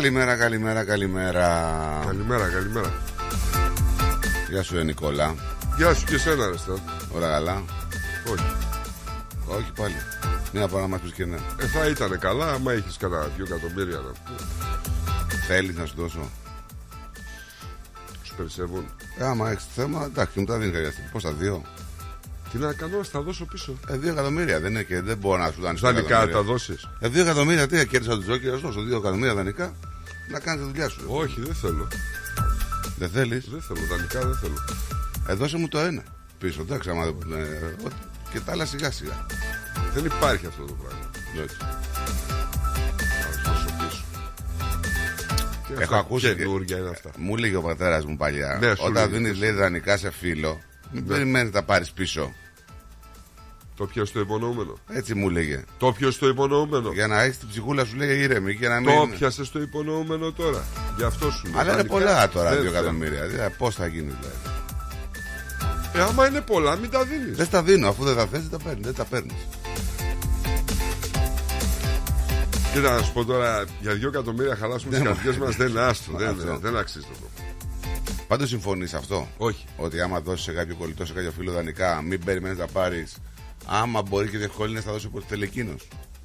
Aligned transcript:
Καλημέρα, 0.00 0.36
καλημέρα, 0.36 0.84
καλημέρα. 0.84 1.46
Καλημέρα, 2.06 2.48
καλημέρα. 2.48 2.92
Γεια 4.50 4.62
σου, 4.62 4.78
ε, 4.78 4.82
Νικόλα. 4.82 5.34
Γεια 5.76 5.94
σου 5.94 6.04
και 6.04 6.14
εσένα, 6.14 6.46
ρε 6.46 6.56
Στάν. 6.56 6.80
Όλα 7.14 7.28
καλά. 7.28 7.62
Όχι. 8.32 8.56
Όχι 9.46 9.72
πάλι. 9.76 9.94
Μια 10.52 10.68
φορά 10.68 10.82
να 10.82 10.88
μα 10.88 10.98
πει 10.98 11.10
και 11.10 11.24
ναι. 11.24 11.36
Ε, 11.36 11.66
θα 11.66 11.86
ήταν 11.86 12.18
καλά 12.18 12.52
άμα 12.52 12.74
είχε 12.74 12.88
κανένα 12.98 13.28
δύο 13.36 13.44
εκατομμύρια 13.48 13.96
να 13.96 14.02
πούμε. 14.02 14.38
Θέλεις 15.46 15.76
να 15.76 15.86
σου 15.86 15.94
δώσω; 15.96 16.30
Σου 18.22 18.34
περισσεύουν. 18.36 18.84
Ε, 19.18 19.24
άμα 19.24 19.50
έχεις 19.50 19.64
θέμα, 19.74 20.04
εντάξει, 20.04 20.38
μου 20.40 20.46
τα 20.46 20.58
δίνει 20.58 20.72
χρειαστεί. 20.72 21.00
Πώς 21.12 21.22
τα 21.22 21.32
δύο; 21.32 21.62
Τι 22.52 22.58
να 22.58 22.72
κάνω, 22.72 22.96
να 22.96 23.02
στα 23.02 23.20
δώσω 23.20 23.44
πίσω. 23.44 23.78
Ε, 23.88 23.96
δύο 23.96 24.12
εκατομμύρια 24.12 24.60
δεν 24.60 24.70
είναι 24.70 24.82
και 24.82 25.00
δεν 25.00 25.16
μπορώ 25.16 25.42
να 25.42 25.50
σου 25.50 25.60
δάνει. 25.60 25.78
Δανεικά 25.78 26.28
τα 26.28 26.42
δώσεις. 26.42 26.88
Ε, 27.00 27.08
δύο 27.08 27.22
εκατομμύρια 27.22 27.66
τι 27.66 27.86
κέρδισα 27.86 28.14
του 28.14 28.22
Τζόκερ, 28.22 28.52
να 28.52 28.58
σου 28.58 28.66
δώσω 28.66 28.82
δύο 28.82 28.96
εκατομμύρια 28.96 29.34
δανεικά 29.34 29.74
να 30.30 30.38
κάνεις 30.40 30.60
τη 30.64 30.66
δουλειά 30.70 30.88
σου. 30.88 31.00
Όχι, 31.06 31.40
δεν 31.40 31.54
θέλω. 31.54 31.88
Δεν 32.98 33.08
θέλεις; 33.10 33.48
Δεν 33.50 33.60
θέλω, 33.62 33.80
δανεικά 33.90 34.20
δεν 34.26 34.36
θέλω. 34.36 34.54
Ε, 35.28 35.34
δώσε 35.34 35.56
μου 35.56 35.68
το 35.68 35.78
ένα 35.78 36.02
πίσω. 36.38 36.60
Εντάξει, 36.60 36.90
άμα 36.90 37.04
δεν. 37.04 37.32
Ε, 37.40 37.74
ό,τι- 37.84 37.94
και 38.32 38.40
τα 38.40 38.52
άλλα 38.52 38.66
σιγά 38.66 38.90
σιγά. 38.90 39.26
Δεν 39.94 40.04
υπάρχει 40.04 40.46
αυτό 40.46 40.64
το 40.64 40.72
πράγμα. 40.72 41.10
Εντάξει. 41.34 41.56
Να 41.60 43.32
σου 43.32 43.40
δώσω 43.44 43.66
πίσω. 43.78 44.04
Και 45.66 45.72
Έχω 45.72 45.82
αυτά 45.82 45.96
ακούσει. 45.98 46.34
Καινούργια 46.34 46.78
είναι 46.78 46.88
αυτά. 46.88 47.10
Μου 47.16 47.36
λέγει 47.36 47.54
ο 47.54 47.62
πατέρας 47.62 48.04
μου 48.04 48.16
παλιά. 48.16 48.58
Ναι, 48.60 48.68
σου 48.74 48.82
όταν 48.84 49.10
λέγει, 49.10 49.22
δίνεις 49.22 49.34
σου 49.36 49.42
λέει 49.42 49.50
δανεικά 49.50 49.96
σε 49.96 50.10
φίλο, 50.10 50.60
μην 50.92 51.06
περιμένει 51.06 51.44
να 51.44 51.50
τα 51.50 51.62
πάρεις 51.62 51.90
πίσω. 51.92 52.32
Το 53.80 53.86
πιο 53.86 54.04
στο 54.04 54.20
υπονοούμενο. 54.20 54.78
Έτσι 54.88 55.14
μου 55.14 55.28
λέγε. 55.30 55.64
Το 55.78 55.92
πιο 55.92 56.10
στο 56.10 56.28
υπονοούμενο. 56.28 56.92
Για 56.92 57.06
να 57.06 57.22
έχεις 57.22 57.38
την 57.38 57.48
ψυχούλα 57.48 57.84
σου 57.84 57.96
λέει 57.96 58.18
ήρεμη 58.20 58.56
και 58.56 58.68
να 58.68 58.80
μην. 58.80 58.88
Το 58.98 59.08
πιάσες 59.18 59.46
στο 59.46 59.60
υπονοούμενο 59.60 60.32
τώρα. 60.32 60.64
Γι' 60.96 61.02
αυτό 61.04 61.30
σου 61.30 61.46
λέω. 61.46 61.60
Αλλά 61.60 61.72
είναι 61.72 61.82
Δανεικά 61.82 61.92
πολλά 61.94 62.28
τώρα 62.28 62.50
δεν 62.50 62.60
δύο 62.60 62.70
θέλω. 62.70 62.82
εκατομμύρια. 62.82 63.26
Δηλαδή, 63.26 63.54
πώς 63.58 63.74
θα 63.74 63.86
γίνει 63.86 64.12
δηλαδή. 64.20 64.38
Ε, 65.94 66.00
άμα 66.00 66.26
είναι 66.28 66.40
πολλά, 66.40 66.76
μην 66.76 66.90
τα 66.90 67.04
δίνεις. 67.04 67.36
Δεν 67.36 67.46
στα 67.46 67.62
δίνω, 67.62 67.88
αφού 67.88 68.04
δεν 68.04 68.16
τα 68.16 68.26
θες, 68.26 68.40
δεν 68.40 68.50
τα 68.50 68.58
παίρνεις. 68.64 68.84
Δεν 68.84 68.94
τα 68.94 69.04
παίρνεις. 69.04 69.34
Κοίτα 72.72 72.96
να 72.96 73.02
σου 73.02 73.12
πω 73.12 73.24
τώρα, 73.24 73.64
για 73.80 73.94
δύο 73.94 74.08
εκατομμύρια 74.08 74.56
χαλάσουμε 74.56 74.90
τις 74.90 74.98
Δεν 75.02 75.12
καρδιές 75.12 75.36
μου- 75.36 75.44
μας 75.44 75.56
δεν 75.56 75.68
είναι 75.68 75.80
άστο. 75.80 76.12
Δεν, 76.16 76.28
Αυτό. 76.28 76.58
δεν 76.58 76.76
αξίζει 76.76 77.04
το 77.04 77.12
πράγμα. 77.20 77.54
Πάντως 78.28 78.48
συμφωνείς 78.48 78.94
αυτό; 78.94 79.28
Όχι. 79.36 79.64
Ότι 79.76 80.00
άμα 80.00 80.20
δώσεις 80.20 80.44
σε 80.44 80.52
κάποιο 80.52 80.74
κολλητό, 80.74 81.06
σε 81.06 81.12
κάποιο 81.12 81.30
φίλο 81.30 81.52
δανεικά, 81.52 82.02
μην 82.02 82.24
περιμένεις 82.24 82.58
να 82.58 82.66
πάρεις. 82.66 83.16
Άμα 83.66 84.02
μπορεί 84.02 84.28
και 84.28 84.38
διευκόλυνε, 84.38 84.80
θα 84.80 84.92
δώσει 84.92 85.06
όπω 85.06 85.20
θέλει 85.20 85.44
εκείνο. 85.44 85.74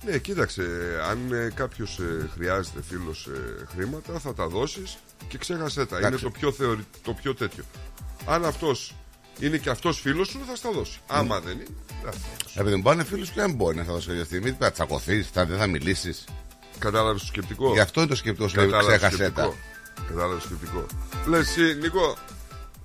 Ναι, 0.05 0.17
κοίταξε, 0.17 0.63
αν 1.09 1.33
ε, 1.33 1.51
κάποιος 1.53 1.99
χρειάζεται 2.33 2.81
φίλος 2.89 3.29
χρήματα, 3.75 4.19
θα 4.19 4.33
τα 4.33 4.47
δώσεις 4.47 4.97
και 5.27 5.37
ξέχασέ 5.37 5.85
τα. 5.85 5.97
Είναι 5.97 6.07
Εντάξει. 6.07 6.23
το 6.23 6.29
πιο, 6.31 6.51
θεωρη... 6.51 6.85
το 7.03 7.13
πιο 7.13 7.35
τέτοιο. 7.35 7.63
Αν 8.25 8.45
αυτός 8.45 8.95
είναι 9.39 9.57
και 9.57 9.69
αυτός 9.69 9.99
φίλος 9.99 10.27
σου, 10.27 10.39
θα 10.47 10.55
στα 10.55 10.71
δώσει. 10.71 10.99
Άμα 11.07 11.39
δεν 11.39 11.53
είναι, 11.53 11.63
δεν 12.03 12.11
θα 12.11 12.11
τα 12.11 12.17
δώσει. 12.43 12.59
Επειδή 12.59 12.75
μου 12.75 12.81
πάνε 12.81 13.03
φίλου 13.03 13.25
και 13.33 13.41
αν 13.41 13.53
μπορεί 13.53 13.77
να 13.77 13.83
θα 13.83 13.91
δώσει 13.91 14.07
κάποια 14.07 14.25
στιγμή, 14.25 14.55
θα 14.59 14.71
τσακωθείς, 14.71 15.29
θα, 15.33 15.45
δεν 15.45 15.57
θα 15.57 15.67
μιλήσεις. 15.67 16.23
Κατάλαβες 16.79 17.21
το 17.21 17.27
σκεπτικό; 17.27 17.73
Γι' 17.73 17.79
αυτό 17.79 17.99
είναι 17.99 18.09
το 18.09 18.15
σκεπτικό 18.15 18.47
σου, 18.47 18.55
λέει, 18.55 18.65
Κατάλαβες 18.65 18.99
το 19.01 19.07
ξέχασέ 19.07 19.31
τα. 19.31 19.41
σκεπτικό; 19.41 19.55
Κατάλαβες 20.07 20.41
το 20.41 20.47
σκεπτικό; 20.47 20.85
Λες, 21.27 21.39
εσύ, 21.57 21.75
Νικό, 21.75 22.17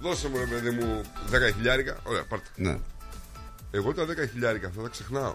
δώσε 0.00 0.28
μου 0.28 0.38
ρε 0.38 0.44
παιδί 0.44 0.70
μου 0.70 1.00
10 1.30 1.54
χιλιάρικα. 1.54 1.96
Ωραία, 2.02 2.24
πάρτε. 2.24 2.48
Ναι. 2.56 2.78
Εγώ 3.70 3.94
τα 3.94 4.04
10 4.04 4.06
χιλιάρικα 4.32 4.70
θα 4.76 4.82
τα 4.82 4.88
ξεχνάω. 4.88 5.34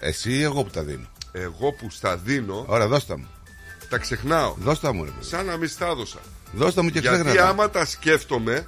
Εσύ 0.00 0.32
ή 0.32 0.42
εγώ 0.42 0.62
που 0.64 0.70
τα 0.70 0.82
δίνω; 0.82 1.06
Εγώ 1.32 1.72
που 1.72 1.90
στα 1.90 2.16
δίνω, 2.16 2.64
Ωραία, 2.68 2.86
δώστα 2.88 3.18
μου. 3.18 3.26
τα 3.88 3.98
ξεχνάω. 3.98 4.54
Δώστα 4.58 4.92
μου, 4.92 5.04
ρε 5.04 5.10
παιδί. 5.10 5.24
Σαν 5.26 5.46
να 5.46 5.56
μην 5.56 5.68
στα 5.68 5.86
έδωσα. 5.86 6.18
Δώστα 6.52 6.82
μου 6.82 6.90
και 6.90 7.00
ξέχνα. 7.00 7.16
Γιατί 7.22 7.36
τα. 7.38 7.48
άμα 7.48 7.70
τα 7.70 7.84
σκέφτομαι, 7.84 8.66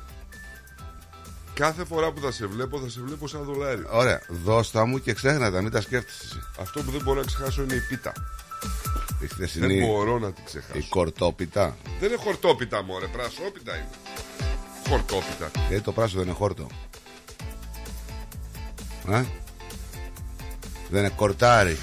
κάθε 1.54 1.84
φορά 1.84 2.12
που 2.12 2.20
θα 2.20 2.30
σε 2.32 2.46
βλέπω, 2.46 2.78
θα 2.80 2.88
σε 2.88 3.00
βλέπω 3.00 3.28
σαν 3.28 3.42
δολάριο. 3.44 3.86
Ωραία, 3.90 4.22
δώστα 4.44 4.84
μου 4.84 4.98
και 5.00 5.12
ξέχνα 5.12 5.50
τα, 5.50 5.60
μην 5.62 5.70
τα 5.70 5.80
σκέφτεσαι 5.80 6.20
εσύ. 6.24 6.40
Αυτό 6.60 6.82
που 6.82 6.90
δεν 6.90 7.00
μπορώ 7.02 7.20
να 7.20 7.26
ξεχάσω 7.26 7.62
είναι 7.62 7.74
η 7.74 7.80
πίτα. 7.88 8.12
Η 9.10 9.16
Δεν 9.18 9.28
χθεσινή, 9.28 9.84
μπορώ 9.86 10.18
να 10.18 10.32
την 10.32 10.44
ξεχάσω. 10.44 10.78
η 10.78 10.82
κορτόπιτα. 10.88 11.76
Δεν 12.00 12.08
είναι 12.08 12.18
χορτόπιτα, 12.22 12.82
μωρέ, 12.82 13.06
πρασόπιτα 13.06 13.74
είναι. 13.76 13.88
Χορτόπιτα. 14.88 15.50
Γιατί 15.68 15.84
το 15.84 15.92
πράσινο 15.92 16.18
δεν 16.20 16.28
είναι 16.28 16.38
χόρτο. 16.38 16.66
Ε; 19.10 19.24
Δεν 20.90 21.00
είναι 21.00 21.12
κορτάρι. 21.16 21.76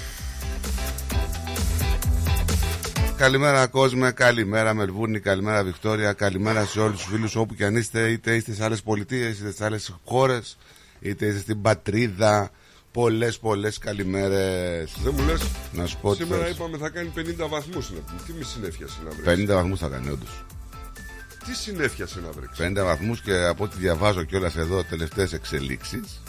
Καλημέρα 3.16 3.66
κόσμε, 3.66 4.10
καλημέρα 4.10 4.74
Μελβούρνη, 4.74 5.20
καλημέρα 5.20 5.64
Βικτόρια, 5.64 6.12
καλημέρα 6.12 6.64
σε 6.64 6.80
όλους 6.80 6.96
τους 7.02 7.10
φίλους 7.12 7.36
όπου 7.36 7.54
και 7.54 7.64
αν 7.64 7.76
είστε, 7.76 8.08
είτε 8.10 8.34
είστε 8.34 8.52
σε 8.54 8.64
άλλες 8.64 8.82
πολιτείες, 8.82 9.38
είτε 9.38 9.52
σε 9.52 9.64
άλλες 9.64 9.94
χώρες, 10.04 10.58
είτε 11.00 11.26
είστε 11.26 11.40
στην 11.40 11.62
πατρίδα. 11.62 12.50
Πολλές 12.92 13.38
πολλές 13.38 13.78
καλημέρες. 13.78 14.92
Δεν 15.02 15.14
μου 15.16 15.24
λες, 15.26 15.40
Να 15.72 15.86
σου 15.86 15.98
πω 16.00 16.10
τι 16.10 16.22
σήμερα 16.22 16.44
θες. 16.44 16.54
είπαμε 16.54 16.76
θα 16.76 16.88
κάνει 16.88 17.12
50 17.16 17.48
βαθμούς 17.48 17.90
να 17.90 18.00
πούμε. 18.00 18.20
Τι 18.26 18.32
μη 18.32 18.44
συνέφιασε 18.44 18.98
να 19.04 19.10
βρέξεις; 19.10 19.44
50 19.46 19.54
βαθμούς 19.54 19.78
θα 19.78 19.88
κάνει 19.88 20.08
όντως. 20.08 20.44
Τι 21.46 21.54
συνέφιασε 21.54 22.20
να 22.20 22.30
βρέξεις; 22.30 22.58
50 22.58 22.84
βαθμούς 22.84 23.20
και 23.20 23.44
από 23.44 23.64
ό,τι 23.64 23.76
διαβάζω 23.78 24.24
κιόλας 24.24 24.56
εδώ 24.56 24.84
τελευταίες 24.84 25.32
εξελίξεις 25.32 26.20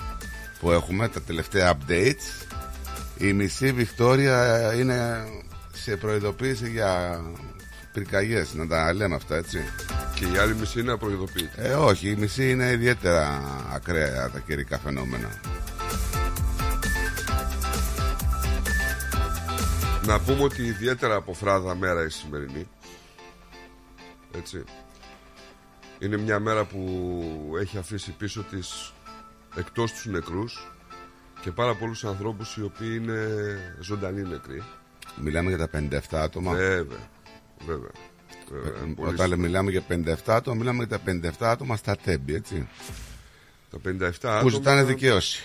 που 0.60 0.72
έχουμε, 0.72 1.08
τα 1.08 1.22
τελευταία 1.22 1.78
updates 1.78 2.50
η 3.20 3.34
μισή 3.34 3.72
Βικτόρια 3.72 4.74
είναι 4.74 5.28
σε 5.74 5.96
προειδοποίηση 5.96 6.70
για 6.70 7.22
πυρκαγιές, 7.94 8.54
να 8.54 8.68
τα 8.68 8.94
λέμε 8.94 9.16
αυτά 9.16 9.36
έτσι. 9.36 9.64
Και 10.16 10.26
η 10.26 10.38
άλλη 10.38 10.56
μισή 10.56 10.80
είναι 10.80 10.92
απροειδοποιητή. 10.92 11.50
Ε, 11.56 11.74
όχι, 11.74 12.10
η 12.10 12.16
μισή 12.16 12.50
είναι 12.50 12.72
ιδιαίτερα 12.72 13.42
ακραία 13.74 14.30
τα 14.30 14.40
καιρικά 14.40 14.80
φαινόμενα. 14.80 15.30
Να 20.06 20.20
πούμε 20.20 20.44
ότι 20.44 20.64
ιδιαίτερα 20.64 21.16
από 21.16 21.34
φράδα 21.34 21.76
μέρα 21.76 22.04
η 22.04 22.10
σημερινή. 22.10 22.68
Έτσι. 24.38 24.64
Είναι 26.00 26.18
μια 26.18 26.40
μέρα 26.40 26.66
που 26.66 27.54
έχει 27.60 27.78
αφήσει 27.78 28.12
πίσω 28.12 28.44
της 28.44 28.94
εκτός 29.60 29.92
τους 29.92 30.06
νεκρούς 30.06 30.72
και 31.42 31.52
πάρα 31.52 31.76
πολλούς 31.76 32.06
ανθρώπους 32.06 32.56
οι 32.58 32.62
οποίοι 32.64 32.98
είναι 33.02 33.28
ζωντανοί 33.80 34.22
νεκροί. 34.22 34.64
Μιλάμε 35.22 35.50
για 35.50 35.58
τα 35.58 35.68
57 35.68 36.00
άτομα; 36.12 36.54
Βέβαια. 36.54 36.98
Βέβαια. 37.66 37.92
Βέβαια. 38.52 38.72
Ε, 38.84 38.94
Πολύ 38.96 39.14
Όταν 39.14 39.30
λέμε, 39.30 39.42
μιλάμε 39.48 39.72
για 39.72 39.84
57 39.90 40.14
άτομα, 40.26 40.56
μιλάμε 40.58 40.84
για 40.84 40.98
τα 40.98 41.04
57 41.06 41.32
άτομα 41.40 41.76
στα 41.76 41.96
τέμπη, 41.96 42.34
έτσι. 42.34 42.68
Τα 43.70 43.78
57 43.86 44.12
Που 44.22 44.28
άτομα, 44.28 44.50
ζητάνε 44.50 44.84
δικαίωση. 44.84 45.44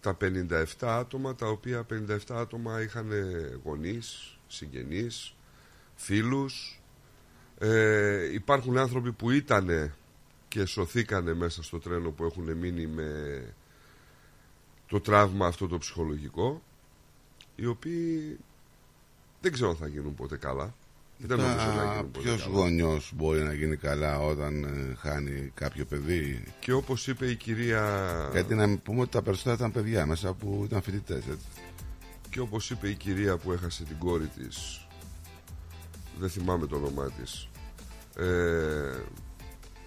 τα 0.00 0.16
57 0.20 0.64
άτομα 0.80 1.34
τα 1.34 1.46
οποία 1.46 1.86
57 1.90 2.16
άτομα 2.28 2.82
είχαν 2.82 3.10
γονείς, 3.64 4.38
συγγενείς, 4.46 5.34
φίλους. 5.94 6.80
Ε, 7.58 8.32
υπάρχουν 8.32 8.78
άνθρωποι 8.78 9.12
που 9.12 9.30
ήταν 9.30 9.92
και 10.48 10.64
σωθήκανε 10.64 11.34
μέσα 11.34 11.62
στο 11.62 11.78
τρένο 11.78 12.10
που 12.10 12.24
έχουν 12.24 12.52
μείνει 12.56 12.86
με 12.86 13.10
το 14.86 15.00
τραύμα 15.00 15.46
αυτό 15.46 15.68
το 15.68 15.78
ψυχολογικό 15.78 16.62
οι 17.56 17.66
οποίοι 17.66 18.38
δεν 19.40 19.52
ξέρω 19.52 19.70
αν 19.70 19.76
θα 19.76 19.86
γίνουν 19.86 20.14
ποτέ 20.14 20.36
καλά. 20.36 20.74
Δεν 21.20 21.38
νομίζω 21.38 21.66
να 21.66 21.84
γίνουν 21.92 22.10
ποτέ 22.10 22.24
Ποιος 22.28 22.42
καλά. 22.42 22.54
γονιός 22.56 23.12
μπορεί 23.14 23.42
να 23.42 23.52
γίνει 23.52 23.76
καλά 23.76 24.18
όταν 24.20 24.64
ε, 24.64 24.94
χάνει 24.94 25.50
κάποιο 25.54 25.84
παιδί; 25.84 26.44
Και 26.60 26.72
όπως 26.72 27.06
είπε 27.08 27.26
η 27.30 27.36
κυρία 27.36 28.28
Γιατί 28.32 28.54
να 28.54 28.66
μην 28.66 28.82
πούμε 28.82 29.00
ότι 29.00 29.10
τα 29.10 29.22
περισσότερα 29.22 29.54
ήταν 29.54 29.72
παιδιά 29.72 30.06
μέσα 30.06 30.32
που 30.32 30.62
ήταν 30.64 30.82
φοιτητές. 30.82 31.22
και 32.30 32.40
όπως 32.40 32.70
είπε 32.70 32.88
η 32.88 32.94
κυρία 32.94 33.36
που 33.36 33.52
έχασε 33.52 33.84
την 33.84 33.98
κόρη 33.98 34.26
της 34.26 34.86
δεν 36.18 36.30
θυμάμαι 36.30 36.66
το 36.66 36.76
όνομά 36.76 37.10
της 37.10 37.48
ε, 38.16 38.98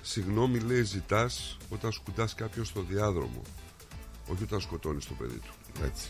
συγγνώμη 0.01 0.59
λέει 0.59 0.83
ζητάς 0.83 1.57
όταν 1.69 1.91
σκουτάς 1.91 2.35
κάποιον 2.35 2.65
στο 2.65 2.81
διάδρομο 2.81 3.41
όχι 4.27 4.43
όταν 4.43 4.61
σκοτώνεις 4.61 5.05
το 5.05 5.13
παιδί 5.13 5.37
του 5.39 5.83
Έτσι. 5.83 6.09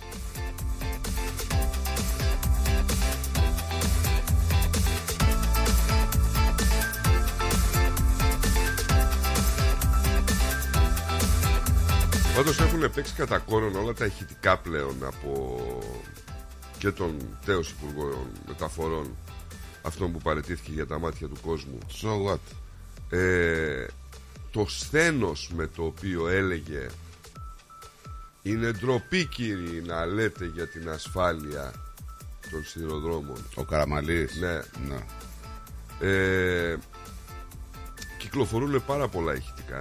Πάντως 12.35 12.59
έχουν 12.59 12.91
παίξει 12.91 13.13
κατά 13.13 13.37
κόρον 13.37 13.75
όλα 13.75 13.94
τα 13.94 14.05
ηχητικά 14.05 14.57
πλέον 14.57 15.05
από 15.05 15.59
και 16.77 16.91
τον 16.91 17.37
τέος 17.45 17.69
Υπουργό 17.69 18.27
Μεταφορών 18.47 19.15
αυτόν 19.81 20.11
που 20.11 20.17
παρετήθηκε 20.17 20.71
για 20.71 20.87
τα 20.87 20.99
μάτια 20.99 21.27
του 21.27 21.37
κόσμου 21.41 21.77
So 22.01 22.27
what; 22.27 22.60
Ε, 23.11 23.85
το 24.51 24.65
σθένος 24.69 25.49
με 25.55 25.67
το 25.75 25.83
οποίο 25.83 26.27
έλεγε 26.27 26.87
είναι 28.41 28.71
ντροπή 28.71 29.25
κύριοι 29.25 29.81
να 29.85 30.05
λέτε 30.05 30.45
για 30.45 30.67
την 30.67 30.89
ασφάλεια 30.89 31.73
των 32.51 32.63
σιδηροδρόμων 32.65 33.37
Ο 33.55 33.63
Καραμαλής. 33.63 34.35
ναι, 34.39 34.59
ναι. 34.87 34.99
ε, 36.09 36.77
κυκλοφορούν 38.17 38.83
πάρα 38.85 39.07
πολλά 39.07 39.33
ηχητικά 39.35 39.79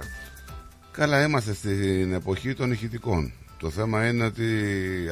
Καλά, 0.91 1.23
είμαστε 1.23 1.53
στην 1.53 2.13
εποχή 2.13 2.53
των 2.53 2.71
ηχητικών. 2.71 3.33
Το 3.61 3.69
θέμα 3.69 4.07
είναι 4.07 4.25
ότι 4.25 4.45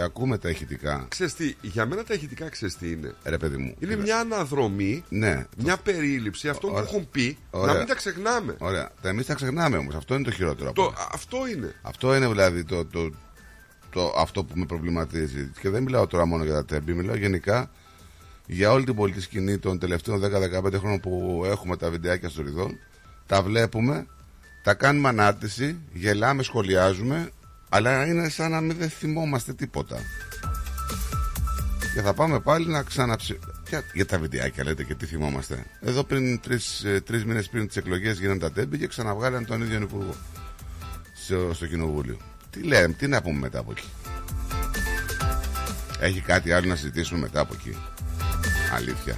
ακούμε 0.03 0.37
τα 0.37 0.49
ηχητικά. 0.49 1.05
Ξέρεις 1.09 1.33
τι, 1.33 1.53
για 1.61 1.85
μένα 1.85 2.03
τα 2.03 2.13
ηχητικά 2.13 2.49
ξέρεις 2.49 2.77
τι 2.77 2.91
είναι 2.91 3.13
Ρε 3.23 3.37
παιδί 3.37 3.57
μου. 3.57 3.75
είναι 3.79 3.91
Κοίτα. 3.91 4.01
μια 4.03 4.19
αναδρομή 4.19 5.03
Ναι, 5.09 5.45
μια 5.57 5.77
περίληψη 5.77 6.49
αυτών 6.49 6.69
που 6.69 6.75
Ωραία. 6.75 6.89
έχουν 6.89 7.09
πει 7.11 7.37
Ωραία. 7.49 7.73
να 7.73 7.77
μην 7.79 7.87
τα 7.87 7.95
ξεχνάμε 7.95 8.55
ωραία. 8.59 8.91
Τα 9.01 9.09
εμείς 9.09 9.25
τα 9.25 9.33
ξεχνάμε 9.33 9.77
όμως. 9.77 9.95
Αυτό 9.95 10.15
είναι 10.15 10.23
το 10.23 10.31
χειρότερο. 10.31 10.69
από 10.69 10.81
το, 10.81 10.87
όλα. 10.87 11.07
αυτό 11.11 11.47
είναι 11.47 11.75
Αυτό 11.81 12.15
είναι 12.15 12.27
δηλαδή 12.27 12.63
το, 12.63 12.85
το, 12.85 13.09
το, 13.89 14.13
αυτό 14.17 14.43
που 14.43 14.53
με 14.57 14.65
προβληματίζει. 14.65 15.51
Και 15.61 15.69
δεν 15.69 15.83
μιλάω 15.83 16.07
τώρα 16.07 16.25
μόνο 16.25 16.43
για 16.43 16.53
τα 16.53 16.65
τέμπη, 16.65 16.93
μιλάω 16.93 17.15
γενικά 17.15 17.71
για 18.45 18.71
όλη 18.71 18.83
την 18.85 18.95
πολιτική 18.95 19.23
σκηνή 19.23 19.57
των 19.57 19.79
τελευταίων 19.79 20.21
10-15 20.23 20.73
χρόνων 20.77 20.99
που 20.99 21.43
έχουμε 21.45 21.77
τα 21.77 21.89
βιντεάκια 21.89 22.29
στο 22.29 22.41
ριδόν. 22.41 22.77
Τα 23.25 23.41
βλέπουμε, 23.41 24.05
τα 24.63 24.73
κάνουμε 24.73 25.07
ανάρτηση, 25.07 25.77
γελάμε, 25.93 26.43
σχολιάζουμε, 26.43 27.29
αλλά 27.69 28.05
είναι 28.05 28.29
σαν 28.29 28.51
να 28.51 28.61
μην 28.61 28.77
δεν 28.77 28.89
θυμόμαστε 28.89 29.53
τίποτα. 29.53 29.97
Και 31.93 32.01
θα 32.01 32.13
πάμε 32.13 32.39
πάλι 32.39 32.67
να 32.67 32.83
ξαναψη... 32.83 33.39
Για, 33.69 33.83
για 33.93 34.05
τα 34.05 34.19
βιντεάκια 34.19 34.63
λέτε 34.63 34.83
και 34.83 34.95
τι 34.95 35.05
θυμόμαστε. 35.05 35.65
Εδώ 35.81 36.03
πριν 36.03 36.39
τρεις 36.39 36.85
τρεις 37.05 37.25
μήνες 37.25 37.49
πριν 37.49 37.67
τις 37.67 37.75
εκλογές 37.77 38.19
γίνανε 38.19 38.39
τα 38.39 38.51
τέμπη 38.51 38.77
και 38.77 38.87
ξαναβγάλανε 38.87 39.45
τον 39.45 39.61
ίδιο 39.61 39.81
υπουργό 39.81 40.15
στο, 41.23 41.51
στο 41.53 41.67
κοινοβούλιο. 41.67 42.17
Τι 42.49 42.61
λέμε, 42.63 42.93
τι 42.93 43.07
να 43.07 43.21
πούμε 43.21 43.39
μετά 43.39 43.59
από 43.59 43.71
εκεί. 43.71 43.87
Έχει 45.99 46.21
κάτι 46.21 46.51
άλλο 46.51 46.67
να 46.67 46.75
συζητήσουμε 46.75 47.19
μετά 47.19 47.39
από 47.39 47.53
εκεί. 47.59 47.77
Αλήθεια. 48.75 49.17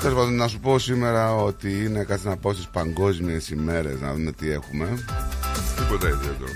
Τέλος 0.00 0.16
πάντων, 0.16 0.34
να 0.36 0.48
σου 0.48 0.60
πω 0.60 0.78
σήμερα 0.78 1.34
ότι 1.34 1.84
είναι 1.84 2.04
κάτι 2.04 2.26
να 2.26 2.36
πω 2.36 2.52
στις 2.52 2.68
παγκόσμιες 2.68 3.48
ημέρες 3.48 4.00
να 4.00 4.12
δούμε 4.14 4.32
τι 4.32 4.50
έχουμε. 4.50 5.04
τίποτα 5.76 6.08
ιδιαίτερο 6.08 6.50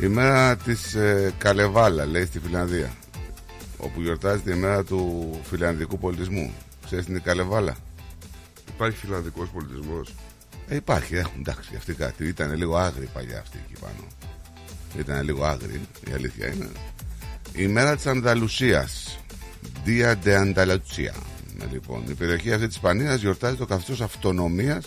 Η 0.00 0.06
μέρα 0.06 0.56
της 0.56 0.94
ε, 0.94 1.32
Καλεβάλα, 1.38 2.06
λέει 2.06 2.24
στη 2.24 2.38
Φιλανδία. 2.38 2.92
Όπου 3.76 4.00
γιορτάζεται 4.00 4.52
η 4.52 4.56
μέρα 4.56 4.84
του 4.84 5.30
φιλανδικού 5.42 5.98
πολιτισμού. 5.98 6.52
Ξέρεις 6.84 7.04
την 7.04 7.22
Καλεβάλα; 7.22 7.76
υπάρχει 8.74 8.96
φιλανδικός 8.96 9.48
πολιτισμός 9.48 10.14
Ε, 10.68 10.74
υπάρχει, 10.76 11.16
έχουν 11.16 11.40
εντάξει 11.40 11.70
αυτή 11.76 11.94
κάτι. 11.94 12.26
Ήταν 12.26 12.54
λίγο 12.54 12.76
άγρη 12.76 13.08
παλιά 13.12 13.38
αυτή 13.38 13.58
εκεί 13.64 13.80
πάνω. 13.80 14.06
Ήταν 14.98 15.24
λίγο 15.24 15.44
άγρη, 15.44 15.80
η 16.10 16.12
αλήθεια 16.14 16.46
είναι. 16.46 16.68
Η 17.52 17.66
μέρα 17.66 17.96
της 17.96 18.06
Ανταλουσίας. 18.06 19.16
Dia 19.86 20.14
de 20.24 20.32
Andalucía. 20.36 21.14
Ε, 21.60 21.64
Λοιπόν, 21.72 22.04
η 22.08 22.14
περιοχή 22.14 22.52
αυτή 22.52 22.66
της 22.66 22.76
Ισπανίας 22.76 23.20
γιορτάζει 23.20 23.56
το 23.56 23.66
καθεστώς 23.66 24.00
αυτονομίας 24.00 24.84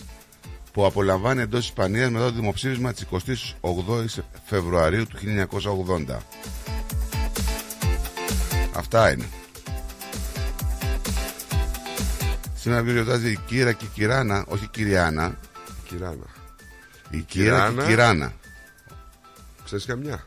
που 0.72 0.86
απολαμβάνει 0.86 1.40
εντός 1.40 1.60
της 1.60 1.68
Ισπανίας 1.68 2.10
μετά 2.10 2.24
το 2.24 2.30
δημοψήφισμα 2.32 2.92
της 2.92 3.02
28ης 3.02 4.18
Φεβρουαρίου 4.44 5.06
του 5.06 5.16
1980. 5.16 6.18
Αυτά 8.74 9.12
είναι. 9.12 9.28
Σήμερα 12.54 12.82
ποιος 12.82 12.94
γιορτάζει 12.94 13.30
η 13.30 13.38
Κύρα 13.46 13.72
και 13.72 13.84
η 13.84 13.88
Κυράνα, 13.94 14.44
όχι 14.48 14.64
η 14.64 14.68
Κυριάνα, 14.68 15.38
Κυράνα 15.88 16.26
η 17.10 17.20
Κύρα 17.20 17.24
και 17.24 17.72
Κυράνα. 17.72 17.82
η 17.82 17.86
Κυράνα. 17.86 18.32
Ξέρεις 19.64 19.84
καμιά; 19.84 20.24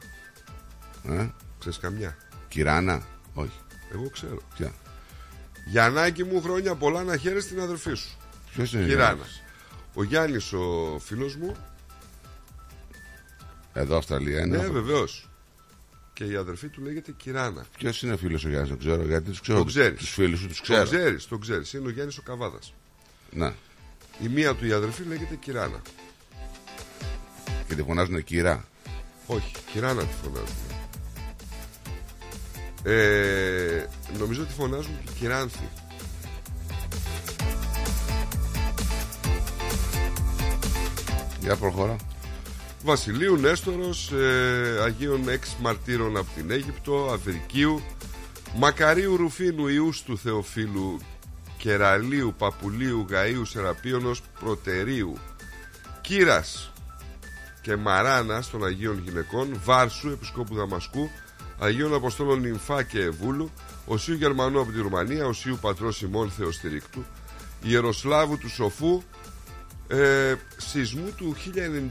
Ε; 1.10 1.28
Ξέρεις 1.60 1.80
καμιά; 1.80 2.18
Κυράνα, 2.48 3.02
όχι. 3.34 3.60
Εγώ 3.94 4.10
ξέρω 4.10 4.42
Ποια; 4.56 4.72
Γιαννάκη 5.70 6.24
μου 6.24 6.42
χρόνια 6.42 6.76
πολλά 6.76 7.04
να 7.04 7.18
χαίρεσαι 7.18 7.48
την 7.48 7.60
αδερφή 7.60 7.94
σου 7.94 8.10
Ποιος 8.54 8.74
είναι 8.74 8.84
Κυράνα 8.86 9.14
Γιάννης; 9.14 9.42
Ο 9.94 10.04
Γιάννης 10.04 10.54
ο 10.54 10.98
φίλος 11.06 11.36
μου 11.36 11.56
Εδώ 13.74 13.98
Αυστραλία 13.98 14.40
είναι. 14.40 14.58
Ναι 14.58 14.68
βεβαίως 14.68 15.30
Και 16.14 16.24
η 16.24 16.36
αδερφή 16.36 16.68
του 16.68 16.82
λέγεται 16.82 17.12
Κυράνα 17.18 17.66
Ποιος 17.78 18.02
είναι 18.02 18.16
φίλος 18.18 18.46
ο 18.46 18.50
Γιάννης, 18.50 18.70
δεν 18.70 18.80
ξέρω. 18.80 19.04
Γιατί 19.06 19.30
τους 19.30 19.42
ξέρω. 19.42 19.58
Το 19.58 19.64
ξέρεις. 19.64 20.00
Τους 20.00 20.10
φίλους 20.10 20.40
σου 20.40 20.48
τους 20.48 20.58
Το 20.58 20.64
ξέρω. 20.64 20.84
ξέρεις, 20.84 21.28
το 21.28 21.38
ξέρεις 21.38 21.74
Είναι 21.74 21.88
ο 21.88 21.90
Γιάννης 21.90 22.18
ο 22.18 22.22
Καβάδας 22.22 22.74
Ναι. 23.32 23.54
Η 24.22 24.28
μία 24.28 24.56
του 24.56 24.66
η 24.66 24.72
αδερφή 24.72 25.04
λέγεται 25.04 25.36
Κυράνα 25.36 25.82
Και 27.68 27.76
τη 27.76 27.84
φωνάζουν 27.84 28.24
κύρα. 28.24 28.66
Όχι, 29.26 29.52
Κυράνα 29.74 30.02
τη 30.02 30.14
φωνάζουν 30.24 30.56
ε, 32.84 33.86
Νομίζω 34.18 34.42
ότι 34.42 34.54
φωνάζουν 34.54 34.98
και 35.06 35.12
Κυράνθη 35.20 35.70
Για 41.40 41.56
προχώρα. 41.56 41.96
Βασιλείου 42.84 43.36
Νέστορος 43.36 44.12
ε, 44.12 44.82
Αγίων 44.84 45.30
έξι 45.30 45.56
μαρτύρων 45.62 46.18
από 46.18 46.28
την 46.36 46.52
Αίγυπτο 46.52 47.10
Αφρικίου 47.14 47.82
Μακαρίου 48.56 49.18
Ρουφίνου 49.18 49.68
Ιούς 49.68 50.04
του 50.04 50.18
Θεοφίλου 50.18 51.00
Κεραλίου 51.58 52.34
Παπουλίου 52.38 53.06
Γαΐου 53.10 53.42
Σεραπίωνος 53.44 54.22
Προτερίου 54.40 55.18
Κύρας 56.02 56.72
και 57.62 57.76
Μαράνας 57.76 58.50
των 58.50 58.66
Αγίων 58.66 59.02
Γυναικών 59.04 59.62
Βάρσου 59.64 60.10
Επισκόπου 60.10 60.56
Δαμασκού 60.56 61.10
Αγίων 61.60 61.94
Αποστόλων 61.94 62.40
Νυμφά 62.40 62.84
και 62.84 63.00
Ευούλου 63.00 63.52
Οσίου 63.86 64.16
Γερμανού 64.16 64.60
από 64.62 64.72
τη 64.72 64.80
Ρουμανία 64.82 65.26
Οσίου 65.26 65.58
Πατρός 65.62 65.96
Σιμών 65.98 66.32
Θεοστηρίκτου 66.32 67.04
Ιεροσλάβου 67.64 68.38
του 68.38 68.50
Σοφού 68.50 69.04
ε, 69.88 70.36
σεισμού 70.58 71.12
του 71.18 71.36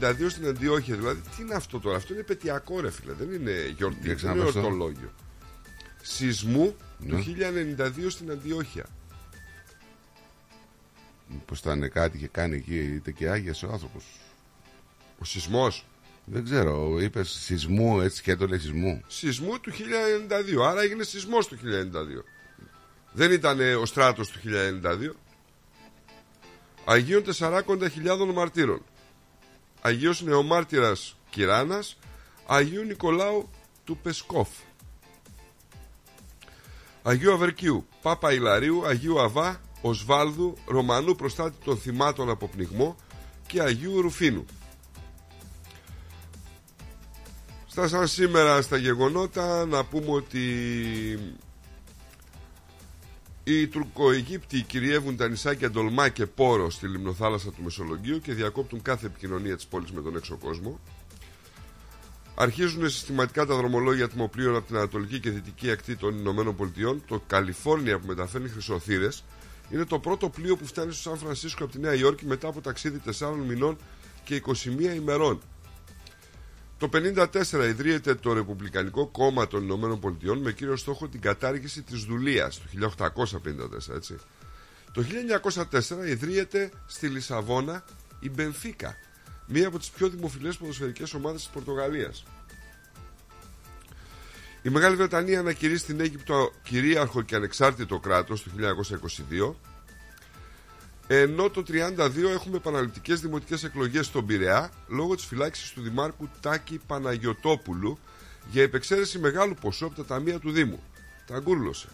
1092 0.01 0.13
στην 0.29 0.47
Αντιόχεια. 0.47 0.95
Δηλαδή, 0.95 1.21
τι 1.35 1.41
είναι 1.41 1.53
αυτό 1.53 1.79
τώρα, 1.79 1.97
αυτό 1.97 2.13
είναι 2.13 2.23
πετειακό 2.23 2.79
ρε 2.79 2.91
φίλε, 2.91 3.13
δεν 3.13 3.31
είναι 3.31 3.73
γιορτή, 3.77 3.77
Για 3.79 3.89
δεν 4.01 4.05
είναι 4.05 4.13
ξαναπες 4.15 4.53
το. 4.53 4.59
ορτολόγιο. 4.59 5.11
Σεισμού 6.01 6.75
Ναι. 6.99 7.09
του 7.09 7.23
1092 7.77 8.09
στην 8.09 8.31
Αντιόχεια. 8.31 8.85
Πώ 11.45 11.55
θα 11.55 11.73
είναι 11.73 11.87
κάτι 11.87 12.17
και 12.17 12.27
κάνει 12.27 12.55
εκεί, 12.55 12.77
είτε 12.79 13.11
και 13.11 13.29
άγιο 13.29 13.53
ο 13.67 13.71
άνθρωπος. 13.71 14.03
Ο 15.19 15.25
σεισμός 15.25 15.85
Δεν 16.31 16.43
ξέρω, 16.43 16.99
είπες 16.99 17.29
σεισμού, 17.29 18.01
έτσι 18.01 18.21
και 18.21 18.35
το 18.35 18.47
λέει 18.47 18.59
σεισμού. 18.59 19.03
Σεισμού 19.07 19.59
του 19.59 19.71
1092, 19.71 20.61
άρα 20.63 20.81
έγινε 20.81 21.03
σεισμός 21.03 21.47
του 21.47 21.55
1092. 21.55 21.59
Δεν 23.11 23.31
ήταν 23.31 23.59
ε, 23.59 23.75
ο 23.75 23.85
στράτος 23.85 24.29
του 24.29 24.39
1092. 24.83 25.15
Αγίων 26.85 27.23
40.000 27.39 28.33
μαρτύρων. 28.33 28.81
Αγίος 29.81 30.21
Νεομάρτυρας 30.21 31.17
Κυράνας. 31.29 31.97
Αγίου 32.45 32.83
Νικολάου 32.83 33.49
του 33.83 33.97
Πεσκόφ. 33.97 34.49
Αγίου 37.03 37.33
Αβερκίου, 37.33 37.87
Πάπα 38.01 38.33
Ιλαρίου, 38.33 38.85
Αγίου 38.85 39.21
Αβά 39.21 39.61
Οσβάλδου, 39.81 40.57
Ρωμανού 40.65 41.15
προστάτη 41.15 41.55
των 41.63 41.77
θυμάτων 41.77 42.29
από 42.29 42.47
πνιγμό 42.47 42.95
και 43.47 43.61
Αγίου 43.61 44.01
Ρουφίνου. 44.01 44.45
Στα 47.71 47.87
σαν 47.87 48.07
σήμερα 48.07 48.61
στα 48.61 48.77
γεγονότα 48.77 49.65
να 49.65 49.85
πούμε 49.85 50.11
ότι 50.11 50.39
οι 53.43 53.67
Τουρκοαιγύπτιοι 53.67 54.61
κυριεύουν 54.61 55.17
τα 55.17 55.27
νησάκια 55.27 55.69
Ντολμά 55.71 56.09
και 56.09 56.25
Πόρο 56.25 56.69
στη 56.69 56.87
λιμνοθάλασσα 56.87 57.51
του 57.51 57.63
Μεσολογγίου 57.63 58.19
και 58.19 58.33
διακόπτουν 58.33 58.81
κάθε 58.81 59.05
επικοινωνία 59.05 59.55
της 59.55 59.65
πόλης 59.65 59.91
με 59.91 60.01
τον 60.01 60.15
έξω 60.15 60.37
κόσμο. 60.37 60.79
Αρχίζουν 62.35 62.89
συστηματικά 62.89 63.45
τα 63.45 63.55
δρομολόγια 63.55 64.05
ατμοπλοίων 64.05 64.55
από 64.55 64.67
την 64.67 64.75
Ανατολική 64.75 65.19
και 65.19 65.29
Δυτική 65.29 65.71
ακτή 65.71 65.95
των 65.95 66.17
Ηνωμένων 66.17 66.55
Πολιτειών. 66.55 67.03
Το 67.07 67.21
Καλιφόρνια 67.27 67.99
που 67.99 68.07
μεταφέρνει 68.07 68.49
χρυσοθύρες 68.49 69.23
είναι 69.69 69.85
το 69.85 69.99
πρώτο 69.99 70.29
πλοίο 70.29 70.55
που 70.57 70.65
φτάνει 70.65 70.91
στο 70.93 71.09
Σαν 71.09 71.17
Φρανσίσκο 71.17 71.63
από 71.63 71.73
τη 71.73 71.79
Νέα 71.79 71.93
Υόρκη 71.93 72.25
μετά 72.25 72.47
από 72.47 72.61
ταξίδι 72.61 73.01
4 73.19 73.33
μηνών 73.47 73.77
και 74.23 74.41
21 74.45 74.95
ημερών. 74.95 75.41
Το 76.79 76.89
1954 76.93 77.67
ιδρύεται 77.67 78.15
το 78.15 78.33
Ρεπουμπλικανικό 78.33 79.07
Κόμμα 79.07 79.47
των 79.47 79.63
Ηνωμένων 79.63 79.99
Πολιτειών 79.99 80.37
με 80.37 80.51
κύριο 80.51 80.75
στόχο 80.75 81.07
την 81.07 81.21
κατάργηση 81.21 81.81
της 81.81 82.03
δουλείας 82.03 82.59
το 82.59 82.91
1854 82.97 83.95
έτσι. 83.95 84.15
Το 84.91 85.03
1904 85.71 86.07
ιδρύεται 86.07 86.71
στη 86.85 87.07
Λισαβόνα 87.07 87.83
η 88.19 88.29
Μπενφίκα, 88.29 88.95
μία 89.47 89.67
από 89.67 89.79
τις 89.79 89.89
πιο 89.89 90.09
δημοφιλές 90.09 90.57
ποδοσφαιρικές 90.57 91.13
ομάδες 91.13 91.41
της 91.41 91.49
Πορτογαλίας. 91.49 92.25
Η 94.61 94.69
Μεγάλη 94.69 94.95
Βρετανία 94.95 95.39
ανακηρύσσει 95.39 95.83
στην 95.83 95.99
Αίγυπτο 95.99 96.51
κυρίαρχο 96.63 97.21
και 97.21 97.35
ανεξάρτητο 97.35 97.99
κράτος 97.99 98.43
το 98.43 98.49
1922 99.39 99.55
ενώ 101.11 101.49
το 101.49 101.63
32 101.67 101.97
έχουμε 102.33 102.57
επαναληπτικές 102.57 103.19
δημοτικές 103.21 103.63
εκλογές 103.63 104.05
στον 104.05 104.25
Πειραιά 104.25 104.71
λόγω 104.87 105.15
της 105.15 105.25
φυλάξης 105.25 105.71
του 105.71 105.81
Δημάρχου 105.81 106.27
Τάκη 106.41 106.79
Παναγιοτόπουλου 106.87 107.99
για 108.51 108.63
υπεξαίρεση 108.63 109.19
μεγάλου 109.19 109.55
ποσού 109.61 109.85
από 109.85 109.95
τα 109.95 110.05
ταμεία 110.05 110.39
του 110.39 110.51
Δήμου. 110.51 110.83
Τα 111.25 111.35
αγκούρλωσε. 111.35 111.87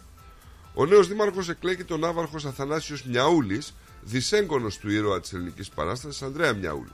Ο 0.74 0.86
νέος 0.86 1.08
δήμαρχος 1.08 1.48
εκλέγει 1.48 1.84
τον 1.84 2.04
άβαρχος 2.04 2.44
Αθανάσιος 2.44 3.04
Μιαούλης, 3.04 3.74
δυσέγγονος 4.02 4.78
του 4.78 4.90
ήρωα 4.90 5.20
της 5.20 5.32
ελληνικής 5.32 5.68
παράστασης 5.68 6.22
Ανδρέα 6.22 6.52
Μιαούλη. 6.52 6.92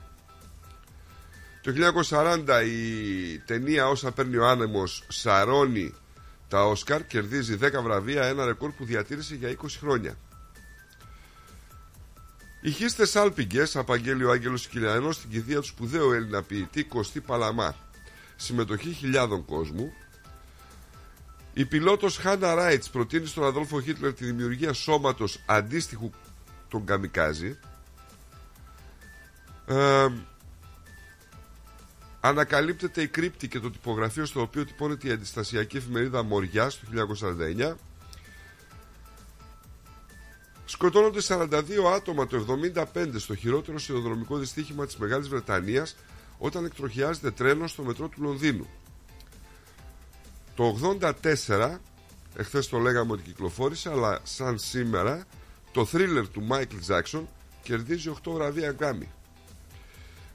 Το 1.61 1.71
1940 1.71 2.63
η 2.65 3.39
ταινία 3.39 3.87
Όσα 3.87 4.11
παίρνει 4.11 4.37
ο 4.37 4.47
άνεμος 4.47 5.03
σαρώνει 5.07 5.93
τα 6.47 6.67
Όσκαρ, 6.67 7.07
κερδίζει 7.07 7.57
10 7.61 7.81
βραβεία, 7.83 8.23
ένα 8.23 8.45
ρεκόρ 8.45 8.71
που 8.71 8.85
διατήρησε 8.85 9.35
για 9.35 9.49
20 9.49 9.55
χρόνια. 9.79 10.17
Οι 12.65 12.71
χίστε 12.71 13.19
Άλπιγκε 13.19 13.67
απαγγέλει 13.73 14.23
ο 14.23 14.31
Άγγελος 14.31 14.67
Κυλιανό 14.67 15.11
στην 15.11 15.29
κηδεία 15.29 15.59
του 15.59 15.65
σπουδαίου 15.65 16.11
Έλληνα 16.11 16.41
ποιητή 16.43 16.83
Κωστή 16.83 17.21
Παλαμά. 17.21 17.75
Συμμετοχή 18.35 18.91
χιλιάδων 18.91 19.45
κόσμου. 19.45 19.93
Η 21.53 21.65
πιλότος 21.65 22.17
Χάνα 22.17 22.53
Ράιτς 22.53 22.89
προτείνει 22.89 23.25
στον 23.25 23.43
Αδόλφο 23.43 23.81
Χίτλερ 23.81 24.13
τη 24.13 24.25
δημιουργία 24.25 24.73
σώματος 24.73 25.39
αντίστοιχου 25.45 26.09
των 26.69 26.85
Καμικάζη. 26.85 27.57
Ε, 29.65 30.07
ανακαλύπτεται 32.19 33.01
η 33.01 33.07
κρύπτη 33.07 33.47
και 33.47 33.59
το 33.59 33.71
τυπογραφείο 33.71 34.25
στο 34.25 34.41
οποίο 34.41 34.65
τυπώνεται 34.65 35.07
η 35.07 35.11
αντιστασιακή 35.11 35.77
εφημερίδα 35.77 36.23
Μοριά 36.23 36.67
το 36.67 37.07
1949. 37.59 37.73
Σκοτώνονται 40.73 41.19
42 41.27 41.49
άτομα 41.95 42.27
το 42.27 42.59
75 42.95 43.07
στο 43.15 43.35
χειρότερο 43.35 43.79
σιδηροδρομικό 43.79 44.37
δυστύχημα 44.37 44.85
της 44.85 44.97
Μεγάλης 44.97 45.27
Βρετανίας 45.27 45.95
όταν 46.37 46.65
εκτροχιάζεται 46.65 47.31
τρένο 47.31 47.67
στο 47.67 47.83
μετρό 47.83 48.07
του 48.07 48.21
Λονδίνου. 48.21 48.67
Το 50.55 50.77
84, 51.47 51.77
εχθές 52.35 52.67
το 52.67 52.77
λέγαμε 52.77 53.11
ότι 53.11 53.21
κυκλοφόρησε, 53.21 53.89
αλλά 53.89 54.19
σαν 54.23 54.57
σήμερα 54.57 55.25
το 55.71 55.85
θρίλερ 55.85 56.27
του 56.27 56.41
Μάικλ 56.41 56.77
Τζάξον 56.77 57.27
κερδίζει 57.63 58.11
8 58.23 58.31
βραβεία 58.31 58.71
γκάμι. 58.71 59.09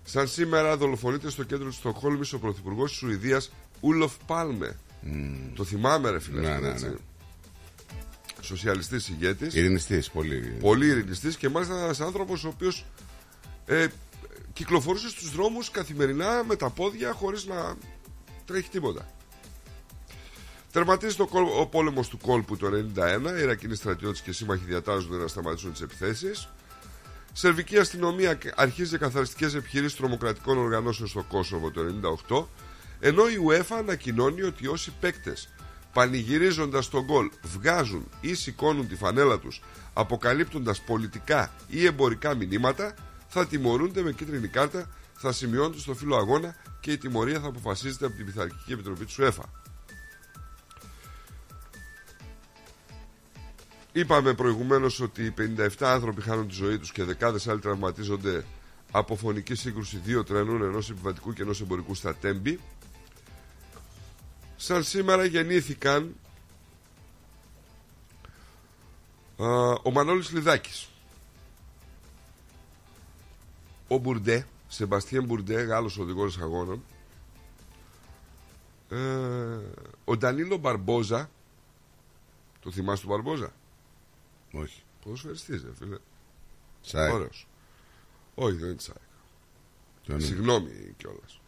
Σαν 0.04 0.28
σήμερα 0.28 0.76
δολοφονείται 0.76 1.30
στο 1.30 1.42
κέντρο 1.42 1.68
της 1.68 1.76
Στοκχόλμης 1.76 2.32
ο 2.32 2.38
πρωθυπουργός 2.38 2.90
της 2.90 2.98
Σουηδίας 2.98 3.52
Ούλοφ 3.80 4.12
Πάλμε. 4.26 4.78
Το 5.54 5.64
θυμάμαι 5.64 6.10
ρε 6.10 6.18
φίλε. 6.18 6.40
Ναι, 6.40 6.58
ναι, 6.58 6.68
έτσι. 6.68 6.86
ναι. 6.88 6.94
Σοσιαλιστής 8.40 9.08
ηγέτης. 9.08 9.54
Ειρηνιστής, 9.54 10.10
πολύ. 10.10 10.56
Πολύ 10.60 10.86
ειρηνιστής 10.86 11.36
και 11.36 11.48
μάλιστα 11.48 11.74
ένας 11.82 12.00
άνθρωπος 12.00 12.44
ο 12.44 12.48
οποίος 12.48 12.84
ε, 13.66 13.86
κυκλοφορούσε 14.52 15.08
στους 15.08 15.30
δρόμους 15.32 15.70
καθημερινά 15.70 16.44
με 16.44 16.56
τα 16.56 16.70
πόδια 16.70 17.12
χωρίς 17.12 17.46
να 17.46 17.76
τρέχει 18.44 18.68
τίποτα. 18.68 19.12
Τερματίζει 20.72 21.16
το 21.16 21.26
κόλ- 21.26 21.60
ο 21.60 21.66
πόλεμος 21.66 22.08
του 22.08 22.18
κόλπου 22.18 22.56
το 22.56 22.66
1991. 22.66 23.36
Οι 23.38 23.40
Ιρακινοί 23.42 23.74
στρατιώτες 23.74 24.20
και 24.20 24.32
σύμμαχοι 24.32 24.64
διατάζονται 24.64 25.16
να 25.16 25.26
σταματήσουν 25.26 25.72
τις 25.72 25.80
επιθέσεις. 25.80 26.48
Σερβική 27.32 27.78
αστυνομία 27.78 28.38
αρχίζει 28.54 28.98
καθαριστικές 28.98 29.54
επιχειρήσεις 29.54 29.96
τρομοκρατικών 29.96 30.58
οργανώσεων 30.58 31.08
στο 31.08 31.22
Κόσοβο 31.28 31.70
το 31.70 31.80
1998. 32.28 32.46
Ενώ 33.00 33.28
η 33.28 33.34
UEFA 33.48 33.76
ανακοινώνει 33.78 34.42
ότι 34.42 34.66
όσοι 34.66 34.92
παίκτες 35.00 35.48
πανηγυρίζοντας 35.92 36.88
τον 36.88 37.04
γκολ 37.04 37.30
βγάζουν 37.42 38.08
ή 38.20 38.34
σηκώνουν 38.34 38.88
τη 38.88 38.96
φανέλα 38.96 39.38
τους 39.38 39.62
αποκαλύπτοντας 39.92 40.80
πολιτικά 40.80 41.52
ή 41.68 41.86
εμπορικά 41.86 42.34
μηνύματα 42.34 42.94
θα 43.28 43.46
τιμωρούνται 43.46 44.02
με 44.02 44.12
κίτρινη 44.12 44.48
κάρτα, 44.48 44.90
θα 45.12 45.32
σημειώνονται 45.32 45.78
στο 45.78 45.94
φύλλο 45.94 46.16
αγώνα 46.16 46.56
και 46.80 46.92
η 46.92 46.98
τιμωρία 46.98 47.40
θα 47.40 47.46
αποφασίζεται 47.46 48.06
από 48.06 48.16
την 48.16 48.24
Πειθαρχική 48.24 48.72
Επιτροπή 48.72 49.04
της 49.04 49.16
UEFA. 49.20 49.44
Είπαμε 53.92 54.34
προηγουμένως 54.34 55.00
ότι 55.00 55.34
57 55.58 55.68
άνθρωποι 55.78 56.22
χάνουν 56.22 56.48
τη 56.48 56.54
ζωή 56.54 56.78
τους 56.78 56.92
και 56.92 57.04
δεκάδες 57.04 57.48
άλλοι 57.48 57.60
τραυματίζονται 57.60 58.44
από 58.90 59.16
φωνική 59.16 59.54
σύγκρουση 59.54 60.00
δύο 60.04 60.24
τρένων 60.24 60.62
ενός 60.62 60.90
επιβατικού 60.90 61.32
και 61.32 61.42
ενός 61.42 61.60
εμπορικού 61.60 61.94
στα 61.94 62.14
Τέμπη. 62.14 62.60
Σαν 64.60 64.84
σήμερα 64.84 65.24
γεννήθηκαν 65.24 66.14
α, 69.36 69.46
ο 69.82 69.90
Μανώλης 69.92 70.30
Λιδάκης, 70.30 70.88
ο 73.88 73.96
Μπουρντέ, 73.96 74.46
Σεμπαστιέν 74.68 75.24
Μπουρντέ, 75.24 75.62
Γάλλος 75.62 75.98
οδηγός 75.98 76.38
αγώνων, 76.38 76.82
ε, 78.90 78.96
ο 80.04 80.16
Ντανίλο 80.16 80.56
Μπαρμπόζα, 80.56 81.30
το 82.60 82.70
θυμάσαι 82.70 83.02
του 83.02 83.08
Μπαρμπόζα, 83.08 83.52
Όχι. 84.52 84.82
ποδοσφαιριστής 85.02 85.62
ρε 85.62 85.74
φίλε, 85.78 85.96
Σάι. 86.80 87.10
ωραίος. 87.12 87.46
Όχι 88.34 88.56
δεν 88.56 88.66
είναι 88.68 88.76
τσάι. 88.76 88.94
Το 90.06 90.12
είναι. 90.12 90.22
Συγγνώμη 90.22 90.94
κιόλας. 90.96 91.40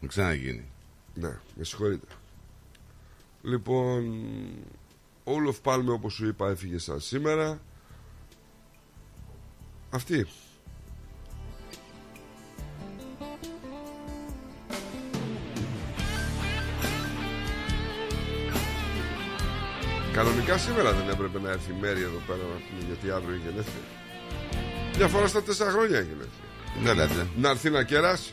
Μην 0.00 0.08
ξαναγίνει. 0.10 0.68
Ναι, 1.14 1.38
με 1.54 1.64
συγχωρείτε. 1.64 2.06
Λοιπόν, 3.42 4.24
ο 5.24 5.32
Όλοφ 5.32 5.60
Πάλμε 5.60 5.92
όπως 5.92 6.12
σου 6.12 6.26
είπα 6.26 6.48
έφυγε 6.48 6.78
σαν 6.78 7.00
σήμερα. 7.00 7.60
Αυτή. 9.90 10.26
Κανονικά 20.12 20.58
σήμερα 20.58 20.92
δεν 20.92 21.08
έπρεπε 21.08 21.40
να 21.40 21.50
έρθει 21.50 21.72
η 21.72 21.76
Μέρη 21.80 22.02
εδώ 22.02 22.20
πέρα 22.26 22.38
να 22.38 22.44
πούμε 22.44 22.84
γιατί 22.86 23.10
αύριο 23.10 23.34
έχει 23.34 23.42
γενέθλια. 23.42 23.82
Μια 24.96 25.08
φορά 25.08 25.26
στα 25.26 25.42
τέσσερα 25.42 25.70
χρόνια 25.70 25.98
έχει 25.98 26.08
γενέθλια. 26.08 26.44
Δεν 26.82 26.96
λέτε. 26.96 27.28
Να 27.36 27.50
έρθει 27.50 27.70
να 27.70 27.82
κεράσει. 27.82 28.32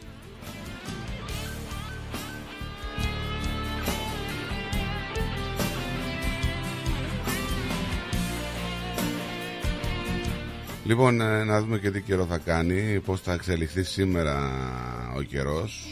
Λοιπόν, 10.85 11.21
ε, 11.21 11.43
να 11.43 11.59
δούμε 11.61 11.77
και 11.77 11.91
τι 11.91 12.01
καιρό 12.01 12.25
θα 12.25 12.37
κάνει, 12.37 12.99
πώς 12.99 13.21
θα 13.21 13.33
εξελιχθεί 13.33 13.83
σήμερα 13.83 14.51
ο 15.17 15.21
καιρός. 15.21 15.87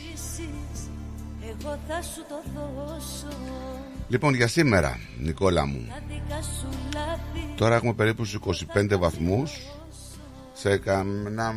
Εγώ 1.44 1.80
θα 1.88 2.02
σου 2.02 2.22
το 2.30 2.42
δώσω. 2.76 3.36
Λοιπόν, 4.08 4.34
για 4.34 4.48
σήμερα, 4.48 5.00
Νικόλα 5.20 5.66
μου, 5.66 5.86
Τα 5.90 6.02
δικά 6.08 6.42
σου 6.42 6.68
λάθη 6.94 7.48
τώρα 7.56 7.76
έχουμε 7.76 7.94
περίπου 7.94 8.26
στους 8.26 8.66
25 8.76 8.98
βαθμούς, 8.98 9.68
σε 10.54 10.78
καμιά, 10.78 11.54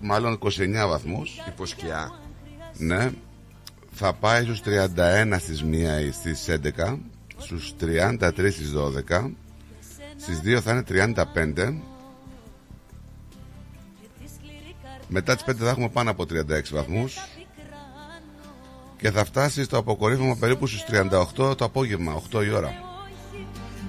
μάλλον 0.00 0.38
29 0.42 0.86
βαθμούς, 0.88 1.40
Υποσκιά. 1.48 2.12
ναι, 2.78 3.10
θα 3.92 4.12
πάει 4.12 4.42
στους 4.42 4.60
31 4.60 5.38
στις 5.38 5.62
1 5.62 6.00
ή 6.06 6.10
στις 6.12 6.48
11, 6.48 6.98
στους 7.36 7.74
33 7.80 8.50
στις 8.50 8.72
12, 8.72 9.30
Στις 10.16 10.40
2 10.40 10.60
θα 10.60 10.70
είναι 10.72 10.82
35. 10.82 11.74
Μετά 15.14 15.34
τις 15.34 15.44
5 15.44 15.54
θα 15.54 15.68
έχουμε 15.68 15.88
πάνω 15.88 16.10
από 16.10 16.22
36 16.22 16.72
βαθμούς. 16.72 17.18
Και 18.98 19.10
θα 19.10 19.24
φτάσει 19.24 19.64
στο 19.64 19.78
αποκορύφωμα 19.78 20.36
περίπου 20.36 20.66
στους 20.66 20.84
38 21.36 21.56
το 21.56 21.64
απόγευμα, 21.64 22.22
8 22.32 22.44
η 22.44 22.50
ώρα. 22.50 22.68
Όχι, 22.68 23.46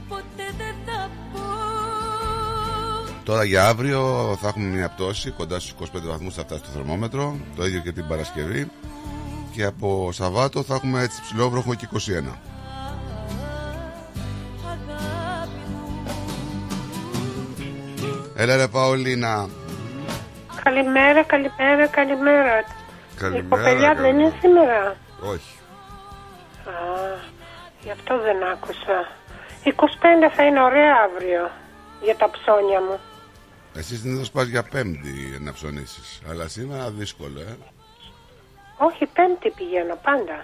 ποτέ 0.08 0.54
δεν 0.58 0.76
θα 0.86 1.10
πω 1.34 1.40
Τώρα 3.24 3.44
για 3.44 3.68
αύριο 3.68 4.36
θα 4.42 4.48
έχουμε 4.48 4.66
μια 4.66 4.90
πτώση 4.90 5.32
κοντά 5.32 5.60
στους 5.60 5.90
25 5.94 6.02
βαθμούς 6.08 6.34
θα 6.34 6.42
φτάσει 6.42 6.62
το 6.62 6.70
θερμόμετρο. 6.74 7.38
Το 7.56 7.66
ίδιο 7.66 7.80
και 7.80 7.92
την 7.92 8.08
Παρασκευή. 8.08 8.72
Και 9.52 9.64
από 9.64 10.10
Σαββάτο 10.12 10.64
θα 10.64 10.76
έχουμε 10.76 11.02
έτσι 11.02 11.22
ψηλό 11.22 11.50
βροχο 11.50 11.76
και 11.76 11.88
21. 11.92 11.98
αγάπη 14.66 15.60
μου 15.70 16.04
Έλα 18.36 18.56
ρε 18.56 18.68
Παολίνα. 18.68 19.50
Καλημέρα, 20.64 21.24
καλημέρα, 21.24 21.88
καλημέρα. 21.88 22.60
Η 22.60 23.16
Καλημέρα. 23.18 23.48
κοπελιά 23.50 23.94
δεν 23.96 24.20
είναι 24.20 24.30
καλημέρα. 24.30 24.40
σήμερα. 24.42 24.96
Όχι. 25.34 25.54
Α, 26.66 26.74
γι' 27.84 27.92
αυτό 27.92 28.20
δεν 28.20 28.44
άκουσα. 28.44 28.98
25 29.64 30.30
θα 30.36 30.44
είναι 30.46 30.62
ωραία 30.62 30.94
αύριο 31.06 31.52
για 32.02 32.16
τα 32.16 32.30
ψώνια 32.30 32.82
μου. 32.82 33.00
Εσύ 33.76 33.96
συνήθως 33.98 34.32
πας 34.32 34.48
για 34.48 34.64
πέμπτη 34.64 35.38
να 35.40 35.54
ψωνίσεις. 35.54 36.22
Αλλά 36.30 36.48
σήμερα 36.48 36.90
δύσκολο, 36.92 37.40
ε. 37.40 37.56
Όχι, 38.78 39.06
πέμπτη 39.06 39.50
πηγαίνω 39.58 39.96
πάντα. 40.08 40.38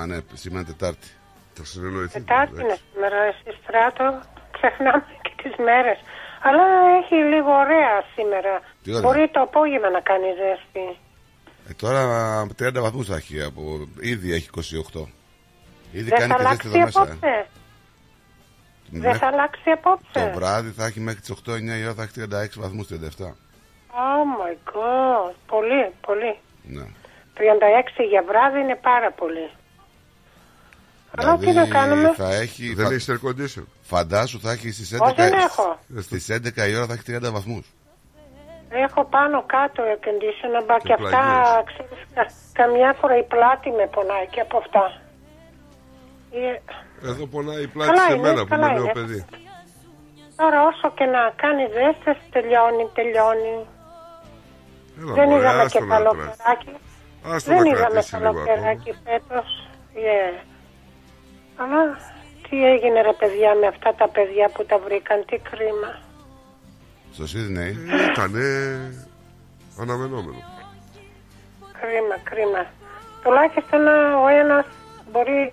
Α, 0.00 0.06
ναι, 0.06 0.18
σήμερα 0.34 0.60
είναι 0.64 0.72
Τετάρτη. 0.76 1.08
Θα 1.54 1.64
συνεννοηθείτε. 1.64 2.18
Τετάρτη 2.18 2.52
είναι 2.54 2.62
εντάξει. 2.62 2.82
σήμερα, 2.92 3.18
εσύ 3.30 3.58
στράτο. 3.62 4.06
Ξεχνάμε 4.56 5.04
και 5.22 5.32
τις 5.42 5.54
μέρες. 5.66 5.98
Αλλά 6.46 6.64
έχει 7.02 7.14
λίγο 7.14 7.50
ωραία 7.64 7.96
σήμερα. 8.14 8.60
Τι 8.82 8.90
ωραία. 8.90 9.00
Μπορεί 9.02 9.28
το 9.32 9.40
απόγευμα 9.40 9.90
να 9.90 10.00
κάνει 10.00 10.26
ζέστη. 10.40 10.98
Ε, 11.68 11.72
τώρα 11.82 12.00
30 12.62 12.80
βαθμούς 12.80 13.06
θα 13.06 13.16
έχει. 13.16 13.42
Από... 13.42 13.62
Ήδη 14.00 14.32
έχει 14.32 14.48
28. 14.94 15.04
Ήδη 15.92 16.08
Δεν 16.08 16.18
κάνει 16.18 16.32
θα 16.32 16.36
και 16.38 16.48
ζέστη 16.48 16.68
αλλάξει 16.68 16.68
εδώ 16.68 16.84
μέσα. 16.84 17.00
ε. 17.00 17.02
απόψε. 17.02 17.46
Δεν 18.90 19.00
Μέχρι 19.00 19.18
θα 19.18 19.26
αλλάξει 19.26 19.70
απόψε. 19.70 20.06
Το 20.12 20.30
βράδυ 20.34 20.70
θα 20.70 20.84
έχει 20.86 21.00
μέχρι 21.00 21.20
τις 21.20 21.30
8-9 21.46 21.80
η 21.80 21.84
ώρα 21.84 21.94
θα 21.94 22.02
έχει 22.02 22.12
36 22.56 22.60
βαθμούς, 22.62 22.86
37. 22.90 22.94
Oh 24.04 24.22
my 24.40 24.54
god. 24.72 25.34
Πολύ, 25.46 25.92
πολύ. 26.06 26.38
Ναι. 26.62 26.82
36 27.36 28.04
για 28.10 28.22
βράδυ 28.28 28.58
είναι 28.60 28.78
πάρα 28.82 29.10
πολύ. 29.12 29.50
Αλλά 31.18 31.36
τι 31.38 31.52
να 31.52 31.66
κάνουμε; 31.66 32.12
θα 32.16 32.34
έχει... 32.34 32.74
Δεν 32.74 32.86
φα- 32.86 32.92
έχει 32.94 33.12
air 33.12 33.28
condition. 33.28 33.64
Φαντάσου 33.82 34.40
θα 34.40 34.50
έχει 34.52 34.70
στις 34.72 34.94
11... 34.96 35.00
Όχι, 35.00 35.14
δεν 35.14 35.32
έχω. 35.32 35.78
Στις 36.00 36.26
11 36.30 36.68
η 36.70 36.76
ώρα 36.76 36.86
θα 36.86 36.92
έχει 36.92 37.02
30 37.06 37.32
βαθμούς. 37.32 37.66
Έχω 38.70 39.04
πάνω 39.04 39.42
κάτω 39.46 39.82
air 39.90 39.98
conditioner, 40.06 40.62
μπα 40.66 40.76
Και 40.78 40.82
και 40.86 40.92
αυτά, 40.92 41.08
πλαγιές. 41.08 41.64
ξέρεις, 41.70 42.04
κα- 42.14 42.30
καμιά 42.52 42.92
φορά 43.00 43.16
η 43.18 43.22
πλάτη 43.22 43.70
με 43.70 43.86
πονάει 43.94 44.26
και 44.30 44.40
από 44.40 44.56
αυτά. 44.62 44.84
Ε, 46.30 47.08
Εδώ 47.08 47.26
πονάει 47.26 47.62
η 47.62 47.66
πλάτη 47.66 47.90
Καλά 47.90 48.06
σε 48.06 48.12
είναι, 48.14 48.22
μένα 48.28 48.40
που 48.42 48.48
καλά 48.48 48.66
είμαι 48.66 48.74
νέο 48.74 48.82
είναι. 48.82 48.92
παιδί. 48.92 49.24
Τώρα 50.40 50.58
όσο 50.70 50.88
και 50.98 51.04
να 51.04 51.22
κάνει 51.42 51.62
ζέστες, 51.76 52.16
τελειώνει, 52.34 52.84
τελειώνει. 52.98 53.56
Έλα, 55.00 55.12
δεν 55.18 55.28
μωρέ, 55.28 55.40
είδαμε 55.40 55.62
άστο 55.62 55.78
και 55.78 55.84
να 55.84 55.96
κρατήσει. 55.96 56.16
καλοκαιράκι. 56.26 56.72
Άστο 57.32 57.50
Δεν 57.52 57.62
να 57.62 57.68
είδαμε 57.70 57.84
κρατήσει 57.92 58.14
λίγο 58.16 58.28
ακόμα. 58.28 58.44
καλοκαιράκι 58.46 58.90
φέτος. 59.04 59.48
Yeah. 60.04 60.34
Αλλά 61.60 61.98
τι 62.48 62.64
έγινε 62.72 63.02
ρε 63.02 63.12
παιδιά 63.12 63.54
με 63.54 63.66
αυτά 63.66 63.94
τα 63.94 64.08
παιδιά 64.08 64.48
που 64.54 64.64
τα 64.64 64.78
βρήκαν, 64.78 65.24
τι 65.26 65.36
κρίμα. 65.50 65.90
Στο 67.12 67.26
Σίδνεϊ. 67.26 67.76
Ήτανε 68.10 68.46
αναμενόμενο. 69.80 70.42
Κρίμα, 71.80 72.16
κρίμα. 72.30 72.62
Τουλάχιστον 73.22 73.88
α, 73.88 74.20
ο 74.24 74.28
ένας 74.28 74.66
μπορεί 75.12 75.52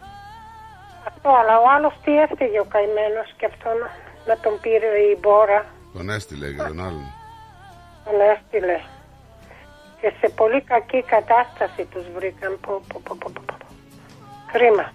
αυτό, 1.08 1.30
αλλά 1.30 1.60
ο 1.60 1.64
άλλος 1.76 1.94
τι 2.04 2.12
έφταιγε 2.20 2.60
ο 2.60 2.66
καημένος 2.74 3.34
και 3.38 3.46
αυτόν 3.46 3.78
να 4.28 4.38
τον 4.44 4.60
πήρε 4.62 4.92
η 5.12 5.18
μπόρα, 5.22 5.66
Τον 5.94 6.10
έστειλε 6.10 6.48
και 6.52 6.58
τον 6.70 6.80
άλλον. 6.80 7.06
τον 8.06 8.18
έστειλε. 8.34 8.80
Και 10.02 10.14
σε 10.20 10.28
πολύ 10.36 10.62
κακή 10.62 11.02
κατάσταση 11.04 11.86
τους 11.92 12.06
βρήκαν. 12.16 12.60
Πω, 12.62 12.82
πω, 12.94 13.02
πω, 13.08 13.16
πω, 13.20 13.32
πω, 13.34 13.44
πω. 13.60 13.66
Κρίμα. 14.52 14.92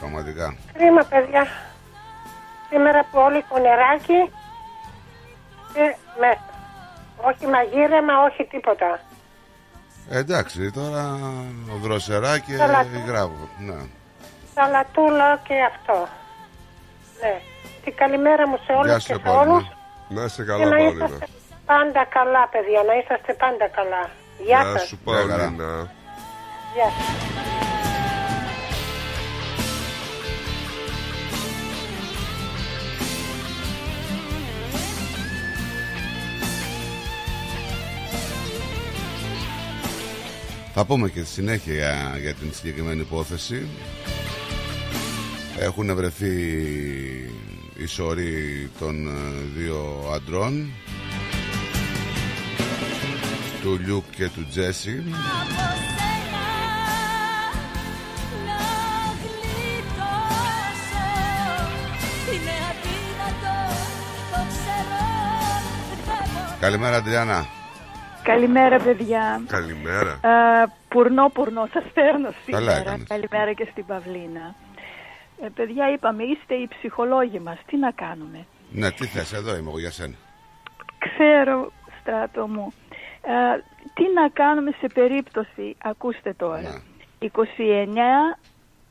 Πραγματικά. 0.00 0.54
Κρίμα, 0.72 1.02
παιδιά. 1.04 1.46
Σήμερα 2.70 3.00
που 3.10 3.18
όλοι 3.26 3.44
νεράκι 3.60 4.20
και 5.74 5.84
μέσα. 6.20 6.40
Όχι 7.28 7.46
μαγείρεμα, 7.46 8.14
όχι 8.28 8.44
τίποτα. 8.50 9.00
Ε, 10.10 10.18
εντάξει, 10.18 10.70
τώρα 10.70 11.18
δροσερά 11.82 12.38
και 12.38 12.56
Καλά. 12.56 12.86
γράβο. 13.06 13.48
Ναι. 13.58 13.78
Σαλατούλα 14.54 15.40
και 15.48 15.54
αυτό. 15.72 16.08
Ναι. 17.20 17.40
Την 17.84 17.94
καλημέρα 17.96 18.48
μου 18.48 18.56
σε 18.56 18.62
Γεια 18.72 18.76
όλους 18.78 19.02
σου, 19.02 19.08
και 19.08 19.12
σε 19.14 19.18
Παύλα. 19.18 19.40
όλους. 19.40 19.64
Να 20.08 20.22
είσαι 20.24 20.42
Και 20.42 20.48
καλά, 20.48 20.64
να 20.64 20.76
Παολίνα. 20.76 21.04
είσαστε 21.04 21.26
πάντα 21.66 22.04
καλά, 22.16 22.48
παιδιά. 22.52 22.82
Να 22.88 22.94
είσαστε 23.00 23.32
πάντα 23.34 23.66
καλά. 23.68 24.02
Γεια 24.46 24.60
Γεια 24.62 24.70
σας. 24.78 24.86
σου, 24.88 24.98
Γεια 25.04 25.14
χαρά. 25.14 25.26
Παολίνα. 25.36 25.90
Γεια 26.74 26.88
σας. 26.96 27.69
Θα 40.80 40.88
πούμε 40.88 41.08
και 41.08 41.22
στη 41.22 41.32
συνέχεια 41.32 41.74
για, 41.74 42.18
για 42.20 42.34
την 42.34 42.52
συγκεκριμένη 42.52 43.00
υπόθεση. 43.00 43.66
Έχουν 45.58 45.94
βρεθεί 45.94 46.34
οι 47.76 47.86
σωροί 47.86 48.70
των 48.78 49.06
ε, 49.06 49.10
δύο 49.56 50.10
αντρών 50.14 50.70
του 53.62 53.78
Λιούκ 53.84 54.04
και 54.16 54.28
του 54.28 54.46
Τζέσι. 54.50 55.04
Από 55.40 55.68
σένα 55.96 56.46
να 58.46 58.60
γλιτώσω. 59.20 60.26
Είναι 62.32 62.56
αδύνατο, 62.70 63.54
το 64.30 64.40
ξέρω 64.48 65.02
δεν 65.88 65.98
μπορώ 66.06 66.56
Καλημέρα 66.60 66.96
Αντριάννα 66.96 67.59
Καλημέρα, 68.22 68.78
παιδιά. 68.78 69.42
Καλημέρα. 69.46 70.10
Α, 70.22 70.68
πουρνό, 70.88 71.28
πουρνό, 71.28 71.68
σας 71.72 71.84
φέρνω 71.94 72.28
Καλά 72.28 72.34
σήμερα. 72.44 72.80
έκανες. 72.80 73.06
Καλημέρα 73.08 73.52
και 73.52 73.68
στην 73.70 73.86
Παυλίνα. 73.86 74.54
Ε, 75.42 75.48
παιδιά, 75.54 75.92
είπαμε, 75.92 76.22
είστε 76.22 76.54
οι 76.54 76.68
ψυχολόγοι 76.68 77.38
μας. 77.38 77.58
Τι 77.66 77.76
να 77.76 77.90
κάνουμε; 77.90 78.46
Ναι 78.70 78.90
τι 78.90 79.06
θες 79.06 79.32
εδώ 79.32 79.56
είμαι 79.56 79.68
εγώ 79.68 79.78
για 79.78 79.90
σένα 79.90 80.14
Ξέρω, 80.98 81.72
στράτο 82.00 82.46
μου. 82.46 82.72
Α, 83.22 83.60
τι 83.94 84.04
να 84.14 84.28
κάνουμε 84.28 84.70
σε 84.80 84.86
περίπτωση, 84.94 85.76
ακούστε 85.82 86.32
τώρα. 86.32 86.60
Ναι. 86.60 87.28
29 87.32 88.38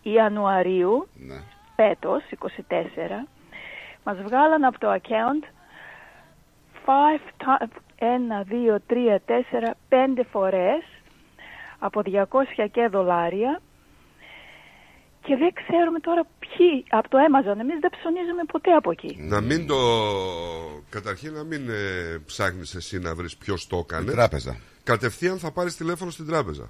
Ιανουαρίου, 0.04 1.08
ναι. 1.14 1.42
φέτος, 1.76 2.24
24, 2.30 3.28
μας 4.04 4.18
βγάλαν 4.18 4.64
από 4.64 4.80
το 4.80 4.94
account 4.94 5.44
5, 8.00 8.04
1, 8.04 8.44
2, 8.46 8.78
3, 8.88 9.20
4, 9.26 9.74
5 9.90 10.26
φορές 10.32 10.84
από 11.80 12.02
200 12.06 12.70
και 12.72 12.88
δολάρια 12.92 13.62
και 15.22 15.36
δεν 15.36 15.54
ξέρουμε 15.54 16.00
τώρα 16.00 16.24
ποιοι 16.40 16.84
από 16.90 17.10
το 17.10 17.18
Amazon. 17.18 17.60
Εμείς 17.60 17.80
δεν 17.80 17.90
ψωνίζουμε 17.90 18.44
ποτέ 18.52 18.72
από 18.72 18.92
εκεί. 18.92 19.16
Να 19.20 19.42
μην 19.42 19.68
το. 19.68 19.76
Καταρχήν 20.90 21.34
να 21.34 21.44
μην 21.44 21.70
ε, 21.70 22.18
ψάχνεις 22.26 22.76
εσύ 22.76 23.00
να 23.00 23.16
βρεις 23.16 23.38
ποιος 23.38 23.68
το 23.68 23.78
Η 23.78 23.80
έκανε. 23.80 24.12
τράπεζα 24.12 24.58
Κατευθείαν 24.84 25.38
θα 25.40 25.52
πάρεις 25.52 25.76
τηλέφωνο 25.76 26.12
στην 26.12 26.28
τράπεζα. 26.28 26.70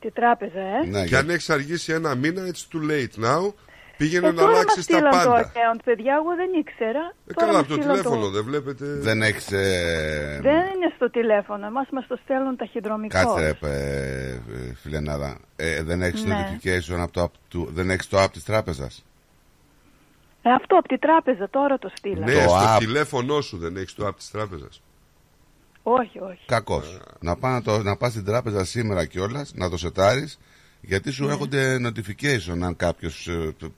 Τη 0.00 0.10
τράπεζα, 0.10 0.60
ε. 0.60 0.86
ναι, 0.86 1.00
Και 1.00 1.06
για- 1.06 1.18
αν 1.18 1.30
έχει 1.30 1.52
αργήσει 1.52 1.92
ένα 1.92 2.14
μήνα, 2.14 2.42
it's 2.46 2.74
too 2.76 2.90
late 2.90 3.24
now. 3.24 3.52
Πήγαινε 3.96 4.26
Ε, 4.26 4.30
να 4.30 4.36
τώρα 4.36 4.50
μας 4.50 4.58
αλλάξεις 4.60 4.86
τα 4.86 4.92
στείλαν 4.96 5.12
το 5.24 5.30
πάντα. 5.30 5.52
account, 5.52 5.80
παιδιά, 5.84 6.14
εγώ 6.20 6.34
δεν 6.40 6.50
ήξερα. 6.60 7.04
Ε, 7.26 7.32
Τώρα 7.32 7.46
καλά, 7.46 7.52
μας 7.52 7.60
από 7.60 7.68
το 7.68 7.74
στείλαν 7.74 7.96
τηλέφωνο 7.96 8.30
δεν 8.30 8.44
βλέπετε. 8.44 8.84
Δεν 8.86 9.22
έχεις 9.22 9.52
ε, 9.52 10.38
Δεν 10.42 10.54
είναι 10.74 10.92
στο 10.96 11.10
τηλέφωνο, 11.10 11.70
μας 11.70 11.88
μας 11.92 12.06
το 12.06 12.18
στέλνουν 12.24 12.56
ταχυδρομικός. 12.56 13.20
Κάτσε 13.22 13.40
ρε 13.40 13.68
ε, 13.68 14.30
ε, 14.32 14.74
φιλενάδα 14.82 15.38
ε, 15.56 15.82
Δεν 15.82 16.02
έχεις 16.02 16.24
Ναι. 16.24 16.34
notification 16.36 16.98
από 16.98 17.12
το 17.12 17.22
app 17.22 17.30
του 17.48 17.68
Δεν 17.72 17.90
έχεις 17.90 18.08
το 18.08 18.22
app 18.22 18.30
της 18.32 18.44
τράπεζας; 18.44 19.04
Ε, 20.42 20.50
αυτό 20.52 20.76
από 20.78 20.88
τη 20.88 20.98
τράπεζα 20.98 21.48
τώρα 21.50 21.78
το 21.78 21.90
στείλαν. 21.94 22.24
Ναι, 22.24 22.32
Το 22.44 22.48
στο 22.48 22.74
app. 22.74 22.78
τηλέφωνό 22.78 23.40
σου 23.40 23.56
δεν 23.58 23.76
έχεις 23.76 23.94
το 23.94 24.06
app 24.06 24.16
της 24.16 24.30
τράπεζας. 24.30 24.80
Όχι, 25.82 26.18
όχι. 26.20 26.40
Κακός 26.46 26.98
Να, 27.20 27.36
πά, 27.36 27.50
να, 27.50 27.62
το, 27.62 27.82
να 27.82 27.96
πας 27.96 28.10
στην 28.12 28.24
τράπεζα 28.24 28.64
σήμερα 28.64 29.04
κιόλας, 29.04 29.52
Να 29.54 29.70
το 29.70 29.76
σετάρεις 29.76 30.38
Γιατί 30.88 31.10
σου 31.10 31.28
έρχονται 31.28 31.76
notification 31.86 32.60
αν 32.62 32.76
κάποιος 32.76 33.28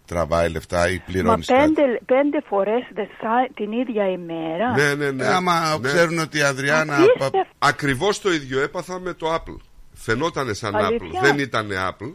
τραβάει 0.06 0.50
λεφτά 0.50 0.90
ή 0.90 0.96
Μα 0.96 1.02
πληρώνεις 1.06 1.46
κάτι. 1.46 1.72
πέντε, 1.72 2.00
πέντε 2.06 2.40
φορές 2.48 2.82
the 2.94 3.00
si- 3.00 3.50
την 3.54 3.72
ίδια 3.72 4.08
ημέρα. 4.10 4.74
Ναι, 4.76 4.94
ναι, 4.94 5.10
ναι. 5.10 5.24
Ε, 5.24 5.28
άμα 5.28 5.78
ναι. 5.78 5.88
ξέρουν 5.88 6.18
ότι 6.18 6.38
η 6.38 6.42
Αδριάνα. 6.42 6.96
Απίστευτο. 6.96 7.46
Ακριβώς 7.58 8.20
το 8.20 8.32
ίδιο 8.32 8.60
έπαθα 8.60 9.00
με 9.00 9.12
το 9.12 9.34
Apple. 9.34 9.56
Φαινότανε 9.92 10.52
σαν 10.52 10.74
Αλήθεια; 10.74 11.20
Apple. 11.20 11.22
Δεν 11.22 11.38
ήταν 11.38 11.70
Apple. 11.70 12.14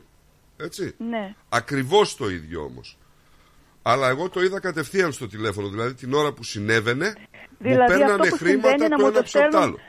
Έτσι. 0.58 0.96
Ναι. 1.10 1.34
Ακριβώς 1.50 2.16
το 2.16 2.30
ίδιο 2.30 2.62
όμως. 2.62 2.98
Αλλά 3.82 4.10
εγώ 4.10 4.30
το 4.30 4.42
είδα 4.44 4.60
κατευθείαν 4.60 5.12
στο 5.12 5.28
τηλέφωνο. 5.28 5.68
Δηλαδή 5.70 5.94
την 5.94 6.14
ώρα 6.14 6.34
που 6.34 6.44
συνέβαινε, 6.44 7.06
μου 7.08 7.70
Δηλαδή, 7.70 7.92
παίρνανε 7.92 8.12
αυτό 8.12 8.28
που 8.28 8.36
χρήματα 8.36 8.68
συμβαίνει 8.70 8.90
να 8.90 8.98
το 8.98 9.02
μου 9.04 9.08
ένα 9.08 9.16
το 9.16 9.22
πίσω 9.22 9.40
από 9.40 9.50
το 9.50 9.58
στέλνουν 9.58 9.62
άλλο. 9.70 9.80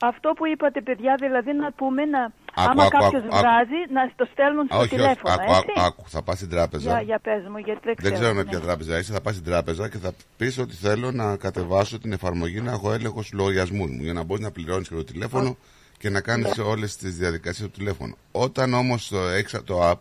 Αυτό 0.00 0.32
που 0.36 0.46
είπατε, 0.46 0.80
παιδιά, 0.80 1.14
δηλαδή 1.20 1.52
να 1.52 1.72
πούμε 1.72 2.04
να. 2.04 2.32
Άκου, 2.62 2.70
άμα 2.70 2.82
άκου, 2.82 2.90
κάποιος 2.98 3.22
άκου, 3.24 3.34
άκου. 3.36 3.44
βγάζει, 3.44 3.80
να 3.96 4.02
το 4.20 4.24
στέλνουν 4.32 4.64
στο 4.66 4.74
Α, 4.76 4.78
όχι, 4.78 4.86
όχι. 4.86 4.96
τηλέφωνο. 4.96 5.34
Άκου, 5.34 5.52
έτσι. 5.52 5.72
άκου, 5.76 5.80
άκου. 5.86 6.02
Θα 6.14 6.22
πας 6.22 6.36
στην 6.36 6.48
τράπεζα. 6.54 6.90
Για, 6.90 7.00
για 7.00 7.18
πες 7.26 7.42
μου, 7.50 7.58
γιατί 7.58 7.80
δεν 7.84 7.94
ξέρω. 7.96 8.08
Δεν 8.10 8.18
ξέρω 8.20 8.34
με 8.34 8.42
ναι. 8.42 8.48
ποια 8.50 8.60
τράπεζα 8.60 8.98
είσαι. 8.98 9.12
Θα 9.12 9.20
πας 9.20 9.32
στην 9.34 9.46
τράπεζα 9.50 9.88
και 9.88 9.98
θα 9.98 10.12
πεις 10.36 10.58
ότι 10.58 10.74
θέλω 10.74 11.08
να 11.12 11.36
κατεβάσω 11.36 11.98
την 11.98 12.12
εφαρμογή 12.12 12.60
να 12.60 12.72
έχω 12.72 12.92
έλεγχο 12.92 13.22
στους 13.22 13.32
λογαριασμούς 13.38 13.90
μου. 13.90 14.02
Για 14.02 14.12
να 14.12 14.22
μπορείς 14.22 14.44
να 14.44 14.50
πληρώνεις 14.50 14.88
και 14.88 14.94
το 14.94 15.04
τηλέφωνο 15.04 15.56
και 15.98 16.10
να 16.10 16.20
κάνεις 16.20 16.56
Ναι. 16.56 16.64
όλες 16.64 16.96
τις 16.96 17.16
διαδικασίες 17.16 17.68
του 17.70 17.78
τηλέφωνο. 17.78 18.14
Όταν 18.32 18.74
όμως 18.74 19.08
το 19.08 19.18
έχει 19.28 19.62
το 19.62 19.90
app, 19.90 19.98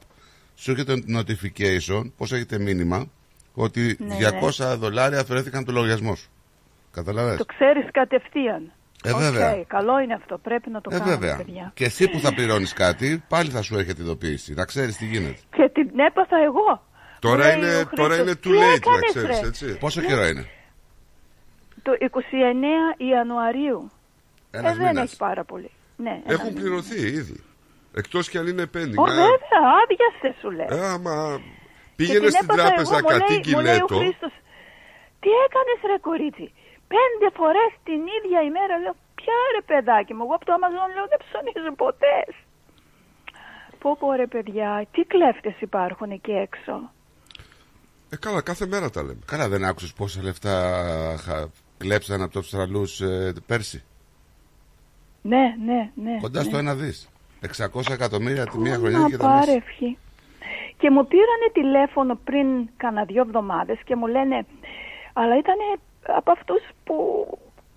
σου 0.55 0.71
έρχεται 0.71 0.93
notification, 1.17 2.11
πως 2.17 2.31
έχετε 2.31 2.59
μήνυμα, 2.59 3.05
ότι 3.53 3.97
Ναι, 3.99 4.15
200 4.15 4.75
δολάρια 4.77 5.19
αφαιρέθηκαν 5.19 5.57
από 5.59 5.67
το 5.67 5.73
λογαριασμό 5.73 6.15
σου. 6.15 6.29
Καταλαβαίνεις. 6.91 7.37
Το 7.37 7.45
ξέρεις 7.45 7.85
κατευθείαν. 7.91 8.71
Ε, 9.07 9.11
Οκ, 9.13 9.19
βέβαια. 9.19 9.63
καλό 9.67 9.99
είναι 9.99 10.13
αυτό. 10.13 10.37
Πρέπει 10.37 10.69
να 10.69 10.81
το 10.81 10.89
Ε, 10.93 10.97
κάνουμε, 10.97 11.15
βέβαια. 11.17 11.35
παιδιά. 11.37 11.71
Και 11.75 11.85
εσύ 11.85 12.07
που 12.09 12.19
θα 12.19 12.33
πληρώνεις 12.33 12.73
κάτι, 12.73 13.23
πάλι 13.27 13.49
θα 13.49 13.61
σου 13.61 13.77
έρχεται 13.77 14.01
ειδοποίηση. 14.01 14.53
Να 14.53 14.65
ξέρεις 14.65 14.97
τι 14.97 15.05
γίνεται. 15.05 15.37
Και 15.55 15.69
την 15.73 15.99
έπαθα 15.99 16.37
εγώ. 16.43 16.85
Τώρα 17.19 17.35
Μου 17.35 17.43
λέει 17.43 17.57
είναι, 17.57 17.75
ο 17.79 17.85
τώρα 17.95 18.13
Χρήστος, 18.15 18.27
είναι 18.27 18.31
too 18.31 18.41
«Τι 18.41 18.49
late 18.49 18.67
να 18.67 18.73
έκανες, 18.73 19.09
ξέρεις, 19.09 19.39
ρε;» 19.41 19.47
έτσι. 19.47 19.77
Πόσο 19.77 20.01
καιρό 20.01 20.25
είναι, 20.27 20.45
Το 21.81 21.91
29 21.99 22.95
Ιανουαρίου. 22.97 23.91
Ένας 24.51 24.71
ε, 24.71 24.75
δεν 24.77 24.87
μήνας. 24.87 25.03
έχει 25.03 25.17
πάρα 25.17 25.43
πολύ. 25.43 25.71
Ναι, 25.97 26.09
ένας 26.09 26.23
Έχουν 26.33 26.47
μήνας. 26.47 26.61
πληρωθεί 26.61 27.01
ήδη. 27.07 27.43
Εκτός 27.95 28.29
κι 28.29 28.37
αν 28.37 28.47
είναι 28.47 28.63
pending. 28.73 28.99
Ω, 29.03 29.03
Α, 29.03 29.13
βέβαια, 29.23 29.61
άδειασε 29.81 30.29
σου 30.41 30.51
λέει. 30.51 30.67
ε, 30.69 30.87
άμα 30.93 31.15
Και 31.37 31.43
πήγαινε 31.95 32.19
την 32.19 32.29
στην 32.31 32.43
έπαθα 32.49 32.61
τράπεζα 32.61 32.97
εγώ, 32.97 33.01
μου 33.03 33.09
λέει- 33.09 33.19
κατοίκη 33.19 33.49
μου 33.55 33.61
λέει 33.61 33.73
ο 33.73 33.77
λέτο. 33.79 33.95
Χρήστος, 33.97 34.33
τι 35.21 35.29
έκανες 35.45 35.79
ρε 35.91 35.97
κορίτσι, 36.07 36.47
πέντε 36.93 37.27
φορές 37.39 37.71
την 37.83 38.01
ίδια 38.17 38.39
ημέρα, 38.49 38.73
λέω, 38.83 38.95
ποια 39.19 39.37
ρε 39.55 39.61
παιδάκι 39.69 40.13
μου, 40.13 40.23
εγώ 40.23 40.35
από 40.35 40.45
το 40.45 40.53
Amazon 40.57 40.89
λέω 40.95 41.07
δεν 41.13 41.19
ψωνίζω 41.25 41.71
ποτέ. 41.75 42.17
Πω 43.79 43.97
πω 43.99 44.13
ρε 44.13 44.27
παιδιά, 44.27 44.87
τι 44.91 45.01
κλέφτες 45.03 45.55
υπάρχουν 45.61 46.11
εκεί 46.11 46.31
έξω. 46.31 46.91
Ε, 48.09 48.15
καλά, 48.15 48.41
κάθε 48.41 48.65
μέρα 48.67 48.89
τα 48.89 49.01
λέμε. 49.01 49.19
Καλά, 49.25 49.47
δεν 49.49 49.65
άκουσες 49.65 49.93
πόσα 49.93 50.23
λεφτά 50.23 50.53
χα... 51.23 51.47
κλέψαν 51.77 52.21
από 52.21 52.31
τους 52.31 52.39
Αυστραλού 52.41 52.83
ε, 53.01 53.31
πέρσι. 53.45 53.83
Ναι, 55.21 55.55
ναι, 55.65 55.91
ναι. 55.95 56.17
Κοντά 56.21 56.39
ναι. 56.43 56.49
στο 56.49 56.57
ένα 56.57 56.75
δις. 56.75 57.09
600 57.73 57.81
εκατομμύρια 57.91 58.45
τη 58.47 58.57
μία 58.57 58.75
Ω, 58.75 58.79
χρονιά 58.79 58.97
να 58.97 59.09
και 59.09 59.17
τα 59.17 59.27
μέσα. 59.27 59.39
πάρε 59.39 59.57
ευχή. 59.57 59.97
Και 60.77 60.91
μου 60.91 61.07
πήρανε 61.07 61.47
τηλέφωνο 61.53 62.19
πριν 62.23 62.69
κάνα 62.77 63.03
δύο 63.03 63.21
εβδομάδες 63.21 63.79
και 63.83 63.95
μου 63.95 64.07
λένε, 64.07 64.45
αλλά 65.13 65.37
ήταν 65.37 65.55
από 66.05 66.31
αυτούς 66.31 66.61
που 66.87 66.95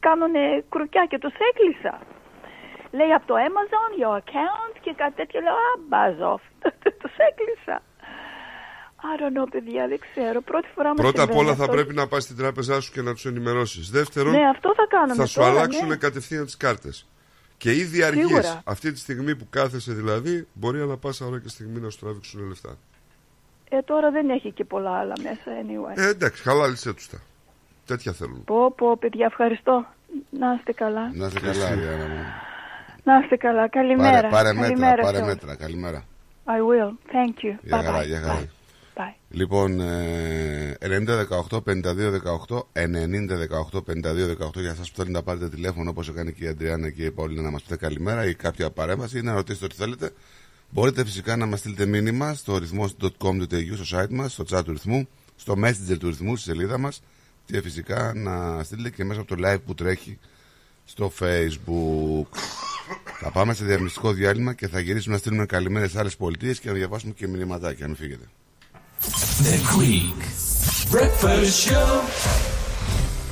κάνουν 0.07 0.35
κρουκιά 0.73 1.05
και 1.11 1.19
τους 1.19 1.35
έκλεισα. 1.51 1.95
Λέει 2.99 3.13
από 3.19 3.27
το 3.27 3.35
Amazon, 3.49 3.91
your 4.03 4.17
account 4.23 4.75
και 4.85 4.93
κάτι 4.97 5.15
τέτοιο. 5.21 5.41
Λέω, 5.47 5.57
α, 5.69 5.73
buzz 5.93 6.19
off. 6.33 6.43
τους 7.01 7.15
έκλεισα. 7.29 7.77
I 9.11 9.21
don't 9.21 9.37
know, 9.39 9.47
παιδιά, 9.51 9.89
δεν 9.89 9.99
ξέρω. 10.07 10.41
Πρώτη 10.41 10.69
φορά 10.75 10.89
μου 10.89 10.95
Πρώτα 10.95 11.23
απ' 11.23 11.29
συμβαίνει 11.29 11.47
όλα 11.49 11.57
θα 11.57 11.63
αυτό. 11.63 11.75
πρέπει 11.75 11.95
να 11.95 12.07
πας 12.07 12.23
στην 12.23 12.37
τράπεζά 12.37 12.81
σου 12.81 12.93
και 12.93 13.03
να 13.03 13.13
τους 13.15 13.25
ενημερώσεις. 13.27 13.91
Δεύτερον, 13.91 14.33
Ναι, 14.33 14.49
αυτό 14.49 14.73
θα 14.77 14.87
κάνουμε 14.89 15.15
θα 15.15 15.27
σου 15.27 15.39
τώρα, 15.39 15.51
αλλάξουν 15.51 15.89
ναι. 15.89 15.97
κατευθείαν 15.97 16.45
τις 16.45 16.57
κάρτες. 16.57 17.07
Και 17.57 17.73
ήδη 17.73 18.03
αργείς. 18.03 18.27
Σίγουρα. 18.27 18.63
Αυτή 18.65 18.93
τη 18.93 18.99
στιγμή 18.99 19.37
που 19.37 19.47
κάθεσαι 19.51 19.93
δηλαδή, 19.93 20.47
μπορεί 20.53 20.79
να 20.79 20.97
πάσα 20.97 21.27
ώρα 21.27 21.39
και 21.41 21.49
στιγμή 21.49 21.81
να 21.81 21.91
σου 21.91 21.99
τραβήξουν 21.99 22.49
λεφτά. 22.49 22.77
Ε, 23.69 23.83
τώρα 23.83 24.11
δεν 24.11 24.31
έχει 24.31 24.53
και 24.53 24.65
πολλά 24.65 24.91
άλλα 24.91 25.13
μέσα, 25.23 25.43
anyway. 25.45 25.99
Ε, 25.99 26.09
εντάξει, 26.09 26.43
χαλάλισέ 26.43 26.93
τους 26.93 27.09
τα. 27.09 27.19
Τέτοια 27.91 28.13
θέλουν. 28.13 28.45
Πω, 28.45 28.73
πω, 28.77 28.97
παιδιά, 28.97 29.27
ευχαριστώ. 29.27 29.87
Να 30.31 30.55
είστε 30.57 30.73
καλά. 30.73 31.11
Να 31.15 31.27
είσαι 31.27 31.41
καλά, 31.41 31.75
Ριάννα 31.75 32.07
μου. 32.15 32.23
Να 33.05 33.19
είστε 33.23 33.37
καλά. 33.37 33.69
Καλημέρα. 33.69 34.29
Πάρε, 34.29 34.29
πάρε 34.29 34.53
Καλημέρα 34.53 34.77
μέτρα, 34.77 34.97
σε 34.97 35.03
πάρε 35.03 35.17
όλους. 35.17 35.29
μέτρα. 35.29 35.55
Καλημέρα. 35.57 36.05
I 36.47 36.59
will. 36.69 36.91
Thank 37.15 37.37
you. 37.45 37.53
Γεια 37.63 37.81
Bye 37.81 37.85
χαρά, 37.85 38.01
bye. 38.03 38.07
γεια 38.07 38.21
χαρά. 38.21 38.41
Bye. 38.41 39.01
Bye. 39.01 39.15
Λοιπόν, 39.31 39.81
ε, 39.81 40.77
90-18-52-18, 40.81 42.67
90-18-52-18 42.73 44.61
για 44.61 44.71
εσάς 44.71 44.91
που 44.91 44.97
θέλετε 44.97 45.13
να 45.19 45.23
πάρετε 45.23 45.49
τηλέφωνο 45.49 45.91
όπως 45.91 46.09
έκανε 46.09 46.31
και 46.31 46.45
η 46.45 46.49
Αντριάννα 46.49 46.91
και 46.91 47.05
η 47.05 47.11
Παολίνα 47.11 47.43
να 47.43 47.51
μας 47.51 47.63
πείτε 47.63 47.77
καλημέρα 47.77 48.25
ή 48.27 48.35
κάποια 48.35 48.71
παρέμβαση 48.71 49.19
ή 49.19 49.23
να 49.23 49.35
ρωτήσετε 49.35 49.65
ό,τι 49.65 49.75
θέλετε. 49.75 50.11
Μπορείτε 50.71 51.05
φυσικά 51.05 51.37
να 51.37 51.47
μας 51.47 51.59
στείλετε 51.59 51.87
μήνυμα 51.87 52.35
στο 52.35 52.59
ρυθμός.com.au 52.59 53.75
στο 53.83 53.99
site 53.99 54.11
μας, 54.11 54.33
στο 54.33 54.45
chat 54.51 54.65
του 54.65 54.73
ρυθμού, 54.73 55.09
στο 55.37 55.55
messenger 55.65 55.99
του 55.99 56.09
ρυθμού 56.09 56.37
στη 56.37 56.51
σελίδα 56.51 56.79
μας 56.79 57.03
και 57.51 57.61
φυσικά 57.63 58.13
να 58.15 58.63
στείλετε 58.63 58.91
και 58.91 59.05
μέσα 59.05 59.21
από 59.21 59.37
το 59.37 59.49
live 59.49 59.61
που 59.67 59.75
τρέχει 59.75 60.19
στο 60.85 61.13
facebook. 61.21 62.39
θα 63.21 63.31
πάμε 63.31 63.55
σε 63.55 63.65
διαμνηστικό 63.65 64.13
διάλειμμα 64.13 64.55
και 64.55 64.69
θα 64.69 64.81
γυρίσουμε 64.81 65.15
να 65.15 65.21
στείλουμε 65.21 65.47
καλημέρες 65.47 65.91
σε 65.91 65.99
άλλες 65.99 66.17
πολιτείες 66.17 66.61
και 66.61 66.69
να 66.69 66.75
διαβάσουμε 66.75 67.13
και 67.13 67.29
μηνυματάκια, 67.29 67.87
μην 67.87 67.97
φύγετε. 67.97 68.25
The 69.43 69.57
Greek 69.77 70.21
Breakfast 70.93 71.67
Show. 71.67 72.50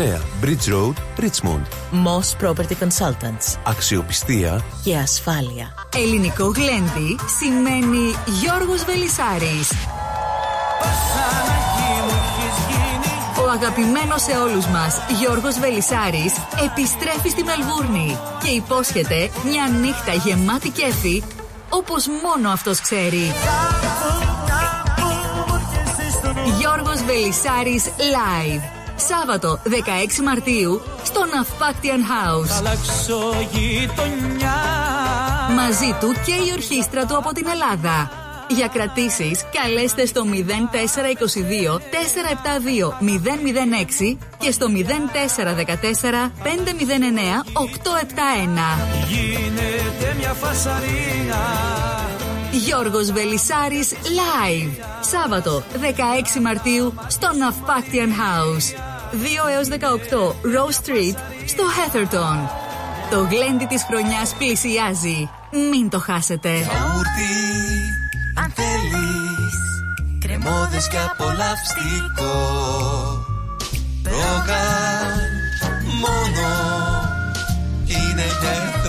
Bridge 0.00 0.68
Road, 0.68 0.96
Richmond. 1.18 1.64
Moss 1.92 2.34
Property 2.42 2.74
Consultants. 2.82 3.58
Αξιοπιστία 3.62 4.64
Και 4.84 4.96
ασφάλεια. 4.96 5.74
Ελληνικό 5.96 6.44
γλέντι 6.44 7.16
σημαίνει 7.38 8.14
Γιώργος 8.40 8.84
Βελισάρης. 8.84 9.70
Ο 13.44 13.50
αγαπημένος 13.50 14.22
σε 14.22 14.36
όλους 14.36 14.66
μας 14.66 14.98
Γιώργος 15.18 15.58
Βελισάρης 15.58 16.32
επιστρέφει 16.64 17.28
στη 17.28 17.44
Μελβούρνη 17.44 18.18
και 18.42 18.48
υπόσχεται 18.50 19.30
μια 19.44 19.68
νύχτα 19.80 20.12
γεμάτη 20.12 20.68
κέφι 20.68 21.22
όπως 21.68 22.06
μόνο 22.22 22.50
αυτός 22.50 22.80
ξέρει. 22.80 23.32
Γιώργος 26.58 27.02
Βελισάρης 27.02 27.84
Live. 27.84 28.79
Σάββατο 29.08 29.58
16 29.64 29.70
Μαρτίου 30.24 30.80
στο 31.02 31.20
Ναυπάκτιαν 31.34 32.00
House. 32.00 32.62
Μαζί 35.54 35.94
του 36.00 36.12
και 36.24 36.32
η 36.32 36.52
ορχήστρα 36.52 37.06
του 37.06 37.16
από 37.16 37.32
την 37.32 37.46
Ελλάδα. 37.52 38.10
Για 38.48 38.66
κρατήσεις 38.66 39.44
καλέστε 39.52 40.06
στο 40.06 40.24
0422 40.24 40.34
472 41.76 41.80
006 44.10 44.16
και 44.38 44.50
στο 44.50 44.66
0414 44.66 44.76
509 46.42 46.48
871. 52.16 52.19
Γιώργος 52.52 53.10
Βελισάρης 53.10 53.92
Live. 53.92 54.84
Σάββατο 55.00 55.62
16 56.36 56.40
Μαρτίου 56.40 56.94
στο 57.08 57.28
Ναυπάκτιαν 57.38 58.10
House. 58.10 58.74
2 59.12 59.48
έως 59.54 59.68
18 59.68 59.74
Rose 60.28 60.78
Street 60.84 61.16
στο 61.46 61.64
Heatherton. 61.76 62.48
Το 63.10 63.18
γλέντι 63.30 63.64
της 63.64 63.82
χρονιάς 63.82 64.34
πλησιάζει. 64.38 65.30
Μην 65.70 65.90
το 65.90 65.98
χάσετε. 65.98 66.48
Γιαούρτι, 66.48 67.32
αν 68.42 68.52
θέλεις 68.54 69.54
Κρεμόδες 70.24 70.88
και 70.88 70.96
απολαυστικό 71.10 72.34
Ρόγαν 74.04 75.20
μόνο 76.02 76.48
Είναι 77.86 78.26
τετρεπτικό 78.40 78.79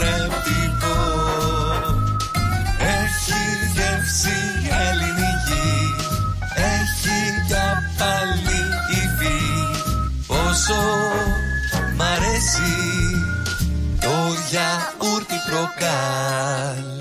Πόσο 10.71 11.13
μ' 11.95 12.01
αρέσει 12.01 12.73
Το 14.01 14.15
γιαούρτι 14.49 15.35
προκάλ 15.49 17.00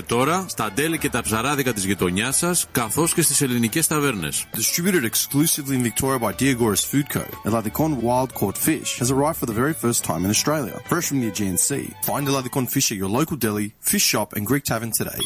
τώρα 0.00 0.44
στα 0.48 0.70
τέλη 0.74 0.98
και 0.98 1.10
τα 1.10 1.22
ψαράδικα 1.22 1.72
της 1.72 1.84
γειτονιάς 1.84 2.36
σας 2.36 2.66
καθώς 2.72 3.14
και 3.14 3.22
στις 3.22 3.40
ελληνικές 3.40 3.86
ταβέρνες. 3.86 4.44
Distributed 4.54 5.04
exclusively 5.04 5.76
in 5.76 5.82
Victoria 5.82 6.18
by 6.18 6.32
Diagoras 6.32 6.84
Food 6.90 7.06
Co. 7.14 7.24
Eladicon 7.48 7.90
wild 8.08 8.30
caught 8.34 8.56
fish 8.68 8.90
has 9.00 9.10
arrived 9.10 9.38
for 9.40 9.46
the 9.50 9.58
very 9.62 9.74
first 9.84 10.00
time 10.04 10.22
in 10.26 10.30
Australia, 10.36 10.76
fresh 10.90 11.06
from 11.08 11.18
the 11.20 11.28
Aegean 11.32 11.56
Sea. 11.66 11.86
Find 12.10 12.24
Eladicon 12.30 12.64
fish 12.74 12.88
at 12.92 12.98
your 13.02 13.10
local 13.18 13.36
deli, 13.44 13.66
fish 13.90 14.06
shop, 14.12 14.28
and 14.36 14.42
Greek 14.50 14.64
tavern 14.70 14.92
today. 15.00 15.22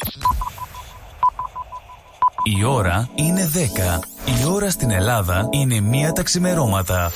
Η 2.43 2.63
ώρα 2.63 3.09
είναι 3.15 3.49
10. 3.53 3.99
Η 4.41 4.45
ώρα 4.45 4.69
στην 4.69 4.91
Ελλάδα 4.91 5.47
είναι 5.51 5.79
μία 5.79 6.11
τα 6.13 6.23
ξημερώματα. 6.23 7.11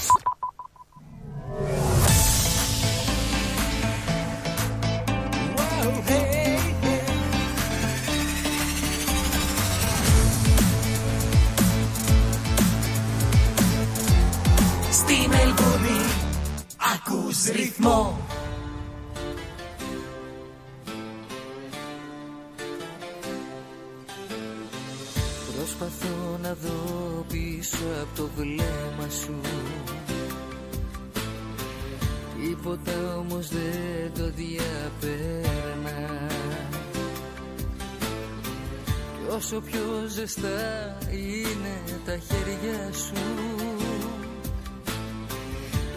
Ζεστά 40.14 40.98
είναι 41.12 42.00
τα 42.06 42.18
χέρια 42.18 42.94
σου. 42.94 43.14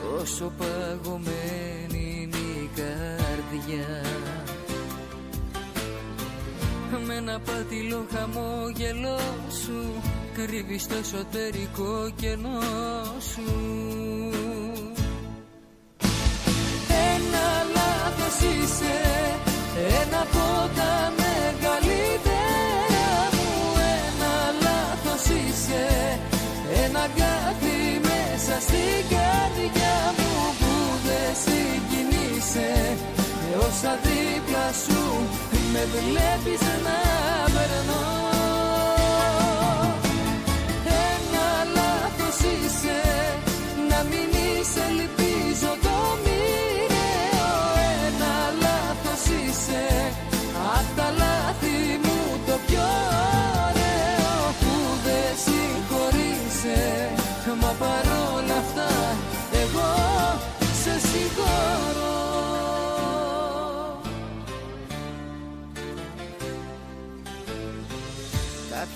Τόσο 0.03 0.53
παγωμένη 0.59 2.21
είναι 2.21 2.37
η 2.37 2.71
καρδιά. 2.75 4.03
Με 7.07 7.15
ένα 7.15 7.41
πάτηλο 7.41 8.07
χαμόγελό 8.13 9.19
σου 9.65 10.03
Κρύβεις 10.35 10.87
το 10.87 10.95
εσωτερικό 10.95 12.13
κενό 12.17 12.61
σου 13.21 13.43
σου. 34.85 35.29
Με 35.73 35.83
βλέπεις 35.93 36.61
να 36.61 36.99
περνώ 37.53 38.14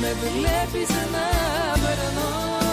Με 0.00 0.12
βλέπεις 0.12 0.88
να 0.88 1.26
περνώ 1.80 2.67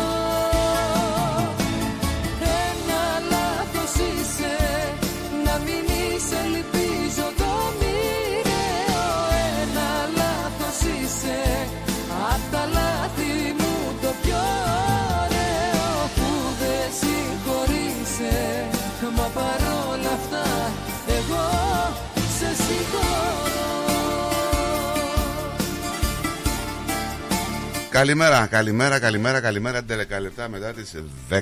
Καλημέρα, 27.96 28.46
καλημέρα, 28.46 29.00
καλημέρα, 29.00 29.40
καλημέρα. 29.40 29.80
11 29.80 30.22
λεπτά 30.22 30.50
μετά 30.50 30.72
τις 30.72 30.96
10. 31.30 31.40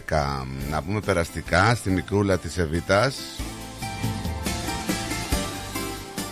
Να 0.72 0.82
πούμε 0.82 1.00
περαστικά 1.00 1.76
στη 1.76 1.90
μικρούλα 1.90 2.38
της 2.38 2.58
Εβίτας. 2.58 3.16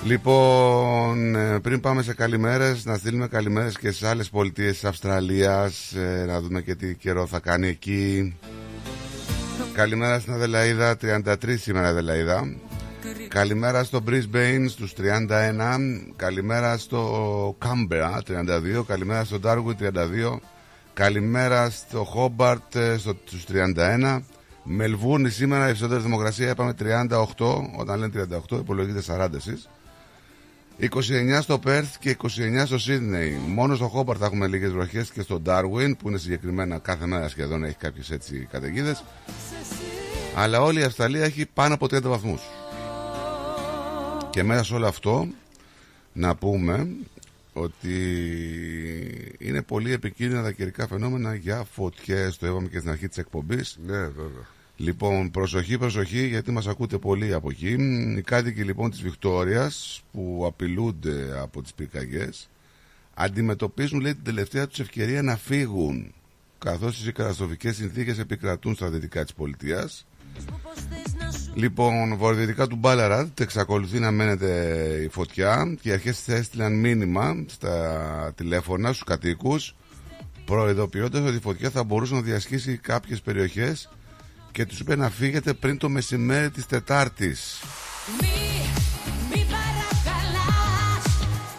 Λοιπόν, 0.03 1.35
ε, 1.35 1.59
πριν 1.59 1.79
πάμε 1.79 2.01
σε 2.01 2.13
καλημέρες, 2.13 2.85
να 2.85 2.97
στείλουμε 2.97 3.27
καλημέρες 3.27 3.77
και 3.77 3.91
σε 3.91 4.07
άλλες 4.07 4.29
πολιτείες 4.29 4.71
της 4.71 4.83
Αυστραλίας, 4.83 5.91
ε, 5.91 6.25
να 6.27 6.41
δούμε 6.41 6.61
και 6.61 6.75
τι 6.75 6.95
καιρό 6.95 7.27
θα 7.27 7.39
κάνει 7.39 7.67
εκεί. 7.67 8.35
Καλημέρα 9.73 10.19
στην 10.19 10.33
Αδελαίδα, 10.33 10.97
33 10.97 11.57
σήμερα 11.57 11.87
Αδελαίδα. 11.87 12.55
Καλημέρα 13.27 13.83
στο 13.83 14.03
Brisbane 14.07 14.65
στους 14.67 14.93
31. 14.97 15.27
Καλημέρα 16.15 16.77
στο 16.77 17.57
Canberra 17.61 18.19
32. 18.79 18.83
Καλημέρα 18.87 19.23
στο 19.23 19.39
Darwin 19.43 19.75
32. 19.79 20.37
Καλημέρα 20.93 21.69
στο 21.69 22.07
Hobart 22.15 22.75
ε, 22.75 22.97
στο, 22.97 23.15
στους 23.25 23.45
31. 23.53 24.19
Μελβούρνη 24.63 25.29
σήμερα 25.29 25.67
η 25.67 25.69
υψηλότερη 25.69 26.01
θερμοκρασία 26.01 26.49
είπαμε 26.49 26.73
38. 26.79 27.25
Όταν 27.77 27.99
λένε 27.99 28.27
38 28.49 28.57
υπολογίζεται 28.57 29.25
40 29.25 29.33
εσείς. 29.35 29.69
29 30.79 30.87
στο 31.41 31.59
Πέρθ 31.59 31.97
και 31.99 32.17
29 32.23 32.27
στο 32.65 32.79
Σίδνεϊ. 32.79 33.39
Μόνο 33.47 33.75
στο 33.75 33.87
Χόμπαρτ 33.87 34.17
θα 34.19 34.25
έχουμε 34.25 34.47
λίγες 34.47 34.71
βροχές 34.71 35.11
και 35.11 35.21
στο 35.21 35.41
Darwin 35.45 35.91
που 35.97 36.09
είναι 36.09 36.17
συγκεκριμένα 36.17 36.77
κάθε 36.77 37.05
μέρα 37.05 37.29
σχεδόν 37.29 37.63
έχει 37.63 37.75
κάποιες 37.75 38.11
έτσι 38.11 38.47
καταιγίδες. 38.51 39.03
Αλλά 40.35 40.61
όλη 40.61 40.79
η 40.79 40.83
Αυστραλία 40.83 41.23
έχει 41.23 41.45
πάνω 41.53 41.73
από 41.73 41.85
30 41.85 42.01
βαθμούς. 42.01 42.41
Και 44.31 44.43
μέσα 44.43 44.63
σε 44.63 44.73
όλο 44.73 44.87
αυτό 44.87 45.27
να 46.13 46.35
πούμε 46.35 46.87
ότι 47.53 47.95
είναι 49.39 49.61
πολύ 49.61 49.91
επικίνδυνα 49.91 50.43
τα 50.43 50.51
καιρικά 50.51 50.87
φαινόμενα 50.87 51.35
για 51.35 51.63
φωτιές, 51.63 52.37
το 52.37 52.47
είπαμε 52.47 52.67
και 52.67 52.77
στην 52.77 52.89
αρχή 52.89 53.07
της 53.07 53.17
εκπομπής. 53.17 53.77
Ναι, 53.85 53.97
βέβαια. 53.97 54.47
Λοιπόν, 54.75 55.31
προσοχή, 55.31 55.77
προσοχή, 55.77 56.27
γιατί 56.27 56.51
μας 56.51 56.67
ακούτε 56.67 56.97
πολύ 56.97 57.33
από 57.33 57.49
εκεί. 57.49 57.75
Οι 58.17 58.21
κάτοικοι 58.21 58.63
λοιπόν 58.63 58.89
της 58.91 59.01
Βικτόριας 59.01 60.03
που 60.11 60.43
απειλούνται 60.47 61.39
από 61.39 61.61
τις 61.61 61.73
πυρκαγιές 61.73 62.49
αντιμετωπίζουν 63.13 63.99
λέει 63.99 64.13
την 64.13 64.23
τελευταία 64.23 64.67
τους 64.67 64.79
ευκαιρία 64.79 65.21
να 65.21 65.35
φύγουν 65.37 66.13
καθώς 66.57 67.07
οι 67.07 67.11
καταστροφικές 67.11 67.75
συνθήκες 67.75 68.19
επικρατούν 68.19 68.75
στα 68.75 68.89
δυτικά 68.89 69.23
της 69.23 69.33
πολιτείας. 69.33 70.05
Λοιπόν, 71.53 72.17
βορειοδυτικά 72.17 72.67
του 72.67 72.75
Μπάλαρατ 72.75 73.39
εξακολουθεί 73.39 73.99
να 73.99 74.11
μένεται 74.11 74.49
η 75.03 75.07
φωτιά 75.09 75.77
και 75.81 75.89
οι 75.89 75.91
αρχές 75.91 76.27
έστειλαν 76.27 76.79
μήνυμα 76.79 77.43
στα 77.47 78.33
τηλέφωνα 78.35 78.87
στους 78.87 79.03
κατοίκους 79.03 79.75
προειδοποιώντας 80.45 81.21
ότι 81.21 81.35
η 81.35 81.39
φωτιά 81.39 81.69
θα 81.69 81.83
μπορούσε 81.83 82.13
να 82.13 82.21
διασχίσει 82.21 82.77
κάποιες 82.77 83.21
περιοχές 83.21 83.89
και 84.51 84.65
τους 84.65 84.79
είπε 84.79 84.95
να 84.95 85.09
φύγετε 85.09 85.53
πριν 85.53 85.77
το 85.77 85.89
μεσημέρι 85.89 86.49
της 86.49 86.65
Τετάρτης. 86.65 87.61
Μη 89.29 89.45
παρακαλάς 89.45 91.05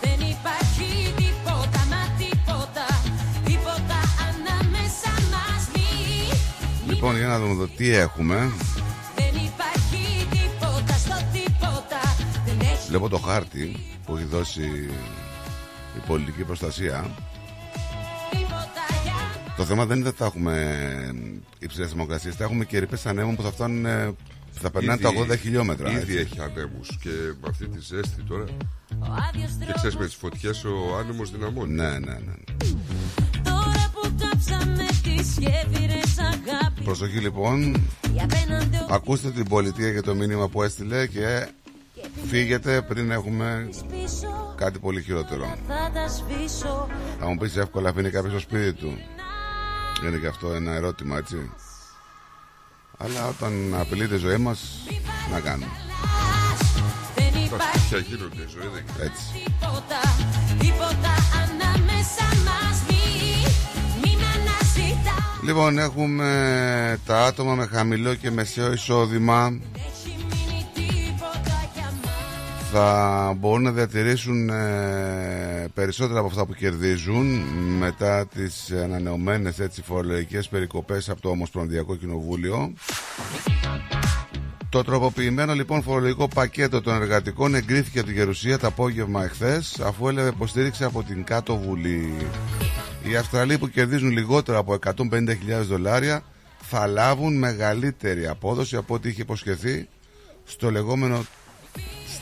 Δεν 0.01 0.29
υπάρχει 0.29 1.15
τίποτα 1.17 1.87
μα 1.91 2.03
τίποτα 2.19 2.87
Τίποτα 3.45 3.99
ανάμεσα 4.29 5.13
μας 5.33 5.69
Μη 5.75 6.93
Λοιπόν, 6.93 7.17
για 7.17 7.27
να 7.27 7.39
δούμε 7.39 7.53
εδώ 7.53 7.67
τι 7.67 7.91
έχουμε. 7.91 8.53
Βλέπω 12.93 13.09
το 13.09 13.19
χάρτη 13.19 13.77
που 14.07 14.17
έχει 14.17 14.25
δώσει 14.25 14.63
η 15.97 16.01
πολιτική 16.07 16.43
προστασία. 16.45 17.11
τίποτα 18.31 19.01
για 19.03 19.13
Το 19.57 19.65
θέμα 19.65 19.87
δεν 19.87 19.99
είναι 19.99 20.09
ότι 20.09 20.17
θα 20.17 20.25
έχουμε 20.25 20.77
υψηλές 21.59 21.89
θερμοκρασίες, 21.89 22.35
θα 22.35 22.45
έχουμε 22.45 22.65
και 22.65 22.79
ρηπές 22.79 23.07
ανέμων 23.07 23.37
που 23.37 23.43
θα 23.43 23.51
φτάνουν. 23.51 23.87
ε, 23.87 24.13
θα 24.51 24.71
περνάνε 24.71 25.01
τα 25.01 25.11
80 25.33 25.39
χιλιόμετρα. 25.39 25.91
Ήδη 25.91 25.99
έτσι. 25.99 26.17
έχει 26.17 26.41
ανέμους 26.41 26.99
και 27.01 27.09
με 27.11 27.49
αυτή 27.49 27.69
τη 27.69 27.81
ζέστη 27.81 28.23
τώρα. 28.23 28.45
Ο 28.99 29.07
άδειος 29.29 29.51
Και 29.51 29.57
δρόμος 29.59 29.75
ξέρεις 29.77 29.97
με 29.97 30.05
τις 30.05 30.15
φωτιές 30.15 30.65
ο 30.65 30.97
άνεμος 30.99 31.31
δυναμώνει. 31.31 31.73
Ναι, 31.73 31.91
ναι, 31.91 31.99
ναι. 31.99 32.35
Τώρα 33.43 33.91
που 33.95 34.15
κάψαμε 34.19 34.87
τις 35.03 35.39
γέφυρες 35.39 36.19
αγάπη 36.19 36.83
Προσοχή 36.85 37.19
λοιπόν. 37.19 37.75
Οι 38.15 38.21
απέναντι 38.23 38.77
Ακούστε 38.91 39.31
την 39.31 39.45
πολιτεία 39.49 39.89
για 39.91 40.03
το 40.03 40.15
μήνυμα 40.15 40.49
που 40.49 40.63
έστειλε 40.63 41.07
και 41.07 41.49
φύγετε 42.29 42.83
πριν 42.83 43.11
έχουμε 43.11 43.69
πίσω 43.91 44.55
κάτι 44.57 44.79
πολύ 44.79 45.03
χειρότερο. 45.03 45.57
Θα 45.69 45.91
τα 45.95 46.09
σβήσω 46.09 46.89
Θα 47.21 47.27
μου 47.27 47.37
πεις 47.37 47.57
εύκολα 47.57 47.89
αφήνει 47.89 48.11
κάποιος 48.11 48.33
στο 48.33 48.41
σπίτι 48.41 48.73
του. 48.73 48.99
Είναι 50.07 50.17
και 50.17 50.27
αυτό 50.27 50.53
ένα 50.53 50.73
ερώτημα, 50.73 51.17
έτσι. 51.17 51.51
Αλλά 52.99 53.29
όταν 53.29 53.75
απειλείται 53.81 54.15
η 54.15 54.19
ζωή 54.19 54.37
μας, 54.37 54.87
να 55.33 55.41
κάνουμε. 55.41 55.71
Δεν 57.15 57.33
Τα 57.33 57.39
υπάρχει 57.39 57.79
σπίτια 57.79 57.99
γίνονται 57.99 58.43
η 58.43 58.49
ζωή 58.49 58.69
δεν 58.73 58.85
γίνεται. 58.87 59.05
Έτσι. 59.05 59.25
τίποτα 59.33 60.01
Τίποτα 60.59 61.15
ανάμεσα 61.43 62.27
μας 62.45 62.83
Μη, 62.89 63.05
μη 64.03 64.17
με 64.17 64.27
αναζητάς 64.35 65.43
Λοιπόν, 65.45 65.79
έχουμε 65.79 66.99
τα 67.07 67.25
άτομα 67.25 67.55
με 67.55 67.67
χαμηλό 67.67 68.15
και 68.15 68.31
μεσαίο 68.31 68.73
εισόδημα 68.73 69.59
θα 72.75 73.35
μπορούν 73.39 73.63
να 73.63 73.71
διατηρήσουν 73.71 74.49
ε, 74.49 75.69
περισσότερα 75.75 76.19
από 76.19 76.29
αυτά 76.29 76.47
που 76.47 76.55
κερδίζουν 76.55 77.27
μετά 77.79 78.27
τις 78.27 78.71
ανανεωμένες 78.71 79.59
έτσι 79.59 79.83
φορολογικές 79.83 80.49
περικοπές 80.49 81.09
από 81.09 81.21
το 81.21 81.29
Ομοσπονδιακό 81.29 81.97
Κοινοβούλιο. 81.97 82.73
Το 84.69 84.85
τροποποιημένο 84.85 85.55
λοιπόν 85.55 85.83
φορολογικό 85.83 86.29
πακέτο 86.29 86.81
των 86.81 86.95
εργατικών 86.95 87.55
εγκρίθηκε 87.55 87.99
από 87.99 88.09
την 88.09 88.17
Γερουσία 88.17 88.59
το 88.59 88.67
απόγευμα 88.67 89.25
εχθές 89.25 89.81
αφού 89.81 90.09
έλαβε 90.09 90.29
υποστήριξη 90.29 90.85
από 90.85 91.03
την 91.03 91.25
Κάτω 91.25 91.57
Βουλή. 91.57 92.15
Οι 93.09 93.17
Αυστραλοί 93.17 93.59
που 93.59 93.69
κερδίζουν 93.69 94.11
λιγότερα 94.11 94.59
από 94.59 94.79
150.000 94.97 95.35
δολάρια 95.63 96.23
θα 96.61 96.87
λάβουν 96.87 97.39
μεγαλύτερη 97.39 98.27
απόδοση 98.27 98.77
από 98.77 98.95
ό,τι 98.95 99.09
είχε 99.09 99.23
υποσχεθεί 99.23 99.89
στο 100.45 100.71
λεγόμενο 100.71 101.25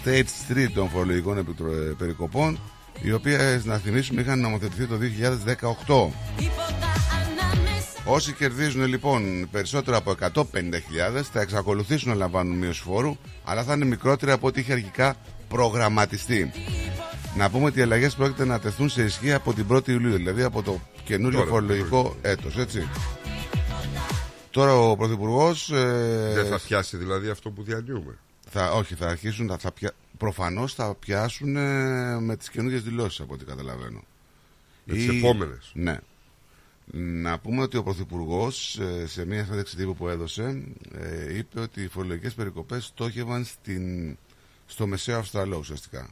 State 0.05 0.53
3 0.55 0.71
των 0.75 0.89
φορολογικών 0.89 1.39
επιτρο- 1.39 1.73
ε, 1.73 1.95
περικοπών 1.99 2.59
οι 3.03 3.13
οποίες 3.13 3.65
να 3.65 3.77
θυμίσουμε 3.79 4.21
είχαν 4.21 4.41
νομοθετηθεί 4.41 4.87
το 4.87 4.97
2018. 4.97 6.13
Όσοι 8.05 8.33
κερδίζουν 8.33 8.85
λοιπόν 8.87 9.49
περισσότερο 9.51 9.97
από 9.97 10.11
150.000 10.11 11.23
θα 11.33 11.41
εξακολουθήσουν 11.41 12.09
να 12.09 12.15
λαμβάνουν 12.15 12.57
μείωση 12.59 12.81
φόρου 12.83 13.17
αλλά 13.45 13.63
θα 13.63 13.75
είναι 13.75 13.85
μικρότερη 13.85 14.31
από 14.33 14.47
ό,τι 14.47 14.61
είχε 14.61 14.73
αρχικά 14.73 15.15
προγραμματιστεί. 15.49 16.53
Να 17.37 17.51
πούμε 17.51 17.65
ότι 17.65 17.79
οι 17.79 17.83
αλλαγές 17.83 18.15
πρόκειται 18.15 18.45
να 18.45 18.59
τεθούν 18.59 18.89
σε 18.89 19.03
ισχύ 19.03 19.33
από 19.33 19.53
την 19.53 19.67
1η 19.71 19.89
Ιουλίου, 19.89 20.17
δηλαδή 20.17 20.43
από 20.43 20.63
το 20.63 20.81
καινούριο 21.05 21.39
Τώρα, 21.39 21.51
φορολογικό 21.51 22.17
έτος, 22.23 22.59
έτσι. 22.59 22.89
Τώρα 24.51 24.75
ο 24.77 24.97
Πρωθυπουργός. 24.97 25.71
Δεν 26.35 26.47
θα 26.47 26.61
πιάσει 26.67 26.97
δηλαδή 26.97 27.29
αυτό 27.29 27.51
που 27.51 27.63
διανύουμε. 27.63 28.19
Θα, 28.53 28.73
όχι, 28.73 28.95
θα 28.95 29.09
αρχίσουν, 29.09 29.49
θα, 29.49 29.59
θα 29.59 29.73
πια... 29.73 29.93
προφανώς 30.19 30.75
θα 30.75 30.95
πιάσουν 30.95 31.57
ε, 31.57 32.21
με 32.21 32.37
τις 32.37 32.51
καινούργιες 32.51 32.83
δηλώσεις 32.83 33.21
από 33.21 33.35
ό,τι 33.35 33.45
καταλαβαίνω. 33.45 34.05
Με 34.85 34.95
τις 34.95 35.09
επόμενες. 35.09 35.71
Ναι. 35.75 35.99
Να 36.93 37.39
πούμε 37.39 37.63
ότι 37.63 37.77
ο 37.77 37.83
Πρωθυπουργός 37.83 38.79
σε 39.05 39.27
μια 39.27 39.45
συνέντευξη 39.45 39.77
τύπου 39.77 39.95
που 39.95 40.09
έδωσε 40.09 40.63
ε, 40.95 41.37
είπε 41.37 41.61
ότι 41.61 41.83
οι 41.83 41.89
φορολογικές 41.89 42.35
περικοπές 42.35 42.85
στόχευαν 42.85 43.45
στην, 43.45 44.17
στο 44.67 44.87
μεσαίο 44.87 45.19
Αυστραλό 45.19 45.57
ουσιαστικά. 45.57 46.11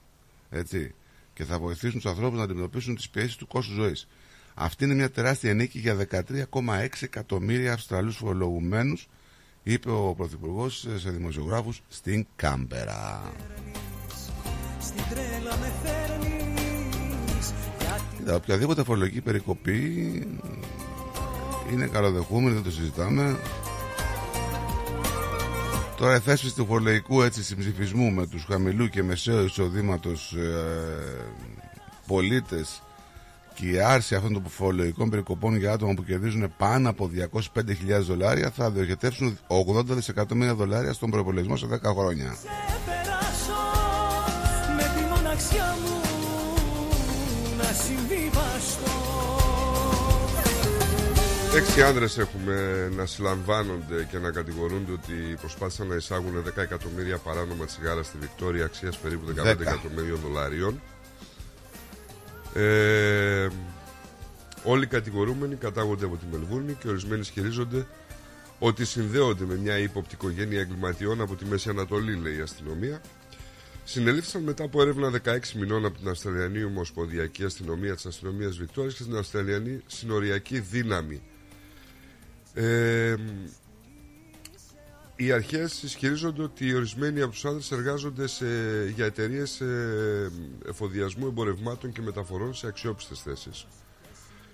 Έτσι. 0.50 0.94
Και 1.34 1.44
θα 1.44 1.58
βοηθήσουν 1.58 2.00
τους 2.00 2.10
ανθρώπους 2.10 2.38
να 2.38 2.44
αντιμετωπίσουν 2.44 2.94
τις 2.94 3.08
πιέσεις 3.08 3.36
του 3.36 3.46
κόστους 3.46 3.74
ζωής. 3.74 4.08
Αυτή 4.54 4.84
είναι 4.84 4.94
μια 4.94 5.10
τεράστια 5.10 5.54
νίκη 5.54 5.78
για 5.78 5.96
13,6 6.10 6.88
εκατομμύρια 7.00 7.72
Αυστραλούς 7.72 8.16
φορολογουμένους 8.16 9.08
είπε 9.62 9.90
ο 9.90 10.14
Πρωθυπουργός 10.16 10.86
σε 10.96 11.10
δημοσιογράφους 11.10 11.82
στην 11.88 12.26
Κάμπερα. 12.36 13.32
Στην 14.80 15.02
τρέλα 15.10 15.56
με 15.56 15.72
φέρνεις 15.82 17.52
Κοίτα, 18.16 18.34
οποιαδήποτε 18.34 18.84
φορολογική 18.84 19.20
περικοπή 19.20 19.78
είναι 21.72 21.86
καλοδεχούμενη, 21.86 22.54
δεν 22.54 22.62
το 22.62 22.70
συζητάμε. 22.70 23.38
Τώρα 25.96 26.16
η 26.16 26.18
θέσπιση 26.18 26.54
του 26.54 26.66
φορολογικού 26.66 27.22
έτσι 27.22 27.44
συμψηφισμού 27.44 28.10
με 28.10 28.26
τους 28.26 28.44
χαμηλού 28.44 28.88
και 28.88 29.02
μεσαίου 29.02 29.44
εισοδήματος 29.44 30.32
ε, 30.32 31.26
πολίτες 32.06 32.82
και 33.60 33.66
η 33.68 33.80
άρση 33.80 34.14
αυτών 34.14 34.32
των 34.32 34.42
φορολογικών 34.48 35.10
περικοπών 35.10 35.56
για 35.56 35.72
άτομα 35.72 35.94
που 35.94 36.04
κερδίζουν 36.04 36.52
πάνω 36.56 36.88
από 36.88 37.10
205.000 37.54 38.00
δολάρια 38.00 38.50
θα 38.50 38.70
διοχετεύσουν 38.70 39.38
80 39.78 39.84
δισεκατομμύρια 39.84 40.54
δολάρια 40.54 40.92
στον 40.92 41.10
προπολογισμό 41.10 41.56
σε 41.56 41.66
10 41.66 41.94
χρόνια. 41.96 42.36
περάσω 42.86 43.60
με 44.76 44.82
τη 44.82 45.14
μοναξιά 45.14 45.76
μου 45.82 46.00
να 47.58 47.64
συμβιβαστώ 47.72 48.96
Έξι 51.56 51.82
άνδρες 51.82 52.18
έχουμε 52.18 52.88
να 52.96 53.06
συλλαμβάνονται 53.06 54.06
και 54.10 54.18
να 54.18 54.30
κατηγορούνται 54.30 54.92
ότι 54.92 55.14
προσπάθησαν 55.40 55.86
να 55.86 55.94
εισάγουν 55.94 56.44
10 56.56 56.56
εκατομμύρια 56.62 57.18
παράνομα 57.18 57.64
τσιγάρα 57.64 58.02
στη 58.02 58.16
Βικτόρια 58.20 58.64
αξίας 58.64 58.98
περίπου 58.98 59.24
15 59.30 59.34
Δέκα. 59.42 59.70
εκατομμυρίων 59.70 60.18
δολαρίων. 60.26 60.80
Ε, 62.54 63.48
όλοι 64.62 64.84
οι 64.84 64.86
κατηγορούμενοι 64.86 65.54
κατάγονται 65.54 66.04
από 66.04 66.16
τη 66.16 66.24
Μελβούρνη 66.30 66.72
και 66.72 66.88
ορισμένοι 66.88 67.20
ισχυρίζονται 67.20 67.86
ότι 68.58 68.84
συνδέονται 68.84 69.44
με 69.44 69.56
μια 69.56 69.78
υποπτικογένεια 69.78 70.60
εγκληματιών 70.60 71.20
από 71.20 71.36
τη 71.36 71.44
Μέση 71.44 71.68
Ανατολή, 71.68 72.14
λέει 72.14 72.36
η 72.36 72.40
αστυνομία. 72.40 73.00
Συνελήφθησαν 73.84 74.42
μετά 74.42 74.64
από 74.64 74.82
έρευνα 74.82 75.20
16 75.24 75.38
μηνών 75.54 75.84
από 75.84 75.98
την 75.98 76.08
Αυστραλιανή 76.08 76.64
Ομοσπονδιακή 76.64 77.44
Αστυνομία 77.44 77.94
της 77.94 78.06
Αστυνομίας 78.06 78.56
Βικτόρια 78.56 78.92
και 78.98 79.04
την 79.04 79.16
Αυστραλιανή 79.16 79.82
Συνοριακή 79.86 80.60
Δύναμη. 80.60 81.22
Ε, 82.54 83.14
οι 85.20 85.32
αρχές 85.32 85.82
ισχυρίζονται 85.82 86.42
ότι 86.42 86.74
ορισμένοι 86.74 87.20
από 87.20 87.32
τους 87.32 87.44
άνδρες 87.44 87.70
εργάζονται 87.72 88.26
σε, 88.26 88.46
για 88.94 89.04
εταιρείες 89.04 89.62
εφοδιασμού 90.68 91.26
εμπορευμάτων 91.26 91.92
και 91.92 92.00
μεταφορών 92.00 92.54
σε 92.54 92.66
αξιόπιστες 92.66 93.20
θέσεις. 93.20 93.66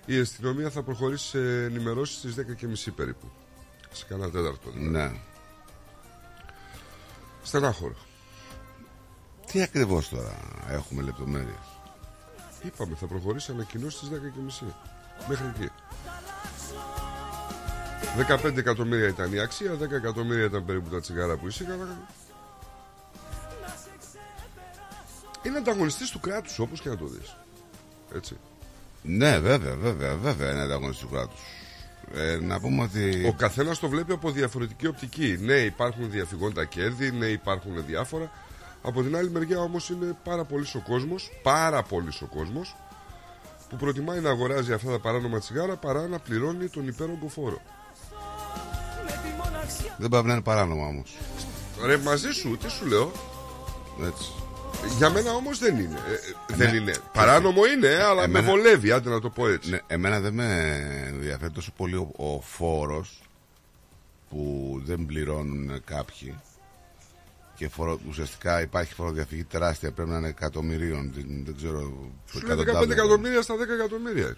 Η 0.07 0.19
αστυνομία 0.19 0.71
θα 0.71 0.83
προχωρήσει 0.83 1.27
σε 1.27 1.65
ενημερώσεις 1.65 2.17
στις 2.17 2.35
10.30 2.89 2.93
περίπου. 2.97 3.31
Σε 3.93 4.05
κανένα 4.09 4.31
τέταρτο. 4.31 4.71
δηλαδή. 4.71 4.89
Ναι. 4.91 5.13
Στενάχωρο. 7.43 7.97
Τι 9.53 9.63
ακριβώς 9.63 10.09
τώρα 10.09 10.65
έχουμε 10.71 11.03
λεπτομέρειες; 11.03 11.81
Είπαμε, 12.63 12.95
θα 12.95 13.07
προχωρήσει 13.07 13.51
ανακοινώσεις 13.53 13.99
στις 13.99 14.09
10.30. 14.63 14.67
Μέχρι 15.29 15.47
εκεί. 15.57 15.71
15 18.17 18.57
εκατομμύρια 18.57 19.09
ήταν 19.09 19.33
η 19.33 19.41
αξία, 19.41 19.73
10 19.75 19.91
εκατομμύρια 19.91 20.45
ήταν 20.45 20.65
περίπου 20.65 20.89
τα 20.89 21.01
τσιγάρα 21.01 21.37
που 21.37 21.47
εισήγαγαν. 21.47 22.07
Είναι 25.43 25.59
ανταγωνιστής 25.59 26.11
του 26.11 26.21
κράτους 26.21 26.59
όπως 26.59 26.81
και 26.81 26.89
να 26.89 26.97
το 26.97 27.07
δεις. 27.07 27.37
Έτσι. 28.15 28.37
Ναι, 29.03 29.39
βέβαια, 29.39 29.77
βέβαια, 29.77 30.17
βέβαια 30.17 30.51
είναι 30.51 30.63
ανταγωνιστής 30.63 31.07
του 31.07 31.15
κράτους. 31.15 31.41
Ε, 32.15 32.39
να 32.43 32.61
πούμε 32.61 32.83
ότι. 32.83 33.27
Ο 33.27 33.33
καθένας 33.33 33.79
το 33.79 33.89
βλέπει 33.89 34.13
από 34.13 34.31
διαφορετική 34.31 34.87
οπτική. 34.87 35.37
Ναι, 35.41 35.55
υπάρχουν 35.55 36.11
διαφυγόντα 36.11 36.65
κέρδη, 36.65 37.11
ναι, 37.11 37.27
υπάρχουν 37.27 37.87
διάφορα. 37.87 38.31
Από 38.83 39.03
την 39.03 39.17
άλλη 39.17 39.31
μεριά 39.31 39.59
όμως 39.59 39.89
είναι 39.89 40.17
πάρα 40.25 40.45
πολύς 40.45 40.75
ο 40.75 40.81
κόσμος, 40.81 41.31
πάρα 41.43 41.83
πολύς 41.83 42.23
ο 42.23 42.27
κόσμος, 42.27 42.77
που 43.69 43.77
προτιμάει 43.77 44.21
να 44.21 44.31
αγοράζει 44.31 44.73
αυτά 44.73 44.91
τα 44.91 44.99
παράνομα 44.99 45.39
τσιγάρα 45.39 45.77
παρά 45.77 46.09
να 46.09 46.19
πληρώνει 46.19 46.69
τον 46.69 46.87
υπέρογκο 46.87 47.29
φόρο. 47.29 47.61
Δεν 49.99 50.09
πάει 50.09 50.23
να 50.23 50.33
είναι 50.33 50.43
παράνομα 50.43 50.87
όμως. 50.87 51.17
Ρε, 51.85 51.97
μαζί 51.97 52.31
σου, 52.31 52.57
τι 52.57 52.71
σου 52.71 52.87
λέω. 52.87 53.13
Έτσι. 54.07 54.33
Για 54.97 55.11
μένα 55.11 55.33
όμως 55.33 55.59
δεν 55.59 55.79
είναι. 55.79 55.99
Ε, 56.09 56.13
ε, 56.53 56.57
δεν 56.57 56.71
Ναι. 56.71 56.77
είναι. 56.77 56.95
Παράνομο 57.13 57.61
είναι, 57.77 57.87
ε, 57.87 58.03
αλλά 58.03 58.23
Εμένα- 58.23 58.45
με 58.45 58.51
βολεύει, 58.51 58.91
άντε 58.93 59.11
να 59.11 59.21
το 59.21 59.31
πω 59.31 59.49
έτσι. 59.49 59.71
Ναι, 59.71 59.79
εμένα 59.87 60.21
δεν 60.21 60.35
με 60.35 60.47
ενδιαφέρει 61.07 61.51
τόσο 61.53 61.73
πολύ 61.77 61.95
ο, 61.97 62.11
ο 62.17 62.41
φόρος 62.41 63.23
που 64.31 64.81
δεν 64.85 65.07
πληρώνουν 65.07 65.83
κάποιοι 65.85 66.35
και 67.57 67.69
φορο, 67.69 68.01
ουσιαστικά 68.09 68.61
υπάρχει 68.61 68.95
φοροδιαφυγή 68.95 69.45
τεράστια 69.45 69.93
πρέπει 69.93 70.11
να 70.11 70.17
είναι 70.19 70.29
εκατομμυρίων 70.29 71.13
δεν, 71.15 71.27
δεν 71.45 71.57
ξέρω 71.57 71.81
Σου 72.31 72.41
λέει 72.47 72.57
15 72.57 72.61
εκατοντάδων. 72.61 72.91
εκατομμύρια 72.91 73.43
στα 73.43 73.55
10 73.55 73.59
εκατομμύρια. 73.75 74.37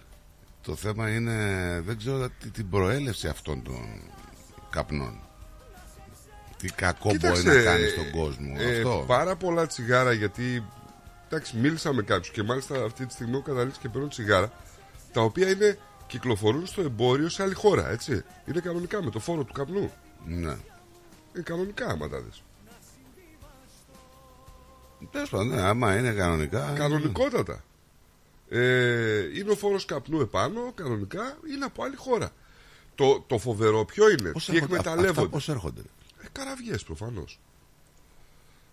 το 0.63 0.75
θέμα 0.77 1.11
είναι 1.11 1.37
δεν 1.87 1.97
ξέρω 1.99 2.29
τι, 2.41 2.51
την 2.51 2.69
προέλευση 2.71 3.29
αυτών 3.29 3.63
των 3.63 3.85
καπνών 4.71 5.19
τι 6.59 6.69
κακό 6.69 7.15
μπορεί 7.21 7.43
να 7.43 7.63
κάνει 7.63 7.87
στον 7.87 8.11
κόσμο 8.11 8.55
ε, 8.59 8.77
αυτό 8.77 9.05
Πάρα 9.07 9.37
πολλά 9.37 9.67
τσιγάρα 9.67 10.13
γιατί. 10.13 10.65
Εντάξει, 11.27 11.57
μίλησα 11.57 11.93
με 11.93 12.03
κάποιους 12.03 12.31
και 12.31 12.43
μάλιστα 12.43 12.85
αυτή 12.85 13.07
τη 13.07 13.13
στιγμή 13.13 13.33
έχω 13.33 13.43
καταλήξει 13.43 13.81
και 13.81 13.89
παίρνω 13.89 14.09
τσιγάρα 14.09 14.53
τα 15.13 15.21
οποία 15.21 15.49
είναι, 15.51 15.79
κυκλοφορούν 16.07 16.67
στο 16.67 16.81
εμπόριο 16.83 17.29
σε 17.29 17.43
άλλη 17.43 17.55
χώρα, 17.55 17.91
έτσι. 17.91 18.25
Είναι 18.47 18.61
κανονικά 18.61 19.03
με 19.03 19.11
το 19.11 19.19
φόρο 19.19 19.45
του 19.45 19.53
καπνού. 19.53 19.93
ναι. 20.27 20.57
Είναι 21.35 21.43
κανονικά, 21.45 21.87
άμα 21.87 22.09
τα 22.09 22.21
δεις. 22.21 22.43
Τέλος 25.11 25.29
πάντων, 25.29 25.49
ναι, 25.49 25.61
άμα 25.61 25.99
είναι 25.99 26.11
κανονικά 26.13 26.73
Κανονικότατα. 26.77 27.65
Ε, 28.49 29.19
είναι 29.39 29.51
ο 29.51 29.57
φόρος 29.57 29.85
καπνού 29.85 30.21
επάνω, 30.21 30.73
κανονικά, 30.75 31.37
είναι 31.55 31.65
από 31.65 31.85
άλλη 31.85 31.97
χώρα. 31.97 32.31
Το, 32.95 33.25
το 33.27 33.39
φοβερό 33.39 33.85
ποιο 33.85 34.09
είναι, 34.11 34.31
Πώς 34.31 34.45
τι 34.45 34.55
έρχονται- 34.57 34.73
εκμεταλλεύονται. 34.79 35.19
αυτά 35.21 35.29
πώς 35.29 35.49
έρχονται; 35.49 35.81
ρε; 35.81 35.89
Ε, 36.27 36.29
καραβιές 36.33 36.83
προφανώς. 36.83 37.41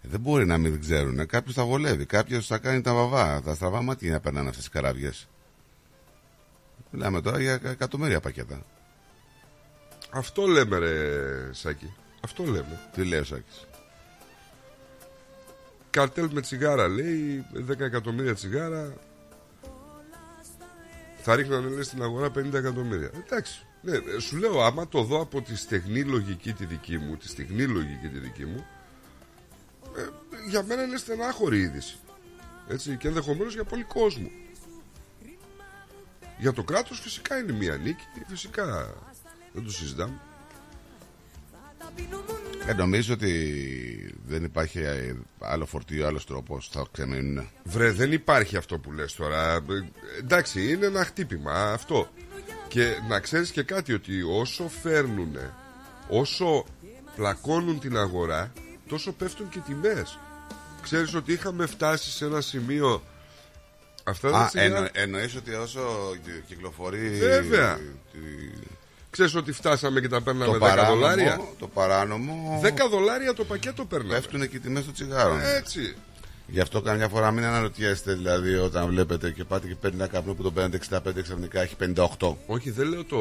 Ε, 0.04 0.08
Δεν 0.08 0.20
μπορεί 0.20 0.46
να 0.46 0.58
μην 0.58 0.80
ξέρουν. 0.80 1.26
Κάποιος 1.28 1.56
τα 1.56 1.66
βολεύει. 1.66 2.06
Κάποιος 2.06 2.48
θα 2.48 2.58
κάνει 2.58 2.82
τα 2.82 2.94
βαβά. 2.94 3.42
Τα 3.42 3.56
στραβά 3.56 3.82
μάτια 3.82 4.12
να 4.12 4.20
περνάνε 4.20 4.50
αυτές 4.50 4.64
τι 4.64 4.70
καράβιε. 4.70 5.12
Μιλάμε 6.92 7.22
τώρα 7.22 7.42
για 7.42 7.60
εκατομμύρια 7.64 8.20
πακέτα. 8.20 8.66
Αυτό 10.10 10.46
λέμε 10.46 10.78
ρε 10.78 11.54
Σάκη. 11.54 11.94
Αυτό 12.22 12.44
λέμε. 12.44 12.90
Τι 12.94 13.04
λέει 13.04 13.20
ο 13.20 13.24
Σάκης; 13.24 13.68
Καρτέλ 15.90 16.30
με 16.32 16.42
τσιγάρα 16.42 16.88
λέει 16.88 17.46
10 17.70 17.80
εκατομμύρια 17.80 18.36
τσιγάρα 18.36 18.94
θα 21.22 21.36
ρίχνανε 21.36 21.70
λέει 21.70 21.84
στην 21.84 22.04
αγορά 22.04 22.28
50 22.28 22.54
εκατομμύρια. 22.54 23.12
Εντάξει. 23.26 23.66
Ναι, 23.84 23.96
ε, 23.96 24.20
σου 24.20 24.38
λέω 24.38 24.64
άμα 24.64 24.88
το 24.88 25.04
δω 25.04 25.22
από 25.22 25.42
τη 25.42 25.56
στεγνή 25.56 26.04
λογική 26.04 26.54
τη 26.54 26.66
δική 26.66 26.98
μου, 26.98 27.18
τη 27.18 27.28
στεγνή 27.28 27.66
λογική 27.66 28.08
τη 28.08 28.20
δική 28.20 28.46
μου, 28.46 28.66
ε, 29.98 30.10
για 30.50 30.64
μένα 30.64 30.84
είναι 30.84 30.98
στενάχωρη 30.98 31.60
είδηση. 31.60 31.98
Έτσι, 32.68 32.98
και 32.98 33.08
ενδεχομένως 33.08 33.54
για 33.54 33.64
πολύ 33.64 33.84
κόσμο. 33.84 34.32
Για 36.40 36.54
το 36.54 36.64
κράτος 36.64 37.00
φυσικά 37.00 37.38
είναι 37.38 37.52
μια 37.52 37.78
νίκη, 37.78 38.04
φυσικά 38.28 38.94
δεν 39.54 39.64
το 39.64 39.72
συζητάμε. 39.72 40.22
Ε, 42.68 42.74
νομίζω 42.74 43.14
ότι 43.14 44.16
δεν 44.26 44.44
υπάρχει 44.44 44.80
ε, 44.80 45.16
άλλο 45.40 45.66
φορτίο, 45.66 46.08
άλλος 46.08 46.26
τρόπος. 46.26 46.70
Θα 46.72 46.86
ξεμείνουν. 46.92 47.50
Βρε, 47.64 47.92
δεν 47.92 48.12
υπάρχει 48.12 48.58
αυτό 48.58 48.80
που 48.80 48.92
λες 48.92 49.14
τώρα. 49.14 49.54
Ε, 49.54 49.62
Εντάξει, 50.20 50.72
είναι 50.72 50.86
ένα 50.86 51.06
χτύπημα 51.06 51.72
αυτό. 51.72 52.10
Και 52.74 52.98
να 53.08 53.20
ξέρεις 53.20 53.52
και 53.52 53.64
κάτι 53.64 53.94
ότι 53.94 54.22
όσο 54.22 54.72
φέρνουν, 54.82 55.38
όσο 56.10 56.66
πλακώνουν 57.16 57.80
την 57.80 57.98
αγορά, 57.98 58.52
τόσο 58.88 59.12
πέφτουν 59.12 59.50
και 59.50 59.58
οι 59.58 59.62
τιμές. 59.62 60.20
Ξέρεις 60.82 61.14
ότι 61.16 61.32
είχαμε 61.34 61.66
φτάσει 61.66 62.10
σε 62.12 62.26
ένα 62.26 62.42
σημείο... 62.42 63.04
Αυτά 64.04 64.32
τα 64.32 64.38
Α, 64.38 64.48
τσιγάρα- 64.48 64.76
εννο, 64.78 64.90
εννοείς 64.94 65.36
ότι 65.36 65.54
όσο 65.54 65.82
κυ- 66.26 66.44
κυκλοφορεί. 66.48 67.10
Βέβαια. 67.10 67.76
τη- 68.12 68.20
Ξέρεις 69.10 69.36
ότι 69.36 69.52
φτάσαμε 69.52 70.00
και 70.00 70.08
τα 70.08 70.22
παίρναμε 70.22 70.46
το 70.46 70.58
10 70.58 70.60
παράνομο, 70.60 70.96
δολάρια; 70.96 71.40
Το 71.60 71.68
παράνομο. 71.68 72.62
10 72.64 72.88
δολάρια 72.90 73.34
το 73.34 73.44
πακέτο 73.44 73.86
παίρναμε. 73.86 74.14
Πέφτουν 74.14 74.50
και 74.50 74.56
οι 74.56 74.60
τιμές 74.60 74.84
των 74.86 74.94
τσιγάρων. 74.94 75.40
Έτσι. 75.42 75.96
Γι' 76.48 76.60
αυτό 76.60 76.82
καμιά 76.82 77.08
φορά 77.08 77.32
μην 77.32 77.44
αναρωτιέστε, 77.44 78.14
δηλαδή, 78.14 78.56
όταν 78.56 78.88
βλέπετε 78.88 79.32
και 79.32 79.44
πάτε 79.44 79.68
και 79.68 79.76
παίρνει 79.76 79.98
ένα 79.98 80.08
καπνό 80.08 80.34
που 80.34 80.44
το 80.44 80.52
παίρνετε 80.52 80.80
65 80.90 81.00
ξαφνικά 81.22 81.62
έχει 81.62 81.76
58. 81.96 82.36
Όχι, 82.46 82.72
δεν 82.72 82.88
λέω 82.88 83.06
το 83.06 83.18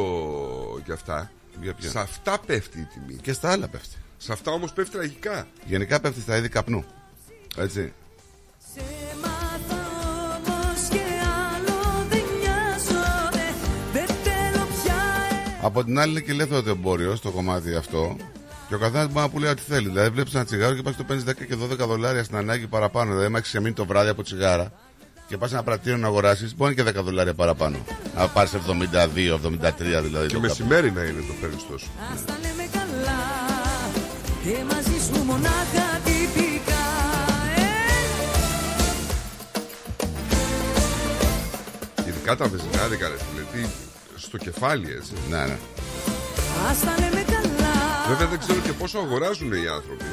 για 0.85 0.95
αυτά. 0.95 1.31
Για 1.61 1.75
ποια; 1.75 1.91
Σε 1.91 1.99
αυτά 1.99 2.39
πέφτει 2.47 2.81
η 2.81 2.85
τιμή. 2.85 3.21
Και 3.23 3.33
στα 3.33 3.51
άλλα 3.51 3.69
πέφτει. 3.69 3.97
Σε 4.17 4.33
αυτά 4.33 4.51
όμως 4.53 4.73
πέφτει 4.73 4.97
τραγικά. 4.97 5.47
Γενικά 5.67 6.01
πέφτει 6.01 6.21
στα 6.21 6.37
είδη 6.37 6.49
καπνού. 6.49 6.85
Έτσι. 7.57 7.93
Όμως 10.37 10.89
και 10.89 11.01
άλλο 11.55 12.07
δεν 12.09 12.25
νοιάζομαι 12.41 13.55
Δεν 13.93 14.07
θέλω 14.07 14.67
πια 14.83 15.03
Από 15.63 15.85
την 15.85 15.99
άλλη 15.99 16.11
είναι 16.11 16.21
και 16.21 16.31
ελεύθερο 16.31 16.63
το 16.63 16.71
εμπόριο 16.71 17.17
στο 17.17 17.31
κομμάτι 17.31 17.75
αυτό. 17.75 18.17
Και 18.73 18.79
ο 18.79 18.81
καθένας 18.81 19.07
μπορεί 19.07 19.25
να 19.27 19.29
πουλάει 19.29 19.51
ό,τι 19.51 19.63
θέλει. 19.63 19.89
Δηλαδή, 19.89 20.09
βλέπεις 20.09 20.35
ένα 20.35 20.45
τσιγάρο 20.45 20.75
και 20.75 20.83
πας 20.83 20.97
το 20.97 21.05
παίρνει 21.05 21.23
10 21.27 21.33
και 21.47 21.57
12 21.63 21.87
δολάρια 21.87 22.25
στην 22.25 22.37
ανάγκη 22.37 22.67
παραπάνω. 22.67 23.09
Δηλαδή, 23.09 23.27
άμα 23.27 23.39
έχεις 23.39 23.49
ξεμείνει 23.51 23.75
το 23.75 23.87
βράδυ 23.87 24.09
από 24.09 24.23
τσιγάρα 24.23 24.73
και 25.29 25.37
πας 25.37 25.53
ένα 25.53 25.63
πρατήριο 25.63 25.99
να 25.99 26.07
αγοράσεις, 26.07 26.57
μπορεί 26.57 26.75
και 26.75 26.83
10 26.83 26.93
δολάρια 27.03 27.35
παραπάνω. 27.35 27.77
Να 28.17 28.29
πάρεις 28.29 28.53
72, 28.55 29.35
73 29.35 30.03
δηλαδή. 30.03 30.27
Και 30.27 30.35
το 30.35 30.41
καπνό. 30.41 30.41
μεσημέρι 30.41 30.91
να 30.91 31.03
είναι 31.03 31.21
το 31.21 31.35
παίρνεις 31.41 31.67
τόσο. 31.71 31.87
Ας 32.15 32.25
τα 32.25 32.35
λέμε 32.43 32.69
καλά 32.73 33.21
Και 34.45 34.65
μαζί 34.75 34.99
σου 35.07 35.25
μονάχα 35.25 35.87
τυπικά 36.05 36.85
ε. 42.05 42.09
Ειδικά 42.09 42.37
τα 42.37 42.49
βεζινάδικα, 42.49 43.09
ρε 43.09 43.15
φίλε. 43.17 43.43
Τι, 43.53 43.71
στο 44.17 44.39
κεφάλι, 44.39 44.93
έτσι. 44.93 45.13
Ναι, 45.31 45.37
ναι. 45.37 45.57
Ας 46.71 46.81
τα 46.81 46.95
λέμε 47.01 47.23
καλά 47.27 47.42
Βέβαια 48.13 48.27
δεν 48.27 48.39
ξέρω 48.39 48.59
και 48.61 48.73
πόσο 48.73 48.99
αγοράζουν 48.99 49.53
οι 49.53 49.67
άνθρωποι. 49.77 50.05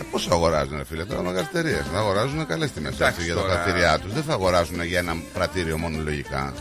Ε, 0.00 0.02
πόσο 0.10 0.28
αγοράζουν, 0.32 0.76
ρε 0.76 0.84
φίλε, 0.84 1.04
τώρα 1.04 1.22
μεγάλε 1.22 1.46
εταιρείε. 1.52 1.82
Θα 1.92 1.98
αγοράζουν 1.98 2.46
καλές 2.46 2.70
τιμές 2.72 2.94
Εντάξει, 2.94 3.22
για 3.24 3.34
τα 3.34 3.40
τώρα. 3.40 3.52
πρατήριά 3.54 3.98
τους. 3.98 4.12
Δεν 4.12 4.22
θα 4.22 4.32
αγοράζουν 4.32 4.82
για 4.84 4.98
ένα 4.98 5.14
πρατήριο 5.32 5.78
μόνο 5.78 6.02
λογικά. 6.02 6.54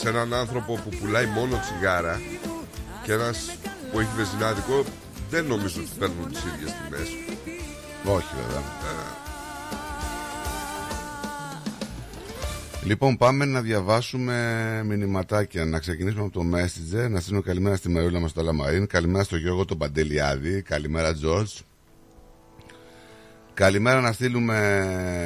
σε 0.00 0.08
έναν 0.08 0.34
άνθρωπο 0.34 0.72
που 0.84 0.96
πουλάει 1.00 1.26
μόνο 1.26 1.60
τσιγάρα 1.64 2.20
και 3.02 3.12
ένας 3.12 3.38
που 3.92 4.00
έχει 4.00 4.08
βεζινάδικο 4.16 4.84
δεν 5.30 5.44
νομίζω 5.44 5.80
ότι 5.80 5.90
παίρνουν 5.98 6.28
τις 6.32 6.38
ίδιες 6.54 6.70
τιμές. 6.82 7.08
Όχι 8.16 8.32
βέβαια. 8.40 8.62
Λοιπόν, 12.84 13.16
πάμε 13.16 13.44
να 13.44 13.60
διαβάσουμε 13.60 14.82
μηνυματάκια. 14.86 15.64
Να 15.64 15.78
ξεκινήσουμε 15.78 16.22
από 16.24 16.32
το 16.32 16.40
Messenger. 16.52 17.10
Να 17.10 17.20
στείλουμε 17.20 17.42
καλημέρα 17.42 17.76
στη 17.76 17.88
Μαρούλα 17.88 18.20
μας 18.20 18.30
στο 18.30 18.42
Λαμαρίν. 18.42 18.86
Καλημέρα 18.86 19.24
στο 19.24 19.36
Γιώργο 19.36 19.64
τον 19.64 19.78
Παντελιάδη. 19.78 20.62
Καλημέρα, 20.62 21.12
George. 21.24 21.60
Καλημέρα 23.54 24.00
να 24.00 24.12
στείλουμε 24.12 24.58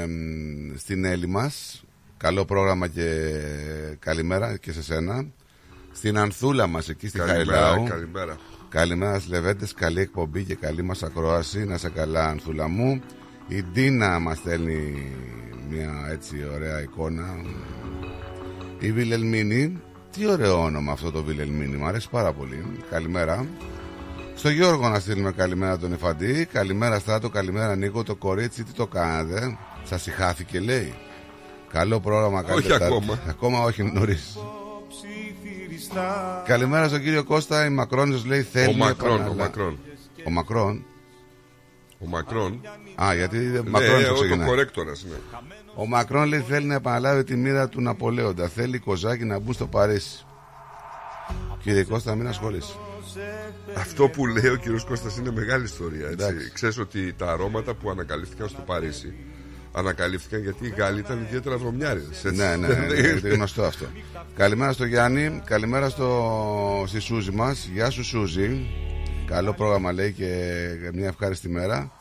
μ, 0.09 0.77
στην 0.77 1.05
Έλλη 1.05 1.27
μας. 1.27 1.85
Καλό 2.17 2.45
πρόγραμμα 2.45 2.89
και 2.89 3.31
καλημέρα 3.99 4.57
και 4.57 4.73
σε 4.73 4.83
σένα. 4.83 5.27
Στην 5.93 6.19
Ανθούλα 6.19 6.67
μας 6.67 6.89
εκεί 6.89 7.09
στη 7.09 7.19
Καλημέρα, 7.19 7.61
Χαϊλάου. 7.61 7.89
καλημέρα. 7.89 8.37
Καλημέρα 8.69 9.15
στις 9.19 9.31
Λεβέντες. 9.31 9.75
Καλή 9.75 10.01
εκπομπή 10.01 10.45
και 10.45 10.55
καλή 10.55 10.83
μας 10.83 11.03
ακρόαση. 11.03 11.65
Να 11.65 11.79
σε 11.79 11.89
καλά, 11.91 12.29
Ανθούλα 12.29 12.69
μου. 12.69 13.03
Η 13.49 13.62
Ντίνα 13.72 14.18
μας 14.18 14.36
στέλνει 14.38 15.12
μια 15.70 16.09
έτσι 16.11 16.36
ωραία 16.55 16.82
εικόνα. 16.82 17.36
Η 18.78 18.92
Βιλελμίνη. 18.92 19.78
Τι 20.12 20.26
ωραίο 20.26 20.62
όνομα 20.62 20.92
αυτό 20.92 21.11
το 21.11 21.22
Βιλελμίνη. 21.22 21.76
Μου 21.76 21.86
αρέσει 21.86 22.09
πάρα 22.11 22.32
πολύ. 22.32 22.64
Καλημέρα. 22.90 23.46
Στο 24.34 24.49
Γιώργο 24.49 24.88
να 24.88 24.99
στείλουμε 24.99 25.32
καλημέρα 25.32 25.78
τον 25.78 25.92
Εφαντή. 25.92 26.44
Καλημέρα 26.53 26.99
Στράτο, 26.99 27.28
καλημέρα 27.30 27.76
Νίκο. 27.76 28.03
Το 28.03 28.14
κορίτσι 28.16 28.64
τι 28.64 28.72
το 28.72 28.86
κάνατε. 28.86 29.59
Σας 29.84 30.03
συχάθηκε 30.03 30.61
λέει. 30.61 30.94
Καλό 31.72 32.01
πρόγραμμα, 32.01 32.42
καλή 32.42 32.59
Όχι 32.59 32.68
Τετάρτη. 32.68 32.84
ακόμα. 32.94 33.18
Ακόμα 33.28 33.61
όχι 33.62 33.82
νωρίς. 33.82 34.38
Καλημέρα 36.46 36.88
στον 36.88 37.03
κύριο 37.03 37.24
Κώστα. 37.24 37.64
Η 37.66 37.70
Μακρόν 37.70 38.22
λέει 38.26 38.42
θέλει 38.42 38.74
Ο 38.74 38.76
Μακρόν, 38.76 39.11
επαναλα- 39.14 39.30
ο 39.32 39.34
Μακρόν. 39.34 39.78
Ο 40.26 40.30
Μακρόν. 40.30 40.84
Ο 41.99 42.07
Μακρόν. 42.07 42.61
Α, 43.03 43.14
γιατί 43.14 43.38
δεν 43.38 43.64
Ναι, 43.64 43.70
Μακρόν 43.70 44.03
το 44.05 44.11
ο 44.11 44.14
ξεκινάει. 44.14 44.46
κορέκτορας, 44.49 45.05
ναι. 45.05 45.16
Ο 45.74 45.86
Μακρόν 45.86 46.28
λέει 46.28 46.40
θέλει 46.49 46.66
να 46.66 46.74
επαναλάβει 46.74 47.24
τη 47.24 47.36
μοίρα 47.36 47.68
του 47.68 47.80
Ναπολέοντα. 47.80 48.49
Θέλει 48.49 48.76
οι 48.76 48.78
Κοζάκοι 48.78 49.24
να 49.24 49.38
μπουν 49.38 49.53
στο 49.55 49.66
Παρίσι. 49.66 50.26
Κύριε 51.62 51.84
Κώστα, 51.84 52.14
μην 52.14 52.26
ασχολείσαι. 52.28 52.72
Αυτό 53.76 54.09
που 54.09 54.26
λέει 54.26 54.51
ο 54.51 54.57
κύριος 54.57 54.84
Κώστας 54.84 55.16
είναι 55.16 55.30
μεγάλη 55.30 55.64
ιστορία. 55.64 56.09
Έτσι. 56.09 56.26
Εντάξει. 56.26 56.51
Ξέρεις 56.53 56.78
ότι 56.78 57.12
τα 57.12 57.30
αρώματα 57.32 57.74
που 57.74 57.90
ανακαλύφθηκαν 57.90 58.49
στο 58.49 58.61
Παρίσι 58.66 59.14
ανακαλύφθηκαν 59.72 60.42
γιατί 60.42 60.66
οι 60.66 60.74
Γάλλοι 60.76 60.99
ήταν 60.99 61.22
ιδιαίτερα 61.26 61.57
βρωμιάριδες. 61.57 62.24
έτσι. 62.24 62.36
Ναι, 62.40 62.57
ναι, 62.57 62.66
ναι, 62.66 62.74
ναι, 62.74 62.94
είναι 62.94 63.28
γνωστό 63.28 63.62
αυτό. 63.64 63.86
Καλημέρα 64.36 64.72
στο 64.72 64.84
Γιάννη, 64.84 65.42
καλημέρα 65.44 65.88
στο... 65.88 66.84
στη 66.86 66.99
Σούζη 67.01 67.30
μας. 67.30 67.68
Γεια 67.72 67.90
σου, 67.90 68.05
Σούζη. 68.05 68.66
Καλό 69.29 69.53
πρόγραμμα 69.53 69.93
λέει 69.93 70.12
και 70.12 70.26
μια 70.95 71.07
ευχάριστη 71.07 71.49
μέρα. 71.49 71.93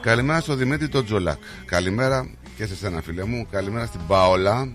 Καλημέρα 0.00 0.40
στο 0.40 0.54
Δημήτρη 0.54 0.88
τον 0.88 1.04
Τζολάκ. 1.04 1.38
Καλημέρα 1.64 2.30
και 2.56 2.66
σε 2.66 2.76
σένα, 2.76 3.00
φίλε 3.02 3.24
μου. 3.24 3.46
Καλημέρα 3.50 3.86
στην 3.86 4.00
Πάολα. 4.06 4.72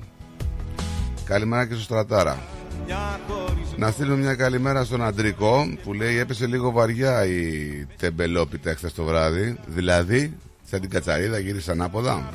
Καλημέρα 1.26 1.66
και 1.66 1.74
στο 1.74 1.84
Στρατάρα. 1.84 2.42
Να 3.78 3.92
στείλουμε 3.92 4.18
μια 4.18 4.36
καλημέρα 4.36 4.84
στον 4.84 5.04
Αντρικό 5.04 5.78
που 5.84 5.94
λέει 5.94 6.18
έπεσε 6.18 6.48
λίγο 6.48 6.72
βαριά 6.72 7.26
η 7.26 7.50
τεμπελόπιτα 7.98 8.74
χθες 8.76 8.94
το 8.94 9.04
βράδυ. 9.04 9.58
Δηλαδή, 9.68 10.38
σαν 10.70 10.82
την 10.82 10.90
κατσαρίδα 10.90 11.40
γύρισε 11.40 11.72
ανάποδα. 11.72 12.34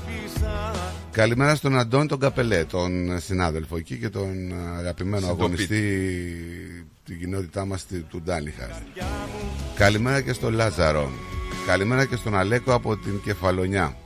Καλημέρα 1.11 1.55
στον 1.55 1.79
Αντώνη 1.79 2.07
τον 2.07 2.19
Καπελέ, 2.19 2.65
τον 2.65 3.21
συνάδελφο 3.21 3.77
εκεί 3.77 3.97
και 3.97 4.09
τον 4.09 4.51
ε, 4.51 4.79
αγαπημένο 4.79 5.27
Συντοπίτη. 5.27 5.43
αγωνιστή 5.43 6.90
την 7.11 7.19
κοινότητά 7.19 7.65
μας 7.65 7.87
τη- 7.87 8.01
του 8.03 8.23
Ντάνιχα. 8.23 8.83
Καλημέρα 9.75 10.21
και 10.21 10.33
στον 10.33 10.53
Λάζαρο. 10.55 11.11
Καλημέρα 11.67 12.05
και 12.05 12.17
στον 12.17 12.37
Αλέκο 12.37 12.75
από 12.75 12.97
την 12.97 13.21
Κεφαλονιά. 13.23 13.97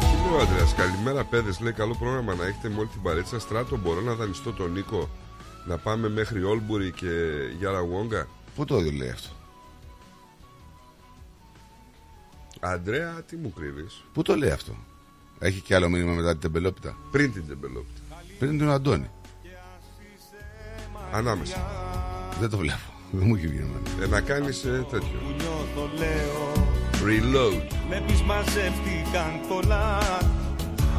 Τι 0.00 0.28
λέει 0.28 0.36
ο 0.36 0.40
Ανδρέας, 0.40 0.74
καλημέρα 0.74 1.24
παιδες, 1.24 1.60
λέει 1.60 1.72
καλό 1.72 1.94
πρόγραμμα 1.94 2.34
να 2.34 2.46
έχετε 2.46 2.68
με 2.68 2.78
όλη 2.78 2.88
την 2.88 3.02
παρέτσα 3.02 3.38
στράτο. 3.38 3.76
Μπορώ 3.76 4.00
να 4.00 4.14
δανειστώ 4.14 4.52
τον 4.52 4.72
Νίκο 4.72 5.08
να 5.66 5.78
πάμε 5.78 6.08
μέχρι 6.08 6.42
Όλμπουρη 6.42 6.90
και 6.92 7.08
Γιάρα 7.58 7.80
Γουόγκα; 7.80 8.28
Πού 8.54 8.64
το 8.64 8.80
λέει 8.80 9.10
αυτό; 9.10 9.28
Αντρέα, 12.60 13.22
τι 13.22 13.36
μου 13.36 13.52
κρύβεις; 13.52 14.04
Πού 14.12 14.22
το 14.22 14.36
λέει 14.36 14.50
αυτό; 14.50 14.76
Έχει 15.38 15.60
και 15.60 15.74
άλλο 15.74 15.88
μήνυμα 15.88 16.12
μετά 16.12 16.30
την 16.30 16.40
τεμπελόπιτα. 16.40 16.96
Πριν 17.10 17.32
την 17.32 17.48
τεμπελόπιτα. 17.48 18.00
Πριν 18.38 18.58
τον 18.58 18.70
Αντώνη. 18.70 19.10
Ανάμεσα. 21.12 21.56
Δεν 22.40 22.50
το 22.50 22.56
βλέπω. 22.56 22.78
Δεν 23.10 23.26
μου 23.26 23.34
έχει 23.34 23.46
βγει 23.46 23.58
εμένα. 23.58 24.04
Ε, 24.04 24.06
να 24.06 24.20
κάνεις 24.20 24.64
ε, 24.64 24.86
τέτοιο. 24.90 25.18
Νιώθω 25.36 25.90
λέω 25.98 26.52
Reload. 27.04 27.62
Βλέπεις 27.88 28.22
μαζεύτηκαν 28.22 29.40
πολλά 29.48 29.98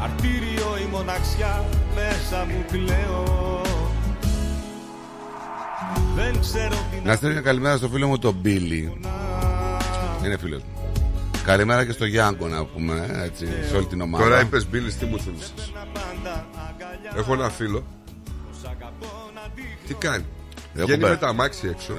Αρτήριο 0.02 0.76
η 0.86 0.88
μοναξιά 0.90 1.64
μέσα 1.94 2.44
μου 2.44 2.64
κλαίω 2.70 3.62
Δεν 6.14 6.40
ξέρω 6.40 6.76
τι 6.90 7.08
Να 7.08 7.14
στείλω 7.14 7.32
μια 7.32 7.40
καλημέρα 7.40 7.76
στο 7.76 7.88
φίλο 7.88 8.06
μου 8.06 8.18
τον 8.18 8.34
Μπίλι. 8.34 9.00
Είναι 10.24 10.36
φίλος 10.36 10.62
μου. 10.62 10.85
Καλημέρα 11.46 11.84
και 11.84 11.92
στο 11.92 12.04
Γιάνκο 12.04 12.48
να 12.48 12.64
πούμε 12.64 13.06
ε, 13.10 13.24
έτσι, 13.24 13.46
σε 13.68 13.76
όλη 13.76 13.86
την 13.86 14.00
ομάδα. 14.00 14.24
Τώρα 14.24 14.40
είπες 14.40 14.68
Μπίλης, 14.68 14.96
τι 14.96 15.04
μου 15.04 15.18
θύμισες. 15.20 15.72
Έχω 17.16 17.32
ένα 17.32 17.48
φίλο. 17.50 17.86
Τι 19.86 19.94
κάνει; 19.94 20.24
Έχω 20.76 20.86
Βγαίνει 20.86 21.00
μπε- 21.02 21.10
με 21.10 21.16
τα 21.16 21.28
αμάξι 21.28 21.68
έξω. 21.68 21.94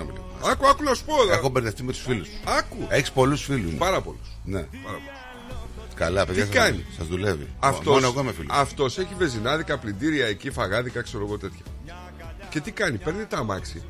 Άκου, 0.51 0.67
άκου 0.67 0.83
να 0.83 0.93
σου 0.93 1.05
πω. 1.05 1.13
Έχω 1.31 1.49
μπερδευτεί 1.49 1.83
με 1.83 1.91
τους 1.91 2.01
φίλους 2.01 2.27
σου. 2.27 2.33
Άκου. 2.57 2.77
Έχεις 2.89 3.11
πολλούς 3.11 3.43
φίλους. 3.43 3.73
Πάρα 3.73 4.01
πολλούς. 4.01 4.27
Ναι. 4.43 4.59
Πάρα 4.59 4.67
πολλούς. 4.83 5.93
Καλά, 5.95 6.25
παιδιά. 6.25 6.43
Τι 6.45 6.49
κάνει; 6.51 6.85
Σας 6.97 7.07
δουλεύει. 7.07 7.47
Αυτός, 7.59 7.93
Μόνο 7.93 8.07
εγώ 8.07 8.19
είμαι 8.21 8.31
φίλος. 8.31 8.57
αυτός 8.57 8.97
έχει 8.97 9.13
βεζινάδικα, 9.17 9.77
πλυντήρια 9.77 10.25
εκεί, 10.25 10.51
φαγάδικα, 10.51 11.01
ξέρω 11.01 11.23
εγώ 11.25 11.37
τέτοια. 11.37 11.63
Και 12.49 12.59
τι 12.59 12.71
κάνει, 12.71 12.97
παίρνει 12.97 13.25
τα 13.25 13.37
αμάξι, 13.37 13.83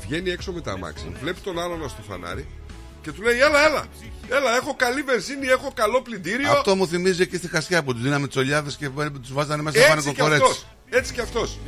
βγαίνει 0.00 0.30
έξω 0.30 0.52
με 0.52 0.60
τα 0.60 0.72
αμάξι, 0.72 1.12
βλέπει 1.20 1.40
τον 1.40 1.58
άλλον 1.60 1.88
στο 1.88 2.02
φανάρι 2.08 2.46
και 3.02 3.12
του 3.12 3.22
λέει: 3.22 3.38
Έλα, 3.38 3.64
έλα, 3.66 3.84
έλα, 4.28 4.56
έχω 4.56 4.74
καλή 4.76 5.02
βενζίνη, 5.02 5.46
έχω 5.46 5.70
καλό 5.74 6.02
πλυντήριο. 6.02 6.50
Αυτό 6.52 6.74
μου 6.76 6.86
θυμίζει 6.86 7.22
εκεί 7.22 7.36
στη 7.36 7.48
χασιά 7.48 7.82
που 7.82 7.92
τους 7.92 8.02
δίναμε 8.02 8.26
τσολιάδε 8.28 8.70
και 8.78 8.88
τους 9.22 9.32
βάζανε 9.32 9.62
μέσα 9.62 9.78
Έτσι 9.78 10.00
στο 10.00 10.10
κι 10.12 10.20
κορέτσι. 10.20 10.42
αυτός, 10.44 10.66
Έτσι 10.90 11.12
κι 11.12 11.20
αυτός. 11.20 11.58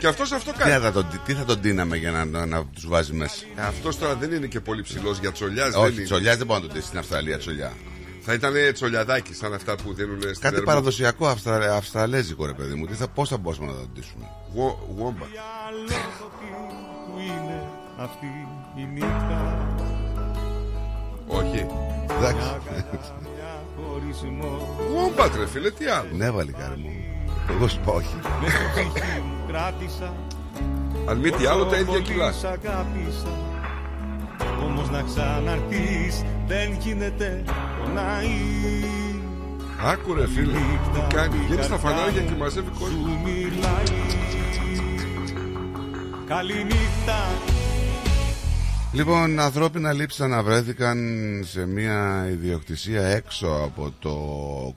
Και 0.00 0.06
αυτός 0.06 0.32
αυτό 0.32 0.52
Τι 0.52 0.58
κάνει. 0.58 0.82
θα, 0.84 0.92
τον, 0.92 1.20
τι 1.26 1.34
θα 1.34 1.44
τον 1.44 1.58
δίναμε 1.60 1.96
για 1.96 2.10
να, 2.10 2.24
να, 2.24 2.46
να 2.46 2.64
τους 2.66 2.86
βάζει 2.86 3.12
μέσα; 3.12 3.34
Αυτός 3.68 3.98
τώρα 3.98 4.14
δεν 4.14 4.32
είναι 4.32 4.46
και 4.46 4.60
πολύ 4.60 4.82
ψηλός 4.82 5.18
για 5.18 5.32
τσολιάς. 5.32 5.74
Όχι, 5.74 6.02
τσολιά 6.02 6.36
δεν 6.36 6.46
μπορεί 6.46 6.60
να 6.60 6.66
τον 6.66 6.76
δει 6.76 6.82
στην 6.82 6.98
Αυστραλία 6.98 7.38
τσολιά. 7.38 7.72
Θα 8.30 8.32
ήταν 8.36 8.52
τσολιαδάκι 8.72 9.34
σαν 9.34 9.54
αυτά 9.54 9.74
που 9.76 9.94
δίνουν 9.94 10.20
στην 10.20 10.40
Κάτι 10.40 10.54
Ερμού. 10.54 10.66
παραδοσιακό 10.66 11.28
αυστρα, 11.28 11.74
αυστραλέζικο 11.76 12.46
ρε 12.46 12.52
παιδί 12.52 12.74
μου. 12.74 12.86
Τι 12.86 12.94
θα, 12.94 13.08
πώς 13.08 13.28
θα 13.28 13.36
μπορούσαμε 13.36 13.66
να 13.72 13.78
το 13.78 13.86
ντύσουμε. 13.92 14.24
Γο- 14.54 14.94
Γόμπα. 14.98 15.24
που 17.06 17.18
είναι 17.20 17.62
αυτή 17.98 18.26
η 18.76 18.84
νύχτα 18.94 19.67
Όχι. 21.28 21.66
Εντάξει. 22.18 22.48
χωρισμό 23.76 24.76
Γόμπα, 24.94 25.30
τρε 25.30 25.46
φίλε, 25.46 25.70
τι 25.70 25.86
άλλο; 25.86 26.08
ναι, 26.12 26.30
βαλικάρι 26.30 26.76
μου. 26.76 26.90
Εγώ 27.50 27.68
σου 27.68 27.80
πω 27.84 27.92
όχι. 27.92 28.14
Μες 28.40 28.50
στο 28.52 28.62
ψυχή 28.74 29.20
μου 29.20 29.36
κράτησα 29.48 30.12
Αν 31.08 31.16
μη 31.18 31.30
τι 31.30 31.46
άλλο, 31.46 31.64
τα 31.64 31.76
ίδια 31.76 31.92
Όσο 31.92 32.02
κιλά. 32.02 32.24
πολύ 32.24 32.34
σ' 32.34 32.44
αγάπησα 32.44 33.32
Όμως 34.64 34.90
να 34.90 35.02
ξαναρθείς 35.02 36.24
δεν 36.46 36.76
γίνεται 36.80 37.44
πονάει 37.84 38.28
Άκου 39.84 40.14
ρε 40.14 40.26
φίλε, 40.26 40.58
τι 40.92 41.14
κάνει. 41.14 41.36
Βγαίνει 41.46 41.62
στα 41.62 41.76
φανάρια 41.76 42.22
και 42.22 42.34
μαζεύει 42.38 42.70
κόσμο. 42.78 43.06
Σου 43.06 43.18
μιλάει 43.24 44.00
Καληνύχτα 46.26 47.18
Λοιπόν, 48.92 49.38
ανθρώπινα 49.38 49.92
λείψανα 49.92 50.22
βρέθηκαν 50.22 50.98
σε 51.46 51.66
μια 51.66 52.28
ιδιοκτησία 52.30 53.06
έξω 53.06 53.46
από 53.46 53.92
το 53.98 54.14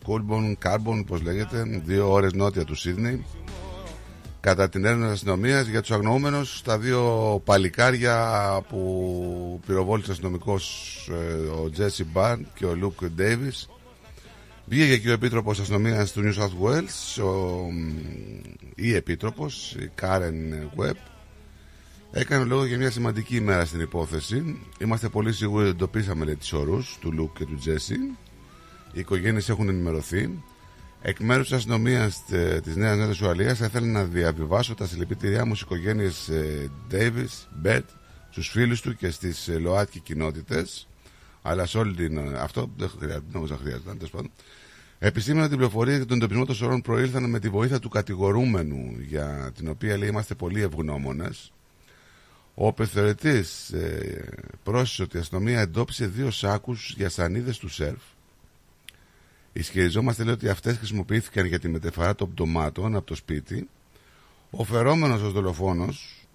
Κούλμπον, 0.03 0.57
Κάρμπον, 0.57 1.05
πώς 1.05 1.21
λέγεται, 1.21 1.81
δύο 1.85 2.11
ώρες 2.11 2.33
νότια 2.33 2.65
του 2.65 2.75
Σίδνεϊ. 2.75 3.25
Κατά 4.39 4.69
την 4.69 4.85
έρευνα 4.85 5.05
της 5.05 5.13
αστυνομίας 5.13 5.67
για 5.67 5.81
τους 5.81 5.91
αγνοούμενους, 5.91 6.61
τα 6.61 6.77
δύο 6.77 7.41
παλικάρια 7.45 8.61
που 8.69 9.59
πυροβόλησε 9.65 10.09
ο 10.09 10.11
αστυνομικός 10.11 10.95
ε, 11.11 11.61
ο 11.63 11.69
Τζέσι 11.69 12.03
Μπερντ 12.03 12.47
και 12.53 12.65
ο 12.65 12.75
Λουκ 12.75 13.05
Ντέιβις. 13.05 13.69
Βγήκε 14.65 14.97
και 14.97 15.09
ο 15.09 15.13
Επίτροπος 15.13 15.59
Αστυνομίας 15.59 16.11
του 16.11 16.21
New 16.23 16.41
South 16.41 16.67
Wales, 16.67 17.23
ο, 17.23 17.65
η 18.75 18.95
Επίτροπος, 18.95 19.75
η 19.79 19.91
Κάρεν 19.95 20.69
Webb, 20.77 21.10
Έκανε 22.13 22.45
λόγο 22.45 22.65
για 22.65 22.77
μια 22.77 22.91
σημαντική 22.91 23.35
ημέρα 23.35 23.65
στην 23.65 23.79
υπόθεση. 23.79 24.59
Είμαστε 24.79 25.09
πολύ 25.09 25.33
σίγουροι 25.33 25.63
ότι 25.63 25.71
εντοπίσαμε 25.71 26.25
λέει, 26.25 26.35
τις 26.35 26.53
σορούς 26.53 26.97
του 27.01 27.11
Λουκ 27.13 27.37
και 27.37 27.45
του 27.45 27.55
Τζέσι. 27.55 27.95
Οι 28.93 28.99
οικογένειες 28.99 29.49
έχουν 29.49 29.69
ενημερωθεί. 29.69 30.43
Εκ 31.01 31.19
μέρους 31.19 31.47
της 31.47 31.57
αστυνομίας 31.57 32.23
της 32.63 32.75
Νέας 32.75 32.97
Νότιας 32.97 33.21
Ουαλίας, 33.21 33.57
θα 33.57 33.65
ήθελα 33.65 33.87
να 33.87 34.03
διαβιβάσω 34.03 34.73
τα 34.75 34.87
συλληπιτήριά 34.87 35.45
μου 35.45 35.55
στις 35.55 35.65
οικογένειες 35.65 36.31
Ντέιβις, 36.87 37.27
Μπερντ, 37.61 37.89
στους 38.29 38.41
φίλους 38.41 38.81
του 38.81 38.95
και 38.95 39.09
στις 39.09 39.47
ε, 39.47 39.57
ΛΟΑΤΚΙ 39.57 39.99
κοινότητες. 39.99 40.87
Αλλά 41.41 41.65
σε 41.65 41.77
όλη 41.77 41.95
την. 41.95 42.17
ε, 42.17 42.39
Αυτό 42.39 42.71
δεν 42.77 42.89
χρειάζεται, 42.99 43.25
νόμιζα 43.31 43.57
χρειάζεται. 43.57 43.93
τέλος 43.93 44.09
πάντων. 44.09 44.31
Επιστήμονα 44.99 45.47
την 45.47 45.57
πληροφορία 45.57 45.97
και 45.99 46.05
τον 46.05 46.17
εντοπισμό 46.17 46.45
των 46.45 46.55
σωρών 46.55 46.81
προήλθαν 46.81 47.29
με 47.29 47.39
τη 47.39 47.49
βοήθεια 47.49 47.79
του 47.79 47.89
κατηγορούμενου, 47.89 48.95
για 49.07 49.51
την 49.55 49.67
οποία 49.69 49.97
λέει 49.97 50.09
είμαστε 50.09 50.35
πολύ 50.35 50.61
ευγνώμονες. 50.61 51.51
Ο 52.55 52.67
επιθεωρητή 52.67 53.43
ε, 53.73 54.23
πρόσθεσε 54.63 55.01
ότι 55.01 55.17
η 55.17 55.19
αστυνομία 55.19 55.59
εντόπισε 55.59 56.07
δύο 56.07 56.31
σάκους 56.31 56.93
για 56.97 57.09
σανίδες 57.09 57.57
του 57.57 57.69
σερφ. 57.69 58.01
Ισχυριζόμαστε 59.53 60.23
λέει 60.23 60.33
ότι 60.33 60.49
αυτές 60.49 60.77
χρησιμοποιήθηκαν 60.77 61.45
για 61.45 61.59
τη 61.59 61.67
μεταφορά 61.67 62.15
των 62.15 62.31
πτωμάτων 62.33 62.95
από 62.95 63.05
το 63.05 63.15
σπίτι. 63.15 63.69
Ο 64.49 64.63
φερόμενος 64.63 65.21
ω 65.21 65.29
δολοφόνος, 65.31 66.25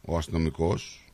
ο 0.00 0.16
αστυνομικός, 0.16 1.04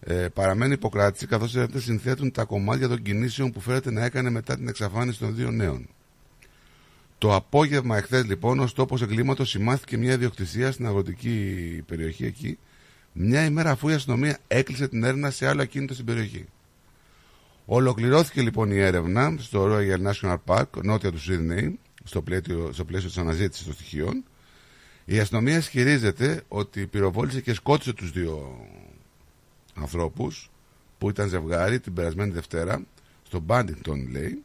ε, 0.00 0.28
παραμένει 0.28 0.72
υποκράτηση 0.72 1.26
καθώς 1.26 1.54
οι 1.54 1.58
έρευνε 1.58 1.80
συνθέτουν 1.80 2.30
τα 2.30 2.44
κομμάτια 2.44 2.88
των 2.88 3.02
κινήσεων 3.02 3.52
που 3.52 3.60
φέρεται 3.60 3.90
να 3.90 4.04
έκανε 4.04 4.30
μετά 4.30 4.56
την 4.56 4.68
εξαφάνιση 4.68 5.18
των 5.18 5.34
δύο 5.34 5.50
νέων. 5.50 5.88
Το 7.18 7.34
απόγευμα 7.34 7.96
εχθές 7.96 8.24
λοιπόν 8.24 8.58
ως 8.58 8.72
τόπος 8.72 9.02
εγκλήματος 9.02 9.48
σημάθηκε 9.50 9.96
μια 9.96 10.12
ιδιοκτησία 10.12 10.72
στην 10.72 10.86
αγροτική 10.86 11.82
περιοχή 11.86 12.24
εκεί, 12.24 12.58
μια 13.12 13.44
ημέρα 13.44 13.70
αφού 13.70 13.88
η 13.88 13.92
αστυνομία 13.92 14.38
έκλεισε 14.48 14.88
την 14.88 15.04
έρευνα 15.04 15.30
σε 15.30 15.46
άλλο 15.46 15.62
ακίνητο 15.62 15.94
στην 15.94 16.06
περιοχή. 16.06 16.46
Ολοκληρώθηκε 17.66 18.40
λοιπόν 18.42 18.70
η 18.70 18.78
έρευνα 18.78 19.34
στο 19.38 19.68
Royal 19.70 20.12
National 20.12 20.36
Park, 20.46 20.64
νότια 20.82 21.12
του 21.12 21.20
Σίδνεϊ, 21.20 21.78
στο 22.04 22.22
πλαίσιο, 22.22 22.70
στο 22.72 22.84
πλαίσιο 22.84 23.08
της 23.08 23.18
αναζήτησης 23.18 23.64
των 23.64 23.74
στοιχείων. 23.74 24.24
Η 25.04 25.18
αστυνομία 25.18 25.56
ισχυρίζεται 25.56 26.42
ότι 26.48 26.86
πυροβόλησε 26.86 27.40
και 27.40 27.54
σκότωσε 27.54 27.92
τους 27.92 28.10
δύο 28.10 28.66
ανθρώπους 29.74 30.50
που 30.98 31.08
ήταν 31.08 31.28
ζευγάρι 31.28 31.80
την 31.80 31.94
περασμένη 31.94 32.32
Δευτέρα 32.32 32.82
στο 33.26 33.40
Μπάντιγκτον 33.40 34.10
λέει. 34.10 34.42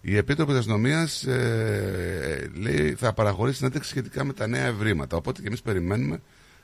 Η 0.00 0.16
Επίτροπη 0.16 0.50
της 0.50 0.58
Αστυνομίας 0.58 1.24
ε, 1.24 2.50
λέει 2.54 2.94
θα 2.94 3.12
παραχωρήσει 3.12 3.56
συνέντευξη 3.56 3.90
σχετικά 3.90 4.24
με 4.24 4.32
τα 4.32 4.46
νέα 4.46 4.66
ευρήματα. 4.66 5.16
Οπότε 5.16 5.40
και 5.40 5.46
εμείς 5.46 5.62
περιμένουμε 5.62 6.20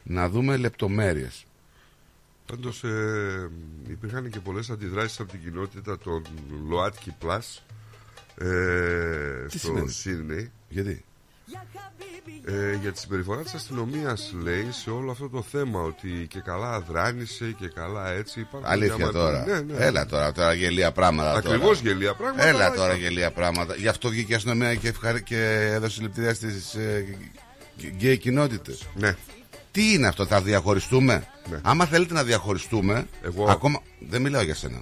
να 0.06 0.28
δούμε 0.28 0.56
λεπτομέρειες. 0.56 1.44
Πάντω 2.46 2.68
ε, 2.68 3.48
υπήρχαν 3.90 4.30
και 4.30 4.40
πολλέ 4.40 4.60
αντιδράσει 4.70 5.22
από 5.22 5.30
την 5.30 5.40
κοινότητα 5.42 5.98
των 5.98 6.22
ΛΟΑΤΚΙ 6.68 7.14
Plus 7.22 7.60
ε, 8.44 9.46
Τι 9.48 9.58
στο 9.58 9.66
σημαίνει? 9.66 9.88
Σίδνεϊ. 9.90 10.50
Γιατί? 10.68 11.04
Ε, 12.44 12.74
για 12.80 12.92
τη 12.92 12.98
συμπεριφορά 12.98 13.42
της 13.42 13.54
αστυνομίας 13.54 14.32
λέει 14.42 14.66
σε 14.70 14.90
όλο 14.90 15.10
αυτό 15.10 15.28
το 15.28 15.42
θέμα 15.42 15.80
ότι 15.80 16.26
και 16.30 16.40
καλά 16.40 16.72
αδράνησε 16.74 17.54
και 17.58 17.68
καλά 17.68 18.10
έτσι 18.10 18.40
υπάρχουν 18.40 18.70
Αλήθεια 18.70 18.96
διαμα- 18.96 19.12
τώρα. 19.12 19.44
Ναι, 19.46 19.60
ναι. 19.60 19.74
Έλα 19.84 20.06
τώρα, 20.06 20.32
τώρα 20.32 20.52
γελία 20.54 20.92
πράγματα. 20.92 21.32
Ακριβώς 21.32 21.78
τώρα. 21.78 21.90
γελία 21.92 22.14
πράγματα, 22.14 22.46
Έλα 22.46 22.64
αλλά 22.64 22.74
τώρα 22.74 22.88
είπα. 22.94 23.00
γελία 23.02 23.30
πράγματα. 23.32 23.74
Γι' 23.74 23.88
αυτό 23.88 24.08
βγήκε 24.08 24.32
η 24.32 24.34
αστυνομία 24.34 24.74
και, 24.74 24.88
ευχαρι... 24.88 25.22
και 25.22 25.68
έδωσε 25.72 25.94
συλληπιτήρια 25.94 26.34
στι 26.34 26.46
ε, 26.80 27.04
γκέι 27.86 28.18
κοινότητε. 28.18 28.76
Ναι. 28.94 29.14
Τι 29.76 29.92
είναι 29.92 30.06
αυτό, 30.06 30.26
θα 30.26 30.42
διαχωριστούμε; 30.42 31.26
Άμα 31.62 31.84
θέλετε 31.86 32.14
να 32.14 32.24
διαχωριστούμε. 32.24 33.06
Εγώ- 33.22 33.50
Ακόμα... 33.50 33.80
Δεν 34.08 34.22
μιλάω 34.22 34.42
για 34.42 34.54
σένα. 34.54 34.78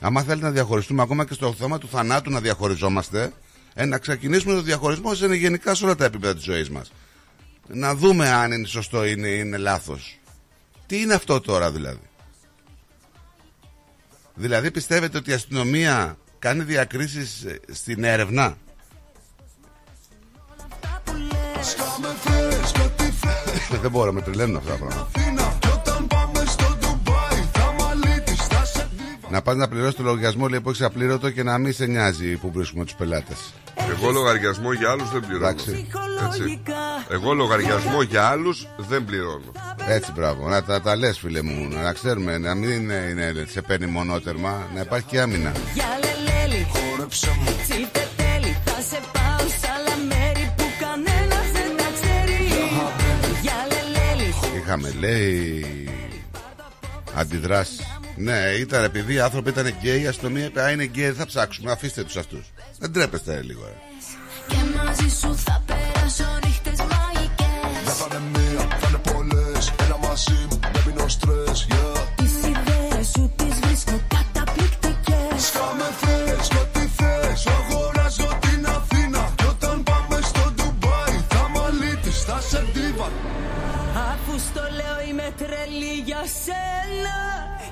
Άμα 0.00 0.22
θέλετε 0.22 0.46
να 0.46 0.52
διαχωριστούμε, 0.52 1.02
ακόμα 1.02 1.24
και 1.24 1.34
στο 1.34 1.52
θέμα 1.52 1.78
του 1.78 1.88
θανάτου 1.88 2.30
να 2.30 2.40
διαχωριζόμαστε, 2.40 3.32
ε, 3.74 3.84
να 3.84 3.98
ξεκινήσουμε 3.98 4.54
το 4.54 4.62
διαχωρισμό 4.62 5.14
σε 5.14 5.26
γενικά 5.26 5.74
σε 5.74 5.84
όλα 5.84 5.94
τα 5.94 6.04
επίπεδα 6.04 6.34
της 6.34 6.42
ζωής 6.44 6.70
μας. 6.70 6.92
Να 7.68 7.94
δούμε 7.94 8.28
αν 8.28 8.52
είναι 8.52 8.66
σωστό 8.66 9.06
ή 9.06 9.14
είναι, 9.16 9.28
είναι 9.28 9.56
λάθος. 9.56 10.18
Τι 10.86 11.00
είναι 11.00 11.14
αυτό 11.14 11.40
τώρα 11.40 11.70
δηλαδή; 11.72 12.00
Δηλαδή 14.34 14.70
πιστεύετε 14.70 15.18
ότι 15.18 15.30
η 15.30 15.34
αστυνομία 15.34 16.16
κάνει 16.38 16.62
διακρίσεις 16.62 17.42
ε, 17.42 17.60
στην 17.72 18.04
έρευνα; 18.04 18.56
Δεν 23.80 23.90
μπορώ, 23.90 24.12
με 24.12 24.20
τρελαίνουν 24.20 24.56
αυτά 24.56 24.70
τα 24.70 24.76
πράγματα. 24.76 25.08
Να 29.30 29.42
πας 29.42 29.56
να 29.56 29.68
πληρώσεις 29.68 29.94
το 29.94 30.02
λογαριασμό 30.02 30.48
λέει, 30.48 30.60
που 30.60 30.68
έχεις 30.68 30.82
απλήρωτο 30.82 31.30
και 31.30 31.42
να 31.42 31.58
μην 31.58 31.72
σε 31.72 31.86
νοιάζει 31.86 32.36
που 32.36 32.50
βρίσκουμε 32.52 32.84
τους 32.84 32.94
πελάτες. 32.94 33.38
Εγώ 33.90 34.10
λογαριασμό 34.10 34.72
για 34.72 34.90
άλλους 34.90 35.10
δεν 35.10 35.20
πληρώνω. 35.20 35.46
Εντάξει. 35.46 35.86
Έτσι. 36.26 36.62
Εγώ 37.10 37.32
λογαριασμό 37.32 38.02
για 38.02 38.26
άλλους 38.26 38.66
δεν 38.76 39.04
πληρώνω. 39.04 39.52
Έτσι, 39.86 40.12
μπράβο. 40.12 40.48
Να 40.48 40.62
τα, 40.62 40.80
τα 40.80 40.96
λες 40.96 41.18
φίλε 41.18 41.42
μου, 41.42 41.68
να 41.68 41.92
ξέρουμε, 41.92 42.38
να 42.38 42.54
μην 42.54 42.70
είναι, 42.70 43.06
είναι, 43.10 43.46
σε 43.48 43.62
παίρνει 43.62 43.86
μονότερμα, 43.86 44.68
να 44.74 44.80
υπάρχει 44.80 45.06
και 45.06 45.20
άμυνα. 45.20 45.52
Για 45.74 45.86
λελέλη 46.02 46.66
Είχαμε, 54.72 54.92
λέει, 54.98 55.88
αντιδράσεις. 57.14 57.80
Ναι, 58.16 58.38
ήταν 58.58 58.84
επειδή 58.84 59.14
οι 59.14 59.20
άνθρωποι 59.20 59.50
ήταν 59.50 59.74
γκέι, 59.80 60.02
η 60.02 60.06
αστυνομία 60.06 60.44
είπε: 60.44 60.62
Α, 60.62 60.70
είναι 60.70 60.84
γκέι, 60.84 61.04
δεν 61.04 61.14
θα 61.14 61.26
ψάξουμε, 61.26 61.70
αφήστε 61.70 62.04
τους 62.04 62.16
αυτούς. 62.16 62.52
Δεν 62.78 62.92
ντρέπεστε, 62.92 63.34
ρε, 63.34 63.42
λίγο. 63.42 63.64
Ρε. 63.64 63.76
Και 64.48 64.56
μαζί 64.76 65.08
σένα 86.44 87.18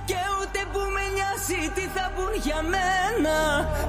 Και 0.05 0.21
ούτε 0.41 0.61
που 0.73 0.79
με 0.95 1.03
νοιάζει 1.15 1.61
τι 1.75 1.85
θα 1.95 2.13
πουν 2.15 2.33
για 2.47 2.61
μένα 2.75 3.37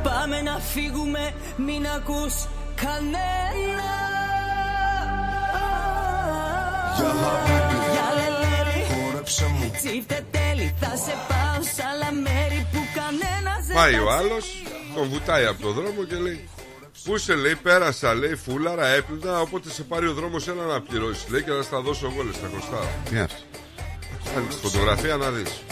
Πάμε 0.04 0.42
να 0.42 0.56
φύγουμε 0.74 1.34
μην 1.58 1.86
ακούς 1.98 2.34
κανένα 2.84 3.92
Για 7.94 8.08
λελέλη 8.18 8.80
Χόρεψε 8.92 9.46
μου 9.46 9.72
Τσίφτε 9.78 10.26
τέλει 10.32 10.76
θα 10.80 10.96
σε 11.06 11.14
πάω 11.28 11.62
σ' 11.76 11.80
άλλα 11.92 12.12
μέρη 12.12 12.68
που 12.72 12.80
κανένας 13.00 13.66
δεν 13.68 13.76
Πάει 13.76 13.94
τα 13.94 14.02
ο 14.02 14.06
ξέρει. 14.08 14.20
άλλος, 14.20 14.46
τον 14.96 15.10
βουτάει 15.10 15.46
από 15.46 15.62
το 15.62 15.72
δρόμο 15.72 16.04
και 16.04 16.16
λέει 16.16 16.50
Πού 17.04 17.18
σε 17.18 17.36
λέει, 17.36 17.56
πέρασα, 17.56 18.14
λέει, 18.14 18.36
φούλαρα, 18.36 18.86
έπλυνα. 18.88 19.40
Οπότε 19.40 19.70
σε 19.70 19.84
πάρει 19.84 20.08
ο 20.08 20.14
δρόμος, 20.14 20.48
έλα 20.48 20.64
να 20.64 20.82
πληρώσεις. 20.82 21.28
Λέει 21.30 21.44
και 21.44 21.52
θα 21.52 21.62
στα 21.62 21.80
δώσω 21.82 22.08
εγώ, 22.14 22.24
λέει, 22.24 22.34
στα 22.34 22.48
κοστά. 22.48 22.80
Τι 23.06 23.12
είναι 23.16 23.22
αυτό; 23.24 23.38
Άνοιξε 24.36 24.58
τη 24.58 24.68
φωτογραφία 24.68 25.16
να 25.16 25.30
δεις. 25.32 25.64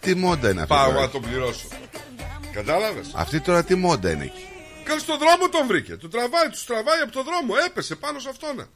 Τι 0.00 0.14
μόντα 0.14 0.50
είναι 0.50 0.60
αυτή. 0.60 0.74
Πάω 0.74 0.86
τώρα; 0.86 1.00
να 1.00 1.10
τον 1.10 1.20
πληρώσω. 1.20 1.68
Κατάλαβες; 2.52 3.14
Αυτή 3.16 3.40
τώρα 3.40 3.64
τι 3.64 3.74
μόντα 3.74 4.10
είναι 4.10 4.24
εκεί; 4.24 4.44
Καλή 4.84 5.00
στον 5.00 5.18
δρόμο 5.18 5.48
τον 5.48 5.66
βρήκε. 5.66 5.96
Του 5.96 6.08
τραβάει, 6.08 6.48
τους 6.50 6.64
τραβάει 6.66 7.00
από 7.00 7.12
το 7.12 7.22
δρόμο. 7.22 7.54
Έπεσε 7.66 7.96
πάνω 7.96 8.18
σε 8.18 8.28
αυτόν. 8.28 8.56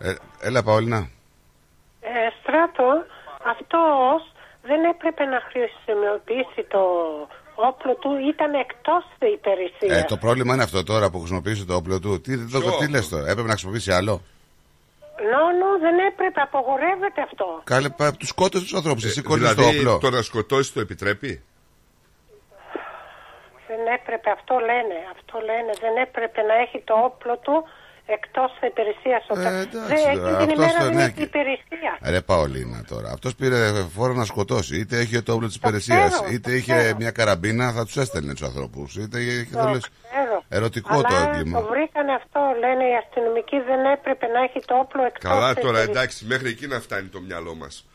Ε, 0.00 0.14
έλα, 0.40 0.62
Παόλινα. 0.62 1.10
Ε, 2.00 2.10
στράτο, 2.40 3.06
αυτός 3.44 4.32
δεν 4.62 4.84
έπρεπε 4.84 5.24
να 5.24 5.40
χρησιμοποιήσει 5.48 6.62
το 6.68 6.82
όπλο 7.68 7.94
του, 7.94 8.10
ήταν 8.32 8.54
εκτός 8.54 9.04
υπηρεσίας. 9.34 10.02
Ε, 10.02 10.04
το 10.08 10.16
πρόβλημα 10.16 10.54
είναι 10.54 10.62
αυτό 10.62 10.82
τώρα 10.84 11.10
που 11.10 11.18
χρησιμοποιήσει 11.18 11.64
το 11.64 11.74
όπλο 11.74 12.00
του. 12.00 12.20
Τι, 12.20 12.38
το, 12.38 12.60
Ποιο 12.60 12.70
τι 12.70 12.74
όπλο; 12.74 12.88
λες 12.90 13.08
τώρα, 13.08 13.22
έπρεπε 13.22 13.48
να 13.48 13.56
χρησιμοποιήσει 13.56 13.92
άλλο; 13.92 14.22
Νο, 15.32 15.44
νο, 15.60 15.70
δεν 15.80 15.96
έπρεπε, 16.10 16.40
απογορεύεται 16.40 17.20
αυτό. 17.28 17.60
Κάλε, 17.64 17.88
πα, 17.88 18.12
τους 18.12 18.28
σκότωσες 18.28 18.66
τους 18.68 18.76
ανθρώπους. 18.78 19.04
Εσύ 19.04 19.22
κόλλησε 19.22 19.54
το 19.54 19.62
δηλαδή 19.62 19.78
όπλο. 19.78 19.98
το 19.98 20.10
να 20.10 20.22
σκοτώσεις 20.22 20.72
το 20.72 20.80
επιτρέπει; 20.80 21.42
Δεν 23.68 23.80
έπρεπε, 23.96 24.30
αυτό 24.30 24.54
λένε, 24.68 24.96
αυτό 25.14 25.38
λένε, 25.48 25.72
δεν 25.80 25.94
έπρεπε 26.06 26.40
να 26.42 26.54
έχει 26.54 26.78
το 26.84 26.94
όπλο 27.08 27.36
του 27.44 27.56
εκτός 28.16 28.50
υπηρεσίας. 28.70 29.22
Όταν... 29.28 29.54
Ε, 29.54 29.60
εντάξει, 29.60 29.94
δεν, 29.94 30.08
εκείνη 30.08 30.20
τώρα, 30.20 30.36
την 30.36 30.50
αυτός 30.50 30.54
ημέρα 30.56 30.78
το- 30.78 30.84
δεν 30.84 30.94
ναι, 30.94 31.02
έχει 31.02 31.12
και- 31.12 31.22
υπηρεσία. 31.22 31.92
Ρε 32.02 32.20
Παολίνα 32.20 32.84
τώρα. 32.88 33.10
Αυτός 33.10 33.34
πήρε 33.34 33.56
φόρο 33.94 34.12
να 34.12 34.24
σκοτώσει. 34.24 34.76
Είτε 34.78 34.98
έχει 34.98 35.22
το 35.22 35.32
όπλο 35.32 35.46
της 35.46 35.56
υπηρεσίας, 35.56 36.12
ξέρω, 36.12 36.28
είτε 36.32 36.50
το 36.50 36.56
είχε 36.56 36.72
ξέρω. 36.78 36.96
μια 36.98 37.10
καραμπίνα, 37.10 37.72
θα 37.72 37.84
τους 37.84 37.96
έστελνε 37.96 38.32
τους 38.32 38.42
ανθρώπους. 38.42 38.96
Είτε 38.96 39.18
είχε 39.20 39.48
Το 39.56 39.62
θέλεις, 39.62 39.84
ξέρω. 40.10 40.42
ερωτικό 40.48 40.92
Αλλά 40.94 41.02
το 41.02 41.14
έγκλημα. 41.16 41.60
το 41.60 41.66
βρήκανε 41.66 42.12
αυτό, 42.12 42.40
λένε 42.60 42.84
οι 42.90 42.94
αστυνομικοί 43.06 43.56
δεν 43.60 43.84
έπρεπε 43.92 44.26
να 44.26 44.40
έχει 44.42 44.60
το 44.66 44.74
όπλο 44.74 45.02
εκτός 45.04 45.30
Καλά 45.30 45.54
τώρα, 45.54 45.68
υπηρεσίας. 45.68 45.88
εντάξει, 45.96 46.24
μέχρι 46.24 46.48
εκεί 46.48 46.66
να 46.66 46.80
φτάνει 46.80 47.08
το 47.08 47.20
μυαλό 47.20 47.54
μας. 47.54 47.86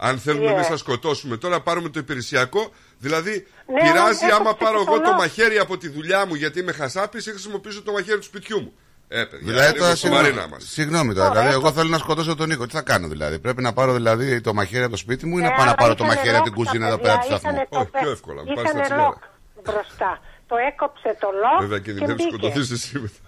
Αν 0.00 0.18
θέλουμε 0.18 0.50
Yeah. 0.50 0.54
εμεί 0.54 0.64
να 0.70 0.76
σκοτώσουμε, 0.76 1.36
τώρα 1.36 1.60
πάρουμε 1.60 1.88
το 1.88 1.98
υπηρεσιακό. 1.98 2.72
Δηλαδή, 2.98 3.46
Ναι, 3.66 3.80
πειράζει 3.80 4.24
αλλά 4.24 4.34
άμα 4.34 4.48
έχω 4.50 4.58
πάρω 4.58 4.74
εγώ 4.76 4.84
το 4.84 4.90
ψυχολόγο. 4.90 5.16
μαχαίρι 5.16 5.58
από 5.58 5.76
τη 5.78 5.88
δουλειά 5.88 6.26
μου 6.26 6.34
γιατί 6.34 6.60
είμαι 6.60 6.72
χασάπης 6.72 7.26
ή 7.26 7.30
χρησιμοποιήσω 7.30 7.82
το 7.82 7.92
μαχαίρι 7.92 8.18
του 8.18 8.24
σπιτιού 8.24 8.60
μου. 8.60 8.72
Ε, 9.10 9.24
παιδιά, 9.24 9.38
Δηλαδή 9.52 9.72
λίγο 9.72 9.84
τώρα 9.84 9.94
σοβαροί 9.96 10.24
συγγνώμη, 10.24 10.40
να 10.40 10.46
είμαστε. 10.48 10.68
συγγνώμη 10.68 11.14
τώρα. 11.14 11.30
Δηλαδή, 11.30 11.48
εγώ 11.52 11.72
θέλω 11.72 11.88
να 11.88 11.98
σκοτώσω 11.98 12.34
τον 12.36 12.48
Νίκο. 12.48 12.66
Τι 12.66 12.72
θα 12.74 12.82
κάνω 12.82 13.08
δηλαδή. 13.08 13.38
Πρέπει 13.38 13.62
να 13.62 13.72
πάρω 13.72 13.92
δηλαδή 13.92 14.40
το 14.40 14.54
μαχαίρι 14.54 14.82
από 14.82 14.90
το 14.90 14.96
σπίτι 14.96 15.26
μου 15.26 15.38
ή 15.38 15.40
να 15.40 15.46
Ε, 15.46 15.50
πάω 15.50 15.58
να 15.58 15.62
αλλά 15.62 15.74
πάρω 15.74 15.94
το 15.94 16.04
ήτανε 16.04 16.14
μαχαίρι 16.20 16.36
από 16.36 16.44
την 16.44 16.52
lock 16.52 16.56
τα 16.56 16.62
κουζίνα 16.64 16.86
εδώ 16.86 16.96
παιδιά, 16.96 17.12
πέρα 17.12 17.20
του 17.22 17.28
σταθμού. 17.28 17.50
ήτανε 17.50 17.66
το 17.70 17.78
Όχι, 17.78 17.90
πε- 17.90 18.00
πιο 18.02 18.10
εύκολα, 18.10 18.40
μου 18.44 18.54
πάρεις 18.54 18.62
τα 18.62 18.78
Ήτανε 18.78 18.84
τσιγάρα. 18.84 19.08
lock 19.08 19.18
μπροστά. 19.64 20.10
Το 20.50 20.56
έκοψε 20.70 21.08
το 21.22 21.28
lock 21.42 21.60
Βέβαια 21.64 21.78
και 21.78 21.84
κινδυνεύει 21.84 22.12
μπήκε. 22.14 22.28
σκοτωθείς 22.36 22.70
εσύ 22.76 22.92
μετά. 23.04 23.20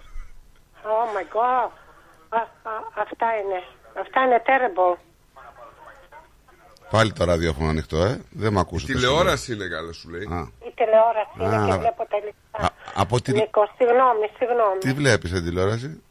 Oh 0.94 1.06
my 1.16 1.24
god. 1.36 1.68
Α, 2.38 2.40
α, 2.70 2.72
αυτά 3.04 3.26
είναι. 3.40 3.58
Αυτά 4.04 4.18
είναι 4.24 4.38
terrible. 4.50 4.92
Πάλι 6.90 7.12
το 7.12 7.24
ραδιόφωνο 7.24 7.68
ανοιχτό, 7.68 7.96
ε. 8.04 8.20
Δεν 8.30 8.52
με 8.52 8.60
ακούσατε. 8.60 8.92
Τηλεόραση 8.92 9.52
είναι 9.52 9.66
καλά, 9.66 9.92
σου 9.92 10.08
λέει. 10.08 10.22
Α. 10.22 10.48
Η 10.68 10.72
τηλεόραση 10.74 11.32
είναι 11.40 11.56
Α, 11.56 11.66
και 11.66 11.78
βλέπω 11.78 12.06
τα 12.08 12.18
λεπτά. 12.24 12.58
Α, 12.64 12.68
από 12.94 13.20
τη... 13.20 13.32
Νίκο, 13.32 13.62
συγγνώμη, 13.76 14.26
συγγνώμη. 14.38 14.78
Τι 14.78 14.92
βλέπεις 14.92 15.30
στην 15.30 15.44
τηλεόραση, 15.44 16.02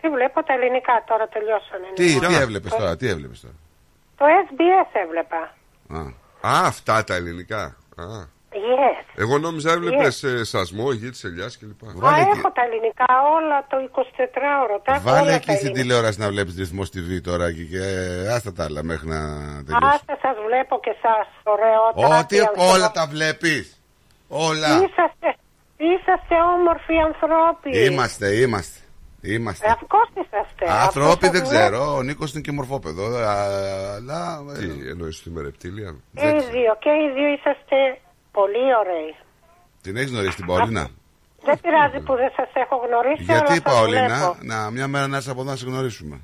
Τι 0.00 0.08
βλέπω 0.08 0.42
τα 0.44 0.52
ελληνικά, 0.52 1.04
τώρα 1.06 1.28
τελειώσανε. 1.28 1.86
Τι, 1.94 2.04
Νίκο. 2.04 2.26
τι 2.26 2.34
έβλεπες 2.34 2.72
τώρα, 2.72 2.96
τι 2.96 3.08
έβλεπες 3.08 3.40
τώρα; 3.40 3.54
Το 4.16 4.24
SBS 4.44 4.90
έβλεπα. 5.04 5.54
Α. 5.88 6.00
Α, 6.54 6.66
αυτά 6.66 7.04
τα 7.04 7.14
ελληνικά. 7.14 7.62
Α. 7.96 8.34
Yes. 8.56 9.04
Εγώ 9.16 9.38
νόμιζα 9.38 9.70
έβλεπες 9.72 10.24
σασμό, 10.42 10.92
γη 10.92 11.10
της 11.10 11.24
ελιάς 11.24 11.58
κλπ. 11.58 11.82
Α, 12.04 12.16
έχω 12.18 12.50
τα 12.52 12.62
ελληνικά 12.68 13.06
όλα 13.36 13.66
το 13.70 13.76
24ωρο. 13.76 14.80
Τα 14.84 14.92
έχω 14.94 15.02
Βάλε 15.02 15.20
όλα 15.20 15.28
τα 15.28 15.34
εκεί 15.34 15.44
στην 15.44 15.54
ελληνικά. 15.56 15.80
τηλεόραση 15.80 16.18
να 16.20 16.28
βλέπεις 16.28 16.56
ρυθμός 16.56 16.88
TV 16.94 17.20
τώρα 17.22 17.52
και, 17.52 17.62
και 17.62 17.80
άστα 18.34 18.52
τα 18.52 18.64
άλλα 18.64 18.82
μέχρι 18.82 19.08
να 19.08 19.18
τελειώσει. 19.66 19.94
Άστε 19.94 20.18
σας 20.22 20.36
βλέπω 20.46 20.80
και 20.80 20.94
σας 21.02 21.26
ωραιότερα. 21.54 22.18
Ό,τι 22.18 22.36
όλα 22.72 22.90
τα 22.90 23.06
βλέπεις. 23.06 23.80
Όλα. 24.28 24.68
Είσαστε, 24.68 25.28
είσαστε 25.76 26.34
όμορφοι 26.56 26.94
ανθρώποι. 27.08 27.84
Είμαστε, 27.84 28.26
είμαστε. 28.34 28.80
Είμαστε. 29.22 29.66
Ε, 29.66 29.70
of 29.78 29.82
course 29.82 30.24
είσαστε. 30.24 30.64
Άνθρωποι 30.82 31.08
Αυτό 31.08 31.30
δεν 31.30 31.46
σας 31.46 31.48
ξέρω. 31.48 31.94
Ο 31.96 32.02
Νίκος 32.02 32.32
είναι 32.32 32.40
και 32.40 32.52
μορφόπεδο. 32.52 33.04
α, 33.16 33.32
Αλλά. 33.96 34.42
ε, 34.56 34.58
Τι 34.58 34.88
εννοείς 34.88 35.20
ότι 35.20 35.28
είμαι 35.28 35.42
ρεπτήλια; 35.42 35.94
Και 36.14 36.26
οι 36.26 36.30
δύο, 36.50 36.76
και 36.78 36.90
οι 36.90 37.06
δύο 37.14 37.28
είσαστε 37.36 37.76
πολύ 38.38 38.64
ωραίοι. 38.80 39.10
Την 39.84 39.96
έχεις 39.96 40.10
γνωρίσει 40.10 40.36
την 40.36 40.46
Παολίνα; 40.46 40.84
Δεν 41.48 41.56
πειράζει 41.62 41.98
που 42.06 42.14
δεν 42.22 42.30
σας 42.36 42.50
έχω 42.62 42.76
γνωρίσει, 42.86 43.24
αλλά 43.28 43.32
Γιατί 43.38 43.52
σας 43.52 43.62
Παολίνα, 43.72 44.16
βλέπω. 44.16 44.36
να, 44.40 44.70
μια 44.70 44.86
μέρα 44.92 45.06
να 45.06 45.16
είσαι 45.18 45.30
από 45.30 45.40
εδώ 45.40 45.50
να 45.50 45.56
σε 45.56 45.66
γνωρίσουμε; 45.66 46.16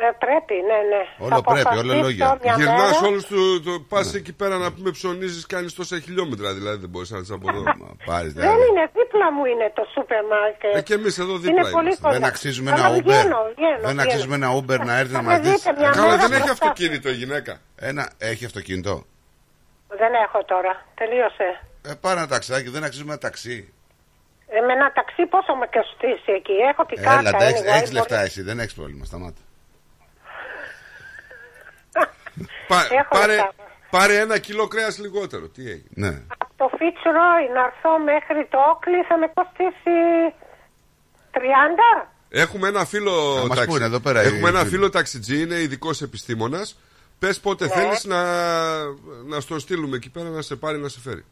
Ε, 0.00 0.10
πρέπει, 0.24 0.54
ναι, 0.70 0.78
ναι. 0.92 1.02
Όλο 1.26 1.34
Θα 1.34 1.42
πρέπει, 1.42 1.68
όλο 1.68 1.80
αποφασίσω 1.80 2.02
λόγια. 2.04 2.38
μια 2.42 2.54
Γυρνάς 2.58 2.90
μέρα. 3.00 3.06
όλους 3.08 3.24
του. 3.26 3.62
Το, 3.62 3.72
Πας 3.88 4.14
εκεί 4.14 4.32
πέρα 4.32 4.56
να 4.64 4.72
πούμε 4.72 4.90
ψωνίζεις, 4.90 5.46
κάνει 5.46 5.70
τόσα 5.70 5.98
χιλιόμετρα 6.00 6.54
δηλαδή. 6.54 6.78
Δεν 6.80 6.88
μπορείς 6.88 7.10
να 7.10 7.18
είσαι 7.18 7.34
από 7.34 7.46
εδώ. 7.50 7.62
Πάρεις 8.06 8.32
Δεν 8.32 8.44
είναι, 8.68 8.82
δίπλα 8.96 9.32
μου 9.32 9.44
είναι 9.44 9.72
το 9.74 9.82
σούπερ 9.94 10.24
μάρκετ. 10.32 10.76
Ε, 10.76 10.82
και 10.82 10.94
εμείς 10.94 11.18
εδώ 11.18 11.30
Είναι 11.32 11.40
δίπλα 11.40 11.70
πολύ 11.70 11.84
είμαστε. 11.84 12.02
κοντά. 12.02 12.14
Δεν 12.18 12.24
αξίζουμε 12.24 12.70
Αλλά 12.72 12.86
ένα 12.86 12.96
Uber. 12.96 13.02
βγαίνω, 13.02 13.38
βγαίνω, 13.56 13.78
Δεν 13.80 13.90
βγαίνω. 13.94 14.02
αξίζουμε 14.02 14.34
ένα 14.34 14.48
Uber 14.58 14.78
να 14.88 14.94
έρθει 14.98 15.12
να 15.12 15.18
Θα 15.18 15.24
μα 15.24 15.32
με 15.32 15.38
δει. 15.38 15.48
δείτε 15.50 15.72
μια 15.78 15.90
Καλά, 15.90 16.06
μέρα 16.06 16.16
δεν 16.22 16.32
έχει 16.32 16.42
μπροστά. 16.46 16.52
αυτοκίνητο 16.52 17.08
η 17.08 17.14
γυναίκα. 17.14 17.60
Ένα, 17.76 18.10
έχει 18.18 18.44
αυτοκίνητο. 18.44 19.04
Δεν 19.88 20.12
έχω 20.24 20.44
τώρα. 20.44 20.84
Τελείωσε. 20.94 21.60
Ε, 21.82 21.92
πάρε 22.00 22.18
ένα 22.20 22.28
ταξιδάκι, 22.28 22.68
δεν 22.68 22.84
αξίζουμε 22.84 23.10
ένα 23.12 23.20
ταξί. 23.20 23.72
Ε, 24.48 24.60
με 24.60 24.72
ένα 24.72 24.92
ταξί 24.92 25.26
πόσο 25.26 25.54
με 25.54 25.66
κοστίσει 25.66 26.32
εκεί; 26.32 26.52
Έχω 26.70 26.84
την 26.86 27.02
κάρτα. 27.02 27.18
Έλα, 27.18 27.28
εντάξει, 27.28 27.62
anyway, 27.66 27.76
έχεις 27.76 27.92
λεφτά 27.92 28.14
μπορεί- 28.16 28.26
εσύ, 28.28 28.42
δεν 28.42 28.58
έχεις 28.58 28.74
πρόβλημα. 28.74 29.04
Σταμάτα. 29.04 29.40
Πα- 32.68 32.88
Έχω 32.90 33.08
πάρε, 33.08 33.34
λεφτά. 33.34 33.54
πάρε 33.90 34.18
ένα 34.18 34.38
κιλό 34.38 34.68
κρέας 34.68 34.98
λιγότερο. 34.98 35.48
Τι 35.48 35.62
έγινε. 35.62 35.88
Ναι. 35.94 36.22
Από 36.38 36.52
το 36.56 36.70
Fitzroy 36.72 37.54
να 37.54 37.60
έρθω 37.64 37.98
μέχρι 37.98 38.46
το 38.50 38.58
Όκλι 38.70 39.02
θα 39.08 39.18
με 39.18 39.26
κοστίσει 39.34 39.96
30. 41.32 42.08
Έχουμε 42.30 42.68
ένα 42.68 42.84
φίλο 42.84 43.34
Θα 43.36 43.46
μας 43.46 43.48
ταξι- 43.58 43.66
πούνε 43.72 43.84
εδώ 43.84 44.00
πέρα 44.00 44.22
οι 44.22 44.26
Έχουμε 44.26 44.48
ένα 44.48 44.58
φίλοι. 44.58 44.70
φίλο 44.70 44.90
ταξιτζή, 44.90 45.40
είναι 45.42 45.54
ειδικός 45.54 46.02
επιστήμονας. 46.02 46.78
Πες 47.18 47.40
πότε 47.40 47.64
Ναι. 47.66 47.70
θέλεις 47.72 48.04
να, 48.04 48.22
να 49.24 49.40
στο 49.40 49.58
στείλουμε 49.58 49.96
εκεί 49.96 50.10
πέρα 50.10 50.28
να 50.28 50.42
σε 50.42 50.56
πάρει 50.56 50.78
να 50.78 50.88
σε 50.88 51.00
φέρει. 51.00 51.24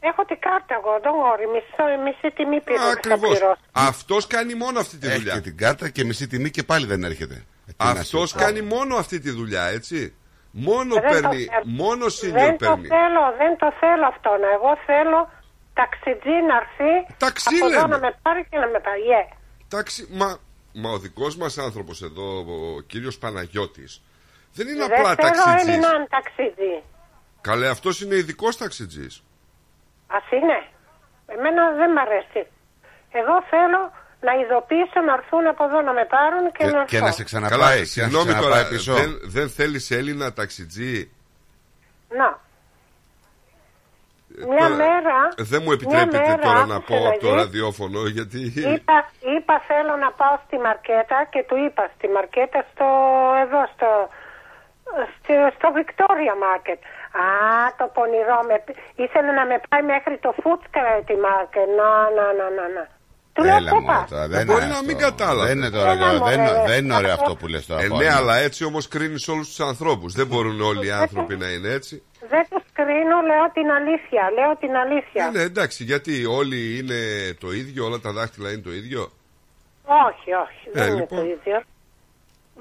Έχω 0.00 0.24
την 0.24 0.38
κάρτα 0.40 0.74
εγώ, 0.74 0.90
don't 1.02 1.20
worry. 1.24 1.46
Μισό, 1.54 2.02
μισή 2.04 2.34
τιμή 2.34 2.60
πήρε. 2.60 2.78
Ακριβώς. 2.92 3.38
Αυτός 3.72 4.26
κάνει 4.26 4.54
μόνο 4.54 4.78
αυτή 4.80 4.96
τη 4.96 5.06
Έχει 5.06 5.16
δουλειά. 5.18 5.34
και 5.34 5.40
την 5.40 5.56
κάρτα 5.56 5.88
και 5.88 6.04
μισή 6.04 6.26
τιμή 6.26 6.50
και 6.50 6.62
πάλι 6.62 6.86
δεν 6.86 7.04
έρχεται. 7.04 7.34
Ε, 7.66 7.70
τι 7.76 7.84
να 7.84 7.90
Αυτός 7.90 8.28
σου 8.28 8.36
πω. 8.36 8.42
κάνει 8.44 8.60
μόνο 8.62 8.96
αυτή 8.96 9.20
τη 9.20 9.30
δουλειά, 9.30 9.64
έτσι. 9.64 10.14
Μόνο 10.50 10.94
Δεν 10.94 11.02
το 11.02 11.08
παίρνει, 11.08 11.44
θέλω. 11.44 11.62
μόνο 11.64 12.08
σύνιο 12.08 12.34
Δεν 12.34 12.58
το 12.58 12.66
παίρνει. 12.66 12.86
θέλω, 12.86 13.22
δεν 13.38 13.56
το 13.58 13.72
θέλω 13.80 14.06
αυτό. 14.06 14.30
Να 14.30 14.48
εγώ 14.52 14.70
θέλω 14.86 15.30
ταξιτζή 15.74 16.36
να 16.48 16.56
έρθει 16.56 17.14
Ταξί 17.18 17.56
από 17.56 17.66
εδώ 17.66 17.80
λέμε. 17.80 17.88
να 17.88 17.98
με 17.98 18.18
πάρει 18.22 18.46
και 18.50 18.58
να 18.58 18.66
με 18.66 18.80
πάει. 18.80 19.00
Yeah. 19.12 19.36
Εντάξει, 19.64 20.08
μα, 20.10 20.38
μα 20.72 20.90
ο 20.90 20.98
δικός 20.98 21.36
μας 21.36 21.58
άνθρωπος 21.58 22.02
εδώ, 22.02 22.38
ο 22.76 22.80
κύριος 22.80 23.18
Παναγιώτης, 23.18 24.02
δεν 24.58 24.66
είναι 24.72 24.86
Δεν 24.86 24.98
απλά 24.98 25.10
θέλω 25.14 25.28
ταξιτζής. 25.28 25.62
Έλληναν 25.68 26.00
ταξιτζή. 26.14 26.74
Καλέ, 27.40 27.68
αυτός 27.68 27.94
είναι 28.02 28.16
ειδικός 28.16 28.56
ταξιτζής. 28.56 29.14
Ας 30.16 30.26
είναι. 30.38 30.58
Εμένα 31.34 31.62
δεν 31.80 31.90
μ' 31.94 31.98
αρέσει. 32.06 32.42
Εγώ 33.20 33.34
θέλω 33.52 33.80
να 34.26 34.32
ειδοποιήσω 34.40 35.00
να 35.08 35.12
έρθουν 35.18 35.44
από 35.52 35.62
εδώ 35.64 35.80
να 35.88 35.92
με 35.98 36.04
πάρουν 36.14 36.44
και, 36.56 36.64
να 36.64 36.70
Και, 36.70 36.76
έρθω. 36.76 36.84
και 36.92 37.00
να 37.00 37.10
σε 37.10 37.24
Καλά, 37.24 37.46
ξαναπάει. 37.46 37.72
και 37.74 37.78
να 37.80 37.84
σε 37.84 37.92
συγγνώμη 37.94 38.32
τώρα, 38.32 38.38
ξαναπάει 38.40 38.68
πίσω. 38.72 38.92
δεν, 38.94 39.10
δεν 39.36 39.48
θέλεις 39.56 39.90
Έλληνα 39.90 40.32
ταξιτζή; 40.32 41.10
Να. 42.20 42.28
Μια 44.52 44.66
Τώρα, 44.68 44.74
μέρα. 44.84 45.18
Δεν 45.52 45.60
μου 45.62 45.70
μια 45.70 45.78
επιτρέπετε 45.78 46.18
μέρα 46.28 46.38
τώρα 46.46 46.66
να 46.66 46.76
άκουσε 46.76 46.86
πω 46.88 47.08
από 47.08 47.18
το 47.24 47.30
δεις, 47.30 47.36
ραδιόφωνο 47.42 48.00
γιατί. 48.16 48.40
Είπα, 48.74 48.96
είπα 49.36 49.54
θέλω 49.70 49.94
να 50.04 50.10
πάω 50.20 50.36
στη 50.46 50.56
μαρκέτα 50.66 51.18
και 51.32 51.40
του 51.48 51.56
είπα 51.64 51.90
στη 51.94 52.06
μαρκέτα 52.08 52.60
στο 52.70 52.86
εδώ 53.44 53.60
στο, 53.74 53.88
στο, 55.22 55.34
στο 55.56 55.68
Victoria 55.78 56.34
Market. 56.46 56.80
Α, 57.24 57.26
το 57.78 57.86
πονηρό 57.96 58.38
με, 58.48 58.56
ήθελε 59.04 59.30
να 59.40 59.44
με 59.50 59.56
πάει 59.68 59.82
μέχρι 59.92 60.16
το 60.24 60.30
Footscray 60.42 61.10
Market. 61.28 61.68
Να, 61.78 61.90
να, 62.16 62.26
να, 62.38 62.46
να, 62.58 62.64
να. 62.76 62.84
Του 63.32 63.44
λέω 63.44 63.56
Έλα 63.56 63.70
πού 63.70 63.76
μου 63.80 63.86
πας; 63.86 64.10
τώρα, 64.10 64.26
δεν 64.28 64.46
Μπορεί 64.46 64.58
είναι 64.62 64.66
να 64.72 64.78
αυτό. 64.80 64.86
μην 64.86 64.98
κατάλαβες. 64.98 65.46
Δεν 65.48 65.56
είναι 65.58 65.70
τώρα, 65.70 65.90
Έλα, 65.90 66.08
δεν, 66.08 66.18
μωρέ, 66.18 66.34
είναι- 66.34 66.62
δεν 66.66 66.84
είναι 66.84 66.94
ωραίο 66.94 67.12
αυτό- 67.12 67.24
αυτό 67.24 67.34
που 67.40 67.46
λες 67.46 67.66
τώρα. 67.66 67.80
Ε, 67.80 67.82
ναι, 67.82 67.88
Παύλο. 67.90 68.16
αλλά 68.16 68.34
έτσι 68.36 68.64
όμως 68.64 68.88
κρίνεις 68.88 69.28
όλους 69.28 69.46
τους 69.48 69.60
ανθρώπους. 69.60 70.12
Δεν 70.12 70.26
μπορούν 70.26 70.60
όλοι 70.60 70.86
οι 70.86 70.90
άνθρωποι 70.90 71.36
να 71.36 71.48
είναι 71.48 71.68
έτσι. 71.68 72.02
Δεν 72.32 72.44
τους 72.50 72.62
κρίνω, 72.72 73.16
λέω 73.30 73.44
την 73.52 73.70
αλήθεια. 73.78 74.22
Λέω 74.38 74.56
την 74.56 74.76
αλήθεια. 74.76 75.30
Ναι, 75.30 75.38
ναι, 75.38 75.44
εντάξει, 75.44 75.84
γιατί 75.84 76.24
όλοι 76.26 76.78
είναι 76.78 76.98
το 77.40 77.52
ίδιο, 77.52 77.84
όλα 77.84 77.98
τα 77.98 78.12
δάχτυλα 78.12 78.50
είναι 78.52 78.62
το 78.62 78.72
ίδιο. 78.72 79.10
Όχι, 79.84 80.32
όχι, 80.44 80.64
δεν 80.72 80.86
είναι 80.88 80.94
λοιπόν. 81.00 81.18
το 81.18 81.24
ίδιο. 81.24 81.62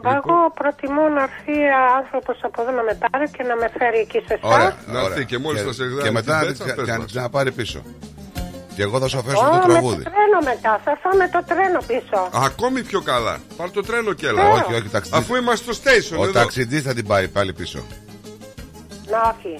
Μα 0.03 0.11
Εγώ 0.19 0.35
προτιμώ 0.59 1.03
να 1.17 1.21
έρθει 1.29 1.55
άνθρωπος 1.99 2.37
από 2.41 2.61
εδώ 2.61 2.71
να 2.71 2.83
με 2.83 2.93
πάρει 3.03 3.25
και 3.35 3.43
να 3.43 3.55
με 3.55 3.67
φέρει 3.77 3.99
εκεί 4.05 4.19
σε 4.27 4.33
εσάς. 4.33 4.53
Ωραία, 4.53 4.75
Να 4.87 4.99
ωραία. 5.01 5.13
έρθει 5.13 5.25
και 5.25 5.37
μόλις 5.37 5.61
θα 5.61 5.73
σε 5.73 5.83
γράψει 5.83 6.03
Και 6.05 6.11
μετά 6.11 6.31
την 6.39 6.41
να 6.41 6.45
πέτσα, 6.47 6.63
την- 6.63 6.75
πες 6.75 6.85
και 6.85 6.91
να 6.91 6.97
μας. 6.97 7.05
την 7.05 7.13
ξαναπάρει 7.15 7.51
πίσω. 7.51 7.79
Και 8.75 8.81
εγώ 8.83 8.99
θα 8.99 9.07
σου 9.07 9.17
αφήσω 9.17 9.37
Ω, 9.45 9.49
το 9.49 9.55
με 9.55 9.61
το 9.61 9.67
τραγούδι. 9.67 10.03
τρένο 10.03 10.39
μετά, 10.51 10.81
θα 10.85 10.97
φάω 11.01 11.13
με 11.21 11.27
το 11.35 11.41
τρένο 11.51 11.79
πίσω. 11.91 12.19
Ακόμη 12.47 12.79
πιο 12.83 13.01
καλά. 13.01 13.35
Πάρ 13.57 13.69
το 13.71 13.81
τρένο 13.81 14.13
και 14.13 14.27
έλα. 14.27 14.41
Θέλω. 14.41 14.53
Όχι, 14.53 14.73
όχι, 14.73 14.89
ταξιτζής. 14.89 15.21
Αφού 15.21 15.35
είμαστε 15.35 15.73
στο 15.73 15.81
station 15.83 16.17
Ο 16.19 16.23
εδώ. 16.23 16.31
ταξιτζής 16.31 16.81
θα 16.83 16.93
την 16.93 17.05
πάρει 17.07 17.27
πάλι 17.27 17.53
πίσω. 17.53 17.79
Να, 19.11 19.19
όχι. 19.37 19.53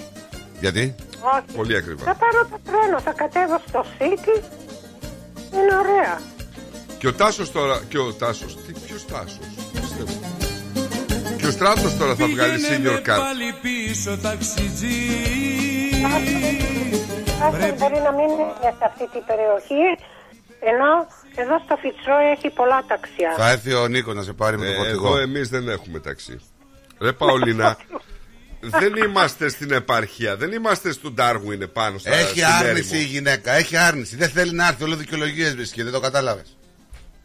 Γιατί; 0.60 0.96
όχι. 1.36 1.58
Πολύ 1.58 1.76
ακριβά. 1.76 2.04
Θα 2.04 2.16
πάρω 2.16 2.46
το 2.52 2.58
τρένο, 2.68 3.00
θα 3.00 3.12
κατέβω 3.12 3.62
στο 3.68 3.86
City. 4.00 4.36
Είναι 5.54 5.76
ωραία. 5.84 6.22
Και 6.98 7.08
ο 7.08 7.14
Τάσος 7.14 7.52
τώρα. 7.52 7.82
Και 7.90 7.98
ο 7.98 8.14
Τάσος. 8.14 8.56
Τι, 8.66 8.72
ποιος 8.74 9.06
Τάσος; 9.06 9.48
Και 11.48 11.54
ο 11.54 11.56
Στράτο 11.56 11.90
τώρα 12.00 12.16
θα 12.16 12.28
βγάλει 12.28 12.54
Πήγαινε 12.58 12.78
senior 12.78 12.94
με 12.94 13.14
card. 13.14 13.20
πάλι 13.20 13.56
πίσω 13.62 14.18
ταξιτζή 14.18 14.98
Άστα 17.46 17.68
μπορεί 17.78 18.00
να 18.08 18.12
μην 18.12 18.30
είναι 18.30 18.72
σε 18.78 18.84
αυτή 18.86 19.08
την 19.14 19.24
περιοχή. 19.30 19.84
Ενώ 20.72 20.92
εδώ 21.36 21.60
στο 21.66 21.76
Φιτσρόι 21.82 22.26
έχει 22.36 22.50
πολλά 22.50 22.84
ταξιά. 22.88 23.34
Θα 23.38 23.50
έρθει 23.50 23.74
ο 23.74 23.88
Νίκος 23.88 24.16
να 24.16 24.22
σε 24.24 24.34
πάρει 24.34 24.58
με 24.58 24.66
το 24.66 24.72
Ε, 24.72 24.76
φορτηγό. 24.76 25.08
εδώ 25.08 25.18
εμείς 25.18 25.50
δεν 25.50 25.70
έχουμε 25.70 26.00
ταξί. 26.00 26.40
Ρε 27.00 27.14
Παολίνα, 27.14 27.78
δεν 28.80 28.96
είμαστε 28.96 29.50
στην 29.50 29.72
επαρχία. 29.72 30.36
Δεν 30.36 30.52
είμαστε 30.52 30.92
στο 30.92 31.12
Ντάργουιν 31.12 31.62
επάνω 31.62 31.98
στα 31.98 32.14
Έχει 32.16 32.30
στην 32.30 32.46
άρνηση 32.46 32.96
η 32.96 32.98
έρημο. 32.98 33.12
γυναίκα, 33.12 33.52
έχει 33.52 33.78
άρνηση. 33.78 34.16
Δεν 34.16 34.30
θέλει 34.30 34.52
να 34.52 34.68
έρθει, 34.68 34.84
όλο 34.84 34.96
δικαιολογίες 34.96 35.56
βρίσκει, 35.56 35.84
δεν 35.84 35.92
το 35.94 36.00
κατάλαβες. 36.00 36.58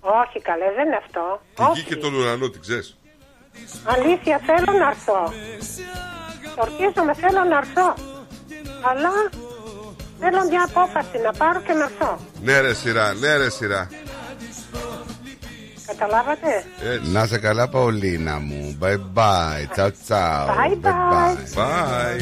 Όχι 0.00 0.40
καλέ, 0.42 0.64
δεν 0.76 0.86
είναι 0.86 1.00
αυτό. 1.04 1.42
Τη 1.54 1.62
γη 1.62 1.68
Όχι. 1.70 1.82
και 1.84 1.96
τον 1.96 2.14
ουρανό, 2.14 2.48
την 2.48 2.60
ξέρεις. 2.60 2.96
Αλήθεια 3.84 4.40
θέλω 4.46 4.78
να 4.78 4.86
έρθω. 4.88 5.32
Ορκίζομαι, 6.56 7.14
θέλω 7.14 7.44
να 7.50 7.56
έρθω. 7.56 7.94
Αλλά 8.90 9.10
θέλω 10.20 10.40
μια 10.50 10.62
απόφαση 10.68 11.18
να 11.24 11.32
πάρω 11.32 11.60
και 11.60 11.72
να 11.72 11.84
έρθω. 11.84 12.18
Ναι, 12.42 12.60
ρε 12.60 12.74
σειρά, 12.74 13.12
ναι, 13.14 13.36
ρε 13.36 13.50
σειρά. 13.50 13.88
Καταλάβατε; 15.86 16.64
Να 17.12 17.26
σε 17.26 17.38
καλά, 17.38 17.68
Παολίνα 17.68 18.38
μου. 18.38 18.78
Bye 18.80 19.00
bye. 19.14 19.66
Τσαου 19.72 19.90
τσαου. 20.04 20.46
Bye 20.46 20.86
bye. 20.86 21.36
Bye. 21.58 22.20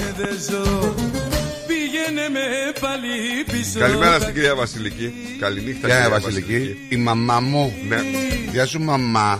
Πήγαινε 1.66 2.28
με 2.32 2.72
πάλι 2.80 3.08
πίσω 3.50 3.78
Καλημέρα 3.78 4.20
στην 4.20 4.34
κυρία 4.34 4.54
Βασιλική. 4.54 5.36
Καληνύχτα, 5.40 5.86
Γεια, 5.86 5.96
κυρία 5.96 6.10
Βασιλική. 6.10 6.86
Η 6.88 6.96
μαμά 6.96 7.40
μου. 7.40 7.72
Ναι. 7.88 8.00
Γεια 8.50 8.66
σου, 8.66 8.80
μαμά. 8.80 9.38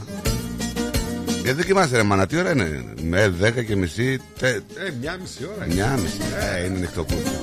Γιατί 1.43 1.65
κοιμάσαι, 1.65 1.97
ρε 1.97 2.03
μάνα, 2.03 2.27
τι 2.27 2.37
ώρα 2.39 2.51
είναι; 2.51 2.85
Με 3.03 3.35
10 3.43 3.65
και 3.65 3.77
μισή. 3.77 4.21
Τε, 4.39 4.49
Ε, 4.49 4.61
μια 5.01 5.19
μισή 5.21 5.49
ώρα. 5.57 5.67
Μια 5.67 5.99
μισή. 6.03 6.17
Ε, 6.61 6.65
είναι 6.65 6.79
νυχτοκούτια. 6.79 7.41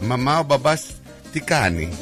Μαμά, 0.00 0.38
ο 0.38 0.42
μπαμπάς 0.42 0.82
τι 1.32 1.40
κάνει; 1.40 1.92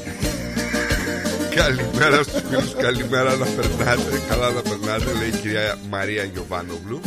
Καλημέρα 1.54 2.22
στους 2.22 2.42
φίλους, 2.48 2.74
καλημέρα 2.78 3.36
να 3.36 3.44
περνάτε. 3.46 4.20
Καλά 4.28 4.50
να 4.50 4.60
περνάτε, 4.60 5.18
λέει 5.18 5.28
η 5.28 5.36
κυρία 5.40 5.78
Μαρία 5.90 6.22
Γιωβάνογλου. 6.24 7.00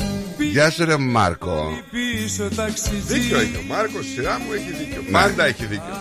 Γεια 0.52 0.70
σου, 0.70 0.86
ρε 0.86 0.98
Μάρκο. 0.98 1.82
Πίσω 1.92 2.50
ταξιτζή 2.56 3.20
Δίκιο 3.20 3.40
έχει 3.40 3.56
ο 3.56 3.64
Μάρκος, 3.68 4.06
σειρά 4.16 4.40
μου 4.40 4.54
έχει 4.54 4.72
δίκιο. 4.84 5.02
Πάντα 5.12 5.46
έχει 5.46 5.66
δίκιο. 5.66 5.94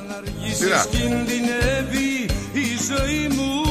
Σειρά. 0.57 0.81
Αργήσεις 0.81 1.01
κινδυνεύει 1.01 2.25
η 2.53 2.67
ζωή 2.89 3.29
μου 3.37 3.66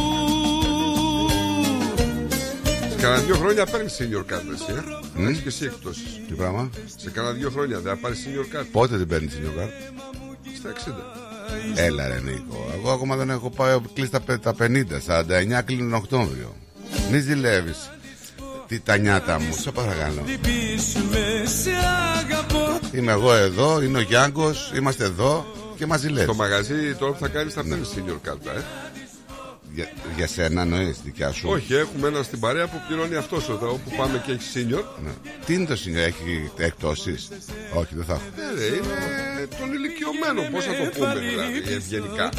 κανένα 3.05 3.21
δύο 3.23 3.35
χρόνια 3.35 3.65
παίρνει 3.65 3.89
senior 3.97 4.23
card 4.33 4.47
εσύ, 4.53 4.71
ε. 4.77 4.81
Μμ. 5.21 5.27
Έχεις 5.27 5.41
και 5.41 5.47
εσύ 5.47 5.65
εκτόσεις. 5.65 6.21
Τι 6.27 6.33
πράγμα; 6.33 6.69
Σε 6.95 7.09
κανένα 7.09 7.33
δύο 7.33 7.49
χρόνια 7.49 7.79
δεν 7.79 7.93
θα 7.93 7.97
πάρεις 8.01 8.25
senior 8.25 8.55
card. 8.55 8.65
Πότε 8.71 8.97
την 8.97 9.07
παίρνεις 9.07 9.31
την 9.33 9.41
γιογά. 9.41 9.69
Στα 10.59 10.69
60. 10.69 11.03
Έλα, 11.75 12.07
ρε 12.07 12.19
Νίκο. 12.19 12.71
Εγώ 12.77 12.91
ακόμα 12.91 13.15
δεν 13.15 13.29
έχω 13.29 13.49
πάει 13.49 13.77
κλείσει 13.93 14.11
τα, 14.11 14.19
πε- 14.19 14.41
τα 14.41 14.53
50. 14.59 14.99
49 14.99 15.61
κλείνει 15.65 15.81
τον 15.81 15.93
Οκτώβριο. 15.93 16.55
Μη 17.11 17.19
ζηλεύεις. 17.19 17.89
Τι 18.67 18.79
τα 18.79 18.97
νιάτα 18.97 19.39
μου, 19.39 19.55
σε 19.61 19.71
παρακαλώ. 19.71 20.23
Λυπήσουμε 20.25 21.43
σε 21.61 21.71
αγαπώ 22.25 22.79
Είμαι 22.91 23.11
εγώ 23.11 23.33
εδώ, 23.33 23.81
είναι 23.81 23.97
ο 23.97 24.01
Γιάνγκος, 24.01 24.71
είμαστε 24.75 25.03
εδώ 25.03 25.45
και 25.77 25.85
μας 25.85 25.99
ζηλεύεις. 25.99 26.25
Το 26.25 26.33
μαγαζί 26.33 26.95
τώρα 26.99 27.11
που 27.11 27.19
θα 27.19 27.27
κάνεις 27.27 27.53
θα 27.53 27.63
παίρνει 27.63 27.85
senior 27.95 28.29
card, 28.29 28.45
ε. 28.57 28.61
Για, 29.75 29.91
για 30.15 30.27
σένα 30.27 30.61
εννοείς, 30.61 30.97
δικιά 31.03 31.31
σου; 31.31 31.49
Όχι, 31.49 31.73
έχουμε 31.73 32.07
ένα 32.07 32.23
στην 32.23 32.39
παρέα 32.39 32.67
που 32.67 32.81
πληρώνει 32.87 33.15
αυτός 33.15 33.49
εδώ 33.49 33.71
όπου 33.71 33.95
πάμε 33.97 34.23
και 34.25 34.31
έχει 34.31 34.41
senior. 34.53 34.83
Ναι. 35.03 35.11
Τι 35.45 35.53
είναι 35.53 35.65
το 35.65 35.75
σύνολο, 35.75 36.03
έχει 36.03 36.51
εκτόσει. 36.57 37.15
Όχι, 37.73 37.95
δεν 37.95 38.05
θα 38.05 38.13
έχω. 38.13 38.23
Ναι, 38.35 38.59
ρε, 38.59 38.65
είναι 38.75 39.47
των 39.59 39.73
ηλικιωμένων. 39.73 40.51
Πώς 40.51 40.63
θα 40.65 40.71
το 40.71 40.89
πούμε 40.97 41.19
δηλαδή, 41.19 41.73
ευγενικά. 41.73 42.29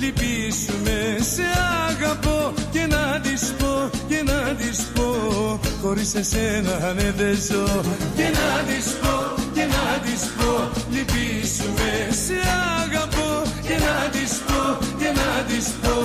Λυπήσουμε. 0.00 1.16
Σε 1.34 1.42
αγαπώ 1.88 2.52
Και 2.70 2.86
να 2.86 3.20
της 3.20 3.52
πω 3.58 3.90
και 4.08 4.22
να 4.24 4.54
της 4.54 4.78
πω. 4.94 5.60
Χωρίς 5.82 6.14
εσένα 6.14 6.92
ναι 6.94 7.12
δεν 7.16 7.36
ζω. 7.48 7.80
Και 8.16 8.28
να 8.38 8.50
της 8.68 8.86
πω 9.00 9.42
και 9.54 9.64
να 9.74 9.98
της 10.04 10.22
πω. 10.36 10.70
Λυπήσουμε. 10.90 12.08
Σε 12.24 12.38
αγαπώ 12.82 13.42
Και 13.62 13.76
να 13.86 14.08
της 14.10 14.32
πω 14.46 14.86
και 14.98 15.10
να 15.20 15.44
της 15.48 15.66
πω. 15.82 15.96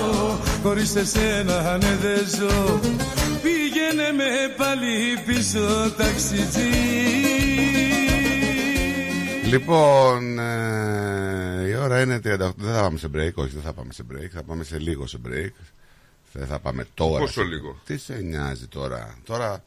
Χωρίς 0.63 0.95
εσένα 0.95 1.77
ναι 1.77 1.97
δεν 2.01 2.27
ζω. 2.37 2.79
Πήγαινε 3.43 4.07
με 4.17 4.53
πάλι 4.57 4.93
πίσω 5.25 5.93
ταξιτζή. 5.97 6.71
Λοιπόν, 9.53 10.39
ε, 10.39 10.73
η 11.52 11.52
ώρα 11.83 12.01
είναι 12.01 12.17
38. 12.17 12.21
Δεν 12.57 12.73
θα 12.73 12.81
πάμε 12.81 12.97
σε 12.97 13.07
break, 13.13 13.33
όχι, 13.33 13.53
δεν 13.53 13.61
θα 13.61 13.73
πάμε 13.73 13.93
σε 13.93 14.03
break. 14.11 14.27
Θα 14.33 14.43
πάμε 14.43 14.63
σε 14.63 14.77
λίγο 14.79 15.07
σε 15.07 15.19
break. 15.27 15.49
Δεν 16.33 16.47
θα 16.47 16.59
πάμε 16.59 16.87
τώρα. 16.93 17.19
Πόσο 17.19 17.33
σε- 17.41 17.43
λίγο; 17.47 17.79
Τι 17.85 17.97
σε 17.97 18.15
νοιάζει 18.15 18.67
τώρα; 18.67 19.15
Τώρα, 19.23 19.63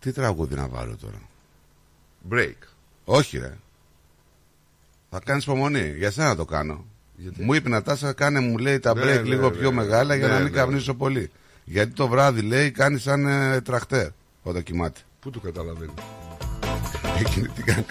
τι 0.00 0.12
τραγούδι 0.12 0.54
να 0.54 0.68
βάλω 0.68 0.96
τώρα; 0.96 1.20
Break. 2.30 2.66
Όχι, 3.04 3.38
ρε. 3.38 3.56
Θα 5.10 5.20
κάνεις 5.24 5.44
υπομονή. 5.44 5.94
Για 5.96 6.10
σένα 6.10 6.36
το 6.36 6.44
κάνω. 6.44 6.84
Μου 7.36 7.54
είπε 7.54 7.68
να 7.68 7.82
τάσα, 7.82 8.12
κάνε 8.12 8.40
μου 8.40 8.58
λέει 8.58 8.78
τα 8.78 8.94
Ναι, 8.94 9.02
break 9.02 9.04
ναι, 9.06 9.20
λίγο 9.22 9.50
ναι, 9.50 9.56
πιο 9.56 9.70
ναι. 9.70 9.76
μεγάλα 9.76 10.14
για 10.14 10.26
Ναι, 10.26 10.32
να 10.32 10.38
μην 10.40 10.52
ναι. 10.52 10.58
καπνίσω 10.58 10.94
πολύ. 10.94 11.30
Γιατί 11.64 11.92
το 11.92 12.08
βράδυ 12.08 12.40
λέει 12.42 12.70
κάνει 12.70 12.98
σαν 12.98 13.26
ε, 13.26 13.60
τραχτέρ 13.60 14.08
όταν 14.42 14.62
κοιμάται. 14.62 15.00
Πού 15.20 15.30
το 15.30 15.40
καταλαβαίνεις; 15.40 15.94
Εκείνη 17.18 17.48
τι 17.48 17.62
κάνει. 17.62 17.84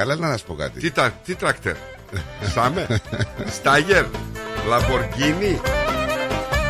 Καλά 0.00 0.16
να 0.16 0.36
σου 0.36 0.44
πω 0.44 0.54
κάτι. 0.54 0.80
Τι, 0.80 0.90
τα, 0.90 1.10
τι 1.24 1.34
τρακτέρ. 1.34 1.74
Same. 2.54 2.86
Steyr. 3.50 4.04
Lamborghini. 4.68 5.60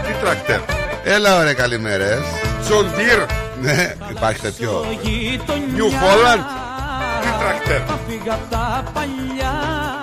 Τι 0.06 0.12
τρακτέρ. 0.22 0.60
Έλα 1.04 1.38
ωραία 1.38 1.52
καλημέρες 1.52 2.18
John 2.62 2.86
Deere. 2.86 3.18
Ναι 3.60 3.94
υπάρχει 4.10 4.40
τέτοιο 4.40 4.84
New 5.74 5.90
Holland. 5.90 6.40
Τι 7.20 7.28
τρακτέρ. 7.38 7.80
Φύγα 8.08 8.34
απ' 8.34 8.50
τα 8.50 8.90
παλιά 8.92 9.52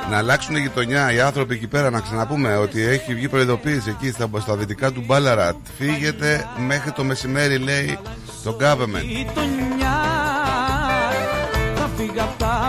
Να 0.09 0.17
αλλάξουν 0.17 0.55
η 0.55 0.59
γειτονιά 0.59 1.11
οι 1.11 1.19
άνθρωποι 1.19 1.53
εκεί 1.53 1.67
πέρα 1.67 1.89
να 1.89 1.99
ξαναπούμε 1.99 2.55
ότι 2.55 2.81
έχει 2.81 3.13
βγει 3.15 3.27
προειδοποίηση 3.27 3.89
εκεί 3.89 4.11
στα, 4.11 4.29
στα 4.39 4.55
δυτικά 4.55 4.91
του 4.91 5.03
Μπάλαρατ 5.05 5.55
Φύγετε 5.77 6.47
μέχρι 6.67 6.91
το 6.91 7.03
μεσημέρι 7.03 7.57
λέει 7.57 7.99
το 8.43 8.57
government 8.61 9.03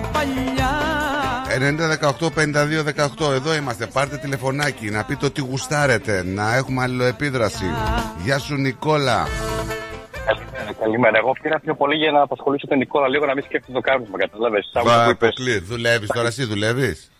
παλιά 0.01 0.70
90-18-52-18 3.20 3.32
Εδώ 3.32 3.55
είμαστε 3.55 3.86
πάρτε 3.86 4.16
τηλεφωνάκι 4.16 4.90
Να 4.90 5.05
πείτε 5.05 5.26
ότι 5.26 5.40
γουστάρετε 5.40 6.22
Να 6.26 6.55
έχουμε 6.57 6.82
αλληλοεπίδραση 6.82 7.64
Γεια 8.24 8.38
σου 8.38 8.55
Νικόλα 8.55 9.26
Καλημέρα, 10.26 10.72
καλημέρα. 10.80 11.18
Εγώ 11.18 11.32
πήρα 11.42 11.59
πιο 11.61 11.74
πολύ 11.74 11.96
για 11.96 12.11
να 12.11 12.22
απασχολήσω 12.22 12.66
τον 12.66 12.78
Νικόλα 12.78 13.09
λίγο 13.09 13.26
να 13.26 13.34
μην 13.34 13.44
σκέφτεται 13.44 13.72
το 13.72 13.80
κάρβισμα. 13.80 14.18
Κατάλαβες. 14.18 14.72
Va, 14.74 15.11
αποκλείεται. 15.11 15.64
Δουλεύεις 15.64 16.09
τώρα 16.09 16.26
εσύ 16.26 16.44
δουλεύεις; 16.44 17.11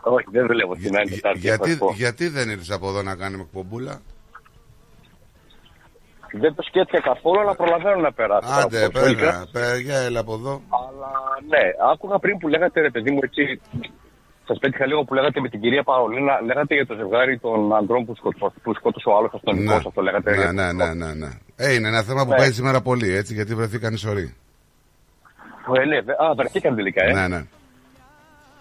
Όχι, 0.00 0.26
δεν 0.30 0.46
δουλεύω 0.46 0.74
στην 0.74 0.96
άλλη 0.96 1.10
Τετάρτη. 1.10 1.38
γιατί, 1.38 1.62
θα 1.68 1.72
σου 1.72 1.78
πω. 1.78 1.92
γιατί 1.96 2.28
δεν 2.28 2.50
ήρθες 2.50 2.70
από 2.70 2.88
εδώ 2.88 3.02
να 3.02 3.14
κάνουμε 3.14 3.42
εκπομπούλα; 3.42 4.00
Δεν 6.40 6.54
το 6.54 6.62
σκέφτηκα 6.62 7.00
καθόλου, 7.00 7.40
αλλά 7.40 7.54
προλαβαίνω 7.54 8.00
να 8.00 8.12
περάσω. 8.12 8.48
Άντε 8.60 8.84
Από 8.84 8.92
το 8.98 9.06
εικρά. 9.06 9.30
πέρα, 9.30 9.46
πέρα, 9.52 9.76
για 9.76 9.98
έλα 9.98 10.20
από 10.20 10.34
εδώ 10.34 10.62
Αλλά 10.70 11.10
ναι, 11.48 11.64
άκουγα 11.92 12.18
πριν 12.18 12.38
που 12.38 12.48
λέγατε 12.48 12.80
ρε 12.80 12.90
παιδί 12.90 13.10
μου 13.10 13.18
έτσι. 13.22 13.60
Σας 14.46 14.58
πέτυχα 14.58 14.86
λίγο 14.86 15.04
που 15.04 15.14
λέγατε 15.14 15.40
με 15.40 15.48
την 15.48 15.60
κυρία 15.60 15.82
Παολίνα, 15.82 16.40
λέγατε 16.42 16.74
για 16.74 16.86
το 16.86 16.94
ζευγάρι 16.94 17.38
των 17.38 17.74
ανδρών 17.74 18.04
που, 18.04 18.14
σκοτώ, 18.16 18.52
που 18.62 18.74
σκότωσε 18.74 19.08
ο 19.08 19.16
άλλο 19.16 19.30
αστυνομικό. 19.34 19.74
Αυτό 19.74 20.02
λέγατε. 20.02 20.30
ναι, 20.30 20.36
για- 20.36 20.52
ναι, 20.52 20.72
ναι, 20.72 20.94
ναι, 20.94 21.12
ναι. 21.14 21.28
Ε, 21.56 21.74
είναι 21.74 21.88
ένα 21.88 22.02
θέμα 22.02 22.24
που 22.24 22.30
Ναι. 22.30 22.36
πάει 22.36 22.50
σήμερα 22.50 22.80
πολύ, 22.80 23.14
έτσι, 23.14 23.34
γιατί 23.34 23.54
βρεθήκαν 23.54 23.96
σωροί. 23.96 24.34
Ε, 25.80 25.84
ναι, 25.84 26.00
βε- 26.00 26.20
α, 26.20 26.34
βρεθήκαν 26.34 26.74
τελικά, 26.74 27.04
ε. 27.04 27.12
Ναι, 27.12 27.28
ναι. 27.28 27.44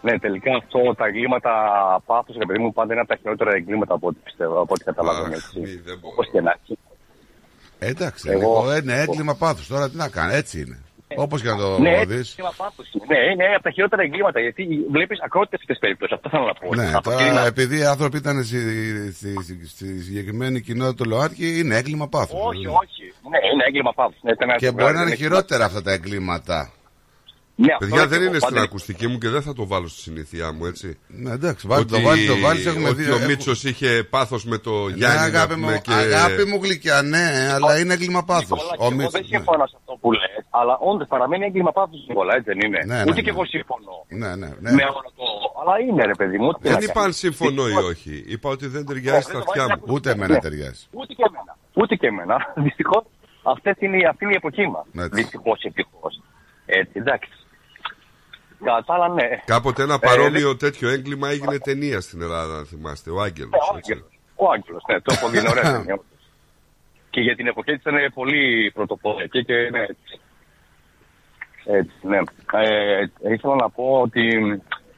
Ναι, 0.01 0.19
τελικά 0.19 0.51
αυτό 0.55 0.95
τα 0.95 1.05
εγκλήματα 1.05 1.51
πάθους, 2.05 2.35
ρε 2.37 2.45
παιδί 2.45 2.59
μου, 2.59 2.73
πάντα 2.73 2.91
είναι 2.93 3.01
από 3.01 3.09
τα 3.09 3.15
χειρότερα 3.21 3.51
εγκλήματα 3.55 3.93
από 3.93 4.07
ό,τι 4.07 4.19
πιστεύω, 4.23 4.61
από 4.61 4.73
ό,τι 4.73 4.83
καταλαβαίνω. 4.83 5.35
Όπως 6.01 6.29
και 6.31 6.41
να 6.41 6.55
έχει. 6.63 6.77
Εντάξει, 7.87 8.29
Εγώ- 8.29 8.41
εγώ... 8.41 8.75
είναι 8.77 8.93
έγκλημα 8.99 9.35
πάθους. 9.35 9.67
Τώρα 9.67 9.89
τι 9.89 9.95
να 9.95 10.07
κάνω, 10.09 10.33
έτσι 10.33 10.59
είναι. 10.59 10.77
Όπως 11.15 11.41
και 11.41 11.49
να 11.49 11.57
το 11.57 11.79
Ναι, 11.79 12.05
δεις. 12.05 12.29
έγκλημα 12.29 12.53
πάθους 12.57 12.87
είναι. 12.93 13.05
Ναι, 13.07 13.31
είναι 13.31 13.53
από 13.55 13.63
τα 13.63 13.71
χειρότερα 13.71 14.01
εγκλήματα. 14.01 14.39
Γιατί 14.39 14.63
βλέπεις 14.91 15.17
ακρότητες 15.25 15.59
αυτές 15.59 15.77
τις 15.77 15.79
περιπτώσεις. 15.79 16.15
Αυτό 16.15 16.29
θέλω 16.29 16.45
να 16.45 16.53
πω. 16.53 16.75
Ναι, 16.75 16.93
Από 16.93 17.03
τώρα 17.03 17.19
εκείνη 17.19 17.35
να- 17.35 17.45
επειδή 17.45 17.77
οι 17.79 17.85
άνθρωποι 17.85 18.17
ήταν 18.17 18.43
στη, 18.43 18.59
στη, 19.13 19.33
στη, 19.43 19.67
στη 19.67 20.01
συγκεκριμένη 20.01 20.61
κοινότητα 20.61 21.03
του 21.03 21.09
ΛΟΑΤΚΙ, 21.09 21.59
είναι 21.59 21.75
έγκλημα 21.77 22.07
πάθους. 22.07 22.39
Όχι, 22.49 22.65
όχι. 22.67 23.03
Ναι, 23.31 23.37
είναι 23.53 23.63
έγκλημα 23.67 23.91
πάθους. 23.93 24.19
Ναι, 24.21 24.31
ήταν 24.31 24.49
ένα 24.49 24.57
Και 24.57 24.65
ζευγάρι, 24.65 24.83
μπορεί 24.83 24.93
να 24.97 25.01
είναι 25.01 25.09
δεν 25.09 25.13
έχει- 25.19 25.23
χειρότερα 25.23 25.65
αυτά 25.65 25.81
τα 25.81 25.91
εγκλήματα. 25.91 26.71
Ναι, 27.55 27.73
αυτό 27.73 27.85
Παιδιά 27.85 28.07
δεν 28.07 28.19
εγώ 28.21 28.29
είναι 28.29 28.39
στην 28.39 28.53
πάντα- 28.53 28.61
ακουστική 28.65 29.07
μου 29.07 29.17
και 29.17 29.29
δεν 29.29 29.41
θα 29.41 29.53
το 29.53 29.67
βάλω 29.67 29.87
στη 29.87 29.99
συνήθειά 30.01 30.51
μου, 30.53 30.65
έτσι. 30.65 30.97
Ναι, 31.07 31.31
εντάξει, 31.31 31.67
βάλει 31.67 31.85
το, 31.85 32.01
βάλει 32.01 32.27
το, 32.27 32.37
βάλεις, 32.37 32.65
έχουμε 32.65 32.89
ότι 32.89 33.01
δει. 33.03 33.09
ο 33.11 33.13
έχουμε- 33.15 33.27
Μίτσος 33.27 33.63
είχε 33.63 34.07
πάθος 34.09 34.45
με 34.45 34.57
το 34.57 34.71
Ναι, 34.87 34.95
Γιάννη. 34.95 35.17
να 35.17 35.23
αγάπη 35.23 35.53
πούμε, 35.53 35.71
μου, 35.71 35.81
και... 35.81 35.93
αγάπη 35.93 36.43
μου 36.45 36.59
γλυκιά, 36.63 37.01
ναι, 37.01 37.49
αλλά 37.53 37.79
είναι 37.79 37.93
έγκλημα 37.93 38.23
πάθους. 38.23 38.49
Νικόλα, 38.49 38.71
και 38.77 38.83
Ο 38.83 38.85
εγώ 38.85 38.91
Μίτσος, 38.95 39.11
δεν 39.11 39.21
ναι. 39.21 39.27
συμφωνώ 39.27 39.65
σε 39.67 39.75
αυτό 39.79 39.97
που 40.01 40.11
λες, 40.11 40.43
αλλά 40.49 40.77
όντως 40.77 41.07
παραμένει 41.07 41.45
έγκλημα 41.45 41.71
πάθου 41.71 41.97
Νικόλα, 42.07 42.33
έτσι 42.35 42.49
δεν 42.51 42.59
είναι. 42.65 42.79
Ναι, 42.85 42.95
ναι, 42.95 43.01
Ούτε 43.01 43.13
ναι. 43.13 43.21
και 43.21 43.29
εγώ 43.29 43.45
συμφωνώ. 43.45 43.95
Ναι, 44.21 44.35
ναι, 44.41 44.49
ναι. 44.63 44.71
Με 44.71 44.83
όλο 44.83 45.09
το. 45.17 45.25
Αλλά 45.61 45.73
είναι 45.87 46.03
ρε 46.05 46.15
παιδί 46.19 46.37
μου. 46.37 46.51
τι 46.53 46.59
Δεν 46.61 46.71
να 46.71 46.77
είπα 46.83 46.93
κάνεις. 46.93 47.07
αν 47.07 47.13
συμφωνώ 47.13 47.67
ή 47.67 47.73
όχι. 47.91 48.23
Είπα 48.33 48.49
ότι 48.49 48.67
δεν 48.67 48.85
ταιριάζει 48.85 49.21
στα 49.29 49.37
αυτιά 49.37 49.63
μου. 49.69 49.83
Ούτε 49.93 50.07
εμένα 50.11 50.37
ταιριάζει. 50.45 50.83
Ούτε 50.99 51.13
και 51.17 51.23
εμένα. 51.29 51.51
Ούτε 51.73 51.95
και 51.95 52.07
εμένα. 52.07 52.35
Δυστυχώς 52.65 53.03
αυτή 53.43 53.69
είναι, 53.85 53.97
αυτή 54.11 54.21
είναι 54.25 54.33
η 54.33 54.41
εποχή 54.43 54.65
μας. 54.73 54.85
Έτσι. 55.05 55.09
Δυστυχώς, 55.21 55.57
ευτυχώς. 55.63 56.13
Έτσι, 56.65 56.91
εντάξει. 57.03 57.29
Κατά 58.63 58.83
τα 58.85 58.93
άλλα, 58.93 59.09
ναι. 59.09 59.29
Κάποτε 59.45 59.83
ένα 59.83 59.93
Ε, 59.93 60.07
παρόμοιο 60.07 60.55
τέτοιο 60.57 60.89
έγκλημα 60.89 61.29
έγινε 61.29 61.57
ταινία 61.59 62.01
στην 62.01 62.21
Ελλάδα, 62.21 62.57
αν 62.57 62.65
θυμάστε. 62.65 63.09
Ο 63.11 63.21
Άγγελος. 63.21 63.69
Ο 63.71 63.75
Άγγελος. 63.75 64.19
Ο 64.35 64.51
Άγγελος, 64.51 64.83
ναι, 64.89 64.99
το 64.99 65.13
έχω 65.15 65.29
δει, 65.29 65.37
είναι 65.39 65.49
ωραία 65.49 65.71
ταινία. 65.77 65.99
Και 67.09 67.21
για 67.21 67.35
την 67.35 67.47
εποχή 67.47 67.71
της 67.71 67.81
ήταν 67.81 68.11
πολύ 68.13 68.71
πρωτοποριακή 68.73 69.45
και 69.45 69.53
ναι, 69.53 69.81
έτσι. 69.81 70.19
Έτσι, 71.65 71.95
ναι. 72.01 72.17
Ε, 72.51 73.33
ήθελα 73.33 73.55
να 73.55 73.69
πω 73.69 74.01
ότι 74.01 74.23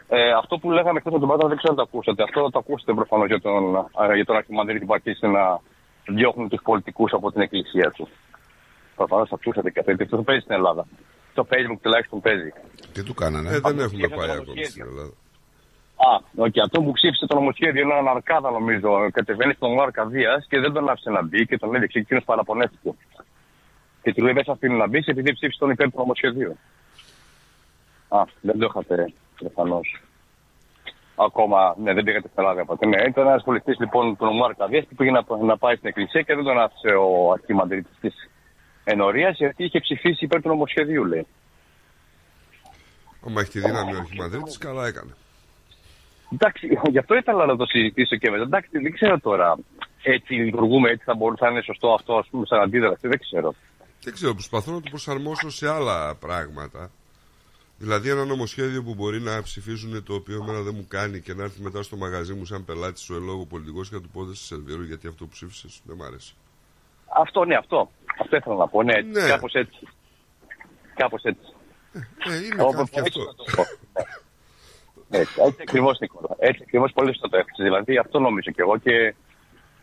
ε, 0.07 0.31
αυτό 0.31 0.57
που 0.57 0.71
λέγαμε 0.71 0.99
χθες 0.99 1.13
με 1.13 1.19
τον 1.19 1.27
Πάτρα 1.27 1.47
δεν 1.47 1.57
ξέρω 1.57 1.73
αν 1.73 1.79
το 1.79 1.85
ακούσατε. 1.91 2.23
Αυτό 2.23 2.49
το 2.49 2.59
ακούσατε 2.59 2.93
προφανώς 2.93 3.27
για 3.27 3.41
τον, 3.41 3.75
ε, 4.09 4.15
για 4.15 4.25
τον 4.25 4.35
Αρχιμανδρίτη 4.35 4.85
που 4.85 4.93
αρχίσει 4.93 5.27
να 5.27 5.59
διώχνουν 6.07 6.49
τους 6.49 6.61
πολιτικούς 6.63 7.11
από 7.13 7.31
την 7.31 7.41
εκκλησία 7.41 7.91
του. 7.91 8.07
Προφανώς 8.95 9.29
το 9.29 9.37
ακούσατε 9.39 9.69
και 9.71 9.79
αυτό, 9.79 9.91
γιατί 9.91 10.03
αυτό 10.03 10.23
παίζει 10.23 10.41
στην 10.41 10.55
Ελλάδα. 10.55 10.85
Το 11.37 11.43
Facebook 11.51 11.79
τουλάχιστον 11.81 12.21
παίζει. 12.25 12.51
Τι 12.93 13.01
του 13.03 13.13
κάνανε; 13.13 13.49
Ε, 13.49 13.59
δεν 13.59 13.79
έχουμε 13.79 14.05
Είχα 14.05 14.15
πάει 14.15 14.27
το 14.27 14.33
ακόμη 14.33 14.45
νομοσχέδιο. 14.45 14.69
στην 14.69 14.83
Ελλάδα. 14.89 15.13
Α, 16.09 16.11
okay. 16.45 16.61
αυτό 16.65 16.77
που 16.83 16.91
ψήφισε 16.91 17.25
το 17.25 17.35
νομοσχέδιο 17.35 17.81
είναι 17.83 17.93
ένα 18.03 18.11
αρκάδα 18.11 18.49
νομίζω. 18.57 18.89
Κατεβαίνει 19.17 19.53
στον 19.53 19.69
νόμο 19.69 19.81
Αρκαδία 19.81 20.33
και 20.49 20.59
δεν 20.59 20.71
τον 20.73 20.89
άφησε 20.89 21.09
να 21.09 21.21
μπει 21.23 21.45
και 21.45 21.57
τον 21.57 21.75
έδειξε. 21.75 21.99
Εκείνος 21.99 22.23
παραπονέθηκε. 22.23 22.89
Και 24.01 24.13
του 24.13 24.21
λέει 24.23 24.33
δεν 24.33 24.43
σε 24.43 24.51
αφήνει 24.51 24.77
να 24.77 24.87
μπεις 24.87 25.05
επειδή 25.07 25.33
ψήφισε 25.33 25.59
τον 25.59 25.69
υπέρ 25.69 25.87
του 25.91 25.99
νομοσχεδίου. 26.03 26.57
Α, 28.07 28.19
δεν 28.41 28.59
το 28.59 28.65
είχατε 28.69 29.13
προφανώς. 29.39 29.87
Ακόμα, 31.27 31.75
ναι, 31.83 31.93
δεν 31.93 32.03
πήγατε 32.03 32.27
στην 32.27 32.43
Ελλάδα 32.43 32.65
ποτέ. 32.65 32.85
Ναι, 32.87 33.01
ήταν 33.07 33.27
ένας 33.27 33.43
πολιτή 33.43 33.75
λοιπόν 33.79 34.15
του 34.17 34.25
νομού 34.25 34.45
Αρκαδία 34.45 34.81
που 34.89 34.95
πήγε 34.95 35.11
να, 35.11 35.23
να 35.51 35.57
πάει 35.57 35.75
στην 35.75 35.89
εκκλησία 35.89 36.21
και 36.21 36.35
δεν 36.35 36.43
τον 36.43 36.59
άφησε 36.59 36.91
ο 36.95 37.31
αρχιμαντρίτης 37.31 37.97
της 38.01 38.29
ενορία 38.85 39.29
γιατί 39.29 39.63
είχε 39.63 39.79
ψηφίσει 39.79 40.25
υπέρ 40.25 40.41
του 40.41 40.47
νομοσχεδίου, 40.47 41.05
λέει. 41.05 41.27
Άμα 43.27 43.41
έχει 43.41 43.51
τη 43.51 43.59
δύναμη 43.59 43.93
ο 43.93 43.97
Αρχιμανδρίτης, 43.97 44.57
καλά 44.57 44.87
έκανε. 44.87 45.11
Εντάξει, 46.33 46.67
γι' 46.89 46.97
αυτό 46.97 47.15
ήθελα 47.15 47.45
να 47.45 47.55
το 47.55 47.65
συζητήσω 47.65 48.15
και 48.15 48.29
μετά. 48.29 48.43
Εντάξει, 48.43 48.69
δεν 48.71 48.91
ξέρω 48.91 49.19
τώρα. 49.19 49.57
Έτσι 50.03 50.33
λειτουργούμε, 50.33 50.89
έτσι 50.89 51.03
θα 51.03 51.15
μπορούσε 51.15 51.43
να 51.43 51.51
είναι 51.51 51.61
σωστό 51.61 51.93
αυτό, 51.93 52.17
ας 52.17 52.27
πούμε, 52.27 52.45
σαν 52.45 52.61
αντίδραση. 52.61 53.07
Δεν 53.07 53.19
ξέρω. 53.19 53.53
Δεν 54.01 54.13
ξέρω, 54.13 54.33
προσπαθώ 54.33 54.71
να 54.71 54.81
το 54.81 54.89
προσαρμόσω 54.89 55.49
σε 55.49 55.69
άλλα 55.69 56.15
πράγματα. 56.15 56.91
Δηλαδή 57.77 58.09
ένα 58.09 58.25
νομοσχέδιο 58.25 58.83
που 58.83 58.93
μπορεί 58.93 59.21
να 59.21 59.41
ψηφίσουν 59.41 60.03
το 60.03 60.13
οποίο 60.13 60.35
εμένα 60.43 60.61
δεν 60.61 60.73
μου 60.75 60.85
κάνει 60.87 61.19
και 61.19 61.33
να 61.33 61.43
έρθει 61.43 61.61
μετά 61.61 61.83
στο 61.83 61.95
μαγαζί 61.95 62.33
μου 62.33 62.45
σαν 62.45 62.65
πελάτης 62.65 63.09
ο 63.09 63.15
ελόγο 63.15 63.45
πολιτικός 63.45 63.89
και 63.89 63.95
να 63.95 64.01
του 64.01 64.09
πω 64.09 64.25
δεν 64.25 64.35
σε 64.35 64.43
σερβίρω 64.43 64.83
γιατί 64.83 65.07
αυτό 65.07 65.23
που 65.25 65.31
ψήφισες 65.31 65.81
δεν 65.83 65.95
μ' 65.95 66.03
αρέσει. 66.03 66.33
Αυτό, 67.21 67.45
ναι, 67.45 67.55
αυτό. 67.55 67.91
Αυτό 68.21 68.35
ήθελα 68.35 68.55
να 68.55 68.67
πω. 68.67 68.83
Ναι, 68.83 68.93
Ναι. 69.01 69.27
κάπως 69.27 69.53
έτσι. 69.53 69.87
Κάπως 70.95 71.23
έτσι. 71.23 71.53
Ε, 72.29 72.45
είναι 72.45 72.61
Όπως 72.61 72.75
κάτι 72.75 72.89
και 72.91 72.99
έτσι 72.99 73.19
αυτό. 73.19 73.23
να 73.25 73.33
το 73.33 73.43
πω. 73.55 73.63
Ναι. 75.07 75.17
Έτσι, 75.17 75.41
έτσι 75.45 75.61
ακριβώς, 75.61 75.99
Νικόλα. 75.99 76.35
Έτσι 76.39 76.61
ακριβώς 76.65 76.91
πολύ 76.91 77.07
σωστά 77.07 77.29
το 77.29 77.37
έφτιαξε. 77.37 77.63
Δηλαδή 77.63 77.97
αυτό 77.97 78.19
νομίζω 78.19 78.51
κι 78.51 78.61
εγώ 78.61 78.77
και 78.77 79.15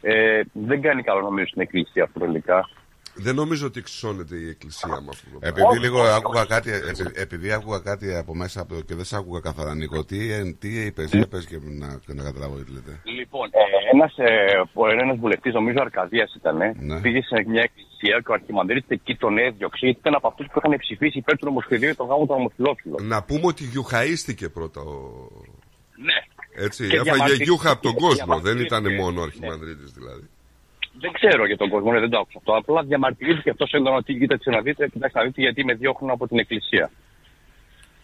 ε, 0.00 0.40
δεν 0.52 0.80
κάνει 0.82 1.02
καλό 1.02 1.20
νομίζω 1.20 1.46
στην 1.46 1.60
εκκλησία 1.60 2.04
αυτό 2.04 2.18
τελικά. 2.20 2.68
Δεν 3.14 3.34
νομίζω 3.34 3.66
ότι 3.66 3.78
εξισώνεται 3.78 4.36
η 4.36 4.48
Εκκλησία 4.48 4.88
με 4.88 5.08
αυτό 5.10 5.26
το 5.32 5.38
πράγμα. 5.38 5.60
Επειδή 5.60 5.78
λίγο 5.86 6.02
άκουγα 6.02 6.44
κάτι, 6.44 6.70
επει- 6.70 7.18
επειδή 7.18 7.52
άκουγα 7.52 7.78
κάτι 7.78 8.14
από 8.14 8.34
μέσα 8.34 8.60
από 8.60 8.74
το, 8.74 8.80
και 8.80 8.94
δεν 8.94 9.04
σ' 9.04 9.12
άκουγα 9.12 9.40
καθαρά 9.40 9.74
Νίκο, 9.74 10.04
τι, 10.04 10.32
ε, 10.32 10.52
τι 10.58 10.80
είπες, 10.84 11.10
για 11.12 11.26
πες 11.26 11.46
και 11.46 11.58
να, 11.62 12.00
να 12.06 12.22
καταλάβω 12.22 12.56
τι 12.56 12.72
λέτε. 12.72 13.00
Λοιπόν, 13.18 13.48
ε, 13.52 13.58
ένας, 13.96 14.14
ε, 14.16 14.26
ο- 14.72 14.88
ένας 14.88 15.16
βουλευτής, 15.18 15.52
νομίζω 15.52 15.76
Αρκαδίας 15.80 16.34
ήταν, 16.34 16.56
Ναι. 16.56 17.00
πήγε 17.00 17.20
σε 17.22 17.44
μια 17.48 17.60
εκκλησία 17.62 18.20
και 18.24 18.30
ο 18.30 18.32
αρχιμανδρίτης 18.32 18.88
εκεί 18.88 19.16
τον 19.16 19.38
έδιωξε 19.38 19.84
γιατί 19.86 19.98
ήταν 20.00 20.14
από 20.14 20.28
αυτούς 20.28 20.46
που 20.52 20.60
είχαν 20.64 20.78
ψηφίσει 20.78 21.18
υπέρ 21.18 21.36
του 21.38 21.46
νομοσχεδίου 21.46 21.84
για 21.86 21.96
τον 21.96 22.06
γάμο 22.06 22.26
των 22.26 22.36
ομοφυλόφιλων. 22.36 23.06
Να 23.06 23.22
πούμε 23.22 23.46
ότι 23.46 23.64
γιουχαίστηκε 23.64 24.48
πρώτα 24.48 24.80
ο... 24.80 24.94
Ναι. 25.96 26.18
Έτσι, 26.64 26.82
Και 26.82 26.94
έφαγε 26.94 27.02
διαμαρτυρήθηκε- 27.02 27.44
γιούχα 27.44 27.70
από 27.70 27.82
τον 27.82 27.94
κόσμο, 27.94 28.14
δεν 28.16 28.24
διαμαρτυρήθηκε, 28.56 28.74
ήταν 28.74 28.94
μόνο 28.94 29.20
ο 29.20 29.24
ναι. 29.24 29.30
Αρχιμανδρίτης 29.30 29.92
δηλαδή. 29.92 30.28
Δεν 31.01 31.12
ξέρω 31.12 31.47
για 31.47 31.57
τον 31.57 31.68
κόσμο, 31.68 31.93
ναι, 31.93 32.01
δεν 32.01 32.11
το 32.11 32.18
άκουσα 32.18 32.38
αυτό. 32.38 32.53
Απλά 32.57 32.82
διαμαρτυρήθηκε 32.82 33.51
αυτός 33.51 33.72
έντονα 33.72 33.97
ότι 33.97 34.14
κοίταξε 34.18 34.51
να 34.51 34.61
δείτε, 34.61 34.88
κοιτάξτε 34.88 35.18
να 35.18 35.24
δείτε 35.24 35.40
γιατί 35.40 35.64
με 35.64 35.74
διώχνουν 35.74 36.11
από 36.11 36.28
την 36.28 36.38
εκκλησία. 36.38 36.90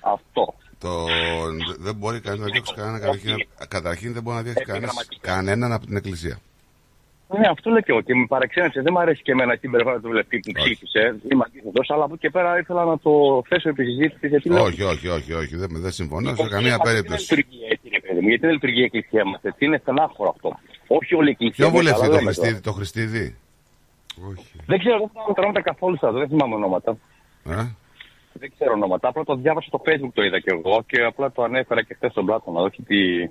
Αυτό. 0.00 0.54
Το, 0.78 0.90
δεν 1.78 1.94
μπορεί 1.94 2.20
κανένα 2.20 2.44
να 2.44 2.50
διώξει 2.52 2.74
κανένα. 2.74 2.98
Καταρχήν, 2.98 3.36
καταρχήν 3.68 4.12
δεν 4.12 4.22
μπορεί 4.22 4.36
να 4.36 4.42
διώξει 4.42 4.64
κανένας, 4.64 4.90
Επιγραμματικά. 4.90 5.32
κανέναν 5.32 5.72
από 5.72 5.86
την 5.86 5.96
εκκλησία. 5.96 6.38
Ναι, 7.38 7.46
αυτό 7.54 7.70
λέω 7.70 7.80
και 7.80 7.92
εγώ 7.92 8.00
και 8.00 8.14
με 8.14 8.26
παρεξένεψε. 8.26 8.80
Δεν 8.82 8.92
μου 8.94 9.00
αρέσει 9.00 9.22
και 9.22 9.32
εμένα 9.32 9.56
την 9.56 9.70
περιβάλλον 9.70 10.00
του 10.02 10.08
βουλευτή 10.08 10.40
που 10.40 10.52
ψήφισε. 10.52 11.02
Είμαι 11.30 11.44
αντίθετο, 11.46 11.80
αλλά 11.94 12.04
από 12.04 12.12
εκεί 12.14 12.22
και 12.22 12.30
πέρα 12.30 12.58
ήθελα 12.58 12.84
να 12.84 12.98
το 12.98 13.12
θέσω 13.48 13.68
επί 13.68 13.84
συζήτησης. 13.84 14.28
Γιατί 14.30 14.48
λέω- 14.48 14.64
Όχι, 14.64 14.82
όχι, 14.82 15.08
όχι, 15.08 15.32
όχι, 15.32 15.56
δεν, 15.56 15.68
δεν 15.72 15.90
συμφωνώ 15.90 16.28
σε 16.28 16.34
Λοιπόν, 16.34 16.48
καμία 16.48 16.68
γιατί 16.68 16.82
περίπτωση. 16.88 17.26
Δεν 17.26 17.36
λειτουργεί 17.38 17.60
έτσι, 17.72 17.86
ρε 17.96 18.00
παιδί 18.00 18.20
μου. 18.20 18.28
Γιατί 18.28 18.44
δεν 18.46 18.54
λειτουργεί 18.54 18.80
η 18.80 18.84
εκκλησία 18.84 19.24
μας 19.24 19.40
έτσι. 19.42 19.64
Είναι 19.64 19.78
στενάχωρο 19.82 20.30
αυτό. 20.36 20.48
Όχι 20.88 21.14
όλη 21.14 21.28
η 21.28 21.30
εκκλησία. 21.30 21.54
Ποιο 21.56 21.66
είναι 21.66 21.76
βουλευτή 21.76 22.00
καλά, 22.00 22.10
το 22.12 22.16
λέμε 22.18 22.24
Χριστίδη, 22.32 22.50
τώρα. 22.52 22.62
το 22.62 22.72
Χριστίδη; 22.72 23.36
Δεν 24.66 24.78
ξέρω, 24.78 24.98
δεν 24.98 25.08
θυμάμαι 25.08 25.32
τα 25.34 25.40
ονόματα 25.42 25.60
καθόλου 25.62 25.96
σας. 25.96 26.12
Δεν 26.12 26.28
θυμάμαι 26.28 26.54
ονόματα. 26.54 26.96
Ε; 27.44 27.54
Δεν 28.32 28.52
ξέρω 28.58 28.72
ονόματα. 28.72 29.08
Απλά 29.08 29.24
το 29.24 29.34
διάβασα 29.34 29.66
στο 29.68 29.80
facebook 29.86 30.10
το 30.14 30.22
είδα 30.22 30.38
και 30.40 30.50
εγώ 30.50 30.82
και 30.86 31.02
απλά 31.02 31.32
το 31.32 31.42
ανέφερα 31.42 31.82
και 31.82 31.94
χθες 31.94 32.10
στον 32.10 32.24
Πλάτωνα. 32.26 32.60
Όχι 32.60 32.82
τι. 32.82 32.96
Δεν 33.18 33.28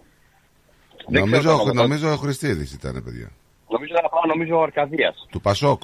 ξέρω 1.08 1.26
τα 1.26 1.30
Νομίζω, 1.30 1.52
ονόματα. 1.54 1.82
νομίζω 1.82 2.12
ο 2.12 2.16
Χριστίδης 2.16 2.74
ήταν, 2.74 3.02
παιδιά. 3.06 3.32
Νομίζω 3.70 3.94
να 4.04 4.10
πάω, 4.10 4.22
νομίζω 4.28 4.58
ο 4.60 4.62
Αρκαδίας. 4.62 5.28
Του 5.32 5.42
Πασόκ. 5.42 5.82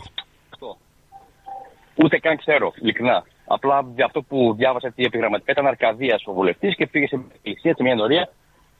Ούτε 1.95 2.17
καν 2.19 2.37
ξέρω, 2.37 2.73
ειλικρινά. 2.81 3.23
Απλά 3.45 3.85
για 3.95 4.05
αυτό 4.05 4.21
που 4.21 4.53
διάβασα 4.57 4.91
τι 4.91 5.03
επιγραμματικά 5.03 5.51
ήταν 5.51 5.67
Αρκαδίας 5.67 6.23
ο 6.25 6.33
βουλευτής 6.33 6.75
και 6.75 6.87
πήγε 6.87 7.07
σε 7.07 7.15
μια 7.17 7.25
εκκλησία, 7.35 7.73
σε 7.75 7.83
μια 7.83 7.91
ενορία 7.91 8.29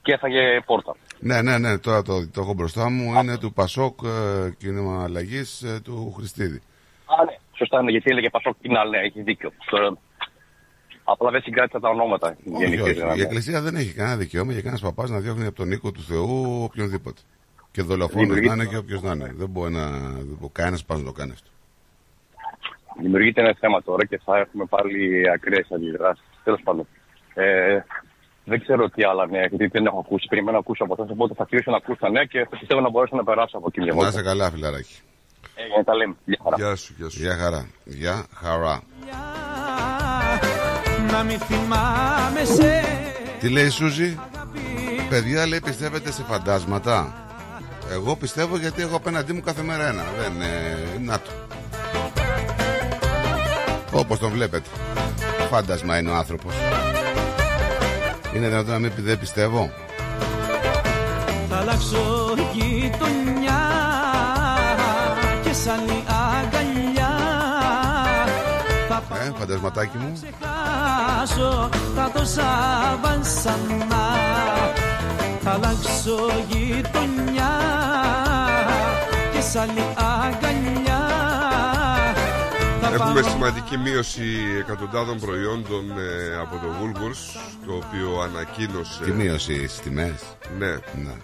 και 0.03 0.13
έφαγε 0.13 0.61
πόρτα. 0.65 0.95
Ναι, 1.19 1.41
ναι, 1.41 1.57
ναι, 1.57 1.77
τώρα 1.77 2.01
το, 2.01 2.27
το 2.27 2.41
έχω 2.41 2.53
μπροστά 2.53 2.89
μου. 2.89 3.19
Είναι 3.19 3.37
του 3.37 3.53
Πασόκ 3.53 3.99
ε, 4.03 4.49
κίνημα 4.57 5.03
αλλαγής 5.03 5.63
του 5.83 6.13
Χριστίδη. 6.17 6.61
Α, 7.05 7.25
ναι. 7.25 7.35
Σωστά 7.57 7.79
είναι, 7.81 7.91
γιατί 7.91 8.11
έλεγε 8.11 8.29
Πασόκ 8.29 8.55
την 8.61 8.75
άλλη, 8.75 8.97
έχει 8.97 9.21
δίκιο. 9.21 9.51
Τώρα, 9.69 9.97
απλά 11.03 11.29
δεν 11.31 11.41
συγκράτησα 11.41 11.79
τα 11.79 11.89
ονόματα. 11.89 12.27
Όχι, 12.53 12.65
γενικότερα, 12.65 13.07
όχι. 13.07 13.15
ναι. 13.15 13.21
Η 13.21 13.21
Εκκλησία 13.21 13.61
δεν 13.61 13.75
έχει 13.75 13.93
κανένα 13.93 14.17
δικαίωμα 14.17 14.51
για 14.51 14.61
κανένας 14.61 14.81
παπάς 14.81 15.09
να 15.09 15.19
διώχνει 15.19 15.45
από 15.45 15.55
τον 15.55 15.71
οίκο 15.71 15.91
του 15.91 16.01
Θεού 16.01 16.61
οποιονδήποτε. 16.63 17.21
Και 17.71 17.81
δολοφόνο 17.81 18.21
να 18.27 18.33
Δημιουργείται- 18.33 18.55
είναι 18.55 18.65
και 18.65 18.77
όποιος 18.77 19.01
να 19.01 19.11
είναι. 19.11 19.31
Δεν 19.35 19.49
μπορεί 19.49 19.71
να. 19.73 19.89
Κανένας 20.51 20.83
πας 20.85 20.97
να 20.99 21.05
το 21.05 21.11
κάνει 21.11 21.31
αυτό. 21.31 21.49
Δημιουργείται 23.01 23.41
ένα 23.41 23.55
θέμα 23.59 23.81
τώρα 23.83 24.05
και 24.05 24.19
θα 24.25 24.37
έχουμε 24.37 24.65
πάλι 24.65 25.23
ακραίες 25.33 25.67
αντιδράσεις. 25.71 26.23
Τέλος 26.43 26.61
πάντων. 26.63 26.87
Ε, 27.33 27.79
δεν 28.45 28.59
ξέρω 28.63 28.89
τι 28.89 29.03
άλλα 29.03 29.25
νέα, 29.27 29.45
γιατί 29.45 29.65
δεν 29.67 29.85
έχω 29.85 29.99
ακούσει. 29.99 30.25
Περιμένω 30.29 30.51
να 30.51 30.57
ακούσω 30.59 30.83
από 30.83 30.93
εσά. 30.99 31.11
Οπότε 31.11 31.33
θα 31.37 31.45
κλείσω 31.49 31.71
να 31.71 31.77
ακούσω 31.77 31.97
τα 31.99 32.09
νέα 32.09 32.25
και 32.25 32.39
θα 32.49 32.57
πιστεύω 32.57 32.81
να 32.81 32.89
μπορέσω 32.89 33.15
να 33.15 33.23
περάσω 33.23 33.57
από 33.57 33.67
εκεί 33.69 33.79
μια 33.79 33.87
Να 33.89 33.95
βόλτα. 33.95 34.09
είσαι 34.09 34.21
καλά, 34.21 34.51
φιλαράκι. 34.51 34.95
Ε, 35.79 35.83
τα 35.83 35.95
λέμε. 35.95 36.15
Γεια 36.25 36.39
χαρά. 36.43 36.55
Γεια 36.59 36.75
σου, 36.75 36.93
γεια 36.97 37.09
σου. 37.09 37.19
Γεια 37.21 37.35
χαρά. 37.37 37.67
Γεια 37.83 38.25
χαρά. 38.33 38.81
Να 41.11 41.23
μην 41.23 41.39
θυμάμαι 41.39 42.43
σε 42.43 42.81
Τι 43.39 43.49
λέει 43.49 43.65
η 43.65 43.69
Σούζη, 43.69 44.19
παιδιά 45.09 45.47
λέει 45.47 45.59
πιστεύετε 45.59 46.11
σε 46.11 46.23
φαντάσματα; 46.23 47.13
Εγώ 47.91 48.15
πιστεύω 48.15 48.57
γιατί 48.57 48.81
έχω 48.81 48.95
απέναντί 48.95 49.33
μου 49.33 49.41
κάθε 49.41 49.61
μέρα 49.61 49.87
ένα. 49.87 50.03
Δεν 50.19 50.33
είναι. 50.33 50.49
Να 50.99 51.19
το. 51.19 51.29
Όπως 53.91 54.19
τον 54.19 54.29
βλέπετε. 54.31 54.69
Φάντασμα 55.49 55.97
είναι 55.97 56.09
ο 56.09 56.15
άνθρωπος. 56.15 56.53
Είναι 58.35 58.47
δυνατόν 58.47 58.71
να 58.71 58.79
μην 58.79 58.93
πει- 58.95 59.01
δεν 59.01 59.19
πιστεύω; 59.19 59.71
Θα 61.49 61.57
αλλάξω 61.57 62.33
γειτονιά 62.53 63.61
και 65.43 65.53
σαν 65.53 65.79
η 65.87 66.03
αγκαλιά 66.07 67.11
θα 68.89 69.01
Ε, 69.25 69.31
φαντασματάκι 69.39 69.97
μου. 69.97 70.13
χάσω 70.41 71.69
τα 71.95 72.11
τόσα 72.13 72.49
βάσανα 73.01 74.05
Θα 75.43 75.51
αλλάξω 75.51 76.17
γειτονιά 76.49 77.51
και 79.33 79.41
σαν 79.41 79.69
η 79.69 79.83
αγκαλιά 79.95 80.41
θα 80.41 80.62
Έχουμε 82.93 83.21
πάω 83.21 83.29
σημαντική 83.31 83.77
μείωση 83.77 84.23
εκατοντάδων 84.59 85.19
προϊόντων 85.19 85.91
ε, 85.99 86.35
από 86.35 86.55
το 86.55 86.67
Woolworths 86.81 87.39
το 87.65 87.73
οποίο 87.73 88.19
ανακοίνωσε 88.21 89.03
Τι 89.03 89.11
μείωση 89.11 89.67
στις 89.67 89.79
τιμές; 89.79 90.37
ναι, 90.57 90.71
Ναι. 91.03 91.15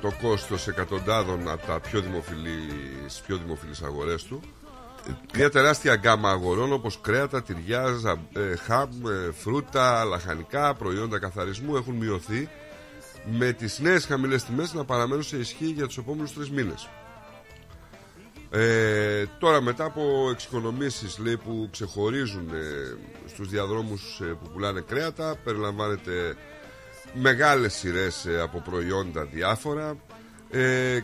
το 0.00 0.12
κόστος 0.22 0.68
εκατοντάδων 0.68 1.48
από 1.50 1.66
τα 1.66 1.80
πιο 1.80 2.00
δημοφιλείς, 2.00 3.22
πιο 3.26 3.36
δημοφιλείς 3.36 3.82
αγορές 3.82 4.22
του 4.22 4.40
μια 5.34 5.50
τεράστια 5.50 5.94
γκάμα 5.94 6.30
αγορών 6.30 6.72
όπως 6.72 6.98
κρέατα, 7.00 7.42
τυριά, 7.42 7.86
ζα- 7.86 8.40
ε, 8.42 8.56
χαμ, 8.56 8.90
ε, 9.06 9.32
φρούτα, 9.42 10.04
λαχανικά, 10.04 10.74
προϊόντα 10.74 11.18
καθαρισμού 11.18 11.76
έχουν 11.76 11.94
μειωθεί 11.94 12.48
με 13.38 13.52
τις 13.52 13.78
νέες 13.78 14.04
χαμηλές 14.06 14.44
τιμές 14.44 14.72
να 14.74 14.84
παραμένουν 14.84 15.22
σε 15.22 15.36
ισχύ 15.36 15.64
για 15.66 15.86
τους 15.86 15.96
επόμενους 15.98 16.32
τρεις 16.34 16.50
μήνες. 16.50 16.88
Ε, 18.50 19.24
τώρα 19.38 19.60
μετά 19.60 19.84
από 19.84 20.28
εξοικονομήσεις 20.30 21.18
λέει, 21.18 21.36
που 21.36 21.68
ξεχωρίζουν 21.72 22.48
ε, 22.54 22.96
στους 23.28 23.48
διαδρόμους 23.48 24.20
ε, 24.20 24.24
που 24.24 24.50
πουλάνε 24.52 24.80
κρέατα 24.80 25.36
περιλαμβάνεται 25.44 26.36
μεγάλες 27.12 27.74
σειρές 27.74 28.26
ε, 28.26 28.40
από 28.40 28.60
προϊόντα 28.60 29.24
διάφορα. 29.24 29.96
Ε, 30.50 30.94
ε, 30.96 31.02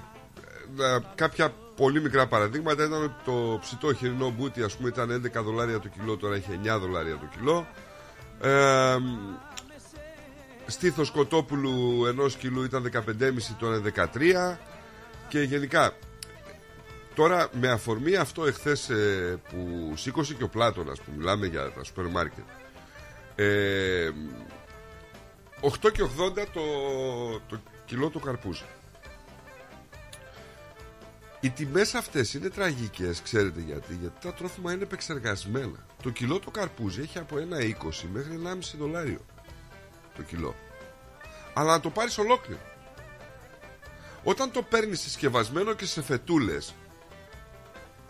κάποια 1.14 1.54
πολύ 1.76 2.00
μικρά 2.00 2.26
παραδείγματα 2.26 2.84
ήταν 2.84 3.02
ότι 3.02 3.14
το 3.24 3.58
ψητό 3.60 3.94
χοιρινό 3.94 4.30
μπούτι 4.30 4.62
ας 4.62 4.76
πούμε 4.76 4.88
ήταν 4.88 5.30
11 5.36 5.42
δολάρια 5.44 5.80
το 5.80 5.88
κιλό 5.88 6.16
τώρα 6.16 6.34
έχει 6.34 6.60
9 6.64 6.78
δολάρια 6.80 7.18
το 7.18 7.28
κιλό. 7.36 7.66
Ε, 8.40 8.96
στήθος 10.66 11.10
κοτόπουλου 11.10 12.06
ενός 12.06 12.36
κιλού 12.36 12.64
ήταν 12.64 12.90
15,5 12.92 13.02
τώρα 13.58 13.76
είναι 13.76 13.92
13 14.54 14.58
και 15.28 15.40
γενικά 15.40 15.92
Τώρα 17.14 17.48
με 17.52 17.68
αφορμή 17.68 18.16
αυτό 18.16 18.46
εχθές 18.46 18.90
ε, 18.90 19.40
που 19.50 19.92
σήκωσε 19.96 20.34
και 20.34 20.42
ο 20.42 20.48
Πλάτωνας 20.48 21.00
που 21.00 21.10
μιλάμε 21.16 21.46
για 21.46 21.72
τα 21.72 21.84
σούπερ 21.84 22.06
μάρκετ 22.06 22.44
ε, 23.34 24.10
8 25.60 25.92
και 25.92 26.02
80 26.02 26.46
το, 26.52 26.62
το 27.48 27.60
κιλό 27.84 28.10
το 28.10 28.18
καρπούζι. 28.18 28.64
Οι 31.40 31.50
τιμές 31.50 31.94
αυτές 31.94 32.34
είναι 32.34 32.48
τραγικές 32.48 33.22
ξέρετε 33.22 33.60
γιατί 33.60 33.94
γιατί 34.00 34.20
τα 34.20 34.32
τρόφιμα 34.32 34.72
είναι 34.72 34.82
επεξεργασμένα. 34.82 35.86
Το 36.02 36.10
κιλό 36.10 36.38
το 36.38 36.50
καρπούζι 36.50 37.00
έχει 37.00 37.18
από 37.18 37.36
1,20 37.36 37.42
μέχρι 38.12 38.40
1,5 38.44 38.58
δολάριο 38.78 39.20
το 40.16 40.22
κιλό. 40.22 40.54
Αλλά 41.54 41.72
να 41.72 41.80
το 41.80 41.90
πάρεις 41.90 42.18
ολόκληρο. 42.18 42.60
Όταν 44.24 44.50
το 44.50 44.62
παίρνεις 44.62 45.00
συσκευασμένο 45.00 45.74
και 45.74 45.86
σε 45.86 46.02
φετούλες 46.02 46.74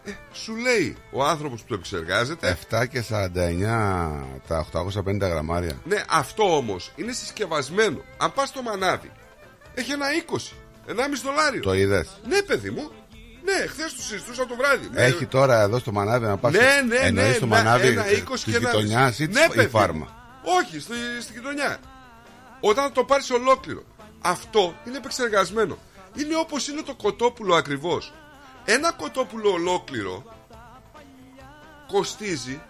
ε, 0.05 0.11
σου 0.33 0.57
λέει 0.57 0.97
ο 1.11 1.25
άνθρωπος 1.25 1.61
που 1.61 1.67
το 1.69 1.75
επεξεργάζεται. 1.75 2.59
7 2.71 2.87
και 2.89 3.05
49 3.09 3.27
τα 4.49 4.67
850 4.73 5.19
γραμμάρια. 5.21 5.79
Ναι, 5.85 6.03
αυτό 6.09 6.57
όμως 6.57 6.93
είναι 6.97 7.13
συσκευασμένο. 7.13 8.01
Αν 8.17 8.33
πας 8.33 8.49
στο 8.49 8.63
μανάβι, 8.63 9.11
έχει 9.75 9.93
ένα 9.93 10.07
20, 10.31 10.53
1,5 10.87 10.95
δολάριο. 11.25 11.63
Το 11.63 11.75
είδες; 11.75 12.21
Ναι, 12.29 12.43
παιδί 12.43 12.71
μου. 12.71 12.91
Ναι, 13.45 13.67
χθες 13.67 13.93
τους 13.93 14.05
συζητούσα 14.05 14.47
το 14.47 14.57
βράδυ. 14.57 14.91
Έχει 14.95 15.27
τώρα 15.27 15.61
εδώ 15.61 15.79
στο 15.79 15.93
μανάβι 15.93 16.27
να 16.27 16.37
πας. 16.37 16.53
Ναι, 16.53 16.61
ναι, 16.87 17.11
ναι. 17.11 17.33
στο 17.33 17.47
ναι, 17.47 17.57
μανάβι 17.57 17.87
ένα 17.87 18.05
20 18.05 18.07
τη 18.45 18.51
και 18.51 18.57
ένα. 18.57 18.59
γειτονιάς 18.59 19.19
ή 19.19 19.27
ναι, 19.27 19.47
τη 19.49 19.57
παιδί. 19.57 19.69
φάρμα. 19.69 20.21
Όχι, 20.61 20.81
στη, 20.81 20.95
στη 21.21 21.33
γειτονιά. 21.33 21.79
Όταν 22.61 22.93
το 22.93 23.05
πάρεις 23.05 23.31
ολόκληρο, 23.31 23.83
αυτό 24.21 24.75
είναι 24.87 24.97
επεξεργασμένο. 24.97 25.79
Είναι 26.17 26.37
όπως 26.37 26.69
είναι 26.69 26.83
το 26.83 26.95
κοτόπουλο 26.95 27.55
ακριβώς. 27.55 28.13
Ένα 28.65 28.93
κοτόπουλο 28.93 29.51
ολόκληρο 29.51 30.25
κοστίζει 31.89 32.61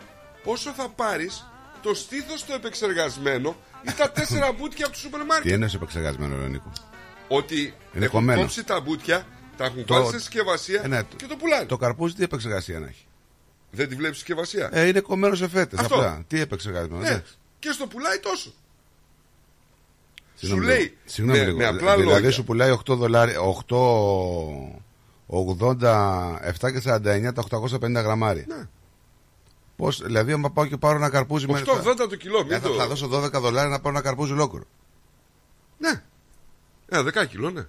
όσο 0.45 0.71
θα 0.71 0.89
πάρεις 0.89 1.47
το 1.83 1.95
στήθος 1.95 2.45
το 2.45 2.55
επεξεργασμένο 2.55 3.57
ή 3.89 3.93
τα 3.93 4.11
τέσσερα 4.17 4.53
μπουτια 4.53 4.85
από 4.87 4.95
το 4.95 5.01
σούπερ 5.01 5.21
Τι 5.21 5.27
μάρκετ. 5.27 5.53
είναι 5.53 5.69
επεξεργασμένο, 5.75 6.37
Ρενίκο. 6.41 6.73
Ότι 7.29 7.61
Είναι 7.95 8.05
έχουν 8.05 8.09
κομμένο. 8.09 8.41
κόψει 8.41 8.65
τα 8.65 8.81
μπουτια, 8.81 9.27
τα 9.57 9.65
έχουν 9.65 9.85
Το- 9.85 9.95
βάλει 9.95 10.07
σε 10.07 10.19
συσκευασία 10.19 10.81
Ε, 10.85 10.89
ναι, 10.89 11.03
και 11.17 11.27
το 11.27 11.37
πουλάνε. 11.37 11.65
Το 11.65 11.77
καρπούζι 11.77 12.15
τι 12.15 12.23
επεξεργασία 12.23 12.79
να 12.79 12.87
έχει; 12.87 13.07
Δεν 13.71 13.89
τη 13.89 13.95
βλέπεις 13.95 14.17
συσκευασία; 14.17 14.69
Ε, 14.73 14.87
είναι 14.87 15.01
κομμένο 15.01 15.35
σε 15.35 15.49
φέτες. 15.49 15.79
Αυτό. 15.79 15.95
Απλά. 15.95 16.25
Τι 16.29 16.41
επεξεργασμένο. 16.41 17.01
ναι. 17.03 17.09
εντάξει. 17.09 17.35
Και 17.59 17.71
στο 17.71 17.87
πουλάει 17.87 18.19
τόσο. 18.19 18.53
Συγγνώμη 20.35 20.63
Σου 20.65 20.69
λέει, 20.71 20.79
λίγο. 20.83 20.95
Συγγνώμη 21.05 21.39
με- 21.39 21.45
λίγο. 21.45 21.57
με 21.59 21.67
απλά 21.67 21.95
δηλαδή 21.97 22.13
λόγια. 22.15 22.31
σου 22.31 22.45
πουλάει 22.45 22.71
8 22.71 22.95
δολάρια. 22.97 23.39
8. 23.41 24.82
80, 25.33 26.39
7 26.61 26.73
και 26.73 26.83
49 26.85 27.33
τα 27.35 27.45
850 27.51 27.93
γραμμάρια. 27.93 28.45
Ναι. 28.49 28.69
Πώς, 29.77 30.03
δηλαδή, 30.03 30.33
άμα 30.33 30.51
πάω 30.51 30.67
και 30.67 30.77
πάρω 30.77 30.97
ένα 30.97 31.11
καρπούζι 31.11 31.47
8,80 31.49 31.97
το 31.97 32.17
κιλό. 32.17 32.43
Μην 32.43 32.53
Ε, 32.53 32.59
θα, 32.59 32.69
το... 32.69 32.75
θα 32.75 32.87
δώσω 32.87 33.11
12 33.13 33.31
δολάρια 33.31 33.71
να 33.71 33.81
πάρω 33.81 33.97
ένα 33.97 34.05
καρπούζι 34.05 34.33
ολόκληρο. 34.33 34.65
Ναι. 35.79 36.03
Ένα 36.89 37.03
δεκάκιλο, 37.03 37.51
ναι. 37.51 37.67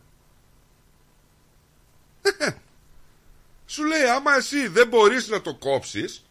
Σου 3.66 3.84
λέει, 3.84 4.04
άμα 4.04 4.36
εσύ 4.36 4.68
δεν 4.68 4.88
μπορείς 4.88 5.28
να 5.28 5.42
το 5.42 5.56
κόψεις, 5.56 6.24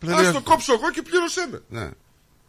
Δηλαδή, 0.00 0.26
ας 0.26 0.32
το 0.32 0.42
κόψω 0.42 0.72
εγώ 0.72 0.90
και 0.90 1.02
πλήρωσέ 1.02 1.48
με. 1.50 1.62
Ναι. 1.68 1.90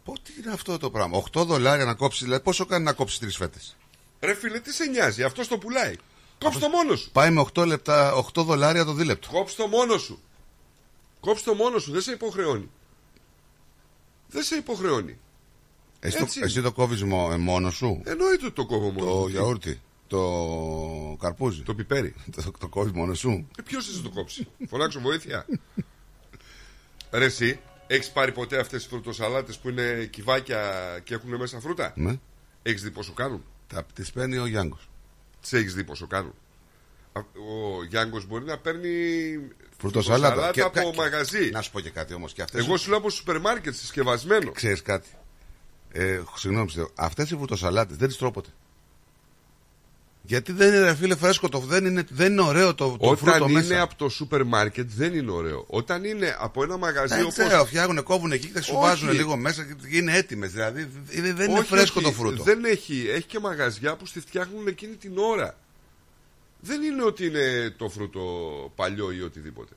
Πω, 0.04 0.12
τι 0.12 0.32
είναι 0.42 0.52
αυτό 0.52 0.78
το 0.78 0.90
πράγμα. 0.90 1.22
8 1.32 1.44
δολάρια 1.44 1.84
να 1.84 1.94
κόψεις, 1.94 2.22
δηλαδή 2.22 2.42
πόσο 2.42 2.66
κάνει 2.66 2.84
να 2.84 2.92
κόψεις 2.92 3.18
τρεις 3.18 3.36
φέτες; 3.36 3.76
Ρε 4.20 4.34
φίλε, 4.34 4.60
τι 4.60 4.72
σε 4.72 4.84
νοιάζει, 4.84 5.22
αυτός 5.22 5.48
το 5.48 5.58
πουλάει. 5.58 5.96
Κόψ' 6.44 6.58
το 6.58 6.68
μόνος 6.68 7.00
σου. 7.00 7.10
Πάει 7.10 7.30
με 7.30 7.40
8, 7.54 7.66
λεπτά, 7.66 8.12
8 8.14 8.42
δολάρια 8.44 8.84
το 8.84 8.92
δίλεπτο. 8.92 9.28
Κόψ' 9.30 9.54
το 9.54 9.66
μόνος 9.66 10.02
σου. 10.02 10.20
Κόψ' 11.20 11.42
το 11.42 11.54
μόνος 11.54 11.82
σου, 11.82 11.92
δεν 11.92 12.00
σε 12.00 12.12
υποχρεώνει. 12.12 12.70
Δεν 14.28 14.42
σε 14.42 14.56
υποχρεώνει. 14.56 15.18
Εσύ, 16.00 16.16
το, 16.16 16.22
Έτσι 16.24 16.38
είναι. 16.38 16.46
εσύ 16.48 16.62
το 16.62 16.72
κόβεις 16.72 17.02
μόνος 17.38 17.74
σου; 17.74 18.00
Εννοείται 18.04 18.44
ότι 18.46 18.54
το 18.54 18.66
κόβω 18.66 18.90
μόνος. 18.90 19.10
Το 19.12 19.16
μου. 19.20 19.26
γιαούρτι. 19.28 19.80
Το 20.06 21.16
καρπούζι. 21.20 21.62
Το 21.62 21.74
πιπέρι. 21.74 22.14
το, 22.36 22.50
το 22.58 22.68
κόβεις 22.68 22.92
μόνος 22.92 23.18
σου; 23.18 23.48
Ε, 23.58 23.62
ποιος 23.62 23.86
θα 23.86 24.02
το 24.02 24.10
κόψεις; 24.10 24.44
Φωνάξω 24.68 25.00
βοήθεια. 25.00 25.46
Ρε 27.10 27.24
εσύ, 27.24 27.60
έχεις 27.86 28.10
πάρει 28.10 28.32
ποτέ 28.32 28.58
αυτές 28.58 28.80
τις 28.80 28.90
φρουτοσαλάτες 28.90 29.58
που 29.58 29.68
είναι 29.68 30.08
κυβάκια 30.12 30.60
και 31.04 31.14
έχουν 31.14 31.36
μέσα 31.36 31.60
φρούτα; 31.60 31.92
Ναι. 31.96 32.18
Έχεις 32.62 32.82
δει 32.82 32.90
πόσο 32.90 33.12
κάνουν; 33.12 33.44
Τα 33.66 33.86
τις 33.94 34.12
παίρνει 34.12 34.36
ο 34.36 34.46
Γιάνγκος. 34.46 34.88
Τι 35.48 35.56
έχεις 35.56 35.74
δει 35.74 35.84
πόσο 35.84 36.06
κάνουν; 36.06 36.34
Α, 37.12 37.20
Ο 37.20 37.84
Γιάνγκος 37.84 38.26
μπορεί 38.26 38.44
να 38.44 38.58
παίρνει 38.58 38.88
Φρουτοσαλάτα. 39.78 40.50
Και- 40.50 40.60
από 40.62 40.80
και- 40.80 40.96
μαγαζί. 40.96 41.50
Να 41.50 41.62
σου 41.62 41.70
πω 41.70 41.80
και 41.80 41.90
κάτι 41.90 42.14
όμως. 42.14 42.34
Εγώ 42.52 42.76
σου 42.76 42.88
λέω 42.88 42.98
από 42.98 43.10
σούπερ 43.10 43.40
μάρκετ 43.40 43.74
συσκευασμένο. 43.74 44.52
Ξέρεις 44.52 44.82
κάτι; 44.82 45.08
Ε, 45.92 46.20
συγγνώμη, 46.36 46.70
αυτές 46.94 47.30
οι 47.30 47.36
φρουτοσαλάτε 47.36 47.94
δεν 47.94 48.08
τις 48.08 48.16
τρώω 48.16 48.30
ποτέ. 48.30 48.48
Γιατί 50.30 50.52
δεν 50.52 50.68
είναι, 50.68 50.80
ρε 50.80 50.94
φίλε, 50.94 51.16
φρέσκο 51.16 51.48
το. 51.48 51.58
Δεν 51.58 51.84
είναι, 51.84 52.04
δεν 52.08 52.32
είναι 52.32 52.40
ωραίο 52.40 52.74
το, 52.74 52.96
το 53.00 53.16
φρούτο 53.16 53.34
Όταν 53.34 53.48
είναι 53.48 53.60
μέσα. 53.60 53.82
από 53.82 53.94
το 53.94 54.08
σούπερ 54.08 54.44
μάρκετ 54.44 54.90
δεν 54.96 55.14
είναι 55.14 55.30
ωραίο. 55.30 55.64
Όταν 55.68 56.04
είναι 56.04 56.36
από 56.38 56.62
ένα 56.62 56.76
μαγαζί 56.76 57.14
Δεν 57.14 57.22
όπως... 57.24 57.34
ξέρω, 57.34 57.64
φτιάχνουν, 57.64 58.02
κόβουν 58.02 58.32
εκεί 58.32 58.48
και 58.48 58.60
σου 58.60 58.72
Όχι. 58.74 58.82
βάζουν 58.82 59.10
λίγο 59.12 59.36
μέσα 59.36 59.64
και 59.64 59.96
είναι 59.96 60.16
έτοιμες. 60.16 60.50
Δηλαδή 60.52 60.88
δεν 61.04 61.36
δεν 61.36 61.50
είναι 61.50 61.58
Όχι, 61.58 61.68
φρέσκο 61.68 62.00
όχι, 62.00 62.08
το 62.08 62.14
φρούτο. 62.22 62.42
Δεν 62.42 62.64
έχει. 62.64 63.06
Έχει 63.08 63.26
και 63.26 63.38
μαγαζιά 63.38 63.96
που 63.96 64.06
στη 64.06 64.20
φτιάχνουν 64.20 64.66
εκείνη 64.66 64.96
την 64.96 65.18
ώρα. 65.18 65.58
Δεν 66.60 66.82
είναι 66.82 67.02
ότι 67.02 67.26
είναι 67.26 67.74
το 67.76 67.88
φρούτο 67.88 68.22
παλιό 68.74 69.12
ή 69.12 69.20
οτιδήποτε. 69.20 69.74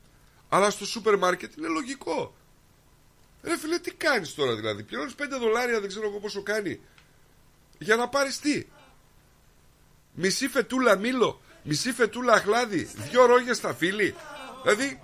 Αλλά 0.50 0.70
στο 0.70 0.86
σούπερ 0.86 1.18
μάρκετ 1.18 1.56
είναι 1.58 1.68
λογικό. 1.68 2.36
Ρε 3.44 3.58
φίλε, 3.58 3.80
τι 3.80 3.92
κάνεις 3.94 4.34
τώρα 4.34 4.56
δηλαδή; 4.56 4.84
Πληρώνεις 4.84 5.14
5 5.18 5.24
δολάρια, 5.40 5.80
δεν 5.80 5.90
ξέρω 5.90 6.08
εγώ 6.08 6.20
πόσο 6.20 6.44
κάνει. 6.44 6.80
Για 7.78 7.96
να 7.96 8.10
πάρεις 8.10 8.40
τι; 8.40 8.66
Μισή 10.16 10.48
φετούλα 10.48 10.96
μήλο, 10.98 11.42
μισή 11.64 11.92
φετούλα 11.92 12.34
αχλάδι, 12.34 12.90
δυο 13.10 13.26
ρόγια 13.26 13.54
στα 13.54 13.74
φίλη. 13.74 14.16
Δηλαδή, 14.64 15.00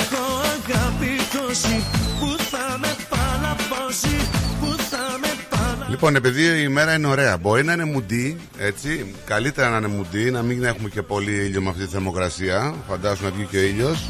Έχω 0.00 0.24
αγάπη 0.40 1.16
τόση 1.32 1.84
που 2.20 2.36
θα 2.42 2.78
με 2.78 2.96
παλαβώσει, 3.08 4.16
που 4.60 4.76
θα 4.90 5.18
με 5.20 5.28
παλαβώσει. 5.50 5.90
Λοιπόν, 5.90 6.16
επειδή 6.16 6.42
η 6.42 6.62
ημέρα 6.64 6.94
είναι 6.94 7.06
ωραία, 7.06 7.36
μπορεί 7.36 7.64
να 7.64 7.72
είναι 7.72 7.84
μουντή, 7.84 8.40
έτσι. 8.58 9.14
Καλύτερα 9.24 9.70
να 9.70 9.76
είναι 9.76 9.86
μουντή, 9.86 10.30
να 10.30 10.42
μην 10.42 10.64
έχουμε 10.64 10.88
και 10.88 11.02
πολύ 11.02 11.32
ήλιο 11.32 11.62
με 11.62 11.68
αυτή 11.70 11.84
τη 11.84 11.90
θερμοκρασία. 11.90 12.74
Φαντάζομαι 12.88 13.28
να 13.28 13.34
βγει 13.34 13.44
και 13.44 13.58
ο 13.58 13.62
ήλιος. 13.62 14.08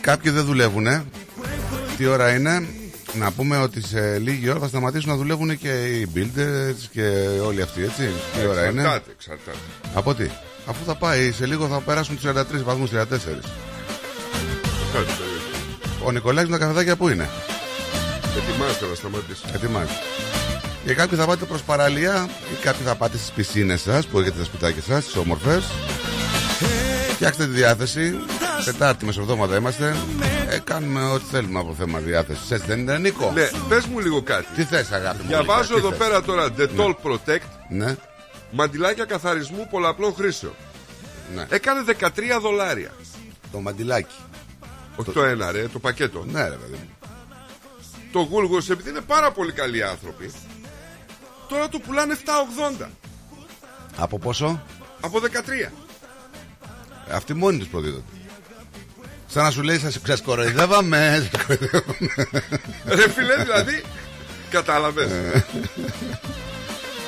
Κάποιοι 0.00 0.30
δεν 0.30 0.44
δουλεύουν. 0.44 0.86
Τι 1.96 2.06
ώρα 2.06 2.34
είναι, 2.34 2.68
να 3.12 3.32
πούμε 3.32 3.58
ότι 3.58 3.86
σε 3.86 4.18
λίγη 4.18 4.50
ώρα 4.50 4.58
θα 4.58 4.68
σταματήσουν 4.68 5.10
να 5.10 5.16
δουλεύουν 5.16 5.58
και 5.58 5.84
οι 5.84 6.08
builders 6.14 6.88
και 6.92 7.02
όλοι 7.46 7.62
αυτοί, 7.62 7.82
έτσι. 7.82 8.10
Τι 8.40 8.46
ώρα 8.46 8.64
είναι; 8.64 8.80
εξαρτάται, 8.80 9.10
εξαρτάται. 9.10 9.58
Από 9.94 10.14
τι; 10.14 10.26
Αφού 10.66 10.84
θα 10.84 10.94
πάει, 10.94 11.32
σε 11.32 11.46
λίγο 11.46 11.66
θα 11.66 11.80
περάσουν 11.80 12.18
τους 12.18 12.30
43 12.30 12.62
βαθμούς, 12.64 12.90
34. 12.90 12.94
Ο 16.04 16.10
Νικολάκης 16.12 16.50
με 16.50 16.58
τα 16.58 16.64
καφεδάκια 16.64 16.96
που 16.96 17.08
είναι; 17.08 17.28
Ετοιμάστε 18.36 18.86
να 18.86 18.94
σταματήσει. 18.94 19.42
Ετοιμάζει. 19.54 19.92
Και 20.84 20.94
κάποιοι 20.94 21.18
θα 21.18 21.26
πάτε 21.26 21.44
προς 21.44 21.62
παραλία 21.62 22.28
ή 22.52 22.62
κάποιοι 22.62 22.86
θα 22.86 22.94
πάτε 22.94 23.16
στις 23.16 23.30
πισίνες 23.30 23.80
σας 23.80 24.06
που 24.06 24.18
έχετε 24.18 24.38
τα 24.38 24.44
σπιτάκια 24.44 24.82
σας, 24.82 25.04
τις 25.04 25.16
όμορφες. 25.16 25.64
Φτιάξτε 27.16 27.44
τη 27.46 27.50
διάθεση. 27.50 28.18
Τετάρτη 28.64 29.04
μεσοβδόματα 29.04 29.56
είμαστε. 29.56 29.96
Ε, 30.48 30.58
κάνουμε 30.58 31.04
ό,τι 31.04 31.24
θέλουμε 31.30 31.58
από 31.58 31.74
θέμα 31.78 31.98
διάθεσης. 31.98 32.50
Έτσι 32.50 32.66
δεν 32.66 32.78
είναι, 32.78 32.98
Νίκο; 32.98 33.32
Ναι, 33.34 33.50
πες 33.68 33.86
μου 33.86 33.98
λίγο 33.98 34.22
κάτι. 34.22 34.46
Τι 34.54 34.64
θες 34.64 34.92
αγάπη 34.92 35.22
μου. 35.22 35.28
Διαβάζω 35.28 35.74
Λίκα, 35.74 35.74
τι 35.74 35.78
εδώ 35.78 35.88
θες; 35.88 35.98
πέρα 35.98 36.22
τώρα 36.22 36.48
Dettol 36.58 36.94
Protect. 37.02 37.48
Ναι. 37.68 37.96
Μαντιλάκια 38.50 39.04
καθαρισμού 39.04 39.66
πολλαπλών 39.70 40.14
χρήσεων. 40.14 40.54
Ναι. 41.34 41.46
Έκανε 41.48 41.84
13 42.00 42.08
δολάρια. 42.40 42.90
Το 43.52 43.58
μαντιλάκι. 43.58 44.14
Όχι 44.96 45.10
το 45.10 45.22
ένα, 45.22 45.52
ρε, 45.52 45.68
το 45.68 45.78
πακέτο. 45.78 46.24
Ναι, 46.24 46.42
ρε 46.42 46.54
παιδί 46.54 46.72
μου. 46.72 47.08
το 48.12 48.28
Woolworths 48.32 48.70
επειδή 48.70 48.90
είναι 48.90 49.00
πάρα 49.00 49.32
πολύ 49.32 49.52
καλοί 49.52 49.82
άνθρωποι 49.82 50.32
τώρα 51.48 51.68
το 51.68 51.78
πουλάνε 51.78 52.16
7,80 52.80 52.86
Από 53.96 54.18
πόσο; 54.18 54.62
από 55.00 55.20
13 55.20 55.70
Αυτοί 57.10 57.34
μόνοι 57.34 57.58
του 57.58 57.66
προδίδονται. 57.68 58.02
Σαν 59.26 59.44
να 59.44 59.50
σου 59.50 59.62
λέει, 59.62 59.78
σας 59.78 59.98
σας 60.06 60.20
κοροϊδεύαμε. 60.22 61.28
σας 61.32 61.42
κοροϊδεύαμε». 61.46 62.28
Ρε 62.86 63.08
φίλε 63.10 63.36
δηλαδή 63.42 63.82
Κατάλαβες 64.50 65.08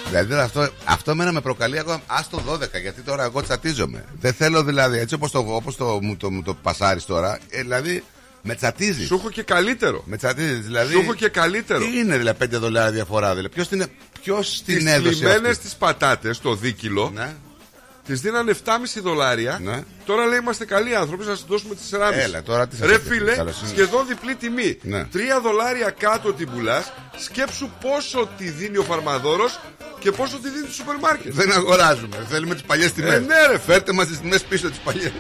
Δηλαδή 0.09 0.35
αυτό, 0.35 0.69
αυτό 0.85 1.15
μένα 1.15 1.33
με 1.33 1.41
προκαλεί 1.41 1.79
ακόμα. 1.79 2.01
Α 2.07 2.21
το 2.31 2.43
12, 2.53 2.81
γιατί 2.81 3.01
τώρα 3.01 3.25
εγώ 3.25 3.43
τσατίζομαι. 3.43 4.05
Δεν 4.21 4.33
θέλω 4.33 4.63
δηλαδή, 4.65 4.99
έτσι 4.99 5.15
όπως 5.15 5.31
το, 5.31 5.45
όπως 5.49 5.77
το, 5.77 5.99
μου 6.03 6.17
το, 6.17 6.31
μου 6.31 6.43
το 6.43 6.55
πασάρεις 6.55 7.05
τώρα, 7.05 7.39
ε, 7.49 7.61
δηλαδή 7.61 8.05
με 8.43 8.55
τσατίζεις. 8.55 9.07
Σου 9.07 9.15
έχω 9.15 9.31
και 9.31 9.43
καλύτερο 9.43 10.03
Με 10.07 10.17
τσατίζεις, 10.17 10.65
δηλαδή. 10.65 10.93
Σου 10.93 10.99
έχω 11.01 11.15
και 11.15 11.29
καλύτερο 11.29 11.79
Τι 11.85 11.99
είναι 11.99 12.17
δηλαδή 12.19 12.39
5 12.45 12.49
δολάρια 12.51 12.93
διαφορά, 12.93 13.29
δηλαδή. 13.35 13.49
Ποιος 13.55 13.69
την, 13.69 13.85
ποιος 14.23 14.63
την 14.65 14.77
Τις 14.77 14.87
έδωσε. 14.87 15.15
λιμένες 15.27 15.51
αυτή; 15.51 15.63
τις 15.65 15.75
πατάτες 15.75 16.39
Το 16.41 16.55
δίκυλο 16.55 17.11
Ναι. 17.15 17.35
Τις 18.09 18.21
δίνανε 18.21 18.55
7,5 18.65 19.01
δολάρια 19.03 19.59
Ναι. 19.63 19.81
Τώρα 20.05 20.27
λέει 20.27 20.39
είμαστε 20.39 20.65
καλοί 20.65 20.95
άνθρωποι 20.97 21.25
Να 21.25 21.31
σας 21.31 21.45
δώσουμε 21.49 21.75
4,5 21.91 21.99
Έλα, 22.13 22.43
τώρα 22.43 22.67
τι 22.69 22.77
σας 22.77 22.87
Ρε 22.89 22.95
έπαιξε, 22.95 23.15
φίλε 23.15 23.35
καλοσύνη. 23.35 23.71
σχεδόν 23.71 24.07
διπλή 24.07 24.35
τιμή 24.35 24.79
Ναι. 24.83 25.07
3 25.13 25.19
δολάρια 25.43 25.91
κάτω 25.91 26.33
την 26.33 26.51
πουλάς 26.51 26.93
Σκέψου 27.17 27.71
πόσο 27.81 28.29
τη 28.39 28.49
δίνει 28.51 28.77
ο 28.77 28.83
φαρμαδόρος 28.83 29.61
Και 29.99 30.11
πόσο 30.11 30.39
τη 30.39 30.49
δίνει 30.49 30.67
το 30.67 30.73
σούπερ 30.73 30.97
μάρκετ 30.99 31.33
Δεν 31.33 31.53
αγοράζουμε. 31.53 32.17
Θέλουμε 32.29 32.55
τις 32.55 32.63
παλιές 32.63 32.93
τιμές. 32.93 33.13
Ε, 33.15 33.19
ναι, 33.19 33.47
ρε. 33.51 33.59
Φέρτε 33.59 33.93
μας 33.93 34.07
τις 34.07 34.21
τιμές 34.21 34.43
πίσω 34.43 34.69
τις 34.69 34.79
παλιές. 34.79 35.13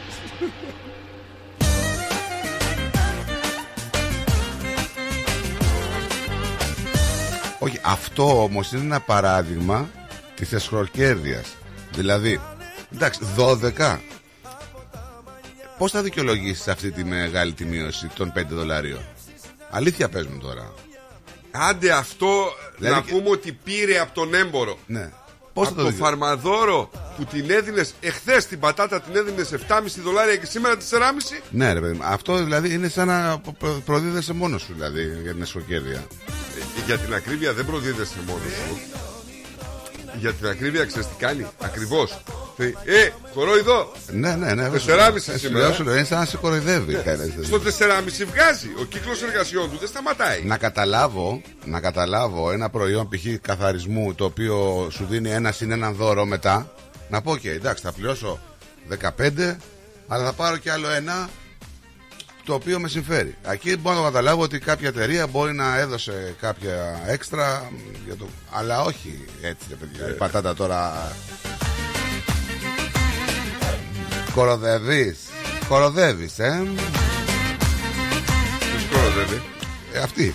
Όχι, 7.58 7.80
αυτό 7.84 8.42
όμως 8.42 8.72
είναι 8.72 8.82
ένα 8.82 9.00
παράδειγμα 9.00 9.88
της 10.34 10.52
εσχροκέρδεια. 10.52 11.42
Δηλαδή, 11.94 12.40
εντάξει, 12.94 13.20
12. 13.36 13.98
Πώς 15.78 15.90
θα 15.90 16.02
δικαιολογήσεις 16.02 16.68
αυτή 16.68 16.90
τη 16.90 17.04
μεγάλη 17.04 17.52
τη 17.52 17.64
μείωση 17.64 18.06
των 18.14 18.32
5 18.36 18.54
δολαρίων; 18.54 19.04
Αλήθεια 19.70 20.08
πες 20.08 20.26
μου 20.26 20.38
τώρα. 20.38 20.72
Άντε 21.50 21.92
αυτό 21.92 22.44
Δηλαδή 22.78 22.94
να 22.96 23.02
και- 23.02 23.12
πούμε 23.12 23.30
ότι 23.30 23.52
πήρε 23.52 23.98
από 23.98 24.12
τον 24.14 24.34
έμπορο 24.34 24.78
Ναι. 24.86 25.10
Πώς 25.52 25.66
θα 25.66 25.72
Από 25.72 25.82
το 25.82 25.86
το 25.86 25.90
δικαι- 25.92 26.04
φαρμαδόρο 26.06 26.90
που 27.16 27.24
την 27.24 27.50
έδινες 27.50 27.94
εχθές 28.00 28.46
την 28.46 28.58
πατάτα 28.60 29.00
την 29.00 29.16
έδινες 29.16 29.52
7,5 29.52 30.00
δολάρια 30.00 30.36
και 30.36 30.46
σήμερα 30.46 30.76
4,5. 30.76 31.40
Ναι, 31.50 31.72
ρε 31.72 31.80
παιδί 31.80 31.94
μου. 31.96 32.02
Αυτό 32.04 32.36
δηλαδή 32.44 32.72
είναι 32.74 32.88
σαν 32.88 33.06
να 33.06 33.38
προ- 33.38 33.54
προ- 33.58 33.80
προδίδεσαι 33.84 34.32
μόνος 34.32 34.62
σου 34.62 34.72
δηλαδή 34.74 35.02
για 35.22 35.32
την 35.32 35.42
εσχροκέρδεια. 35.42 36.06
Ε, 36.58 36.82
Για 36.86 36.98
την 36.98 37.14
ακρίβεια 37.14 37.52
δεν 37.52 37.66
προδίδεσαι 37.66 38.16
μόνος 38.26 38.42
σου. 38.42 38.78
Για 40.18 40.32
την 40.32 40.46
ακρίβεια 40.46 40.84
ξέρεις 40.84 41.06
τι 41.06 41.14
κάνει; 41.18 41.46
Ακριβώς. 41.58 42.18
Ε, 42.84 43.08
κορόιδο. 43.34 43.92
Ναι, 44.12 44.34
ναι, 44.34 44.54
ναι. 44.54 44.68
4,5 44.68 45.32
Ε, 45.34 45.38
σήμερα. 45.38 45.72
σου 45.72 45.84
λέω, 45.84 45.94
Είναι 45.94 46.04
σαν 46.04 46.18
να 46.18 46.24
σε 46.24 46.36
κοροϊδεύει. 46.36 46.94
κανένας. 46.94 47.46
Στο 47.46 47.58
4,5 47.60 48.24
βγάζει. 48.24 48.68
Ο 48.80 48.84
κύκλος 48.84 49.22
εργασιών 49.22 49.70
του 49.70 49.78
δεν 49.78 49.88
σταματάει. 49.88 50.42
Να 50.44 50.56
καταλάβω, 50.56 51.40
να 51.64 51.80
καταλάβω 51.80 52.50
ένα 52.50 52.68
προϊόν 52.70 53.08
π.χ. 53.08 53.24
καθαρισμού 53.40 54.14
το 54.14 54.24
οποίο 54.24 54.88
σου 54.90 55.06
δίνει 55.10 55.30
ένα 55.30 55.52
συν 55.52 55.70
έναν 55.70 55.94
δώρο 55.94 56.24
μετά. 56.24 56.72
Να 57.08 57.22
πω 57.22 57.36
και 57.36 57.50
εντάξει, 57.50 57.82
θα 57.82 57.92
πληρώσω 57.92 58.38
15, 59.18 59.56
αλλά 60.08 60.24
θα 60.24 60.32
πάρω 60.32 60.56
και 60.56 60.70
άλλο 60.70 60.88
ένα 60.90 61.28
το 62.48 62.54
οποίο 62.54 62.80
με 62.80 62.88
συμφέρει. 62.88 63.36
Εκεί 63.50 63.76
μπορώ 63.76 63.96
να 63.96 64.02
το 64.02 64.06
καταλάβω 64.08 64.42
ότι 64.42 64.58
κάποια 64.58 64.88
εταιρεία 64.88 65.26
μπορεί 65.26 65.52
να 65.54 65.78
έδωσε 65.78 66.34
κάποια 66.40 67.00
έξτρα, 67.06 67.72
για 68.06 68.16
το... 68.16 68.26
αλλά 68.50 68.82
όχι 68.82 69.24
έτσι, 69.42 69.66
ρε 69.68 69.74
παιδιά. 69.74 70.08
Η 70.08 70.12
πατάτα 70.12 70.54
τώρα. 70.54 71.12
Κοροδεύεις 74.34 75.18
Κοροδεύεις, 75.68 76.38
ε. 76.38 76.62
Ποιος 78.58 78.84
κοροδεύει; 78.92 79.42
ε 79.92 79.98
αυτή. 79.98 80.34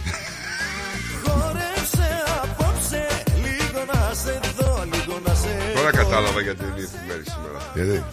Χόρεψε 1.24 2.24
απόψε 2.44 3.08
λίγο 3.36 3.86
να 3.94 4.14
σε 4.14 4.40
δω, 4.58 4.84
λίγο 4.84 5.20
να 5.26 5.34
σε 5.34 5.72
Τώρα 5.76 5.90
δω. 5.90 5.98
κατάλαβα 5.98 6.42
γιατί 6.42 6.64
είναι 6.64 6.80
η 6.80 6.84
εφημέρη 6.84 7.24
σήμερα. 7.24 7.72
Γιατί; 7.74 8.04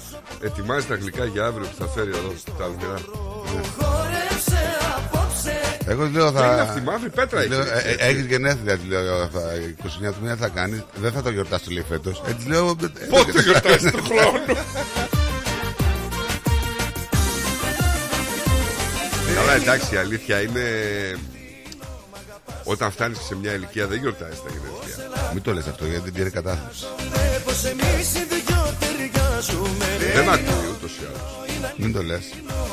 Ετοιμάζει 0.43 0.87
τα 0.87 0.95
γλυκά 0.95 1.25
για 1.25 1.45
αύριο 1.45 1.67
που 1.67 1.75
θα 1.79 1.87
φέρει 1.87 2.09
εδώ 2.11 2.33
τα 2.59 2.65
αλμυρά. 2.65 2.99
Χόρεψε 3.79 4.61
απόψε 4.97 5.61
Εγώ 5.87 6.05
της 6.05 6.15
λέω 6.15 6.33
θα. 6.33 6.41
Δεν 6.41 6.51
είναι 6.53 6.61
αυτή, 6.61 6.81
μαύρη 6.81 7.11
πέτρα 7.11 7.41
Της 7.41 7.49
λέω, 7.49 7.61
έχεις. 7.61 7.71
ε, 7.85 7.97
ε, 7.99 8.09
Έχεις 8.09 8.25
γενέθλια, 8.27 8.77
της 8.79 8.89
λέω. 8.89 9.29
Θα, 9.29 9.41
29 10.09 10.13
του 10.13 10.19
μήνα 10.23 10.37
θα 10.37 10.49
κάνεις. 10.49 10.85
Δεν 10.95 11.13
θα 11.13 11.23
το 11.23 11.31
γιορτάσει 11.31 11.65
το 11.65 11.71
λέει 11.71 11.85
φέτος. 11.89 12.23
Ε, 12.29 12.33
της 12.33 12.47
λέω. 12.47 12.69
ε, 12.69 13.07
Πότε 13.09 13.39
ε, 13.39 13.43
γιορτάζει 13.43 13.91
τον 13.91 14.03
χρόνο. 14.05 14.41
Καλά, 19.35 19.53
εντάξει, 19.55 19.95
η 19.95 19.97
αλήθεια 19.99 20.41
είναι. 20.41 20.61
Όταν 22.65 22.91
φτάνεις 22.91 23.19
σε 23.19 23.35
μια 23.37 23.53
ηλικία 23.53 23.87
δεν 23.87 23.99
γιορτάζεις 23.99 24.43
τα 24.43 24.49
γενέθλια. 24.49 25.31
Μην 25.33 25.43
το 25.43 25.53
λες 25.53 25.67
αυτό 25.67 25.85
γιατί 25.87 26.03
δεν 26.05 26.13
πήρε 26.13 26.31
κατάθλιψη. 26.31 26.85
Πως 27.45 27.65
εμείς 27.65 28.15
οι 28.15 28.25
δυο 28.31 28.75
ταιριάζουμε 28.81 29.87
ρε 29.99 30.13
Δεν 30.13 30.29
ακούει 30.29 30.69
ούτως 30.75 30.91
ή 30.91 31.05
άλλως. 31.09 31.75
Μην 31.77 31.93
το 31.93 32.03
λες. 32.03 32.25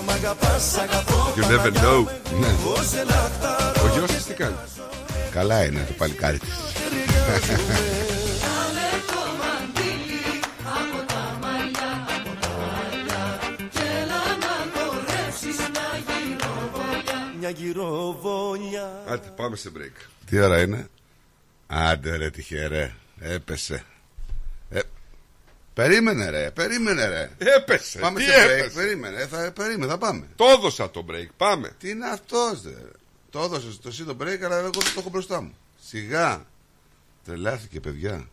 Μ' 0.06 0.10
αγαπάς, 0.10 0.78
αγαπώ 0.78 1.34
You 1.36 1.44
never 1.44 1.74
know. 1.84 2.06
Ναι. 2.40 2.48
Πως 2.64 2.94
ελάχτα 2.94 3.72
Ο 3.84 3.88
γιος 3.98 4.12
της 4.12 4.24
τι 4.26 4.34
κάνει; 4.34 4.56
Καλά 5.32 5.66
είναι 5.66 5.84
το 5.88 5.94
παλικάρι 5.98 6.38
της. 6.38 6.50
Μια 17.48 17.56
γυροβόλια 17.56 19.04
Άντε, 19.08 19.28
πάμε 19.36 19.56
σε 19.56 19.72
break. 19.76 20.06
Τι 20.26 20.40
ώρα 20.40 20.62
είναι; 20.62 20.88
Άντε 21.68 22.16
ρε 22.16 22.30
τυχερέ. 22.30 22.96
Έπεσε. 23.20 23.84
Ε, 24.70 24.80
περίμενε 25.74 26.30
ρε, 26.30 26.52
περίμενε 26.52 27.06
ρε. 27.06 27.32
Έπεσε. 27.38 28.00
Πάμε 28.00 28.20
τι 28.20 28.26
σε 28.26 28.46
break. 28.46 28.50
έπεσε; 28.50 28.76
Περίμενε, 28.76 29.22
ε, 29.22 29.28
θα, 29.28 29.52
περίμενε, 29.52 29.92
θα 29.92 29.98
πάμε. 29.98 30.28
Το 30.36 30.46
έδωσα 30.46 30.92
το 30.92 31.06
break. 31.10 31.28
Πάμε. 31.38 31.76
Τι 31.80 31.90
είναι 31.90 32.08
αυτός 32.08 32.64
ρε. 32.64 32.92
Το 33.30 33.40
έδωσε 33.40 33.80
το 33.82 33.88
εσύ 33.88 34.04
το 34.04 34.18
break, 34.22 34.40
αλλά 34.44 34.58
εγώ 34.58 34.70
το 34.70 34.94
έχω 34.98 35.10
μπροστά 35.10 35.42
μου. 35.42 35.54
Σιγά. 35.82 36.46
Τρελάθηκε, 37.26 37.80
παιδιά. 37.80 38.28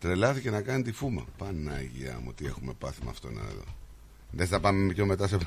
Τρελάθηκε 0.00 0.50
να 0.50 0.60
κάνει 0.62 0.82
τη 0.82 0.92
φούμα. 0.92 1.26
Παναγία 1.38 2.20
μου, 2.22 2.32
τι 2.32 2.46
έχουμε 2.46 2.72
πάθει 2.78 3.04
με 3.04 3.10
αυτόν 3.10 3.38
εδώ. 3.38 3.64
Δεν 4.30 4.46
θα 4.46 4.60
πάμε 4.60 4.92
πιο 4.92 5.06
μετά 5.06 5.28
σε. 5.28 5.38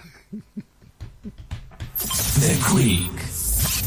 The 2.02 2.56
Greek 2.74 3.16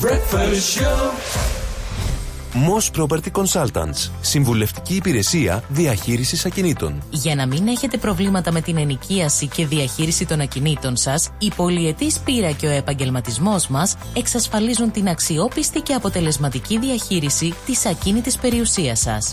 Breakfast 0.01 0.79
Show. 0.79 1.11
Moss 2.55 2.91
Property 2.97 3.31
Consultants. 3.33 4.11
Συμβουλευτική 4.21 4.95
υπηρεσία 4.95 5.65
διαχείρισης 5.69 6.45
ακινήτων. 6.45 7.03
Για 7.11 7.35
να 7.35 7.47
μην 7.47 7.69
έχετε 7.69 7.97
προβλήματα 7.97 8.53
με 8.53 8.61
την 8.61 8.77
ενοικίαση 8.77 9.47
και 9.47 9.67
διαχείριση 9.67 10.27
των 10.27 10.41
ακινήτων 10.41 10.97
σας, 10.97 11.31
η 11.39 11.53
πολυετής 11.57 12.19
πείρα 12.19 12.51
και 12.51 12.67
ο 12.67 12.71
επαγγελματισμός 12.71 13.69
μας 13.69 13.97
εξασφαλίζουν 14.17 14.91
την 14.91 15.09
αξιόπιστη 15.09 15.81
και 15.81 15.95
αποτελεσματική 15.95 16.79
διαχείριση 16.79 17.55
της 17.67 17.87
ακίνητης 17.87 18.37
περιουσίας 18.37 18.99
σας. 19.01 19.33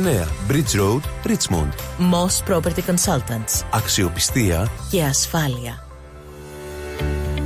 Bridge 0.48 0.74
Road, 0.74 1.02
Richmond. 1.24 1.72
Moss 1.98 2.40
Property 2.40 2.82
Consultants. 2.82 3.64
Αξιοπιστία 3.70 4.68
Και 4.90 5.02
ασφάλεια. 5.02 5.80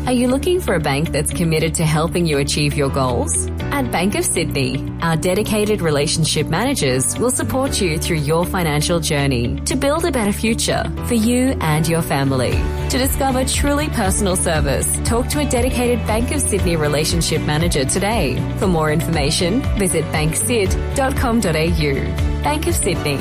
Are 0.06 0.12
you 0.12 0.28
looking 0.28 0.60
for 0.60 0.74
a 0.74 0.80
bank 0.80 1.12
that's 1.12 1.32
committed 1.32 1.74
to 1.74 1.84
helping 1.84 2.26
you 2.26 2.38
achieve 2.38 2.74
your 2.74 2.88
goals? 2.88 3.46
At 3.70 3.92
Bank 3.92 4.16
of 4.16 4.24
Sydney, 4.24 4.90
our 5.02 5.16
dedicated 5.16 5.80
relationship 5.82 6.48
managers 6.48 7.16
will 7.20 7.30
support 7.30 7.80
you 7.80 7.96
through 7.98 8.22
your 8.30 8.44
financial 8.44 8.98
journey 8.98 9.60
to 9.66 9.76
build 9.76 10.04
a 10.04 10.10
better 10.10 10.32
future 10.32 10.82
for 11.06 11.14
you 11.14 11.54
and 11.60 11.86
your 11.86 12.02
family. 12.02 12.58
To 12.88 12.98
discover 12.98 13.44
truly 13.44 13.88
personal 13.90 14.34
service, 14.34 14.88
talk 15.04 15.28
to 15.28 15.38
a 15.40 15.44
dedicated 15.48 16.04
Bank 16.08 16.32
of 16.32 16.40
Sydney 16.40 16.74
relationship 16.74 17.42
manager 17.42 17.84
today. 17.84 18.34
For 18.58 18.66
more 18.66 18.90
information, 18.90 19.62
visit 19.78 20.04
banksid.com.au. 20.06 22.33
Bank 22.45 22.67
of 22.67 22.75
Sydney. 22.83 23.17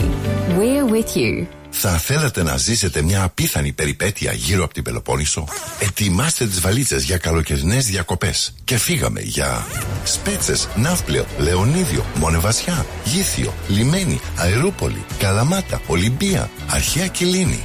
We're 0.59 0.87
with 0.95 1.17
you. 1.17 1.47
Θα 1.71 1.91
θέλατε 1.91 2.43
να 2.43 2.57
ζήσετε 2.57 3.03
μια 3.03 3.23
απίθανη 3.23 3.73
περιπέτεια 3.73 4.33
γύρω 4.33 4.65
από 4.65 4.75
την 4.75 4.83
Πελοπόννησο; 4.83 5.45
Ετοιμάστε 5.79 6.47
τις 6.47 6.61
βαλίτσες 6.61 7.03
για 7.03 7.19
καλοκαιρινές 7.19 7.87
διακοπές. 7.87 8.55
Και 8.65 8.77
φύγαμε 8.77 9.21
για 9.21 9.67
Σπέτσες, 10.05 10.69
Ναύπλαιο, 10.75 11.25
Λεωνίδιο, 11.39 12.05
Μονεβασιά, 12.15 12.87
Γήθιο, 13.05 13.55
Λιμένη, 13.69 14.21
Αερούπολη, 14.37 15.05
Καλαμάτα, 15.19 15.81
Ολυμπία, 15.87 16.51
Αρχαία 16.71 17.07
Κιλίνη. 17.07 17.65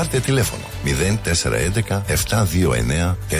Πάρτε 0.00 0.20
τηλέφωνο 0.20 0.62
0411 1.24 2.02
729 2.28 3.14
404. 3.30 3.36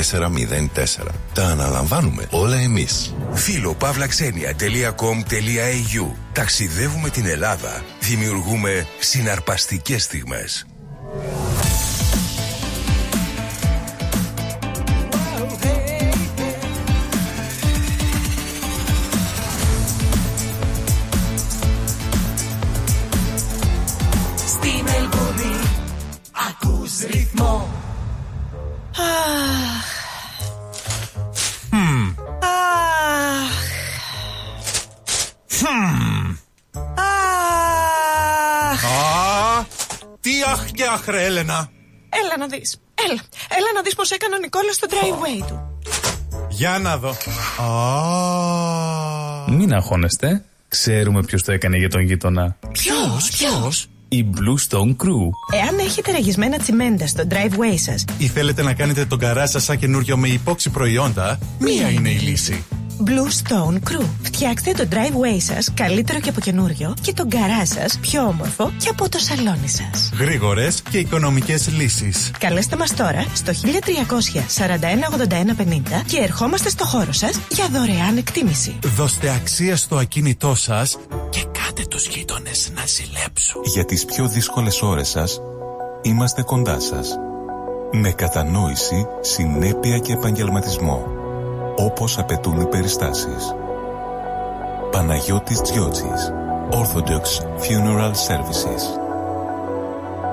Τα 1.34 1.46
αναλαμβάνουμε 1.46 2.26
όλα 2.30 2.56
εμείς. 2.56 3.14
Φίλο-παύλαξενια.com.au 3.32 6.06
Ταξιδεύουμε 6.32 7.10
την 7.10 7.26
Ελλάδα. 7.26 7.82
Δημιουργούμε 8.00 8.86
συναρπαστικές 8.98 10.02
στιγμές. 10.02 10.66
Ρυθμό 27.40 27.68
Αχ 28.96 29.90
Αχ 32.42 33.58
Αχ 38.70 38.84
Α, 38.84 39.64
τι 40.20 40.30
αχ 40.52 40.70
και 40.70 40.84
αχ 40.84 41.06
ρε 41.06 41.24
Έλενα. 41.24 41.70
Έλα 42.08 42.36
να 42.38 42.46
δεις. 42.46 42.80
Έλα. 42.94 43.20
Έλα 43.48 43.70
να 43.74 43.82
δεις 43.82 43.94
πως 43.94 44.10
έκανε 44.10 44.34
ο 44.34 44.38
Νικόλας 44.38 44.74
στο 44.74 44.86
driveway 44.90 45.44
του. 45.48 45.78
Για 46.48 46.78
να 46.78 46.96
δω. 46.98 47.14
Α, 47.64 49.50
Μην 49.50 49.74
αγχώνεστε. 49.74 50.44
Ξέρουμε 50.68 51.22
ποιος 51.22 51.42
το 51.42 51.52
έκανε 51.52 51.76
για 51.76 51.88
τον 51.88 52.00
γείτονα. 52.00 52.56
Ποιος, 52.72 53.30
ποιος; 53.30 53.88
Η 54.12 54.26
Blue 54.34 54.68
Stone 54.68 54.88
Crew. 54.88 55.30
Εάν 55.52 55.78
έχετε 55.78 56.12
ραγισμένα 56.12 56.58
τσιμέντα 56.58 57.06
στο 57.06 57.22
driveway 57.28 57.74
σας, 57.76 58.04
ή 58.18 58.26
θέλετε 58.26 58.62
να 58.62 58.74
κάνετε 58.74 59.04
τον 59.04 59.18
καρά 59.18 59.46
σας 59.46 59.64
σαν 59.64 59.78
καινούριο 59.78 60.16
με 60.16 60.28
υπόξι 60.28 60.70
προϊόντα, 60.70 61.38
μία 61.58 61.90
είναι 61.90 62.10
η 62.10 62.18
λύση. 62.18 62.64
Blue 63.04 63.28
Stone 63.42 63.74
Crew. 63.74 64.06
Φτιάξτε 64.22 64.72
το 64.72 64.88
driveway 64.90 65.38
σας 65.38 65.72
καλύτερο 65.74 66.20
και 66.20 66.28
από 66.28 66.40
καινούριο 66.40 66.94
και 67.00 67.12
τον 67.12 67.28
καρά 67.28 67.66
σας 67.66 67.98
πιο 68.00 68.22
όμορφο 68.22 68.72
και 68.78 68.88
από 68.88 69.08
το 69.08 69.18
σαλόνι 69.18 69.68
σας. 69.68 70.10
Γρήγορες 70.18 70.82
και 70.90 70.98
οικονομικές 70.98 71.68
λύσεις. 71.68 72.30
Καλέστε 72.38 72.76
μας 72.76 72.96
τώρα 72.96 73.24
στο 73.34 73.52
1300 73.52 74.46
41 74.48 75.08
81 75.08 75.54
50 75.54 76.02
και 76.06 76.18
ερχόμαστε 76.18 76.68
στο 76.68 76.84
χώρο 76.84 77.12
σας 77.12 77.40
για 77.50 77.66
δωρεάν 77.72 78.16
εκτίμηση. 78.16 78.78
Δώστε 78.96 79.30
αξία 79.30 79.76
στο 79.76 79.96
ακίνητό 79.96 80.54
σας 80.54 80.98
και 81.30 81.40
κάτε 81.40 81.82
τους 81.90 82.06
γείτονες 82.06 82.70
να 82.74 82.82
ζηλέψουν. 82.86 83.62
Για 83.64 83.84
τις 83.84 84.04
πιο 84.04 84.28
δύσκολες 84.28 84.82
ώρες 84.82 85.08
σας, 85.08 85.40
είμαστε 86.02 86.42
κοντά 86.42 86.80
σας. 86.80 87.16
Με 87.92 88.10
κατανόηση, 88.10 89.06
συνέπεια 89.20 89.98
και 89.98 90.12
επαγγελματισμό. 90.12 91.19
Όπως 91.84 92.18
απαιτούν 92.18 92.60
οι 92.60 92.66
περιστάσεις. 92.66 93.54
Παναγιώτης 94.90 95.60
Τζιότσης. 95.60 96.32
Orthodox 96.70 97.24
Funeral 97.62 98.12
Services. 98.28 98.82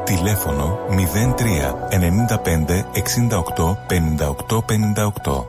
Τηλέφωνο 0.03 0.79
03 0.89 1.75
95 1.89 2.85
68 2.93 3.77
58 3.87 4.63
58. 5.25 5.45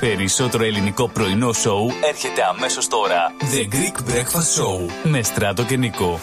Περισσότερο 0.00 0.64
ελληνικό 0.64 1.08
πρωινό 1.08 1.52
σοου 1.52 1.90
έρχεται 2.08 2.42
αμέσως 2.56 2.88
τώρα. 2.88 3.32
The 3.40 3.74
Greek 3.74 4.10
Breakfast 4.10 4.60
Show 4.60 4.90
με 5.02 5.22
Στράτο 5.22 5.64
και 5.64 5.76
Νικό. 5.76 6.18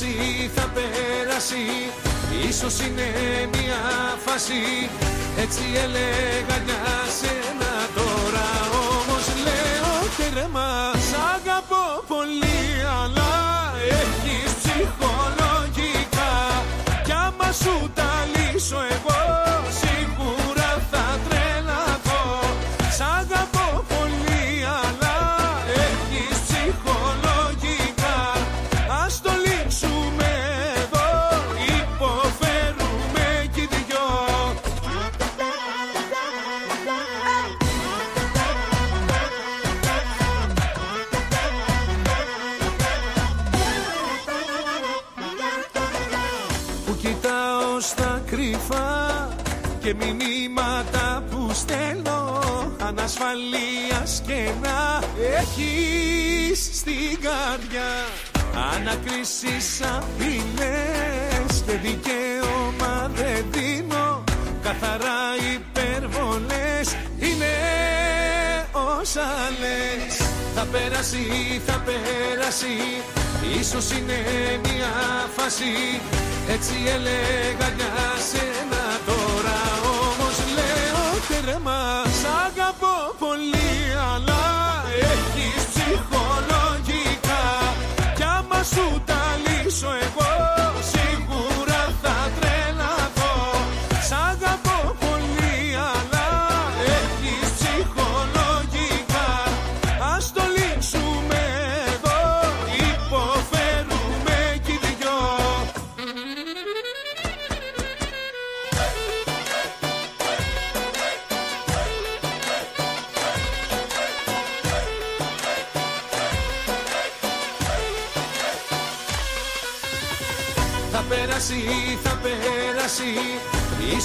Περάσει, 0.00 0.50
θα 0.54 0.70
περάσει 0.74 1.64
Ίσως 2.48 2.80
είναι 2.80 3.08
μια 3.52 3.80
φάση 4.24 4.88
Έτσι 5.38 5.62
έλεγα 5.84 6.56
για 6.66 6.79
ανασφαλείας 52.90 54.22
και 54.26 54.50
να 54.62 54.78
έχεις 55.40 56.70
στην 56.72 57.18
καρδιά 57.26 57.92
Ανακρίσεις 58.74 59.80
απειλές 59.96 61.62
και 61.66 61.72
δικαίωμα 61.72 63.10
δεν 63.14 63.44
δίνω. 63.50 64.24
Καθαρά 64.62 65.22
υπερβολές, 65.54 66.96
είναι 67.18 67.54
όσα 68.72 69.28
λες. 69.60 70.16
Θα 70.54 70.66
πέρασει, 70.72 71.60
θα 71.66 71.82
πέρασει 71.84 73.02
Ίσως 73.60 73.90
είναι 73.90 74.18
μια 74.62 74.92
φάση. 75.36 76.00
Έτσι 76.48 76.74
έλεγα 76.86 77.68
για 77.76 77.92
σε 78.30 78.59
λέω 81.44 81.52
τέρμα 81.52 82.02
Σ' 82.04 82.24
αγαπώ 82.46 83.14
πολύ 83.18 83.72
αλλά 84.14 84.42
έχεις 85.00 85.64
ψυχολογικά. 85.74 87.44
Κι 88.14 88.22
άμα 88.22 88.62
σου 88.62 89.02
τα 89.04 89.20
λύσω 89.44 89.88
εγώ 89.88 90.49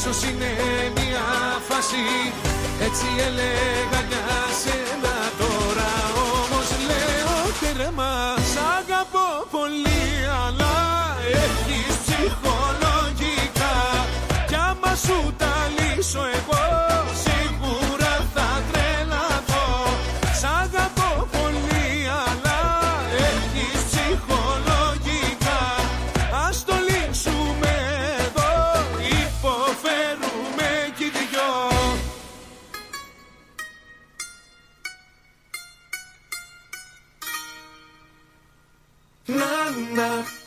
Ίσως 0.08 0.24
είναι 0.24 0.52
μια 0.96 1.26
φάση. 1.68 2.04
Έτσι 2.82 3.06
έλεγα 3.28 4.00
για 4.10 4.26
σένα 4.62 5.16
τώρα 5.40 5.92
Όμως 6.16 6.70
λέω 6.88 7.36
τέρμα 7.60 8.36
Σ' 8.54 8.58
αγαπώ 8.80 9.28
πολύ 9.52 9.95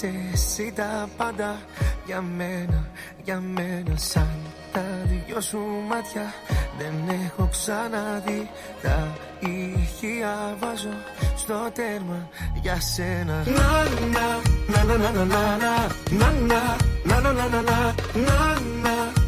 Είσαι 0.00 0.12
εσύ 0.32 0.72
τα 0.76 1.08
πάντα 1.16 1.58
για 2.06 2.20
μένα, 2.20 2.90
για 3.24 3.40
μένα 3.40 3.96
Σαν 3.96 4.36
τα 4.72 4.80
δυο 5.04 5.40
σου 5.40 5.58
μάτια 5.88 6.32
δεν 6.78 6.92
έχω 7.24 7.48
ξαναδεί 7.50 8.50
Τα 8.82 9.16
ηχεία 9.40 10.56
βάζω 10.60 10.94
στο 11.36 11.54
τέρμα 11.72 12.28
για 12.62 12.80
σένα 12.80 13.44
Να 13.46 13.84
να 14.14 14.84
να 14.84 14.96
να 14.96 15.10
να 15.10 15.10
να 15.10 15.24
να 15.24 15.76
να 16.10 16.30
να 16.30 16.60
να 17.04 17.20
να 17.20 17.32
να 17.32 17.48
να 17.48 17.62
να 17.62 17.94
να 18.14 18.60
να 18.82 19.27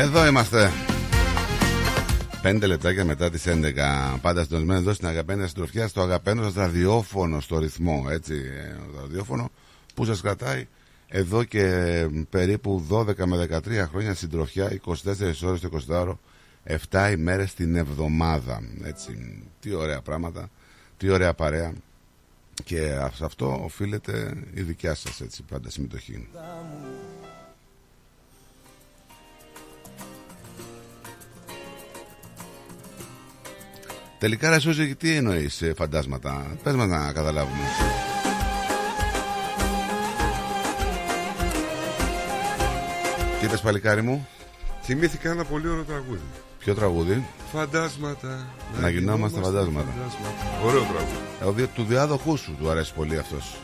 Εδώ 0.00 0.26
είμαστε. 0.26 0.70
Πέντε 2.42 2.66
λεπτάκια 2.66 3.04
μετά 3.04 3.30
τις 3.30 3.44
11 3.46 4.18
Πάντα 4.20 4.42
συντονισμένοι 4.42 4.80
εδώ 4.80 4.92
στην 4.92 5.06
αγαπημένη 5.06 5.48
συντροφιά 5.48 5.88
Στο 5.88 6.00
αγαπημένο 6.00 6.42
σας 6.42 6.54
ραδιόφωνο 6.54 7.40
στο 7.40 7.58
ρυθμό 7.58 8.06
Έτσι 8.10 8.34
ε, 8.34 8.76
το 8.92 9.00
ραδιόφωνο 9.00 9.50
Που 9.94 10.04
σας 10.04 10.20
κρατάει 10.20 10.66
εδώ 11.08 11.44
και 11.44 12.06
περίπου 12.30 12.86
12 12.90 13.24
με 13.24 13.48
13 13.50 13.86
χρόνια 13.90 14.14
συντροφιά 14.14 14.80
24 14.86 14.94
ώρες 15.44 15.60
το 15.60 15.68
24ωρο 15.88 16.14
7 16.90 17.10
ημέρες 17.12 17.54
την 17.54 17.76
εβδομάδα. 17.76 18.62
Έτσι. 18.84 19.42
Τι 19.60 19.74
ωραία 19.74 20.00
πράγματα, 20.00 20.50
τι 20.96 21.08
ωραία 21.08 21.34
παρέα. 21.34 21.72
Και 22.64 23.08
σε 23.14 23.24
αυτό 23.24 23.60
οφείλεται 23.64 24.32
η 24.54 24.62
δικιά 24.62 24.94
σας 24.94 25.20
έτσι, 25.20 25.42
πάντα 25.42 25.70
συμμετοχή. 25.70 26.28
Τελικά 34.18 34.50
ρε 34.50 34.58
Σούζη, 34.60 34.94
τι 34.94 35.14
εννοείς 35.14 35.62
ε, 35.62 35.72
φαντάσματα; 35.76 36.46
Πες 36.62 36.74
μας 36.74 36.86
να 36.88 37.12
καταλάβουμε 37.12 37.62
Τι 43.40 43.44
είπες 43.46 43.60
παλικάρι 43.60 44.02
μου; 44.02 44.28
Θυμήθηκα 44.82 45.30
ένα 45.30 45.44
πολύ 45.44 45.68
ωραίο 45.68 45.82
τραγούδι. 45.82 46.20
Ποιο 46.58 46.74
τραγούδι; 46.74 47.24
Φαντάσματα. 47.52 48.46
Να 48.80 48.88
γινόμαστε 48.90 49.40
φαντάσματα 49.40 49.88
Ωραίο 50.64 50.80
τραγούδι. 50.80 51.16
Ε, 51.40 51.44
Ο 51.44 51.52
δι- 51.52 51.68
Του 51.74 51.84
διάδοχού 51.84 52.36
σου 52.36 52.56
του 52.60 52.70
αρέσει 52.70 52.94
πολύ 52.94 53.18
αυτός 53.18 53.56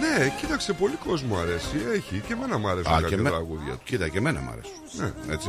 Ναι, 0.00 0.28
κοίταξε, 0.40 0.72
πολύ 0.72 0.94
κόσμο 1.06 1.36
αρέσει. 1.38 1.76
Έχει 1.94 2.22
και 2.26 2.32
εμένα 2.32 2.58
μου 2.58 2.68
αρέσουν 2.68 2.92
Α, 2.92 2.94
κάποια 2.94 3.08
και 3.08 3.22
με- 3.22 3.30
τραγούδια 3.30 3.72
του. 3.72 3.80
Κοίτα 3.84 4.08
και 4.08 4.18
εμένα 4.18 4.40
μ' 4.40 4.48
αρέσουν 4.48 4.72
Ναι. 5.26 5.32
Έτσι 5.34 5.48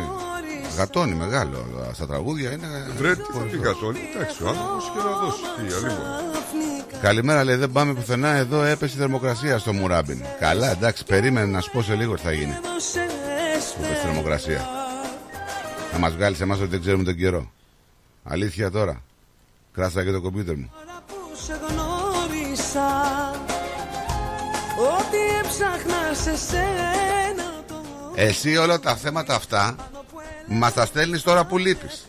Γατώνει 0.77 1.13
μεγάλο 1.13 1.65
Στα 1.93 2.07
τραγούδια 2.07 2.51
είναι 2.51 2.67
Βρε, 2.97 3.15
τι 3.15 3.21
θα 3.33 3.39
πει 3.39 3.57
γατώνει; 3.57 3.99
Εντάξει, 4.15 4.43
ο 4.43 4.47
άνθρωπος 4.47 4.91
και 4.93 4.99
να 5.03 5.11
δώσει. 5.17 5.41
Τι, 5.41 5.73
αλλήμον. 5.73 7.01
Καλημέρα 7.01 7.43
λέει 7.43 7.55
δεν 7.55 7.71
πάμε 7.71 7.93
πουθενά 7.93 8.29
Εδώ 8.29 8.63
έπεσε 8.63 8.95
η 8.95 8.99
θερμοκρασία 8.99 9.57
στο 9.57 9.73
Μουράμπιν 9.73 10.21
Καλά 10.39 10.71
εντάξει 10.71 11.05
περίμενε 11.05 11.45
να 11.45 11.61
σου 11.61 11.71
πω 11.71 11.81
σε 11.81 11.95
λίγο 11.95 12.15
τι 12.15 12.21
θα 12.21 12.31
γίνει 12.31 12.53
Που 13.75 13.81
πες 13.81 13.99
θερμοκρασία 14.03 14.67
Θα 15.91 15.97
μας 15.99 16.13
βγάλεις 16.13 16.41
εμάς 16.41 16.59
ότι 16.59 16.67
δεν 16.67 16.81
ξέρουμε 16.81 17.03
τον 17.03 17.15
καιρό 17.15 17.51
Αλήθεια 18.23 18.71
τώρα 18.71 19.01
Κράσα 19.73 20.03
και 20.03 20.11
το 20.11 20.21
κομπιούτερ 20.21 20.55
μου 20.55 20.71
που 21.07 21.15
σε 21.45 21.59
γνώρισα 21.67 22.83
Ό,τι 24.83 25.17
έψαχνα 25.39 26.13
σε 26.13 26.37
σένα 26.37 27.63
το 27.67 27.75
Εσύ 28.15 28.57
όλα 28.57 28.79
τα 28.79 28.95
θέματα 28.95 29.35
αυτά 29.35 29.75
Μας 30.47 30.73
τα 30.73 30.85
στέλνεις 30.85 31.21
τώρα 31.21 31.45
που 31.45 31.57
λείπεις. 31.57 32.05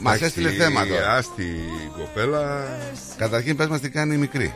Μας 0.00 0.14
Εντάξει, 0.14 0.24
έστειλε 0.24 0.50
θέμα 0.50 0.86
τώρα 0.86 1.12
Άστη 1.12 1.42
η 1.42 1.90
κοπέλα. 1.98 2.68
Καταρχήν 3.16 3.56
πες 3.56 3.66
μας 3.68 3.80
τι 3.80 3.90
κάνει 3.90 4.14
η 4.14 4.18
μικρή. 4.18 4.54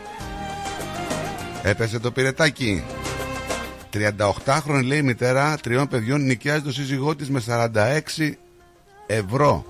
Έπεσε 1.62 1.98
το 1.98 2.10
πυρετάκι. 2.10 2.85
38χρονη 3.93 4.85
λέει 4.85 4.98
η 4.98 5.02
μητέρα 5.02 5.56
τριών 5.62 5.89
παιδιών 5.89 6.24
νοικιάζει 6.24 6.62
το 6.62 6.72
σύζυγό 6.72 7.16
της 7.16 7.31
με 7.31 7.43
46 7.48 8.32
ευρώ. 9.06 9.64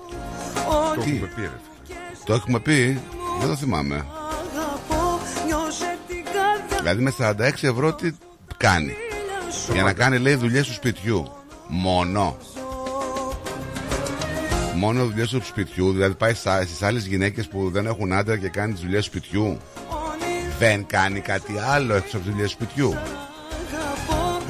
Το 0.95 1.01
Τι; 1.01 1.09
έχουμε 1.09 1.31
πει, 1.35 1.41
ρε. 1.41 1.59
Το 2.25 2.33
έχουμε 2.33 2.59
πει 2.59 3.01
Δεν 3.39 3.49
το 3.49 3.55
θυμάμαι 3.55 4.05
Δηλαδή 6.85 7.03
με 7.03 7.13
46 7.19 7.67
ευρώ 7.67 7.93
τι 7.93 8.11
κάνει; 8.57 8.93
Για 9.73 9.83
να 9.83 9.93
κάνει 9.93 10.17
λέει 10.17 10.35
δουλειές 10.35 10.67
του 10.67 10.73
σπιτιού. 10.73 11.31
Μόνο. 11.67 12.37
Μόνο 14.75 15.05
δουλειές 15.05 15.29
του 15.29 15.41
σπιτιού. 15.45 15.91
Δηλαδή 15.91 16.13
πάει 16.15 16.33
στα- 16.33 16.61
στις 16.61 16.81
άλλες 16.83 17.05
γυναίκες 17.05 17.47
που 17.47 17.69
δεν 17.71 17.85
έχουν 17.85 18.13
άντρα 18.13 18.37
Και 18.37 18.49
κάνει 18.49 18.73
τις 18.73 18.81
δουλειές 18.81 19.09
του 19.09 19.17
σπιτιού. 19.17 19.57
Δεν 20.59 20.85
κάνει 20.85 21.19
κάτι 21.19 21.53
άλλο 21.69 21.93
έξω 21.93 22.17
από 22.17 22.25
τις 22.25 22.33
δουλειές 22.33 22.55
του 22.55 22.63
σπιτιού. 22.63 22.97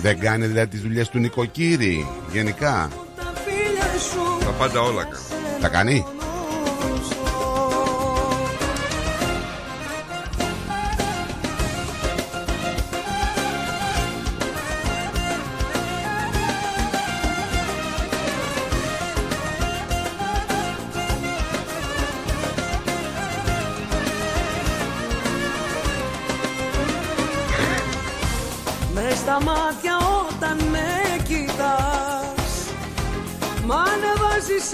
Δεν 0.01 0.19
κάνει 0.19 0.45
δηλαδή 0.45 0.67
τις 0.67 0.81
δουλειές 0.81 1.09
του 1.09 1.19
νοικοκύρη 1.19 2.07
Γενικά. 2.31 2.89
Τα 3.15 3.33
φίλια 3.45 3.99
σου 3.99 4.45
Τα 4.45 4.51
πάντα 4.51 4.81
όλα 4.81 5.03
κάνω. 5.03 5.17
Τα 5.61 5.67
κάνει; 5.67 6.05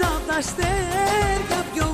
απ' 0.00 0.26
τα 0.28 0.34
αστέρια 0.36 1.64
πιο 1.74 1.92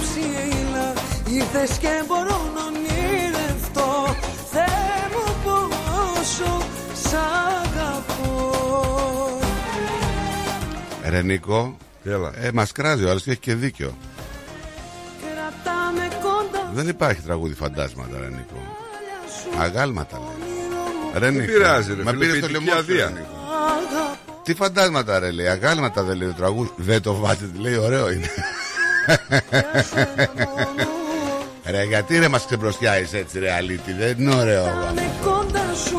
ψηλά 0.00 0.92
Ήρθες 1.30 1.78
και 1.78 2.02
μπορώ 2.06 2.50
να 2.54 2.64
ονειρευτώ. 2.64 4.16
Θεέ 4.50 5.08
μου 5.12 5.34
πόσο 5.44 6.62
σ' 7.08 7.14
αγαπώ. 7.14 8.52
Ρε 11.08 11.22
Νίκο 11.22 11.76
Έλα. 12.04 12.30
ε, 12.34 12.50
Μας 12.52 12.72
κράζει 12.72 13.04
ο 13.04 13.10
άλλος 13.10 13.22
και 13.22 13.30
έχει 13.30 13.40
και 13.40 13.54
δίκιο. 13.54 13.96
Κρατάμε 15.20 16.08
κοντά 16.22 16.70
Δεν 16.72 16.88
υπάρχει 16.88 17.20
τραγούδι 17.20 17.54
φαντάσματα 17.54 18.18
ρε 18.20 18.28
Νίκο. 18.28 18.76
Αγάλματα 19.60 20.18
λέει 20.18 20.52
Ρε 21.12 21.18
Δεν 21.18 21.34
Νίκο 21.34 21.52
πειράζει, 21.52 21.94
ρε 21.94 22.02
Με 22.02 22.10
φίλε, 22.10 22.24
πήρες 22.26 22.36
στο 22.36 22.46
ποιητική 22.46 22.64
λαιμό 22.64 22.72
σου, 22.72 22.78
αδεία. 22.78 23.04
ρε 23.06 23.12
Νίκο. 23.12 23.28
Τι 24.44 24.54
φαντάσματα 24.54 25.18
ρε 25.18 25.30
λέει. 25.30 25.46
Αγάλματα 25.46 26.02
δεν 26.02 26.16
λέει 26.16 26.28
το 26.28 26.34
τραγούδι. 26.34 26.70
Δεν 26.76 27.02
το 27.02 27.14
βάζετε 27.14 27.58
λέει 27.58 27.76
ωραίο 27.76 28.10
είναι. 28.10 28.30
Ρε 31.64 31.82
γιατί 31.82 32.18
ρε 32.18 32.28
μας 32.28 32.44
ξεμπροστιάζεις 32.46 33.12
έτσι 33.12 33.38
ρε 33.38 33.52
αλήτη. 33.52 33.92
Δεν 33.92 34.16
είναι 34.18 34.34
ωραίο. 34.34 34.64
Με 34.94 35.10
κοντά 35.24 35.74
σου 35.74 35.98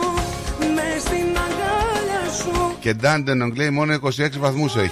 Μες 0.60 1.02
στην 1.02 1.38
αγκάλια 1.38 2.34
σου. 2.38 2.76
Και 2.80 2.94
Ντάντενον 2.94 3.54
λέει 3.56 3.70
μόνο 3.70 3.94
26 3.94 4.00
βαθμούς 4.40 4.76
έχει. 4.76 4.90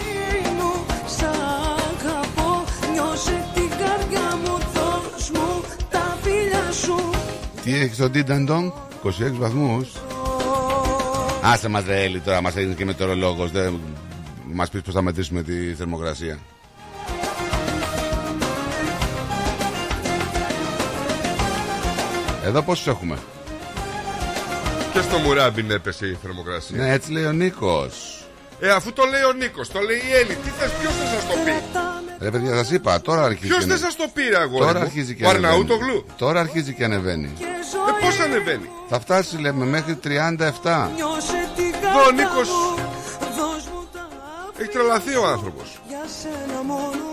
μου 0.57 0.85
Σ' 1.07 1.23
αγαπώ. 1.23 2.63
Νιώσε 2.93 3.47
την 3.53 3.69
καρδιά 3.69 4.37
μου 4.43 4.57
Δώσ' 4.73 5.29
μου 5.29 5.63
τα 5.89 6.17
φίλια 6.23 6.71
σου. 6.71 7.09
Τι 7.63 7.75
έχεις 7.75 7.95
στον 7.95 8.11
Ντάντενον 8.11 8.73
26 9.03 9.09
βαθμούς 9.39 9.91
Άσε 11.43 11.67
μας 11.67 11.85
ρε 11.85 12.03
Έλλη 12.03 12.19
τώρα 12.19 12.41
Μας 12.41 12.55
έγινε 12.55 12.73
και 12.73 12.85
μετεωρολόγος 12.85 13.51
Δεν 13.51 13.79
μας 14.53 14.69
πεις 14.69 14.81
πως 14.81 14.93
θα 14.93 15.01
μετρήσουμε 15.01 15.43
τη 15.43 15.73
θερμοκρασία 15.73 16.39
Εδώ 22.45 22.61
πόσους 22.61 22.87
έχουμε; 22.87 23.17
Και 24.93 25.01
στο 25.01 25.17
Μουράμπιν 25.17 25.71
έπεσε 25.71 26.05
η 26.07 26.17
θερμοκρασία. 26.21 26.77
Ναι 26.77 26.91
έτσι 26.93 27.11
λέει 27.11 27.25
ο 27.25 27.31
Νίκος 27.31 28.25
Ε, 28.59 28.69
αφού 28.69 28.93
το 28.93 29.03
λέει 29.03 29.21
ο 29.21 29.33
Νίκος, 29.33 29.69
το 29.69 29.79
λέει 29.79 29.97
η 29.97 30.13
Έλλη, 30.15 30.35
τι 30.43 30.49
θες, 30.49 30.71
ποιος 30.81 30.93
θα 30.93 31.05
σας 31.05 31.27
το 31.27 31.33
πει; 31.45 31.51
Ρε 32.23 32.29
παιδιά 32.31 32.55
σας 32.55 32.71
είπα 32.71 33.01
τώρα 33.01 33.23
αρχίζει 33.23 33.47
Ποιος 33.47 33.59
και 33.59 33.65
δεν 33.65 33.75
ανε- 33.77 33.85
σας 33.85 33.95
το 33.95 34.05
πήρε, 34.13 34.37
αγόρι. 34.37 34.65
Τώρα 34.65 34.79
μου; 34.79 34.85
αρχίζει 34.85 35.15
και 35.15 35.25
Ο 35.25 35.29
ανεβαίνει 35.29 35.47
Αρναούτογλου. 35.53 36.05
Τώρα 36.17 36.39
αρχίζει 36.39 36.73
και 36.73 36.83
ανεβαίνει 36.83 37.33
Ε, 37.89 38.05
πώς 38.05 38.19
ανεβαίνει; 38.19 38.69
Θα 38.89 38.99
φτάσει 38.99 39.37
λέμε 39.37 39.65
μέχρι 39.65 39.95
37 40.03 40.89
Νιώσε 40.95 41.49
την 41.55 41.73
Εδώ 41.75 41.99
ο 41.99 42.03
καρδιά 42.03 42.23
Νίκος. 42.23 42.47
μου. 42.49 42.75
Δώσ' 43.37 43.65
μου 43.73 43.81
τα 43.93 44.07
έχει 44.59 44.69
τρελαθεί 44.69 45.15
ο 45.15 45.25
άνθρωπος. 45.27 45.79
για 45.87 46.03
σένα 46.21 46.61
μόνο 46.63 47.03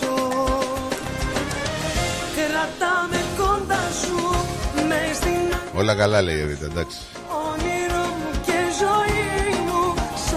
ζω. 0.00 0.16
Κρατάμε 2.36 3.20
κοντά 3.38 3.80
σου 4.02 4.16
Μες 4.88 5.16
στην 5.16 5.56
Όλα 5.74 5.94
καλά 5.94 6.22
λέει 6.22 6.36
η 6.38 6.44
Ρίτα 6.46 6.64
εντάξει. 6.64 6.98
Όνειρο 7.28 8.04
μου 8.18 8.30
και 8.46 8.58
ζωή 8.80 9.60
μου 9.66 9.94
Σ' 10.26 10.32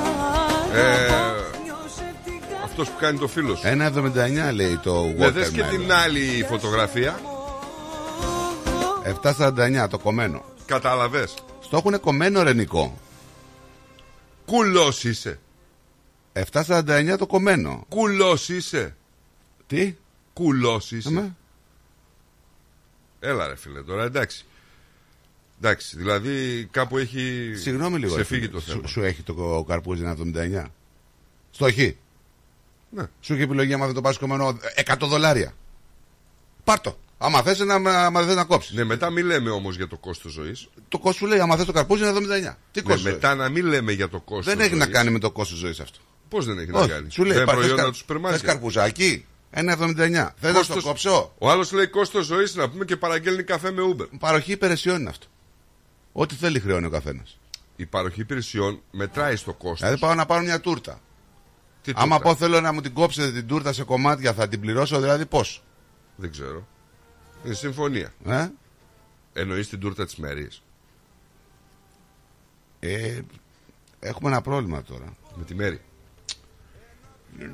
Ε, 0.75 0.81
αγαπώ 0.81 1.57
Νιώσε 1.63 2.13
την 2.25 2.39
καρδιά 2.39 2.61
Αυτός 2.63 2.87
που 2.89 2.95
κάνει 2.99 3.17
το 3.17 3.27
φίλος. 3.27 3.59
Σου. 3.59 3.67
1,79 3.67 4.53
λέει 4.53 4.79
το 4.83 4.93
Ναι, 5.17 5.29
δες 5.29 5.49
και 5.49 5.61
Watermelon. 5.63 5.69
την 5.69 5.93
άλλη 5.93 6.45
φωτογραφία. 6.49 7.19
7,49 9.23 9.87
το 9.89 9.99
κομμένο 9.99 10.43
Κατάλαβες. 10.65 11.33
Στο 11.61 11.77
έχουν 11.77 11.99
κομμένο 11.99 12.43
ρε 12.43 12.53
Νικό 12.53 12.97
Κουλός 14.45 15.03
είσαι. 15.03 15.39
7,49 16.51 17.15
το 17.17 17.25
κομμένο 17.27 17.85
Κουλός 17.89 18.49
είσαι. 18.49 18.95
Τι; 19.67 19.95
Κουλός 20.33 20.91
είσαι. 20.91 21.07
Αμέ. 21.07 21.35
Έλα 23.19 23.47
ρε 23.47 23.55
φίλε 23.55 23.81
τώρα, 23.83 24.03
εντάξει. 24.03 24.45
Εντάξει, 25.57 25.97
δηλαδή 25.97 26.65
κάπου 26.71 26.97
έχει 26.97 27.53
Συγγνώμη 27.55 27.97
λίγο 27.99 28.15
ρε 28.15 28.21
ξεφύγει 28.23 28.41
φίλε. 28.45 28.51
το 28.53 28.59
θέμα. 28.59 28.81
σου, 28.87 28.91
σου 28.93 29.03
έχει 29.03 29.21
το 29.23 29.65
καρπούζι 29.67 30.03
1,79 30.05 30.65
Στο 31.51 31.71
χ 31.71 31.77
Ναι. 32.89 33.03
Σου 33.21 33.33
έχει 33.33 33.41
επιλογή 33.41 33.73
άμα 33.73 33.85
δεν 33.85 33.95
το 33.95 34.01
πάρεις 34.01 34.17
κομμένο 34.17 34.57
100 34.85 34.95
δολάρια 34.99 35.53
Πάρ' 36.63 36.79
το 36.79 36.97
Άμα 37.23 37.41
θες 37.41 37.59
να, 37.59 37.73
άμα 38.05 38.21
θες 38.23 38.35
να 38.35 38.43
κόψεις 38.43 38.75
Ναι, 38.75 38.83
μετά 38.83 39.09
μην 39.09 39.25
λέμε 39.25 39.49
όμως 39.49 39.75
για 39.75 39.87
το 39.87 39.97
κόστος 39.97 40.31
ζωής. 40.31 40.67
Το 40.89 40.97
κόστος 40.99 41.15
σου 41.15 41.25
λέει 41.25 41.39
άμα 41.39 41.55
θες 41.55 41.65
το 41.65 41.71
καρπούζι 41.71 42.01
είναι 42.03 42.11
79 42.11 42.57
Τι 42.71 42.81
Ναι, 42.81 42.85
κόστος 42.93 43.11
μετά 43.11 43.35
να 43.35 43.49
μην 43.49 43.65
λέμε 43.65 43.91
για 43.91 44.09
το 44.09 44.19
κόστος. 44.19 44.45
Δεν 44.55 44.59
έχει 44.65 44.75
να 44.75 44.85
κάνει 44.87 45.09
με 45.11 45.19
το 45.19 45.31
κόστος 45.31 45.57
ζωής 45.57 45.79
αυτό 45.79 45.99
Πώς 46.29 46.45
δεν 46.45 46.57
έχει 46.59 46.71
να 46.71 46.79
Όχι, 46.79 46.89
κάνει; 46.89 47.11
σου 47.11 47.23
λέει, 47.23 47.37
δεν 47.37 47.45
«Πα, 47.45 47.51
θες 47.51 47.59
προϊόντα 47.61 47.83
κα- 47.83 47.89
του 47.89 47.95
σούπερ 47.95 48.15
θες 48.15 48.23
μάρκετ. 48.25 48.45
καρπουζάκι, 48.45 49.25
1,79. 49.51 50.33
Θες 50.39 50.53
να 50.53 50.63
στο 50.63 50.73
Κόστος- 50.73 50.83
κόψω; 50.83 51.33
Ο 51.37 51.49
άλλος 51.49 51.71
λέει 51.71 51.87
κόστος 51.87 52.25
ζωής 52.25 52.55
να 52.55 52.69
πούμε 52.69 52.85
και 52.85 52.97
παραγγέλνει 52.97 53.43
καφέ 53.43 53.71
με 53.71 53.81
Uber. 53.95 54.07
Παροχή 54.19 54.51
υπηρεσιών 54.51 54.99
είναι 54.99 55.09
αυτό. 55.09 55.25
Ό,τι 56.11 56.35
θέλει 56.35 56.59
χρεώνει 56.59 56.85
ο 56.85 56.89
καθένας. 56.89 57.37
Η 57.75 57.85
παροχή 57.85 58.21
υπηρεσιών 58.21 58.81
μετράει 58.91 59.35
στο 59.35 59.53
κόστος. 59.53 59.79
Δηλαδή 59.79 59.99
πάω 59.99 60.13
να 60.13 60.25
πάρω 60.25 60.43
μια 60.43 60.59
τούρτα. 60.59 60.99
Τι 61.81 61.91
Άμα 61.95 62.15
τούρτα; 62.15 62.29
πω 62.29 62.35
θέλω 62.35 62.61
να 62.61 62.71
μου 62.71 62.81
την 62.81 62.93
κόψετε 62.93 63.31
την 63.31 63.47
τούρτα 63.47 63.73
σε 63.73 63.83
κομμάτια, 63.83 64.33
θα 64.33 64.47
την 64.47 64.59
πληρώσω 64.59 64.99
δηλαδή 64.99 65.25
πώς; 65.25 65.63
Δεν 66.15 66.31
ξέρω. 66.31 66.67
Είναι 67.45 67.53
συμφωνία. 67.53 68.13
Ε; 68.25 68.47
Εννοείς 69.33 69.69
την 69.69 69.79
τούρτα 69.79 70.05
της 70.05 70.15
Μέρη. 70.15 70.47
Ε, 72.79 73.19
έχουμε 73.99 74.29
ένα 74.29 74.41
πρόβλημα 74.41 74.81
τώρα. 74.83 75.15
Με 75.35 75.43
τη 75.43 75.55
Μέρη. 75.55 75.81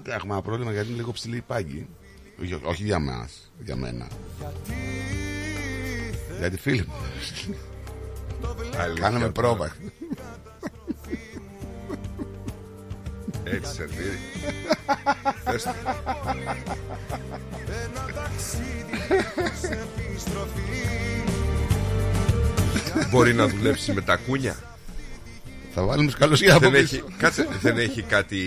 Έχουμε 0.05 0.33
ένα 0.33 0.41
πρόβλημα 0.41 0.71
γιατί 0.71 0.87
είναι 0.87 0.97
λίγο 0.97 1.11
ψηλή 1.11 1.37
η 1.37 1.41
πάγκη. 1.41 1.87
Όχι- 2.41 2.59
Όχι 2.63 2.83
για 2.83 2.99
μας, 2.99 3.51
για 3.63 3.75
μένα. 3.75 4.07
Για 6.39 6.49
τη 6.49 6.57
φίλη 6.57 6.85
μου. 6.87 6.93
Κάναμε 8.95 9.19
τώρα. 9.19 9.31
πρόβα. 9.31 9.75
Έτσι 13.43 13.73
σερβίρει. 13.73 14.17
Θες 15.43 15.63
το. 15.63 15.73
Μπορεί 23.09 23.33
να 23.33 23.47
δουλέψει 23.47 23.93
με 23.93 24.01
τα 24.01 24.15
κούνια. 24.15 24.55
Θα 25.73 25.85
βάλουμε 25.85 26.11
σκαλωσιά 26.11 26.51
από 26.55 26.69
δεν 26.69 26.71
πίσω. 26.81 26.95
έχει, 26.95 27.03
κάτσε, 27.17 27.47
δεν 27.61 27.77
έχει 27.77 28.01
κάτι. 28.01 28.39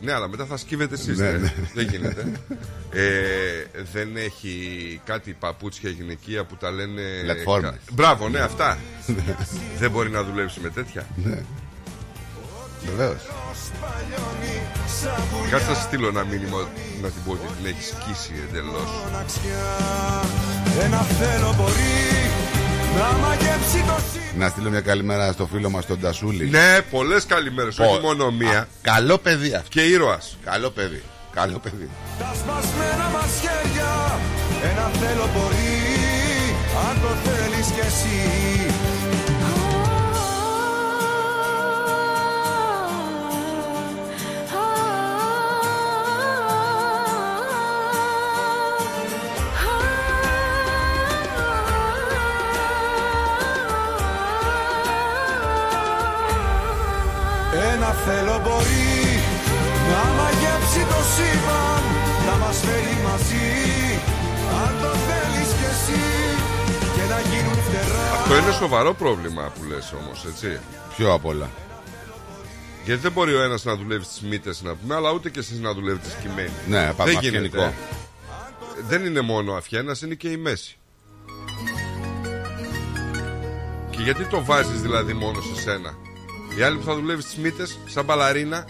Ναι, 0.00 0.12
αλλά 0.12 0.28
μετά 0.28 0.44
θα 0.44 0.56
σκύβετε 0.56 0.94
εσείς. 0.94 1.18
Ναι, 1.18 1.30
ναι. 1.30 1.52
Δεν 1.74 1.88
γίνεται. 1.90 2.32
Ε, 2.92 3.02
δεν 3.92 4.16
έχει 4.16 5.00
κάτι 5.04 5.36
παπούτσια 5.38 5.90
γυναικεία 5.90 6.44
που 6.44 6.56
τα 6.56 6.70
λένε. 6.70 7.02
Πλατφόρμες. 7.24 7.70
κα- 7.70 7.78
Μπράβο, 7.92 8.28
ναι, 8.28 8.38
αυτά. 8.40 8.78
δεν 9.78 9.90
μπορεί 9.90 10.10
να 10.10 10.22
δουλέψει 10.22 10.60
με 10.60 10.68
τέτοια. 10.68 11.06
Ναι. 11.24 11.38
Βεβαίως. 12.86 13.20
Κάτσε 15.50 15.68
να 15.68 15.74
σου 15.74 15.80
στείλω 15.82 16.08
ένα 16.08 16.24
μήνυμα 16.24 16.58
να 17.02 17.08
την 17.08 17.22
πω 17.26 17.32
ότι 17.32 17.46
την 17.56 17.66
έχεις 17.66 17.86
σκίσει 17.86 18.32
εντελώς. 18.48 18.88
Ένα 20.84 20.98
θέλω 20.98 21.54
μπορεί 21.58 22.30
να 22.98 23.18
μαγεύσει 23.18 23.84
το 23.86 23.96
σύμπαν 24.12 24.38
Να 24.38 24.48
στείλω 24.48 24.70
μια 24.70 24.80
καλημέρα 24.80 25.32
στο 25.32 25.46
φίλο 25.46 25.70
μας 25.70 25.86
τον 25.86 26.00
Τασούλη. 26.00 26.48
Ναι, 26.50 26.80
πολλές 26.90 27.26
καλημέρε, 27.26 27.68
όχι 27.68 27.76
Πω- 27.76 28.00
μόνο 28.00 28.30
μία. 28.30 28.58
Α, 28.58 28.66
Καλό 28.82 29.18
παιδί 29.18 29.54
αυτό. 29.54 29.68
Και 29.68 29.80
ήρωας. 29.80 30.36
Καλό 30.44 30.70
παιδί. 30.70 31.02
Καλό 31.34 31.58
παιδί. 31.58 31.88
Τα 32.18 32.32
σπασμένα 32.34 33.08
μας 33.12 33.30
χέρια 33.40 34.18
Ένα 34.70 34.90
θέλω 35.00 35.28
μπορεί 35.34 35.78
Αν 36.88 37.00
το 37.02 37.08
θέλεις 37.24 37.66
κι 37.66 37.80
εσύ 37.80 38.69
θέλω 58.06 58.36
μπορεί 58.44 58.98
Να 59.92 60.02
μαγεύσει 60.18 60.82
το 60.92 61.00
σύμπαν 61.14 61.82
Να 62.26 62.34
μας 62.42 62.56
φέρει 62.66 62.96
μαζί 63.08 63.50
Αν 64.62 64.72
το 64.82 64.90
θέλεις 65.06 65.50
κι 65.58 65.66
εσύ 65.74 66.02
Και 66.96 67.04
να 67.12 67.18
γίνουν 67.30 67.58
φτερά 67.66 68.06
Αυτό 68.20 68.36
είναι 68.36 68.52
σοβαρό 68.52 68.94
πρόβλημα 68.94 69.52
που 69.54 69.62
λες 69.68 69.92
όμως, 70.02 70.24
έτσι. 70.30 70.60
Πιο 70.96 71.12
απ' 71.12 71.26
όλα. 71.26 71.50
Γιατί 72.84 73.00
δεν 73.00 73.12
μπορεί 73.12 73.34
ο 73.34 73.42
ένας 73.42 73.64
να 73.64 73.76
δουλεύει 73.76 74.04
στις 74.04 74.20
μύτες 74.20 74.62
να 74.62 74.74
πούμε, 74.74 74.94
αλλά 74.94 75.10
ούτε 75.12 75.30
και 75.30 75.38
εσείς 75.38 75.58
να 75.60 75.72
δουλεύετε 75.74 76.10
σκυμμένοι. 76.18 76.50
Ναι, 76.66 76.78
δεν 76.78 76.94
παπαφιενικό. 76.96 77.56
γίνεται. 77.56 77.74
Δεν 78.88 79.04
είναι 79.04 79.20
μόνο 79.20 79.52
αφιένας, 79.52 80.02
είναι 80.02 80.14
και 80.14 80.28
η 80.28 80.36
μέση. 80.36 80.78
Και 83.90 84.02
γιατί 84.02 84.24
το 84.24 84.44
βάζεις 84.44 84.80
δηλαδή 84.80 85.12
μόνο 85.12 85.40
σε 85.40 85.60
σένα; 85.60 85.94
Η 86.58 86.62
άλλη 86.62 86.76
που 86.76 86.84
θα 86.84 86.94
δουλεύει 86.94 87.22
στις 87.22 87.36
μύτες, 87.36 87.78
σαν 87.86 88.04
μπαλαρίνα, 88.04 88.64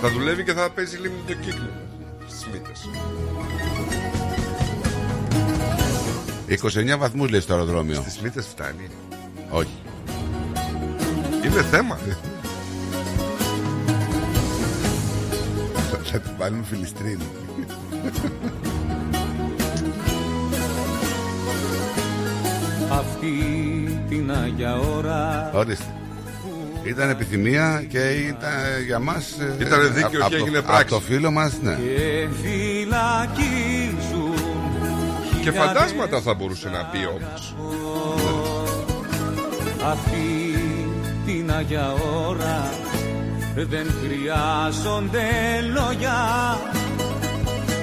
θα 0.00 0.10
δουλεύει 0.10 0.44
και 0.44 0.52
θα 0.52 0.70
παίζει 0.70 0.96
λίγο 0.96 1.14
το 1.26 1.34
κύκλο 1.34 1.70
στις 2.28 2.46
μύτες. 2.52 2.88
29 6.94 6.98
βαθμούς 6.98 7.30
λέει 7.30 7.40
στο 7.40 7.52
αεροδρόμιο. 7.52 7.94
Στις 7.94 8.18
μύτες 8.20 8.46
φτάνει. 8.46 8.88
Όχι. 9.50 9.78
Είναι 11.44 11.62
θέμα. 11.62 11.96
Θα- 11.96 12.16
Θα 16.04 16.18
την 16.20 16.30
βάλουμε 16.38 16.64
φιλιστρίνη. 16.64 17.24
Αυτή 22.90 23.32
την 24.08 24.30
Αγία 24.32 24.76
ώρα 24.78 25.50
Ορίστε. 25.54 25.84
Ήταν 26.88 27.10
επιθυμία 27.10 27.84
και 27.88 27.98
ήταν 27.98 28.50
για 28.86 28.98
μας 28.98 29.24
ε, 29.40 29.64
Ήτανε 29.64 29.84
δίκαιος 29.84 30.04
απ' 30.04 30.10
και 30.10 30.16
απ' 30.22 30.30
το- 30.30 30.36
έγινε 30.36 30.58
απ' 30.58 30.66
πράξη. 30.66 30.86
το 30.86 31.00
φίλο 31.00 31.30
μας, 31.30 31.52
ναι. 31.62 31.74
και 31.74 32.28
φυλακίζουν 32.42 34.34
Και 35.42 35.50
φαντάσματα 35.52 36.20
θα 36.20 36.34
μπορούσε 36.34 36.68
να 36.68 36.84
πει 36.84 36.98
όμως. 37.16 37.54
Αυτή 39.90 40.54
την 41.26 41.50
Αγία 41.58 41.92
ώρα 42.26 42.70
δεν 43.54 43.86
χρειάζονται 44.02 45.28
λόγια 45.74 46.18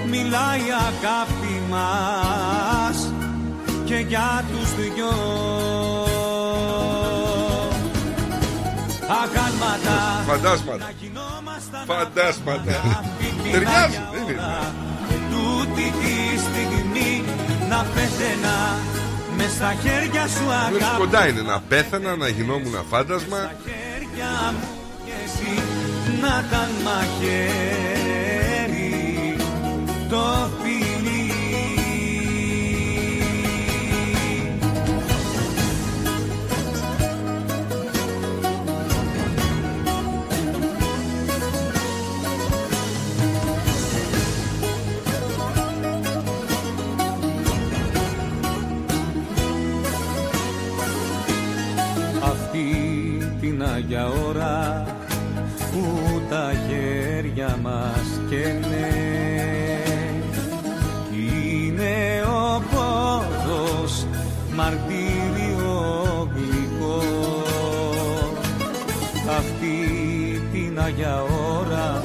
Μιλάει 0.09 0.59
η 0.59 0.71
αγάπη 0.89 1.61
μας 1.69 3.11
και 3.85 3.95
για 4.07 4.43
τους 4.51 4.75
δυο 4.75 5.11
Αγάλματα 9.21 9.97
Φαντάσματα. 10.27 10.85
Φαντάσματα. 11.85 13.03
Ταιριάζουν, 13.51 14.03
δεν 14.13 14.21
είναι. 14.23 14.35
Τούτη 15.31 15.87
τη 16.01 16.15
στιγμή 16.45 17.11
να 17.69 17.85
πέθαινα 17.93 18.57
μες 19.37 19.51
στα 19.51 19.73
χέρια 19.81 20.27
σου 20.27 20.43
Βλέπεις 20.69 20.85
αγάπη 20.87 20.97
κοντά 20.97 21.27
είναι 21.27 21.41
να 21.41 21.59
πέθανα, 21.59 22.15
να 22.15 22.27
γινόμουν 22.27 22.75
φάντασμα. 22.89 23.51
χέρια 23.65 24.31
μου 24.51 24.67
και 25.05 25.11
εσύ 25.25 25.53
να 26.21 26.43
ήταν 26.47 26.69
μαχαίρι 26.83 28.91
το 30.09 30.49
την 53.63 53.71
Αγία 53.75 54.07
ώρα 54.27 54.85
που 55.71 56.21
τα 56.29 56.51
χέρια 56.67 57.57
μας 57.61 58.19
καίνε. 58.29 58.89
Είναι 61.11 62.23
ο 62.27 62.63
πόδος 62.71 64.05
μαρτύριο 64.55 66.29
γλυκό. 66.35 67.01
Αυτή 69.37 69.77
την 70.51 70.79
Αγία 70.79 71.23
ώρα 71.57 72.03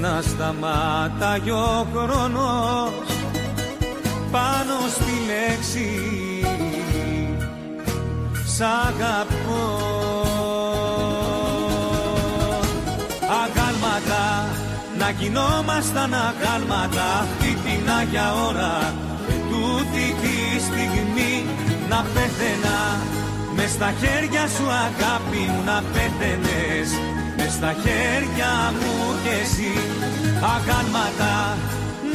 να 0.00 0.22
σταματάει 0.22 1.50
ο 1.50 1.86
χρόνος 1.94 2.90
πάνω 4.30 4.74
στη 4.94 5.12
λέξη. 5.26 5.90
Σ' 8.46 8.60
αγαπώ 8.60 10.27
Να 15.08 15.14
γινόμασταν 15.14 16.12
αγάλματα 16.28 17.06
Αυτή 17.24 17.50
την 17.64 17.90
Άγια 17.98 18.26
ώρα. 18.48 18.74
Και 19.26 19.36
τούτη 19.50 20.06
τη 20.22 20.36
στιγμή 20.68 21.34
Να 21.88 22.00
πέθαινα. 22.14 22.78
Μες 23.56 23.70
στα 23.70 23.90
χέρια 24.00 24.44
σου 24.54 24.66
αγάπη 24.86 25.42
μου 25.50 25.62
να 25.70 25.78
πέθαινες. 25.92 26.88
Μες 27.36 27.46
με 27.46 27.46
στα 27.56 27.72
χέρια 27.82 28.52
μου 28.78 28.94
κι 29.22 29.32
εσύ. 29.42 29.74
Αγάλματα. 30.54 31.34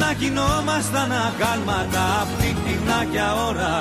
Να 0.00 0.08
γινόμασταν 0.20 1.10
αγάλματα 1.28 2.04
αυτή 2.24 2.50
την 2.64 2.82
άγια 3.00 3.28
ώρα. 3.48 3.76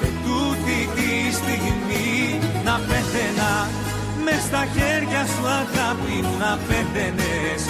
Και 0.00 0.10
τούτη 0.24 0.78
τη 0.96 1.12
στιγμή 1.38 2.10
να 2.66 2.74
πέθαινα. 2.88 3.52
Μες 4.24 4.42
στα 4.48 4.62
χέρια 4.74 5.22
σου 5.32 5.44
αγάπη 5.60 6.16
μου 6.24 6.36
να 6.44 6.52
πέθαινες 6.66 7.62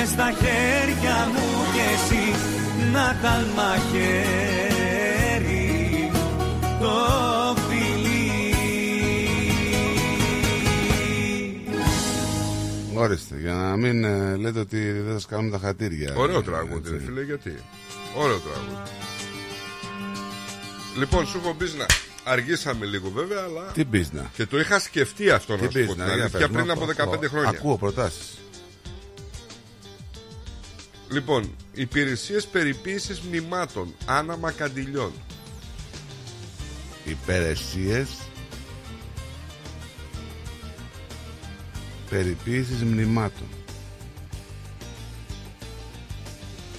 με 0.00 0.06
στα 0.06 0.30
χέρια 0.30 1.28
μου 1.32 1.48
κι 1.72 1.80
εσύ 1.94 2.24
να 2.92 3.16
καλμα 3.22 3.76
χέρι 3.92 5.60
το 6.80 6.94
φιλί 7.68 8.54
Ορίστε, 12.94 13.36
για 13.40 13.52
να 13.52 13.76
μην 13.76 14.04
ε, 14.04 14.36
λέτε 14.36 14.60
ότι 14.60 14.90
δεν 14.92 15.12
σας 15.12 15.26
κάνουμε 15.26 15.50
τα 15.50 15.58
χατήρια. 15.66 16.14
Ωραίο 16.16 16.42
τραγούδι, 16.42 16.90
ρε 16.90 16.98
φίλε, 16.98 17.22
γιατί; 17.22 17.54
Ωραίο 18.16 18.38
τραγούδι. 18.38 18.90
Λοιπόν, 20.98 21.26
σου 21.26 21.40
έχω 21.44 21.54
μπει 21.58 21.64
να 21.78 21.86
αργήσαμε 22.32 22.86
λίγο 22.86 23.10
βέβαια, 23.10 23.42
αλλά. 23.42 23.70
Τι 23.72 23.84
μπίζνα; 23.84 24.30
Και 24.36 24.46
το 24.46 24.58
είχα 24.58 24.78
σκεφτεί 24.78 25.30
αυτό 25.30 25.56
Τι 25.56 25.62
να 25.62 25.70
σου 25.70 25.72
πω 25.72 25.78
μπίζνα, 25.78 25.94
την 25.94 26.04
για 26.04 26.12
αλήθεια 26.12 26.38
πες 26.38 26.48
μου, 26.48 26.54
πριν 26.54 26.70
από 26.70 26.84
ακούω. 26.84 27.14
15 27.20 27.28
χρόνια. 27.28 27.48
Ακούω 27.48 27.76
προτάσεις. 27.76 28.40
Λοιπόν, 31.10 31.56
υπηρεσίες 31.72 32.46
περιποίησης 32.46 33.20
μνημάτων, 33.20 33.94
άναμα 34.06 34.50
καντιλιών. 34.50 35.12
Υπηρεσίες 37.04 38.08
περιποίησης 42.10 42.82
μνημάτων. 42.82 43.46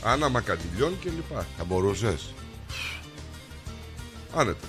Άναμα 0.04 0.42
καντιλιών 0.42 1.00
κλπ. 1.00 1.38
Θα 1.58 1.64
μπορούσες. 1.64 2.34
Άνετα. 4.36 4.68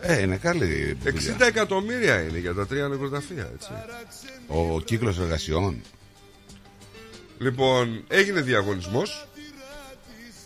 Ε, 0.00 0.20
είναι 0.22 0.36
καλή 0.36 0.96
60 1.04 1.10
δουλειά. 1.10 1.46
εκατομμύρια 1.46 2.20
είναι 2.22 2.38
για 2.38 2.54
τα 2.54 2.66
τρία 2.66 2.88
νεκροταφεία, 2.88 3.50
έτσι. 3.54 3.68
Ο 4.48 4.80
κύκλος 4.80 5.18
εργασιών. 5.18 5.82
Λοιπόν, 7.42 8.04
έγινε 8.08 8.40
διαγωνισμός. 8.40 9.26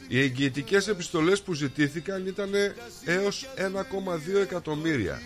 Οι 0.09 0.21
εγγυητικές 0.21 0.89
επιστολές 0.89 1.41
που 1.43 1.53
ζητήθηκαν 1.53 2.27
ήταν 2.27 2.51
έως 3.05 3.47
1,2 3.57 4.41
εκατομμύρια. 4.41 5.21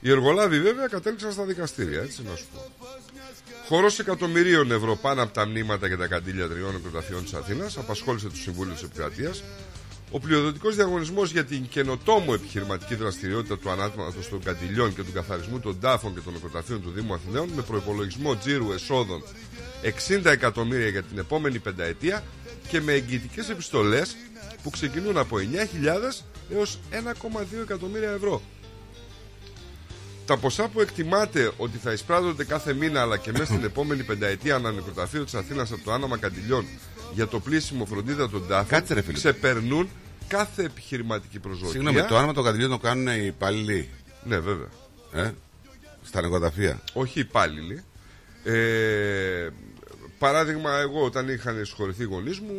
Οι 0.00 0.10
εργολάβοι 0.10 0.60
βέβαια 0.60 0.86
κατέληξαν 0.86 1.32
στα 1.32 1.44
δικαστήρια, 1.44 2.00
έτσι 2.02 2.22
να 2.22 2.36
σου 2.36 2.46
πω. 2.54 2.70
Χορός 3.68 3.98
εκατομμυρίων 3.98 4.70
ευρώ 4.70 4.96
πάνω 4.96 5.22
από 5.22 5.32
τα 5.32 5.46
μνήματα 5.46 5.88
και 5.88 5.96
τα 5.96 6.06
καντήλια 6.06 6.48
τριών 6.48 6.72
νεκροταφείων 6.72 7.22
της 7.22 7.34
Αθήνας 7.34 7.76
απασχόλησε 7.76 8.28
το 8.28 8.36
Συμβούλιο 8.36 8.72
της 8.72 8.82
Επικρατείας. 8.82 9.42
Ο 10.10 10.20
πλειοδοτικός 10.20 10.74
διαγωνισμός 10.74 11.30
για 11.30 11.44
την 11.44 11.68
καινοτόμο 11.68 12.32
επιχειρηματική 12.34 12.94
δραστηριότητα 12.94 13.58
του 13.58 13.70
ανάτματος 13.70 14.28
των 14.28 14.42
καντιλιών 14.42 14.94
και 14.94 15.02
του 15.02 15.12
καθαρισμού 15.12 15.60
των 15.60 15.80
τάφων 15.80 16.14
και 16.14 16.20
των 16.20 16.32
νεκροταφείων 16.32 16.82
του 16.82 16.90
Δήμου 16.90 17.14
Αθηναίων 17.14 17.48
με 17.48 17.62
προπολογισμό 17.62 18.36
τζίρου 18.36 18.72
εσόδων 18.72 19.22
60 20.08 20.24
εκατομμύρια 20.24 20.88
για 20.88 21.02
την 21.02 21.18
επόμενη 21.18 21.58
πενταετία 21.58 22.24
και 22.68 22.80
με 22.80 22.92
εγγυητικές 22.92 23.48
επιστολές 23.48 24.16
που 24.62 24.70
ξεκινούν 24.70 25.16
από 25.18 25.36
9.000 25.36 25.42
έως 26.54 26.78
1,2 26.90 26.98
εκατομμύρια 27.62 28.10
ευρώ. 28.10 28.42
Τα 30.26 30.36
ποσά 30.36 30.68
που 30.68 30.80
εκτιμάται 30.80 31.52
ότι 31.56 31.78
θα 31.78 31.92
εισπράττονται 31.92 32.44
κάθε 32.44 32.72
μήνα 32.72 33.00
αλλά 33.00 33.16
και 33.16 33.32
μέσα 33.32 33.44
στην 33.44 33.64
επόμενη 33.70 34.02
πενταετία 34.02 34.54
ανανεκροταφείο 34.54 35.24
της 35.24 35.34
Αθήνας 35.34 35.72
από 35.72 35.84
το 35.84 35.92
άνομα 35.92 36.16
καντιλιών 36.16 36.66
για 37.14 37.26
το 37.26 37.40
πλήσιμο 37.40 37.84
φροντίδα 37.84 38.30
των 38.30 38.46
τάφων 38.48 38.68
Κάτσε, 38.68 38.94
ρε, 38.94 39.00
φίλε. 39.00 39.12
ξεπερνούν 39.12 39.88
κάθε 40.28 40.64
επιχειρηματική 40.64 41.38
προσδοκία. 41.38 41.70
Συγγνώμη, 41.70 42.02
το 42.02 42.16
άνομα 42.16 42.32
των 42.32 42.44
κατηλίων 42.44 42.70
το 42.70 42.78
κάνουν 42.78 43.06
οι 43.06 43.26
υπαλληλοί. 43.26 43.88
Ναι, 44.24 44.38
βέβαια. 44.38 44.68
Ε, 45.12 45.30
στα 46.02 46.22
νοικοταφεία. 46.22 46.80
Όχι 46.92 47.20
υπάλληλοι. 47.20 47.82
Ε, 48.44 49.25
παράδειγμα, 50.18 50.76
εγώ 50.78 51.04
όταν 51.04 51.28
είχαν 51.28 51.64
συγχωρηθεί 51.64 52.02
οι 52.02 52.06
γονείς 52.06 52.38
μου, 52.40 52.54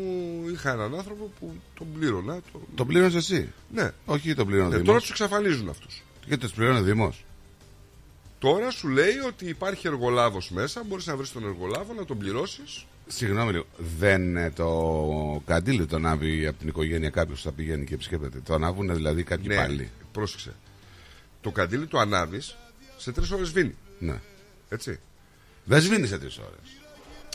είχα 0.54 0.72
έναν 0.72 0.96
άνθρωπο 0.96 1.32
που 1.40 1.56
τον 1.74 1.88
πλήρωνα. 2.00 2.40
Το... 2.52 2.60
Τον 2.76 2.88
πλήρωνε 2.88 3.18
εσύ; 3.18 3.54
Ναι. 3.74 3.92
Όχι, 4.06 4.34
τον 4.36 4.46
πλήρωνε 4.48 4.68
ο 4.68 4.70
Ναι, 4.70 4.76
Δήμος. 4.76 4.88
τώρα 4.88 5.00
τους 5.00 5.10
εξαφανίζουν 5.10 5.70
αυτούς. 5.70 6.04
Γιατί 6.26 6.42
τους 6.42 6.54
πλήρωνε 6.54 6.80
ο 6.80 6.84
Δήμος. 6.84 7.26
Τώρα 8.40 8.72
σου 8.72 8.88
λέει 8.88 9.18
ότι 9.28 9.46
υπάρχει 9.48 9.88
εργολάβος 9.88 10.50
μέσα, 10.52 10.84
μπορείς 10.88 11.06
να 11.06 11.16
βρεις 11.16 11.32
τον 11.32 11.44
εργολάβο, 11.44 11.94
να 11.94 12.06
τον 12.06 12.18
πληρώσεις. 12.18 12.86
Συγγνώμη 13.08 13.52
λίγο. 13.52 13.66
Δεν 13.98 14.38
ε, 14.38 14.52
το 14.52 15.42
καντήλι 15.46 15.86
το 15.86 15.96
ανάβει 15.96 16.48
από 16.48 16.60
την 16.60 16.68
οικογένεια 16.68 17.10
κάποιος 17.10 17.42
που 17.42 17.48
θα 17.50 17.52
πηγαίνει 17.56 17.86
και 17.86 17.94
επισκέπτεται. 17.94 18.40
Το 18.46 18.54
ανάβουν 18.54 18.96
δηλαδή 18.96 19.24
κάποιοι 19.24 19.46
Ναι, 19.48 19.54
υπάλληλοι. 19.54 19.90
πρόσεξε. 20.12 20.54
Το 21.42 21.52
καντήλι 21.52 21.86
το 21.88 22.00
ανάβεις 22.00 22.58
σε 22.98 23.12
τρεις 23.12 23.32
ώρες 23.32 23.48
σβήνει. 23.48 23.76
Ναι. 24.00 24.20
Έτσι. 24.70 25.00
Δεν 25.66 25.82
σβήνει 25.82 26.08
σε 26.08 26.18
τρεις 26.18 26.38
ώρες. 26.38 26.78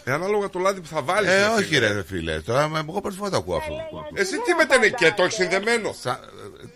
Ε, 0.04 0.12
ανάλογα 0.12 0.48
το 0.50 0.58
λάδι 0.58 0.80
που 0.80 0.86
θα 0.86 1.02
βάλεις. 1.02 1.30
Ε, 1.30 1.44
όχι 1.46 1.78
ρε 1.78 2.02
φίλε. 2.02 2.40
Τώρα 2.40 2.68
με- 2.68 2.78
εγώ 2.88 3.00
πρώτη 3.00 3.16
φορά 3.16 3.30
το 3.30 3.36
ακούω 3.36 3.56
αυτό. 3.56 3.74
Εσύ 4.14 4.36
τι 4.38 4.54
μετανε 4.54 4.88
και 4.88 5.12
το 5.16 5.22
έχει 5.22 5.32
συνδεμένο. 5.32 5.92
Σα- 5.92 6.10
ε, 6.10 6.16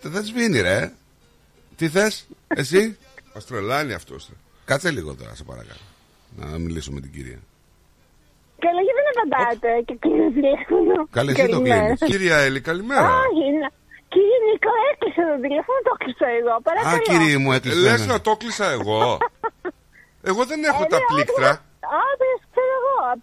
Δεν 0.01 0.23
σβήνει 0.23 0.61
ρε. 0.61 0.91
Τι 1.75 1.89
θες, 1.89 2.27
εσύ; 2.47 2.97
Μας 3.33 3.45
τρελάνει 3.45 3.93
αυτός. 3.93 4.29
Κάτσε 4.65 4.91
λίγο 4.91 5.15
τώρα, 5.15 5.35
σε 5.35 5.43
παρακαλώ. 5.43 5.79
Να 6.35 6.45
μιλήσω 6.57 6.91
με 6.91 6.99
την 7.01 7.11
κυρία. 7.11 7.39
Καλά, 8.59 8.81
γιατί 8.87 8.99
δεν 9.07 9.15
απαντάτε 9.23 9.69
και 9.87 9.95
κλείνεις 9.99 10.33
τηλέφωνο; 10.33 11.07
Καλέ, 11.17 11.31
εσύ 11.31 11.41
το 11.41 11.49
Καλημέρα. 11.49 11.79
κλείνεις. 11.81 11.99
Κυρία 12.11 12.37
Έλλη, 12.37 12.61
καλημέρα. 12.61 13.01
Όχι, 13.25 13.43
να- 13.61 13.71
κύριε 14.13 14.39
Νικό, 14.47 14.71
έκλεισε 14.91 15.21
το 15.31 15.35
τηλέφωνο, 15.45 15.79
το 15.87 15.91
έκλεισα 15.99 16.27
εγώ. 16.39 16.53
Παρακαλώ. 16.67 16.95
Α, 16.95 16.99
κύριε 17.09 17.37
μου, 17.37 17.51
έκλεισε. 17.57 17.79
Λες 17.79 17.99
ναι. 17.99 18.11
να 18.13 18.21
το 18.21 18.31
κλείσα 18.41 18.67
εγώ. 18.77 19.17
Εγώ 20.29 20.45
δεν 20.45 20.59
έχω 20.63 20.83
Ε, 20.83 20.85
τα 20.93 20.97
ναι, 20.97 21.03
πλήκτρα. 21.11 21.49
Άντρε, 21.49 22.31
ξέρω 22.39 22.45
εγώ. 22.45 22.46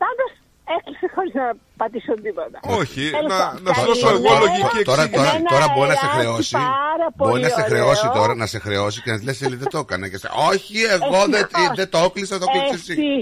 Πάντως 0.02 0.30
έκλεισε 0.76 1.06
χωρίς 1.14 1.34
να 1.40 1.46
πατήσω 1.80 2.12
τίποτα. 2.26 2.58
Όχι, 2.80 3.04
Τέλος 3.16 3.30
να, 3.32 3.38
πάντων, 3.42 3.62
να 3.66 3.72
σου 3.76 3.84
δώσω 3.88 4.06
καλημέρα. 4.06 4.34
εγώ 4.36 4.44
λογική 4.44 4.82
Τώρα, 4.90 5.02
εξήγηση. 5.02 5.16
τώρα, 5.18 5.30
Εμένα 5.38 5.50
τώρα 5.54 5.66
μπορεί 5.74 5.88
να 5.94 5.96
σε 6.02 6.06
εράσει 6.06 6.18
χρεώσει. 6.20 6.54
πάρα 6.72 7.06
Μπορεί 7.16 7.30
να 7.32 7.48
πολύ 7.48 7.48
σε 7.56 7.60
ωραίο. 7.62 7.68
χρεώσει 7.70 8.06
τώρα, 8.18 8.32
να 8.42 8.46
σε 8.52 8.58
χρεώσει 8.66 8.98
και 9.04 9.10
να 9.12 9.16
τη 9.18 9.24
λες: 9.28 9.38
Ελί, 9.44 9.56
δεν 9.62 9.70
το 9.74 9.78
έκανα. 9.84 10.06
Και 10.12 10.18
σε, 10.22 10.28
Όχι, 10.50 10.74
εγώ 10.96 11.18
δεν, 11.32 11.42
Ευτυχώς. 11.44 11.76
δεν 11.80 11.88
το 11.94 11.98
έκλεισα, 12.06 12.34
το 12.42 12.46
έκλεισε 12.56 12.74
εσύ. 12.84 12.92
Εσύ. 12.92 13.12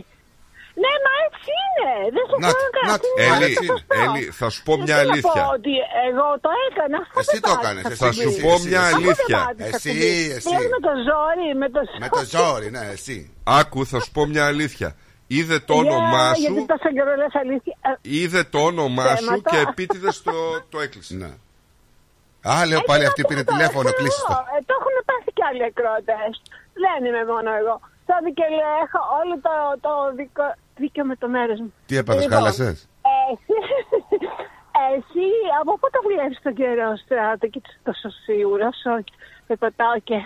Ναι, 0.82 0.92
μα 1.06 1.12
έτσι 1.26 1.50
είναι. 1.64 1.90
Δεν 2.14 2.24
σε 2.30 2.36
Να, 2.44 2.48
κάνω 2.52 2.68
να, 2.86 2.92
κάτι. 2.92 3.08
Έλλη, 3.26 3.48
είναι 3.52 3.66
σωστό. 3.72 3.94
Έλλη, 4.04 4.22
θα 4.40 4.46
σου 4.52 4.60
πω 4.66 4.72
Δεν 4.76 4.82
μια 4.84 4.96
θέλω 4.96 5.08
να 5.08 5.12
αλήθεια. 5.14 5.42
πω 5.46 5.52
ότι 5.58 5.74
εγώ 6.08 6.26
το 6.44 6.50
έκανα. 6.66 6.98
Αυτό 7.06 7.18
Εσύ 7.22 7.30
δεν 7.36 7.42
το 7.48 7.52
πάτησα 7.52 7.70
έκανες, 7.70 7.82
εσύ, 7.92 8.00
Θα 8.04 8.08
κουμπί. 8.10 8.22
σου 8.22 8.28
εσύ, 8.32 8.40
πω 8.46 8.52
εσύ, 8.58 8.68
μια 8.70 8.82
εσύ. 8.84 8.94
Αυτό 8.94 9.00
δεν 9.00 9.06
αλήθεια. 9.08 9.38
πάτησα 9.46 9.76
Εσύ, 9.76 9.88
κουμπί. 9.92 10.12
εσύ. 10.36 10.46
Δηλαδή 10.48 10.66
με 10.74 10.80
το 10.86 10.92
ζόρι, 11.08 11.48
με 11.62 11.68
το 11.74 11.80
Με 12.04 12.08
το 12.16 12.22
ζόρι, 12.34 12.68
ναι, 12.76 12.84
εσύ. 12.96 13.16
Άκου, 13.60 13.78
θα 13.90 13.98
σου 14.02 14.10
πω 14.16 14.22
μια 14.34 14.44
αλήθεια. 14.52 14.88
Είδε 15.36 15.58
το 15.68 15.74
όνομά 15.74 16.26
Για- 16.26 16.34
σου, 16.34 16.52
Γιατί 16.52 16.66
τόσο 16.72 16.88
καιρό 16.96 17.12
λες 17.20 17.34
αλήθεια. 17.42 17.74
Ε, 17.88 17.90
είδε 18.18 18.42
το 18.54 18.58
όνομά 18.70 19.08
σου 19.16 19.24
Θέματα. 19.24 19.50
και 19.50 19.58
επίτηδες 19.68 20.22
το, 20.22 20.32
το 20.72 20.80
έκλεισε. 20.80 21.14
Ναι. 21.22 21.30
Α, 22.52 22.52
λέω 22.68 22.78
έτσι 22.78 22.88
πάλι 22.90 23.02
να 23.02 23.08
αυτή 23.10 23.22
το 23.22 23.28
πήρε 23.28 23.40
έχω, 23.44 23.50
τηλέφωνο, 23.52 23.88
ξέρω 23.88 23.98
κλείσει 24.00 24.20
το. 24.28 24.32
εγώ. 24.32 24.40
Ε, 24.54 24.58
το 24.68 24.72
έχουν 24.78 24.94
πάθει 25.08 25.30
και 25.36 25.44
άλλοι 25.48 25.62
ακρότε. 25.70 26.16
Δεν 26.84 26.98
είμαι 27.06 27.22
μόνο 27.32 27.50
εγώ. 27.60 27.74
Το 28.08 28.14
δικαιολέ, 28.26 28.66
έχω 28.84 29.00
όλο 29.20 29.34
το, 29.46 29.54
το 29.84 29.92
δίκο, 30.18 30.44
δίκαιο 30.82 31.04
με 31.10 31.16
το 31.22 31.26
μέρος 31.36 31.58
μου. 31.62 31.70
Τι 31.88 31.94
έπαθες, 32.00 32.22
Λοιπόν, 32.22 32.36
χάλασες; 32.36 32.76
Εσύ, 33.30 33.56
εσύ 34.94 35.26
από 35.60 35.70
πότε 35.82 35.98
δουλεύει 36.04 36.36
τον 36.46 36.54
καιρό 36.60 36.88
στράτο 37.02 37.44
και 37.52 37.58
είσαι 37.62 37.78
τόσο 37.88 38.08
σίγουρος. 38.26 38.76
Όχι, 38.96 39.12
πεπατάω 39.46 39.96
και 40.08 40.16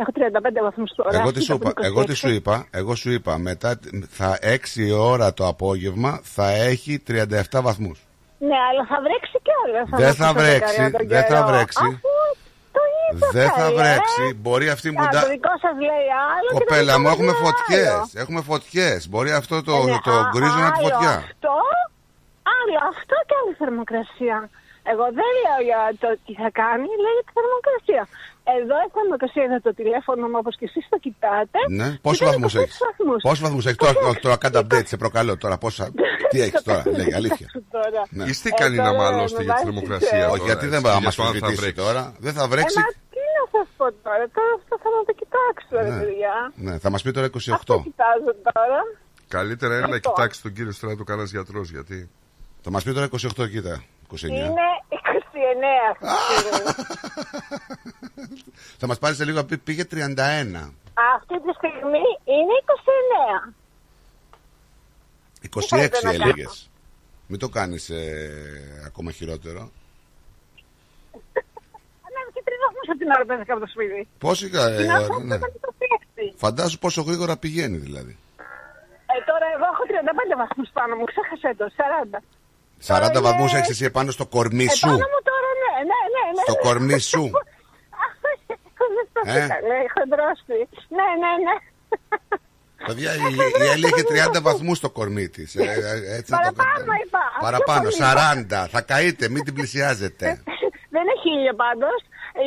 έχω 0.00 0.12
35 0.58 0.62
βαθμούς 0.62 0.90
τώρα. 0.96 1.18
Εγώ 1.20 1.32
τι, 1.32 1.40
σου 1.42 1.52
κοίτα 1.52 1.54
είπα, 1.54 1.72
που 1.72 1.78
είναι 1.78 1.86
εγώ 1.88 2.04
τι 2.04 2.12
26. 2.12 2.16
σου 2.16 2.28
είπα, 2.28 2.66
εγώ 2.70 2.94
σου 2.94 3.10
είπα, 3.10 3.38
μετά 3.38 3.78
θα 4.10 4.38
6 4.42 4.98
ώρα 4.98 5.34
το 5.34 5.46
απόγευμα 5.46 6.20
θα 6.22 6.50
έχει 6.50 7.02
37 7.08 7.42
βαθμούς. 7.62 7.98
Ναι, 8.38 8.56
αλλά 8.70 8.84
θα 8.88 8.98
βρέξει 9.06 9.36
κιόλα. 9.46 9.82
Δεν 10.04 10.14
θα 10.14 10.32
βρέξει, 10.32 11.06
δεν 11.06 11.24
θα 11.24 11.44
βρέξει. 11.46 12.00
Το 12.76 12.80
είπα. 13.12 13.26
Δεν 13.32 13.48
θα 13.50 13.60
καλέ. 13.62 13.74
βρέξει, 13.80 14.34
μπορεί 14.42 14.68
αυτή 14.70 14.90
μου 14.90 15.02
Α, 15.02 15.08
τα... 15.08 15.20
Το 15.20 15.28
δικό 15.28 15.52
σας 15.64 15.74
λέει 15.88 16.08
άλλο. 16.34 16.48
και 16.50 16.58
το 16.58 16.58
Κοπέλα 16.58 16.92
δικό 16.92 16.98
μου, 16.98 17.04
μας 17.04 17.12
έχουμε 17.14 17.32
λέει 17.32 17.42
φωτιές, 17.44 17.88
άλλο. 17.92 18.08
έχουμε 18.22 18.40
φωτιές. 18.50 19.08
Μπορεί 19.10 19.30
αυτό 19.40 19.56
το, 19.68 19.74
Ε, 19.76 19.84
ναι, 19.90 19.98
το 20.08 20.12
α- 20.18 20.28
γκρίζο 20.32 20.58
να 20.66 20.70
τη 20.72 20.78
άλλο 20.78 20.82
φωτιά. 20.84 21.14
Αυτό, 21.30 21.54
άλλο 22.58 22.76
αυτό 22.92 23.14
και 23.28 23.34
άλλη 23.40 23.52
θερμοκρασία. 23.60 24.36
Εγώ 24.92 25.04
δεν 25.18 25.30
λέω 25.42 25.60
για 25.68 25.80
το 26.02 26.08
τι 26.24 26.32
θα 26.42 26.48
κάνει, 26.62 26.88
λέω 27.02 27.12
για 27.18 27.24
τη 27.28 27.32
θερμοκρασία. 27.38 28.02
Εδώ 28.58 28.76
η 28.86 28.88
θερμοκρασία 28.94 29.42
είδα 29.44 29.58
το 29.66 29.72
τηλέφωνο 29.80 30.24
μου 30.30 30.38
όπως 30.42 30.54
και 30.58 30.64
εσείς 30.70 30.84
το 30.92 30.98
κοιτάτε. 31.04 31.58
Ναι, 31.78 31.88
και 31.90 31.98
πόσους 32.02 32.20
ήταν 32.20 32.32
βαθμούς 32.32 32.54
26 32.54 32.60
έχεις; 32.62 32.78
βαθμούς. 32.88 33.20
Πόσους 33.26 33.40
βαθμούς 33.44 33.64
έχεις; 33.66 33.78
Τώρα, 33.82 33.94
τώρα, 34.02 34.14
τώρα 34.24 34.36
κάντε 34.42 34.58
update, 34.64 34.86
σε 34.92 34.96
προκαλώ 35.02 35.36
τώρα, 35.42 35.56
πόσα, 35.58 35.84
τι 36.30 36.38
έχεις 36.46 36.62
τώρα, 36.62 36.82
λέγε, 36.98 37.14
αλήθεια. 37.20 37.46
Τώρα. 37.76 38.00
Ναι. 38.10 38.24
Είστε 38.30 38.48
ικανοί 38.48 38.76
Ε, 38.76 38.82
να 38.82 38.90
τώρα 38.92 38.98
μαλώσετε 39.02 39.40
με 39.40 39.44
για 39.44 39.54
τη 39.54 39.60
βάζεις, 39.64 39.64
θερμοκρασία. 39.80 40.18
ε, 40.18 40.24
Όχι, 40.34 40.38
τώρα, 40.40 40.44
γιατί 40.50 40.66
δεν 40.72 40.78
έτσι, 40.80 40.86
θα 40.90 40.96
για 40.98 41.06
μας 41.06 41.14
το 41.16 41.22
αν 41.22 41.28
θα 41.28 41.34
αμφισβητήσει 41.34 41.60
βρέξεις. 41.62 41.84
τώρα, 41.84 42.02
δεν 42.24 42.32
θα 42.38 42.44
Ε, 42.48 42.52
βρέξει. 42.52 42.78
μα 42.78 42.84
τι 43.14 43.20
να 43.38 43.44
σας 43.54 43.66
πω 43.78 43.86
τώρα. 44.06 44.24
Τώρα 44.36 44.52
αυτό 44.58 44.74
θα 44.82 44.88
να 44.96 45.02
το 45.08 45.12
κοιτάξω, 45.20 45.72
ρε 45.84 45.90
Ναι. 45.94 45.98
παιδιά. 46.02 46.34
Ναι, 46.66 46.74
θα 46.84 46.88
μας 46.92 47.00
πει 47.04 47.10
τώρα 47.16 47.26
28. 47.26 47.54
Αυτό 47.60 47.74
κοιτάζω 47.88 48.32
τώρα. 48.52 48.80
Καλύτερα 49.36 49.72
είναι 49.78 49.86
να 49.86 49.94
Αυτό. 49.96 50.08
κοιτάξει 50.08 50.36
τον 50.44 50.52
κύριο 50.56 50.72
Στράτο 50.78 51.04
κανένας 51.10 51.30
γιατρός 51.30 51.68
γιατί. 51.76 51.98
Θα 52.64 52.70
μας 52.74 52.82
πει 52.84 52.90
τώρα 52.96 53.06
28, 53.06 53.46
κοίτα. 53.52 53.74
29. 54.10 54.22
Είναι 54.24 54.66
29 54.90 54.96
αυτή 55.90 56.04
τη 56.06 56.12
στιγμή. 56.48 56.72
Θα 58.78 58.86
μας 58.86 58.98
πάρει 58.98 59.14
σε 59.14 59.24
λίγο 59.24 59.36
να 59.36 59.44
πει 59.44 59.58
πήγε 59.58 59.84
31. 59.90 59.96
Αυτή 61.16 61.34
τη 61.40 61.52
στιγμή 61.56 62.04
είναι 62.24 62.54
29. 63.46 63.52
26 65.50 65.60
θέλετε 65.68 65.98
να 66.02 66.10
κάνω; 66.12 66.22
έλεγες. 66.24 66.70
Μην 67.26 67.38
το 67.38 67.48
κάνεις 67.48 67.90
ακόμα 68.86 69.10
χειρότερο. 69.12 69.58
Ανέβη 72.06 72.30
και 72.34 72.42
τρεις 72.44 72.58
βαθμούς 72.66 72.88
από 72.88 72.98
την 72.98 73.10
ώρα 73.10 73.24
που 73.24 73.32
έφυγα 73.32 73.52
από 73.54 73.62
το 73.64 73.70
σπίτι. 73.74 74.08
Πόσο 74.18 74.46
είχα. 74.46 74.68
ε, 74.68 74.76
Την 74.76 74.90
ώρα 74.90 75.18
ναι. 75.22 75.38
που 75.38 75.60
το 75.60 75.72
πέφτει. 75.80 76.34
Φαντάσου 76.36 76.78
πόσο 76.78 77.02
γρήγορα 77.02 77.36
πηγαίνει 77.36 77.76
δηλαδή. 77.76 78.18
Ε, 79.12 79.24
τώρα 79.30 79.46
εγώ 79.54 79.64
έχω 79.72 79.82
35 80.34 80.36
βαθμούς 80.42 80.68
πάνω 80.72 80.96
μου, 80.96 81.04
ξέχασε 81.04 81.54
το, 81.56 81.66
40. 82.16 82.18
40 82.86 83.10
είναι- 83.10 83.20
βαθμούς 83.20 83.54
έχεις 83.54 83.68
εσύ 83.70 83.84
επάνω 83.84 84.10
στο 84.10 84.26
κορμί 84.26 84.68
σου. 84.68 84.86
Επάνω 84.86 84.96
μου 85.14 85.22
τώρα, 85.30 85.50
ναι, 85.62 85.72
ναι, 85.90 86.00
ναι. 86.14 86.22
ναι 86.36 86.42
Στο 86.46 86.52
ναι. 86.52 86.58
κορμί 86.64 86.98
σου. 86.98 87.30
Δεν 88.96 89.06
το 89.14 89.20
Ε; 89.24 89.30
έκανε, 89.44 89.74
χοντρόσπι. 89.94 90.58
Ναι, 90.98 91.08
ναι, 91.22 91.32
ναι. 91.46 91.56
Παιδιά, 92.86 93.14
η, 93.14 93.34
η 93.64 93.68
Έλλη 93.72 93.84
έχει 93.86 94.04
30 94.36 94.40
βαθμούς 94.42 94.76
στο 94.76 94.90
κορμί 94.90 95.28
της. 95.28 95.54
έτσι 95.56 96.30
να 96.32 96.38
το 96.38 96.52
Παραπάνω 96.52 96.92
είπα. 97.06 97.18
Παραπάνω, 97.40 97.88
Πιο 97.88 97.98
πολύ 97.98 98.42
είπα. 98.50 98.64
40. 98.64 98.68
Θα 98.70 98.80
καείτε, 98.80 99.28
μην 99.28 99.44
την 99.44 99.54
πλησιάζετε. 99.54 100.42
Δεν 100.94 101.02
έχει 101.16 101.28
ήλιο 101.38 101.54
πάντως. 101.54 101.98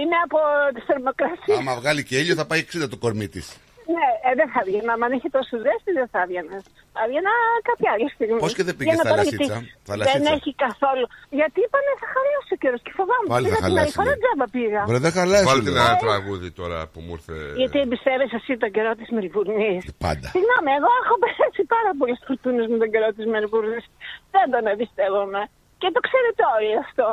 Είναι 0.01 0.15
από 0.23 0.37
τη 0.73 0.81
θερμοκρασία. 0.81 1.55
Άμα 1.57 1.75
βγάλει 1.75 2.03
και 2.03 2.17
ήλιο 2.17 2.35
θα 2.35 2.45
πάει 2.45 2.65
60 2.73 2.89
το 2.89 2.97
κορμί 2.97 3.27
της. 3.27 3.57
Ναι, 3.95 4.07
ε, 4.27 4.31
δεν 4.39 4.47
θα 4.53 4.59
βγει. 4.67 4.79
Αν 5.05 5.11
είχε 5.15 5.29
τόσο 5.37 5.53
ζέστη, 5.65 5.91
δεν 5.99 6.07
θα 6.13 6.19
έβγαινα. 6.25 6.57
Θα 6.95 7.01
έβγαινα 7.05 7.33
κάποια 7.69 7.89
άλλη 7.95 8.07
στιγμή. 8.15 8.39
Πώς 8.45 8.53
και 8.57 8.65
δεν 8.67 8.75
πήγες 8.77 8.93
Για 8.93 8.97
να 9.01 9.05
πάρω, 9.09 9.21
θαλασσίτσα, 9.21 9.57
γιατί 9.59 9.89
θαλασσίτσα. 9.89 10.19
Δεν 10.19 10.33
έχει 10.35 10.51
καθόλου. 10.65 11.05
Γιατί 11.39 11.57
είπανε 11.65 11.91
θα 12.01 12.07
χαλάσει 12.13 12.51
ο 12.57 12.59
καιρός 12.63 12.81
και 12.85 12.91
φοβάμαι. 12.99 13.27
Πάλι 13.33 13.45
θα 13.45 13.49
Πήγα 13.49 13.59
την 13.59 13.65
άλλη 13.67 13.75
χαλάσει, 13.77 13.97
φορά 13.99 14.11
λέει. 14.13 14.21
τζάμπα 14.21 14.45
πήγα. 14.55 14.81
Βρε, 14.89 14.99
δεν 15.05 15.13
χαλάσει. 15.17 15.47
Βάλτε 15.51 15.71
λέει. 15.75 15.83
ένα 15.83 15.95
τραγούδι 16.05 16.49
τώρα 16.59 16.79
που 16.91 16.99
μου 17.05 17.13
ήρθε. 17.17 17.35
Γιατί 17.61 17.77
εμπιστεύεσαι 17.85 18.37
εσύ 18.41 18.53
τον 18.63 18.69
καιρό 18.75 18.91
της 18.99 19.07
Μελβούρνης; 19.15 19.81
Πάντα. 20.05 20.27
Συγγνώμη, 20.35 20.69
εγώ 20.79 20.89
έχω 21.01 21.15
περάσει 21.23 21.61
πάρα 21.75 21.91
πολλές 21.99 22.19
φουρτούνε 22.25 22.61
με 22.73 22.77
τον 22.81 22.89
καιρό 22.93 23.09
της 23.17 23.25
Μελβούρνης. 23.33 23.83
Δεν 24.33 24.45
τον 24.53 24.63
εμπιστεύομαι. 24.73 25.41
Και 25.81 25.89
το 25.95 25.99
ξέρετε 26.07 26.41
όλοι 26.55 26.71
αυτό. 26.85 27.07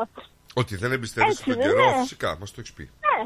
Ότι 0.60 0.72
δεν 0.82 0.90
εμπιστεύεσαι 0.96 1.30
Έτσι 1.32 1.44
τον 1.50 1.56
δεν 1.60 1.64
καιρό, 1.66 1.86
είναι. 1.88 2.00
φυσικά, 2.04 2.30
μας 2.40 2.48
το 2.54 2.58
έχεις 2.62 2.72
πει. 2.76 2.84
Ναι, 3.06 3.16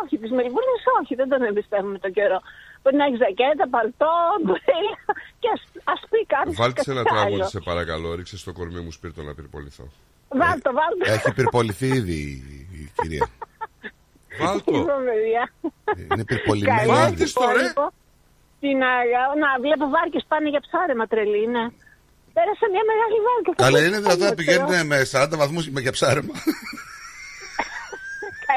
όχι, 0.00 0.14
της 0.22 0.30
Μελβούρνης 0.38 0.82
όχι, 1.00 1.12
δεν 1.20 1.28
τον 1.32 1.40
εμπιστεύομαι 1.48 1.98
τον 2.04 2.12
καιρό. 2.18 2.38
Μπορεί 2.82 2.96
να 2.96 3.04
έχεις 3.04 3.18
ζακέτα, 3.24 3.64
παλτό, 3.74 4.12
μπουρέλα 4.42 4.96
και 5.42 5.48
ας 5.92 6.00
πει 6.10 6.26
κάποιος. 6.34 6.56
Βάλτε 6.56 6.82
σε 6.82 6.90
ένα 6.90 7.04
τραγούδι, 7.04 7.44
σε 7.54 7.60
παρακαλώ. 7.60 8.14
Ρίξε 8.14 8.36
στο 8.38 8.52
κορμί 8.52 8.80
μου 8.80 8.92
σπίρτο 8.92 9.22
να 9.22 9.34
πυρποληθώ. 9.34 9.86
Βάλτο, 10.28 10.70
βάλτο. 10.78 11.12
Έχει 11.16 11.32
πυρποληθεί 11.32 11.86
ήδη 11.86 12.12
η, 12.12 12.78
η 12.80 12.92
κυρία. 13.00 13.26
Βάλτο. 14.40 14.72
Λοιπόν, 14.76 15.04
παιδιά. 15.04 15.44
Είναι 16.12 16.24
πυρπολημένη 16.24 16.78
Καλό 16.86 17.08
ήδη. 17.08 17.22
υπόλοιπο. 17.22 17.92
Τι 18.60 18.68
να, 18.74 18.90
να 19.42 19.48
βλέπω 19.64 19.84
βάρκες 19.94 20.24
πάνε 20.28 20.48
για 20.48 20.60
ψάρεμα 20.66 21.06
τρελή, 21.06 21.46
ναι. 21.54 21.64
Πέρασε 22.36 22.64
μια 22.74 22.84
μεγάλη 22.90 23.16
βάρκα. 23.26 23.50
Καλά, 23.64 23.78
Θα 23.78 23.84
είναι 23.86 23.96
πω, 23.96 24.02
δυνατόν 24.02 24.28
να 24.28 24.34
ξέρω. 24.34 24.64
πηγαίνουν 24.66 24.86
με 24.86 24.98
40 25.12 25.36
βαθμούς 25.42 25.66
για 25.66 25.92
ψάρεμα. 25.92 26.34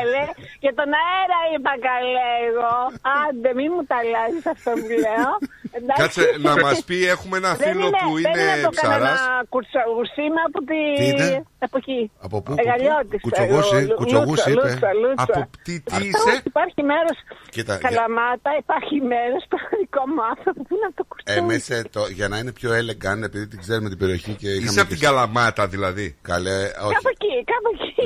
Καλέ, 0.03 0.25
για 0.63 0.73
τον 0.79 0.89
αέρα 1.01 1.39
είπα 1.53 1.73
καλέ 1.87 2.31
εγώ. 2.47 2.77
Άντε, 3.19 3.49
μη 3.53 3.69
μου 3.69 3.83
τα 3.89 3.95
αλλάζεις 4.01 4.45
αυτό 4.55 4.71
που 4.71 4.87
λέω. 5.05 5.31
Εντάξει. 5.77 6.01
Κάτσε 6.01 6.23
να 6.47 6.53
μας 6.63 6.77
πει, 6.87 6.97
έχουμε 7.15 7.35
ένα 7.37 7.53
Δεν 7.55 7.67
φίλο 7.67 7.87
που 7.89 8.09
δεν 8.21 8.31
είναι 8.31 8.61
από 8.65 8.69
ψαράς. 8.75 8.97
κανένα 8.99 9.45
κουρτσαγουσί, 9.53 10.21
είμαι 10.27 10.41
από 10.49 10.59
τη... 10.69 10.79
Τι 10.99 11.05
είναι; 11.09 11.43
Από 11.67 11.77
εκεί. 11.81 11.99
Από 12.25 12.37
πού, 12.43 12.51
Εγαλιώτης, 12.61 13.19
Κουτσογούσι, 13.25 13.75
εγώ, 13.75 13.85
Λου- 13.87 13.95
κουτσογούσι 13.99 14.49
Λούτσα, 14.49 14.67
είπε. 14.67 14.67
Λούτσα, 14.71 14.89
Λούτσα. 15.01 15.23
Από 15.27 15.39
τι, 15.65 15.73
τι 15.85 15.91
Αυτό 15.95 16.05
είσαι; 16.07 16.33
Υπάρχει 16.51 16.81
μέρος 16.91 17.17
Κοίτα, 17.55 17.73
για- 17.77 17.83
Καλαμάτα, 17.89 18.51
υπάρχει 18.63 18.95
μέρος 19.13 19.41
στο 19.47 19.57
δικό 19.81 20.03
μου 20.11 20.21
άνθρωπο 20.31 20.59
που 20.65 20.71
είναι 20.75 20.87
από 20.89 20.97
το 21.01 21.03
κουρτσαγουσί. 21.09 21.43
Εμείς 21.43 21.63
ε, 21.75 21.79
το, 21.95 22.01
για 22.19 22.27
να 22.31 22.35
είναι 22.39 22.51
πιο 22.59 22.69
elegant, 22.81 23.21
επειδή 23.29 23.45
την 23.53 23.59
ξέρουμε 23.63 23.89
την 23.93 23.99
περιοχή 24.03 24.31
και 24.41 24.49
είχαμε 24.55 24.69
Είσαι 24.69 24.79
από 24.83 24.89
και- 24.89 24.95
την 24.95 25.03
Καλαμάτα 25.07 25.63
δηλαδή. 25.73 26.05
Καλέ, 26.31 26.57
όχι. 26.87 26.95
Κάπου 26.97 27.11
εκεί, 27.17 27.33
κάπου 27.51 27.69
εκεί. 27.75 28.05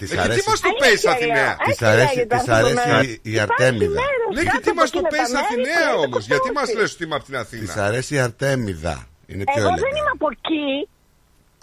Της 0.00 0.10
Ε, 0.10 0.14
και 0.14 0.20
τι 0.20 0.24
αρέσει, 0.24 0.48
μας 0.50 0.60
το 0.60 0.70
πες 0.82 0.88
Αλήθεια 0.88 1.10
Αθηναία. 1.14 1.44
λέω. 1.50 1.56
της 1.64 1.70
Έτσι 1.72 1.84
αρέσει, 1.92 2.14
λέγεται 2.16 2.34
της 2.34 2.38
αυτό 2.42 2.50
το 2.52 2.56
αρέσει 2.62 2.88
μέρος. 2.88 3.06
η, 3.06 3.10
η 3.12 3.18
Υπάρχει 3.22 3.40
Αρτέμιδα. 3.44 3.98
μέρος 4.02 4.30
Ναι, 4.34 4.40
και 4.42 4.50
κάτω 4.52 4.60
τι 4.64 4.70
από 4.72 4.80
μα 4.80 4.84
το 4.84 4.90
εκείνα 4.92 5.08
τα 5.08 5.14
πες 5.16 5.28
μέρη 5.32 5.44
Αθηναία 5.44 5.82
που 5.82 5.96
είναι 5.96 6.06
όμως. 6.06 6.20
το 6.24 6.28
Γιατί 6.30 6.48
μας 6.58 6.66
κουρτσαγουσί. 6.68 6.80
λες 6.80 6.90
ότι 7.02 7.04
είμαι 7.04 7.14
από 7.20 7.24
την 7.24 7.34
Της 7.60 7.70
Αθήνα. 7.70 7.86
αρέσει 7.86 8.14
η 8.14 8.18
Αρτέμιδα. 8.18 8.96
Είναι 9.26 9.44
πιο 9.44 9.60
Εγώ 9.60 9.68
δεν 9.68 9.78
elegant. 9.78 9.98
είμαι 9.98 10.12
από 10.18 10.28
εκεί. 10.36 10.88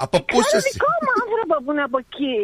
Από 0.05 0.17
πού 0.27 0.37
Ξέρω 0.37 0.41
είσαι 0.47 0.57
εσύ; 0.57 0.69
δικό 0.73 0.87
μου 1.03 1.11
άνθρωπο 1.23 1.55
που 1.63 1.71
είναι 1.71 1.85
από 1.89 1.97
εκεί. 2.05 2.35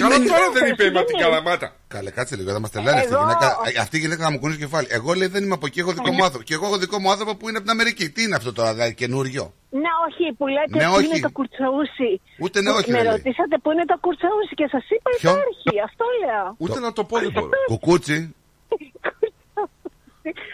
Καλά 0.00 0.08
λέγεις; 0.18 0.30
τώρα 0.32 0.46
δεν 0.56 0.62
Εσύ 0.62 0.72
είπε 0.72 0.84
είμαι 0.88 0.98
από 1.02 1.08
την 1.10 1.16
δεν 1.18 1.26
είναι. 1.26 1.36
Καλαμάτα. 1.36 1.68
Καλέ, 1.94 2.10
κάτσε 2.18 2.34
λίγο, 2.38 2.50
θα 2.56 2.60
μας 2.64 2.70
τελειώνει 2.74 2.98
αυτή 3.02 3.12
η 3.12 3.14
Εγώ- 3.14 3.22
γυναίκα. 3.24 3.46
Ε, 3.66 3.80
Αυτή 3.84 3.94
η 3.96 4.00
γυναίκα 4.04 4.22
θα 4.26 4.30
μου 4.32 4.38
κουνήσει 4.40 4.60
κεφάλι. 4.64 4.86
Εγώ 4.98 5.10
λέει 5.20 5.28
δεν 5.34 5.42
είμαι 5.44 5.56
από 5.58 5.66
εκεί, 5.70 5.78
έχω 5.84 5.92
δικό 5.98 6.10
μου 6.16 6.22
άνθρωπο. 6.26 6.44
Και 6.48 6.54
εγώ 6.58 6.64
έχω 6.68 6.78
δικό 6.84 6.96
μου 7.02 7.10
άνθρωπο 7.14 7.32
που 7.38 7.44
είναι 7.48 7.58
από 7.60 7.66
την 7.66 7.74
Αμερική. 7.76 8.04
Τι 8.14 8.20
είναι 8.22 8.36
αυτό 8.40 8.50
τώρα, 8.58 8.70
δηλαδή, 8.76 8.94
καινούριο; 9.02 9.44
Ναι, 9.82 9.90
όχι, 10.06 10.24
που 10.38 10.46
λέτε 10.54 10.76
Ναι, 10.78 10.86
που 10.88 10.94
όχι. 10.96 11.04
είναι 11.06 11.18
το 11.26 11.30
κουρτσαούσι. 11.38 12.10
Ούτε 12.44 12.56
ναι, 12.64 12.70
όχι, 12.78 12.90
Με 12.90 12.96
δεν 12.96 13.04
λέει. 13.06 13.12
ρωτήσατε 13.16 13.54
που 13.62 13.68
είναι 13.72 13.84
το 13.92 13.96
κουρτσαούσι 14.04 14.54
και 14.60 14.66
σας 14.74 14.84
είπα 14.94 15.10
Ποιο; 15.20 15.30
υπάρχει. 15.30 15.72
Αυτό 15.88 16.04
λέω. 16.22 16.46
Ούτε 16.64 16.78
να 16.86 16.92
το 16.92 17.02
πω 17.08 17.16
δεν 17.24 17.30
μπορώ. 17.32 17.48
Κουκούτσι, 17.72 18.16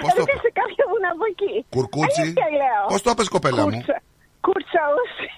Πώς 0.03 0.11
το- 0.16 0.20
Ρωτήστε 0.23 0.51
κάποιον 0.61 0.85
που 0.90 0.97
είναι 0.99 1.11
από 1.15 1.24
εκεί. 1.32 1.55
κουρκούτσι. 1.77 2.20
Αλήθεια 2.23 2.49
λέω. 2.62 2.82
Πώς 2.93 3.01
το 3.05 3.09
έπε, 3.15 3.24
κοπέλα 3.36 3.62
μου; 3.70 3.77
Κουρτσα- 3.77 4.03
Κουρτσαούσι. 4.47 5.28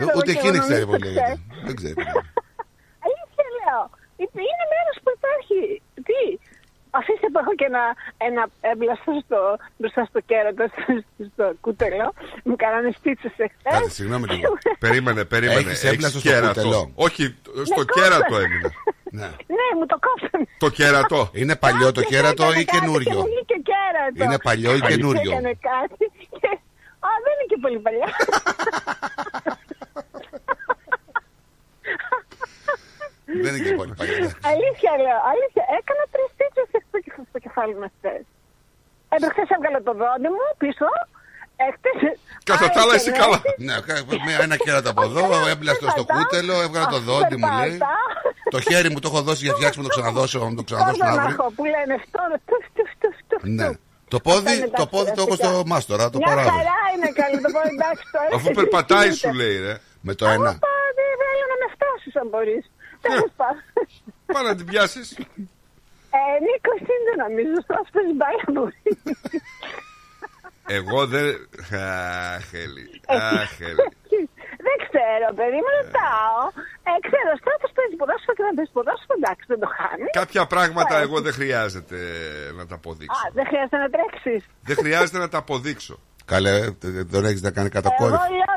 Ε, 0.00 0.04
Ούτε 0.18 0.30
εκείνη 0.36 0.58
ξέρει 0.66 0.84
πολύ. 0.86 1.02
πολύ. 1.02 1.12
λέγεται. 1.16 1.34
Δεν 1.66 1.74
ξέρει. 1.80 1.94
Αλήθεια 3.06 3.46
λέω. 3.58 3.82
Είναι 4.46 4.64
μέρος 4.74 4.96
που 5.02 5.10
υπάρχει. 5.18 5.58
Τι; 6.08 6.20
Αφήστε 6.98 7.26
που 7.32 7.38
έχω 7.42 7.54
και 7.54 7.64
ένα, 7.72 7.84
ένα 8.28 8.42
έμπλαστο 8.60 9.12
στο, 9.24 9.38
μπροστά 9.76 10.04
στο 10.04 10.20
κέρατος, 10.20 10.70
στο, 10.82 11.24
στο 11.32 11.44
κούτελο. 11.60 12.12
Μου 12.44 12.56
κάνανε 12.56 12.90
στίτσε 12.98 13.26
εχθές. 13.36 13.72
Κάτσε, 13.72 13.90
συγγνώμη 13.90 14.26
λίγο. 14.28 14.52
Περίμενε, 14.78 15.24
περίμενε. 15.24 15.60
Έχεις 15.60 15.84
έμπλαστο 15.84 16.18
στο 16.18 16.28
κέρατος. 16.28 16.64
κουτελό. 16.64 16.90
Όχι, 16.94 17.24
στο 17.70 17.82
Ναι, 17.82 17.92
κέρατο 17.94 18.24
κόψε. 18.32 18.44
έμεινε. 18.44 18.68
Ναι. 19.20 19.28
Ναι, 19.56 19.66
μου 19.78 19.86
το 19.86 19.96
κόψανε. 20.06 20.44
Το 20.58 20.68
κέρατο. 20.68 21.30
Είναι 21.40 21.56
παλιό 21.56 21.92
το 21.92 22.00
Κάποιος 22.00 22.06
κέρατο 22.12 22.42
έκανε 22.42 22.60
ή 22.60 22.64
κάτι 22.64 22.78
καινούριο; 22.78 23.10
και 23.10 23.16
μου 23.16 23.24
βγήκε 23.32 23.56
κέρατο. 23.70 24.24
Είναι 24.24 24.38
παλιό 24.48 24.72
ή 24.74 24.78
Κάποιος 24.80 24.96
καινούριο; 24.96 25.30
Έκανε 25.32 25.52
κάτι 25.70 26.04
και... 26.40 26.50
Α, 27.06 27.08
δεν 27.24 27.32
είναι 27.34 27.46
και 27.50 27.58
πολύ 27.64 27.78
παλιά. 27.86 28.08
Δεν 33.44 33.50
είναι 33.54 33.62
και 33.68 33.74
πολύ 33.80 33.92
παλιά. 33.98 34.14
αλήθεια 34.52 34.92
λέω, 35.04 35.18
αλήθεια. 35.32 35.64
Έκανα 35.78 36.04
τρεις 36.14 36.28
στίτσες 36.34 36.66
στο, 36.88 36.98
κεφ- 37.04 37.26
στο 37.30 37.38
κεφάλι 37.44 37.74
μου 37.78 37.86
χθες. 37.96 38.22
Έπρεπε 39.14 39.42
έβγαλα 39.56 39.80
το 39.88 39.92
δόντι 40.00 40.28
μου 40.34 40.44
πίσω. 40.62 40.88
Έχτες... 41.68 41.96
Κατά 42.50 42.66
τα 42.74 42.78
άλλα, 42.82 42.94
είσαι 42.98 43.12
καλά. 43.22 43.38
Ναι, 43.66 43.74
κα- 43.86 44.04
μία- 44.26 44.40
ένα 44.46 44.56
κέρατο 44.64 44.88
από 44.94 45.02
εδώ, 45.08 45.22
έμπλαστο 45.52 45.86
στο 45.94 46.04
κούτελο, 46.12 46.54
έβγαλα 46.66 46.86
το 46.96 47.00
δόντι 47.08 47.36
μου 47.40 47.48
λέει. 47.60 47.78
Το 48.54 48.58
χέρι 48.68 48.88
μου 48.92 48.98
το 49.02 49.08
έχω 49.10 49.20
δώσει 49.28 49.42
για 49.46 49.54
φτιάξιμο, 49.58 49.82
το 49.88 49.92
ξαναδώσω, 49.96 50.38
να 50.48 50.54
το 50.60 50.62
ξαναδώσω 50.68 50.98
Κόρδο 50.98 51.14
να 51.16 51.22
αύριο. 51.22 51.36
έχω 51.38 51.46
που 51.56 51.64
λένε 51.74 51.94
φτώρο, 52.06 52.36
τουφ, 52.48 52.64
τουφ, 52.76 52.90
τουφ, 53.00 53.16
τουφ, 53.28 53.42
Ναι. 53.58 53.66
τουφ. 53.66 53.76
Το 54.12 54.18
πόδι, 54.26 54.36
Αυτά 54.38 54.52
είναι 54.54 54.66
το 54.66 54.80
τα 54.82 54.86
πόδι 54.94 55.10
το 55.18 55.22
έχω 55.24 55.34
στο 55.40 55.46
κουραστικά. 55.48 55.72
μάστορα, 55.72 56.04
το 56.14 56.18
Μια 56.18 56.26
παράδειγμα. 56.28 56.56
χαρά 56.58 56.78
είναι 56.94 57.08
καλή 57.20 57.36
το 57.44 57.50
πόδι, 57.54 57.72
εντάξει 57.78 58.04
τώρα. 58.14 58.30
Αφού 58.36 58.48
περπατάει 58.58 59.10
σου 59.20 59.30
λέει, 59.40 59.56
ρε. 59.66 59.74
Με 60.06 60.12
το 60.20 60.24
ένα. 60.36 60.50
Πάτε, 60.66 61.04
θέλω 61.22 61.44
να 61.52 61.56
με 61.62 61.66
φτάσεις 61.74 62.12
αν 62.20 62.26
μπορείς. 62.32 62.64
Τέλος 63.06 63.32
πάντων. 63.40 63.62
Πάμε 64.32 64.48
να 64.48 64.56
την 64.56 64.66
πιάσεις. 64.70 65.06
Ε, 66.18 66.22
Νίκος 66.46 66.80
είναι 66.94 67.12
νομίζω, 67.24 67.58
αυτός 67.82 68.06
μπάλα 68.18 68.44
μπορεί. 68.54 68.82
Εγώ 70.78 71.00
δεν. 71.14 71.28
Αχ, 72.34 72.46
Έλλη. 72.64 72.84
Αχ, 73.40 73.52
Έλλη. 73.70 73.86
Δεν 74.66 74.76
ξέρω, 74.86 75.26
παιδί 75.38 75.58
μου, 75.64 75.70
ρωτάω. 75.80 76.38
Ε, 76.88 76.92
ξέρω, 77.06 77.30
στράτος 77.40 77.70
παίζεις 77.76 77.96
ποδόσφαιρο 78.00 78.34
και 78.38 78.44
να 78.48 78.52
παίζεις 78.56 78.72
ποδόσφαιρο, 78.76 79.14
εντάξει, 79.20 79.44
δεν 79.52 79.60
το 79.64 79.68
χάνεις. 79.78 80.10
Κάποια 80.22 80.44
πράγματα 80.54 80.94
Ε, 80.98 81.04
εγώ 81.06 81.16
δεν 81.26 81.32
χρειάζεται 81.38 81.98
να 82.58 82.64
τα 82.70 82.74
Α, 82.74 82.78
αποδείξω. 82.80 83.20
δεν 83.38 83.44
χρειάζεται 83.50 83.78
να 83.84 83.88
τρέξεις. 83.94 84.40
Δεν 84.68 84.76
χρειάζεται 84.82 85.18
να 85.24 85.28
τα 85.32 85.38
αποδείξω. 85.44 85.94
Καλέ, 86.32 86.54
τε- 86.80 87.06
δεν 87.14 87.22
έχεις 87.30 87.42
να 87.48 87.50
κάνει 87.56 87.68
Εγώ 87.72 87.76
κατακόρυφη. 87.78 88.32
λέω, 88.40 88.54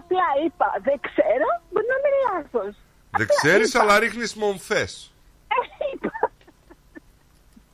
απλά 0.00 0.26
είπα, 0.44 0.68
δεν 0.88 0.96
ξέρω, 1.06 1.48
μπορεί 1.70 1.86
να 1.92 1.96
είμαι 1.98 2.10
λάθος. 2.26 2.74
Δεν 3.10 3.26
ξέρεις, 3.40 3.74
αλλά 3.74 3.98
ρίχνεις 3.98 4.34
μομφέ. 4.34 4.80
Ε, 4.80 4.86
είπα. 5.94 6.10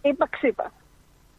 Είπα 0.02 0.28
ξύπα. 0.30 0.72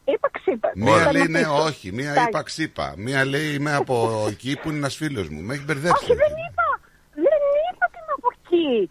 Είπα 0.05 0.29
ξύπα. 0.31 0.71
Μία 0.75 0.97
Θέλω 0.97 1.11
λέει 1.11 1.21
να 1.21 1.27
ναι, 1.29 1.39
πείσω. 1.39 1.63
όχι. 1.63 1.91
Μία 1.91 2.09
Εντάξει. 2.11 2.27
είπα 2.29 2.41
ξύπα. 2.43 2.93
Μία 2.97 3.25
λέει 3.25 3.53
είμαι 3.53 3.73
από 3.73 4.25
εκεί 4.29 4.57
που 4.61 4.69
είναι 4.69 4.77
ένας 4.77 4.95
φίλος 4.95 5.27
μου. 5.29 5.41
Με 5.41 5.53
έχει 5.53 5.63
μπερδέψει. 5.63 6.03
Όχι, 6.03 6.13
δεν 6.23 6.33
είπα. 6.47 6.67
Δεν 7.13 7.41
είπα 7.67 7.83
ότι 7.89 7.97
είμαι 8.01 8.13
από 8.17 8.29
εκεί. 8.37 8.89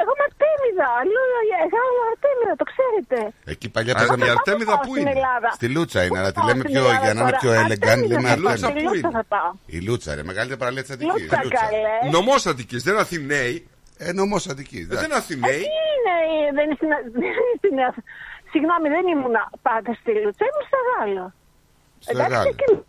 Εγώ 0.00 0.10
είμαι 0.14 0.24
αρτέμιδα. 0.30 0.90
Λέω, 1.12 1.26
εγώ 1.66 1.80
είμαι 1.90 2.04
αρτέμιδα, 2.12 2.54
το 2.62 2.64
ξέρετε. 2.72 3.16
ξέρετε. 3.16 3.50
Εκεί 3.52 3.68
παλιά 3.74 3.92
Α, 3.94 3.96
παίζαμε. 3.98 4.26
η 4.26 4.28
Αρτέμιδα 4.36 4.72
πάω 4.74 4.84
πού 4.86 4.92
στην 4.94 5.00
είναι; 5.00 5.10
Ελλάδα. 5.18 5.48
Στη 5.58 5.66
Λούτσα 5.74 6.00
είναι, 6.04 6.18
αλλά 6.20 6.30
τη 6.32 6.38
πάω 6.40 6.46
λέμε 6.48 6.62
στην 6.64 6.72
πιο, 6.72 6.82
Ελλάδα 6.84 7.04
για 7.04 7.14
να 7.14 7.20
είναι 7.20 7.30
τώρα; 7.30 7.40
πιο 7.42 7.50
elegant, 7.62 8.00
Αρτέμιδα 8.00 8.06
λέμε 8.14 8.28
θα 8.28 8.36
πάω. 8.36 8.52
Αρτέμιδα. 8.52 8.56
Στη 8.56 8.72
πού 8.72 8.84
Λούτσα 8.86 9.08
είναι; 9.08 9.10
θα 9.18 9.24
πάω. 9.32 9.50
Η 9.76 9.78
Λούτσα, 9.86 10.10
ρε, 10.18 10.22
μεγαλύτερη 10.30 10.60
παραλία 10.62 10.82
τη 10.86 10.92
Αττική. 10.92 11.20
Λούτσα, 11.20 11.36
καλές. 11.36 12.00
Νομός 12.16 12.46
Αττικής, 12.46 12.82
δεν 12.82 12.96
Αθηναίοι. 12.98 13.56
Ε, 13.98 14.12
νομό 14.12 14.36
Αττική. 14.50 14.80
Δεν 14.84 15.04
είναι 15.04 15.14
Αθηναίοι. 15.22 15.60
Τι 15.62 15.70
είναι, 15.90 16.14
ε, 16.48 16.52
δεν 16.56 16.64
είναι 16.64 16.76
στην 16.80 16.88
δεν 17.22 17.30
είναι 17.40 17.56
στην 17.62 17.74
Αθ- 17.88 18.04
Συγγνώμη, 18.52 18.86
δεν 18.96 19.04
ήμουν 19.12 19.36
πάντα 19.68 19.90
στη 20.00 20.10
Λούτσα, 20.22 20.44
ήμουν 20.50 20.64
στο 20.70 20.78
Γάλλο. 20.88 21.26
Στο 22.04 22.10
Εντάξει, 22.14 22.34
Γάλλο. 22.36 22.48
εκεί- 22.54 22.84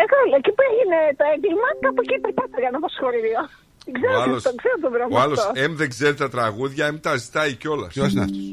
Ε, 0.00 0.04
καλά, 0.12 0.34
εκεί 0.40 0.50
που 0.56 0.62
έγινε 0.70 0.98
το 1.18 1.24
έγκλημα, 1.34 1.68
κάπου 1.84 2.00
εκεί 2.04 2.16
περπάταγα 2.24 2.68
να 2.74 2.80
το 2.84 2.90
σχολείο. 2.96 3.40
Ο 3.88 3.92
Ξέρω, 3.96 4.20
άλλος, 4.22 4.42
το 4.42 4.52
ξέρω 4.60 4.76
τον 4.84 4.90
δρόμο 4.96 5.16
ο 5.16 5.20
άλλος 5.24 5.38
αυτό. 5.38 5.60
εμ 5.64 5.72
δεν 5.80 5.88
ξέρει 5.94 6.14
τα 6.22 6.28
τραγούδια, 6.34 6.86
εμ 6.86 6.96
τα 7.06 7.16
ζητάει 7.16 7.52
κιόλας. 7.54 7.92
Ποιος 7.92 8.12
είναι 8.12 8.22
αυτός; 8.28 8.46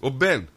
Ο 0.00 0.08
Μπεν. 0.08 0.48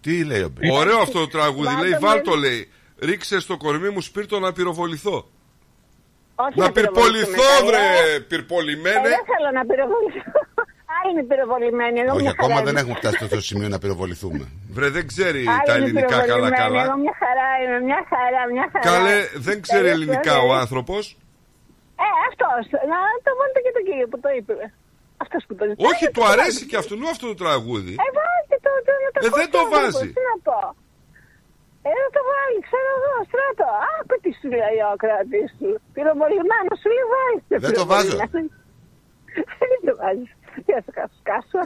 Τι 0.00 0.24
λέει 0.24 0.42
ο 0.42 0.48
Μπεν; 0.54 0.70
Ωραίο 0.70 0.98
αυτό 0.98 1.18
το 1.18 1.26
τραγούδι. 1.28 1.66
Βάλτε 1.66 1.82
λέει, 1.82 1.90
με. 1.90 1.98
βάλτο 1.98 2.34
λέει. 2.34 2.68
Ρίξε 2.98 3.40
στο 3.40 3.56
κορμί 3.56 3.88
μου 3.90 4.00
σπίρτο 4.00 4.38
να 4.38 4.52
πυροβοληθώ. 4.52 5.28
Όχι 6.44 6.58
Να 6.62 6.72
πυρποληθώ, 6.72 7.26
πυροβολήσουμε, 7.26 7.68
βρε, 7.68 7.82
καλέ. 7.86 8.14
Ε, 8.14 8.18
πυρπολημένε. 8.30 9.08
δεν 9.14 9.22
θέλω 9.30 9.50
να 9.58 9.62
πυροβοληθώ. 9.70 10.40
Άλλοι 10.96 11.10
είναι 11.12 11.24
πυροβολημένοι. 11.30 11.96
εγώ 12.04 12.12
Όχι, 12.16 12.22
μια 12.26 12.34
ακόμα 12.36 12.54
χαρά 12.54 12.64
δεν 12.66 12.72
είμαι. 12.74 12.80
έχουμε 12.82 12.96
φτάσει 13.00 13.16
στο 13.32 13.40
σημείο 13.50 13.68
να 13.74 13.78
πυροβοληθούμε. 13.82 14.44
Βρε, 14.76 14.88
δεν 14.96 15.04
ξέρει 15.12 15.42
Άλλοι 15.52 15.66
τα 15.68 15.74
είναι 15.76 15.84
ελληνικά 15.84 16.16
πυροβολημένοι, 16.20 16.54
Εγώ 16.56 16.62
καλά-καλά. 16.62 16.82
μια 17.04 17.14
χαρά 17.22 17.48
είμαι, 17.62 17.78
μια 17.88 18.00
χαρά, 18.12 18.40
μια 18.54 18.66
χαρά. 18.72 18.84
Καλέ, 18.90 19.18
δεν 19.46 19.56
ξέρει 19.66 19.84
Καλέ, 19.86 19.94
ελληνικά 19.96 20.32
καλέ. 20.36 20.46
ο 20.48 20.50
άνθρωπος. 20.62 21.02
Ε, 22.04 22.08
αυτός. 22.28 22.62
Να 22.92 22.98
το 23.24 23.30
βάλετε 23.38 23.60
και 23.64 23.72
τον 23.76 23.84
κύριο 23.88 24.06
που 24.12 24.18
το 24.24 24.30
είπε. 24.38 24.54
Αυτός 25.24 25.42
που 25.46 25.54
το 25.58 25.64
ζητάει. 25.68 25.86
Όχι, 25.90 26.04
να 26.06 26.10
του 26.12 26.18
το 26.20 26.24
αρέσει 26.32 26.62
βάλετε. 26.62 26.70
και 26.70 26.76
αυτού 26.82 26.94
αυτό 27.14 27.26
το 27.32 27.36
τραγούδι. 27.42 27.94
Ε, 28.04 28.08
βάλτε 28.18 28.56
το, 28.66 28.70
το, 28.86 28.92
να 29.04 29.08
το 29.14 29.18
Ε, 29.26 29.28
δεν 29.38 29.46
ακούσω 29.46 29.54
το 29.54 29.60
εγώ, 29.64 29.70
βάζει. 29.74 30.06
Τι 30.16 30.22
να 30.30 30.34
πω. 30.48 30.58
Ε, 31.88 31.90
να 32.02 32.08
το 32.16 32.20
βάλει, 32.30 32.58
ξέρω 32.68 32.90
εγώ, 32.98 33.12
στράτο. 33.28 33.66
Άκου 33.96 34.14
τι 34.22 34.30
σου 34.38 34.48
λέει 34.60 34.78
ο 34.92 34.94
κράτη 35.02 35.40
σου. 35.56 35.68
Πυροβολημένος 35.94 36.76
σου 36.80 36.88
λέει 36.94 37.06
βάλτε. 37.14 37.54
Δεν 37.64 37.72
το 37.80 37.84
βάζω. 37.90 38.16
Δεν 39.60 39.80
το 39.86 39.92
βάζεις. 40.00 40.30
Τι 40.64 40.70
να 40.76 40.80
σου 40.84 40.92
κάσω, 40.98 41.18
κάσω. 41.30 41.60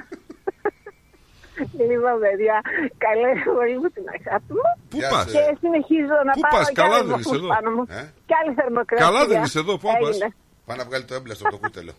Λοιπόν, 1.91 2.15
παιδιά, 2.25 2.57
καλέ 3.05 3.31
πολύ 3.47 3.77
μου 3.81 3.89
την 3.97 4.05
αγάπη 4.17 4.51
μου. 4.59 4.69
Πού 4.93 4.99
πας; 5.13 5.25
Και 5.35 5.43
συνεχίζω 5.63 6.17
να 6.29 6.33
Πού 6.37 6.43
πάω 6.45 6.53
πας; 6.57 6.67
κι 6.69 6.79
Καλά 6.81 6.97
άλλους 6.99 7.09
δεν 7.11 7.19
είσαι 7.21 7.29
βαθμούς 7.29 7.41
εδώ. 7.43 7.49
πάνω 7.55 7.69
μου. 7.77 7.85
Ε; 8.01 8.03
Κι 8.29 8.35
άλλη 8.41 8.53
θερμοκρασία. 8.59 9.05
Καλά 9.07 9.21
δεν 9.31 9.39
είσαι 9.45 9.59
εδώ, 9.65 9.73
πού 9.83 9.89
πας; 10.01 10.09
Έγινε. 10.09 10.29
Πάει 10.67 10.77
να 10.81 10.85
βγάλει 10.89 11.05
το 11.11 11.15
έμπλαστο 11.19 11.43
από 11.47 11.55
το 11.57 11.61
κούτελο. 11.65 11.93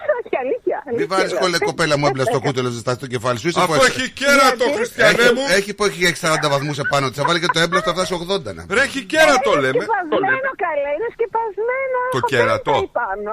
Όχι, 0.18 0.34
αλήθεια. 0.44 0.76
Μην 0.86 0.94
αλήθεια 0.94 1.16
βάζει 1.16 1.32
λέω. 1.32 1.40
κολλέ 1.42 1.58
κοπέλα 1.68 1.94
μου 1.98 2.06
έμπλαστο 2.10 2.32
το 2.36 2.40
κούτελο 2.46 2.68
ζεστά 2.76 2.92
στο 2.98 3.06
κεφάλι 3.14 3.38
σου. 3.40 3.48
Είσαι 3.48 3.60
Αυτό 3.60 3.72
που 3.78 3.84
έχει 3.90 4.04
κέρατο, 4.20 4.64
Γιατί; 4.64 4.76
Χριστιανέ 4.78 5.22
έχει, 5.22 5.34
μου. 5.34 5.44
έχει 5.58 5.70
που 5.76 5.84
έχει 5.88 6.00
40 6.20 6.48
βαθμούς 6.54 6.76
επάνω 6.84 7.04
τη. 7.10 7.14
Θα 7.20 7.24
βάλει 7.28 7.40
και 7.44 7.50
το 7.54 7.58
έμπλαστο 7.64 7.86
θα 7.92 7.94
φτάσει 7.96 8.12
80 8.30 8.54
να. 8.56 8.62
Ρε, 8.76 8.80
έχει 8.88 9.00
κέρατο 9.12 9.50
Είναι 9.52 9.60
λέμε. 9.64 9.82
σκεπασμένο 9.84 10.50
καλέ, 10.66 10.90
είναι 10.96 11.08
σκεπασμένο. 11.16 11.98
Το 12.14 12.18
έχω 12.22 12.26
κέρατο. 12.32 12.72
πέντε 12.72 12.88
πάνω. 13.00 13.32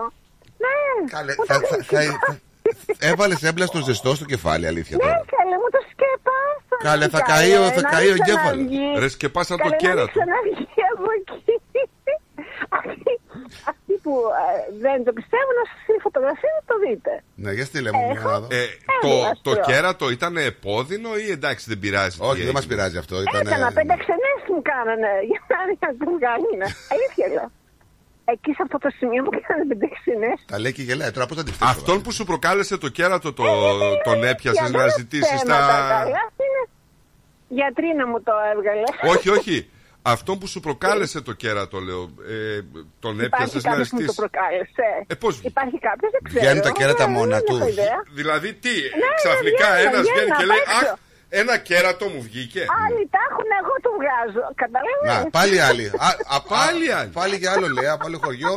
Ναι, 0.63 0.77
Καλέ, 1.15 1.33
μου 1.37 1.45
θα, 1.49 1.55
το 1.61 1.67
θα, 1.69 1.77
σκεπα- 1.83 2.19
θα, 2.25 2.39
Έβαλες 2.99 3.43
έμπλαστο 3.43 3.79
ζεστό 3.87 4.15
στο 4.15 4.25
κεφάλι, 4.25 4.65
αλήθεια 4.67 4.95
Ναι, 4.97 5.03
τώρα. 5.03 5.19
καλέ, 5.37 5.55
μου 5.61 5.69
το 5.75 5.81
σκεπάσα. 5.91 6.75
Καλέ, 6.89 7.05
θα 7.15 7.21
Καλέ, 7.21 7.31
καεί 7.39 7.51
ο- 7.63 7.71
θα 7.77 7.81
να 7.81 7.89
καεί 7.93 8.05
μην 8.07 8.13
ο 8.13 8.17
εγκέφαλος. 8.19 8.65
ξαναβγείς. 8.69 8.99
Ρε, 9.01 9.07
σκεπάσα 9.15 9.53
το 9.55 9.57
Καλέ, 9.57 9.69
να 9.69 9.75
μην 9.75 9.83
κέρατο. 9.85 10.11
ξαναβγείς 10.15 10.69
από 10.93 11.07
εκεί. 11.19 11.53
Αυτοί- 12.69 13.19
Αυτοί 13.71 13.93
που 14.03 14.13
ε, 14.43 14.51
δεν 14.85 14.97
το 15.07 15.11
πιστεύουν, 15.19 15.53
να 15.61 15.65
σας 15.69 15.77
στείλει 15.83 15.99
φωτογραφία 16.07 16.51
να 16.57 16.63
το 16.69 16.75
δείτε. 16.85 17.13
Ναι, 17.43 17.51
για 17.57 17.65
στείλε 17.69 17.89
μου 17.95 18.03
μια 18.11 18.19
να 18.21 18.39
δω. 18.39 18.47
Ε, 18.59 18.63
το, 19.05 19.07
Έμπλαστο. 19.17 19.41
το 19.49 19.53
κέρατο 19.69 20.05
ήταν 20.17 20.33
επώδυνο 20.51 21.09
ή 21.25 21.27
εντάξει 21.37 21.63
δεν 21.71 21.79
πειράζει. 21.83 22.17
τι 22.19 22.25
Όχι, 22.29 22.41
δεν 22.47 22.53
μας 22.57 22.63
έγινε; 22.63 22.75
πειράζει 22.75 22.97
αυτό. 23.03 23.15
Ήταν, 23.27 23.41
Έκανα 23.47 23.67
πέντε 23.77 23.95
ξενές 24.03 24.39
μου 24.51 24.61
κάνανε 24.71 25.11
για 25.29 25.39
να 25.49 25.57
να 25.83 25.89
το 25.99 26.05
βγάλουν. 26.17 26.59
Αλήθεια 26.93 27.25
λέω. 27.35 27.49
Εκεί 28.33 28.51
σε 28.57 28.61
αυτό 28.65 28.77
το 28.77 28.89
σημείο 28.99 29.21
μου 29.23 29.29
κάνανε 29.47 29.65
πέντε 29.71 29.87
ξενές. 29.97 30.37
Τα 30.51 30.59
λέει 30.59 30.73
και 30.77 30.81
γελάει. 30.87 31.11
Τώρα 31.11 31.25
πώς 31.29 31.37
θα 31.37 31.43
τη 31.43 31.51
φτιάξω. 31.51 31.75
Αυτόν 31.77 31.97
που 32.03 32.11
σου 32.17 32.23
προκάλεσε 32.31 32.77
το 32.77 32.89
κέρατο 32.97 33.29
το, 33.33 33.43
τον 34.07 34.23
έπιασες 34.31 34.59
Για 34.69 34.77
να 34.77 34.83
δεν 34.83 34.93
ζητήσεις 34.97 35.41
θέματα, 35.41 35.67
τα. 35.67 35.87
καλά, 36.03 36.23
είναι. 36.45 36.61
Γιατρίνα 37.47 38.07
μου 38.07 38.21
το 38.27 38.31
έβγαλε. 38.53 38.83
όχι, 39.15 39.29
όχι. 39.29 39.69
Αυτόν 40.11 40.35
που 40.39 40.47
σου 40.47 40.59
προκάλεσε 40.59 41.21
το 41.21 41.33
κέρατο, 41.33 41.77
λέω. 41.79 42.01
Ε, 42.29 42.59
τον 42.99 43.19
έπιασες 43.19 43.47
Υπάρχει 43.47 43.65
να 43.67 43.69
κάποιος 43.71 43.89
που 43.89 43.95
μου 43.95 44.05
το 44.05 44.11
ζητήσεις; 44.11 44.15
προκάλεσε. 44.23 44.87
Ε, 45.07 45.15
πώς 45.21 45.33
βγήκε; 45.35 45.47
Υπάρχει 45.47 45.77
κάποιος, 45.87 46.11
δεν 46.15 46.21
ξέρω. 46.27 46.39
Βγαίνουν 46.43 46.61
τα 46.67 46.71
κέρατα 46.79 47.03
Δεν- 47.05 47.13
μόνα 47.15 47.35
δεν 47.37 47.45
έχω 47.47 47.57
τους. 47.65 47.73
ιδέα. 47.73 47.97
Δηλαδή 48.19 48.49
τι, 48.63 48.75
ναι, 49.01 49.09
ξαφνικά 49.21 49.67
βγαίνουν, 49.73 49.87
ένας 49.87 50.01
βγαίνει 50.01 50.15
βγαίνουν 50.15 50.37
και 50.37 50.43
απ' 50.45 50.51
λέει 50.51 50.61
έξω. 50.65 50.87
Αχ, 50.91 50.97
ένα 51.41 51.55
κέρατο 51.69 52.05
μου 52.13 52.21
βγήκε. 52.27 52.61
Άλλοι 52.83 53.03
τα 53.13 53.19
έχουν, 53.29 53.47
εγώ 53.61 53.73
το 53.85 53.89
βγάζω. 53.99 54.43
Καταλαβαίνεις; 54.63 55.07
Να, 55.09 55.15
πάλι 55.37 55.57
άλλοι. 55.69 55.85
Α, 56.07 56.09
α, 56.35 56.37
Πάλι 56.53 56.85
α, 56.91 56.97
άλλοι. 56.99 57.09
Πάλι 57.19 57.35
για 57.41 57.51
άλλο 57.55 57.67
λέει, 57.77 57.87
από 57.95 58.03
άλλο 58.07 58.19
χωριό. 58.25 58.55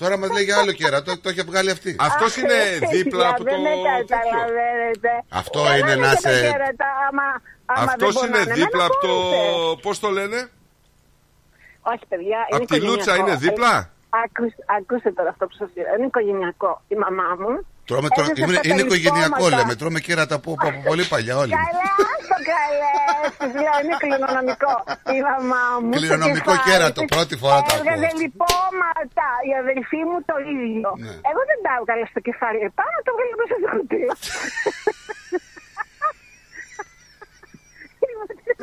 Τώρα 0.00 0.14
μας 0.20 0.30
λέει 0.34 0.44
για 0.48 0.56
άλλο 0.60 0.72
κέρατο, 0.80 1.10
το 1.22 1.28
έχει 1.32 1.42
βγάλει 1.50 1.70
αυτή. 1.76 1.90
Αυτός 2.08 2.30
Αχ, 2.36 2.36
είναι 2.42 2.58
ρε, 2.80 2.86
δίπλα 2.96 3.24
παιδιά, 3.24 3.28
από 3.34 3.44
το. 3.44 3.50
Δεν 3.50 3.60
με 3.66 3.68
τέτοιο. 3.68 4.16
καταλαβαίνετε. 4.16 5.10
Αυτό 5.40 5.58
Καλά 5.62 5.76
είναι 5.76 5.90
είναι 5.92 6.06
να 6.06 6.14
και 6.14 6.22
τα 6.22 6.30
σε- 6.30 6.40
κέρατα, 6.40 6.88
άμα- 7.08 7.36
άμα 7.66 7.82
Αυτός 7.92 8.14
δεν 8.14 8.28
είναι 8.28 8.38
πονάνε. 8.38 8.54
δίπλα 8.58 8.84
Εμένα 8.84 8.90
από 8.90 8.98
το. 9.06 9.12
πόνεσε. 9.14 9.80
Πώς 9.84 9.96
το 10.04 10.08
λένε, 10.18 10.38
Όχι, 11.92 12.04
παιδιά, 12.12 12.38
είναι 12.50 12.62
Απ' 12.64 12.70
τη 12.72 12.78
Λούτσα 12.86 13.12
οικογενειακό. 13.14 13.20
είναι 13.26 13.34
δίπλα; 13.44 13.72
Ε, 13.78 14.18
άκουσε, 14.22 14.56
ακούστε 14.78 15.10
τώρα 15.18 15.30
αυτό 15.34 15.44
που 15.48 15.56
σας 15.60 15.68
λέω. 15.76 15.94
Είναι 15.96 16.08
οικογενειακό. 16.12 16.72
Η 16.94 16.96
μαμά 17.04 17.28
μου. 17.42 17.52
Τρώμε, 17.88 18.08
τρώμε, 18.16 18.30
έζησε 18.32 18.42
είναι, 18.44 18.56
στα 18.60 18.68
είναι 18.70 18.82
οικογενειακό 18.86 19.36
περιστώματα. 19.36 19.56
λέμε. 19.58 19.72
Τρώμε 19.80 20.00
κέρατα 20.06 20.34
από, 20.40 20.50
από 20.68 20.78
πολύ 20.88 21.04
παλιά 21.12 21.34
όλοι. 21.42 21.52
μας. 21.54 21.60
Καλά, 21.68 21.90
άστο 22.14 22.36
καλέ. 22.50 22.94
Σας 23.40 23.52
λέω, 23.62 23.74
είναι 23.82 23.96
κληρονομικό. 24.02 24.74
Η 25.16 25.18
μαμά 25.28 25.62
μου. 25.82 25.90
στο 25.92 25.98
Κληρονομικό 26.00 26.52
κεφάλι 26.54 26.66
κέρατο, 26.68 27.00
της 27.04 27.10
πρώτη 27.14 27.34
φορά 27.42 27.58
τα 27.68 27.72
Έβγαζε 27.76 28.08
ακούω. 28.10 28.20
λιπόματα. 28.22 29.26
Η 29.50 29.52
αδελφή 29.62 30.00
μου 30.08 30.16
το 30.30 30.36
ίδιο. 30.54 30.90
Ναι. 31.04 31.12
Εγώ 31.30 31.40
δεν 31.50 31.58
τα 31.64 31.72
έβγαλα 31.78 32.04
στο 32.12 32.20
κεφάλι 32.28 32.60
επάνω, 32.70 32.96
το 33.04 33.10
έβγαλα 33.12 33.34
μέσα 33.40 33.54
στο 33.60 33.68
κουτί. 33.74 34.02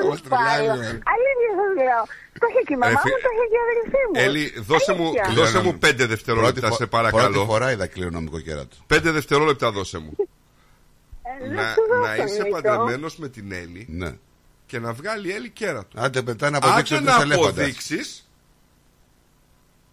Μας 0.10 0.22
τρελάει, 0.22 0.66
ρε. 0.66 0.90
Αλήθεια 1.14 1.52
σας 1.60 1.72
λέω. 1.80 2.02
Το 2.40 2.46
είχε 2.50 2.62
και 2.68 2.74
η 2.74 2.78
μαμά 2.78 2.92
Ε, 2.92 3.02
φι- 3.04 3.14
μου, 3.14 3.20
το 3.26 3.30
είχε 3.34 3.46
και 3.52 3.58
η 3.60 3.64
αδελφή 3.66 4.02
μου. 4.08 4.14
Έλλη, 4.26 4.44
δώσε 4.70 4.94
μου, 4.94 5.08
Αλήθεια. 5.08 5.34
δώσε 5.44 5.60
μου 5.66 5.74
πέντε 5.78 5.94
Πρώτη, 5.96 6.06
δευτερόλεπτα, 6.14 6.68
φο- 6.68 6.76
σε 6.76 6.86
πρώτη 6.86 7.10
παρακαλώ. 7.12 7.46
φορά 7.46 7.72
είδα 7.72 7.88
κληρονομικό 7.88 8.40
κέρατο. 8.40 8.76
Πέντε 8.88 9.12
δευτερόλεπτα 9.12 9.72
δώσε 9.72 9.98
μου. 9.98 10.14
Ε, 11.44 11.48
να, 11.50 11.62
σου 11.74 11.82
δώσω, 11.90 12.02
να 12.02 12.16
είσαι 12.16 12.42
Νίκο. 12.44 12.50
παντρεμένο 12.62 13.08
με 13.18 13.28
την 13.30 13.52
Έλλη 13.52 13.86
Ναι. 13.90 14.12
και 14.66 14.80
να 14.80 14.94
βγάλει 14.94 15.28
η 15.28 15.32
Έλλη 15.32 15.50
κέρατο. 15.50 15.94
Άντε 16.06 16.22
μετά 16.26 16.50
να 16.50 16.58
Άντε 16.58 16.68
αποδείξω 16.68 16.96
ότι 16.96 17.04
να 17.04 17.12
είσαι 17.12 17.22
ελέφαντας. 17.22 17.50
αποδείξει. 17.52 18.00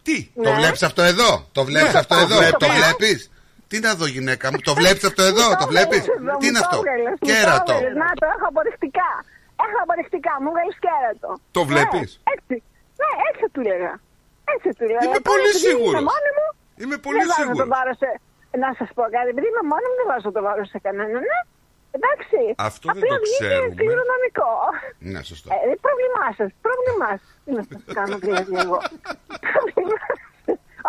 Τι. 0.02 0.30
Το 0.34 0.40
Ναι. 0.50 0.54
βλέπεις 0.56 0.82
αυτό 0.82 1.02
εδώ, 1.02 1.48
το 1.52 1.64
βλέπεις 1.64 1.92
Ναι, 1.92 1.98
αυτό 1.98 2.14
το 2.14 2.20
εδώ, 2.20 2.36
βλέπεις. 2.36 2.56
το 2.66 2.66
βλέπεις. 2.74 3.30
Τι 3.68 3.78
να 3.78 3.94
δω 3.94 4.06
γυναίκα 4.06 4.50
μου, 4.52 4.58
το 4.62 4.74
βλέπεις 4.74 5.04
αυτό 5.04 5.22
εδώ, 5.22 5.56
το 5.60 5.66
βλέπεις. 5.66 5.98
Μου 6.00 6.36
Τι 6.40 6.46
είναι 6.46 6.58
το 6.58 6.64
αυτό, 6.64 6.76
έβγαλες, 6.76 7.10
μου 7.10 7.16
το 7.20 7.26
κέρατο. 7.26 7.72
έβγαλες. 7.72 7.94
Να 8.02 8.08
το 8.20 8.26
έχω 8.36 8.46
αποδεικτικά. 8.48 9.10
Έχω 9.64 9.78
αποδεικτικά, 9.84 10.32
μου 10.42 10.48
βγάλεις 10.54 10.76
κέρατο. 10.84 11.30
Το 11.56 11.62
βλέπεις; 11.70 12.10
Ναι, 12.16 12.30
έτσι. 12.36 12.54
Ναι, 13.00 13.10
έτσι 13.28 13.44
του 13.54 13.60
λέγα. 13.70 13.92
Έτσι 14.54 14.68
του 14.76 14.84
λέγα. 14.90 15.00
Είμαι 15.04 15.20
Τώρα, 15.20 15.30
πολύ 15.32 15.48
επειδή 15.52 15.66
σίγουρος. 15.68 15.92
Είμαι 16.00 16.10
μόνη 16.12 16.30
μου. 16.38 16.48
Είμαι 16.82 16.96
πολύ 17.06 17.18
δεν 17.22 17.28
βάζω 17.30 17.40
σίγουρος. 17.42 17.62
το 17.62 17.66
βάρος 17.74 17.96
σε... 18.02 18.08
Να 18.64 18.68
σας 18.78 18.88
πω 18.96 19.02
κάτι, 19.14 19.28
επειδή 19.34 19.46
είμαι 19.52 19.64
μόνη 19.72 19.86
μου 19.90 19.96
δεν 20.00 20.08
βάζω 20.12 20.28
το 20.36 20.40
βάρος 20.46 20.66
σε 20.72 20.78
κανέναν. 20.86 21.22
Ναι. 21.26 21.38
Εντάξει. 21.96 22.38
Αυτό 22.70 22.86
δεν 22.96 23.02
Απλά 23.02 23.14
το 23.14 23.22
βγήκε 23.24 23.44
ξέρουμε. 23.44 23.74
κληρονομικό. 23.80 24.50
Ναι, 25.12 25.20
σωστό. 25.30 25.46
Ε, 25.54 25.56
είναι 25.64 25.78
πρόβλημά 25.86 26.26
σας. 26.38 26.50
Πρόβλημά 26.66 27.10
σας. 27.20 27.30
Τι 27.44 27.50
να 27.58 27.62
σας 27.70 27.80
κάνω 27.98 28.16
δηλαδή 28.26 28.52
εγώ. 28.64 28.78
Πρόβλημά 29.52 29.96
σας. 30.08 30.18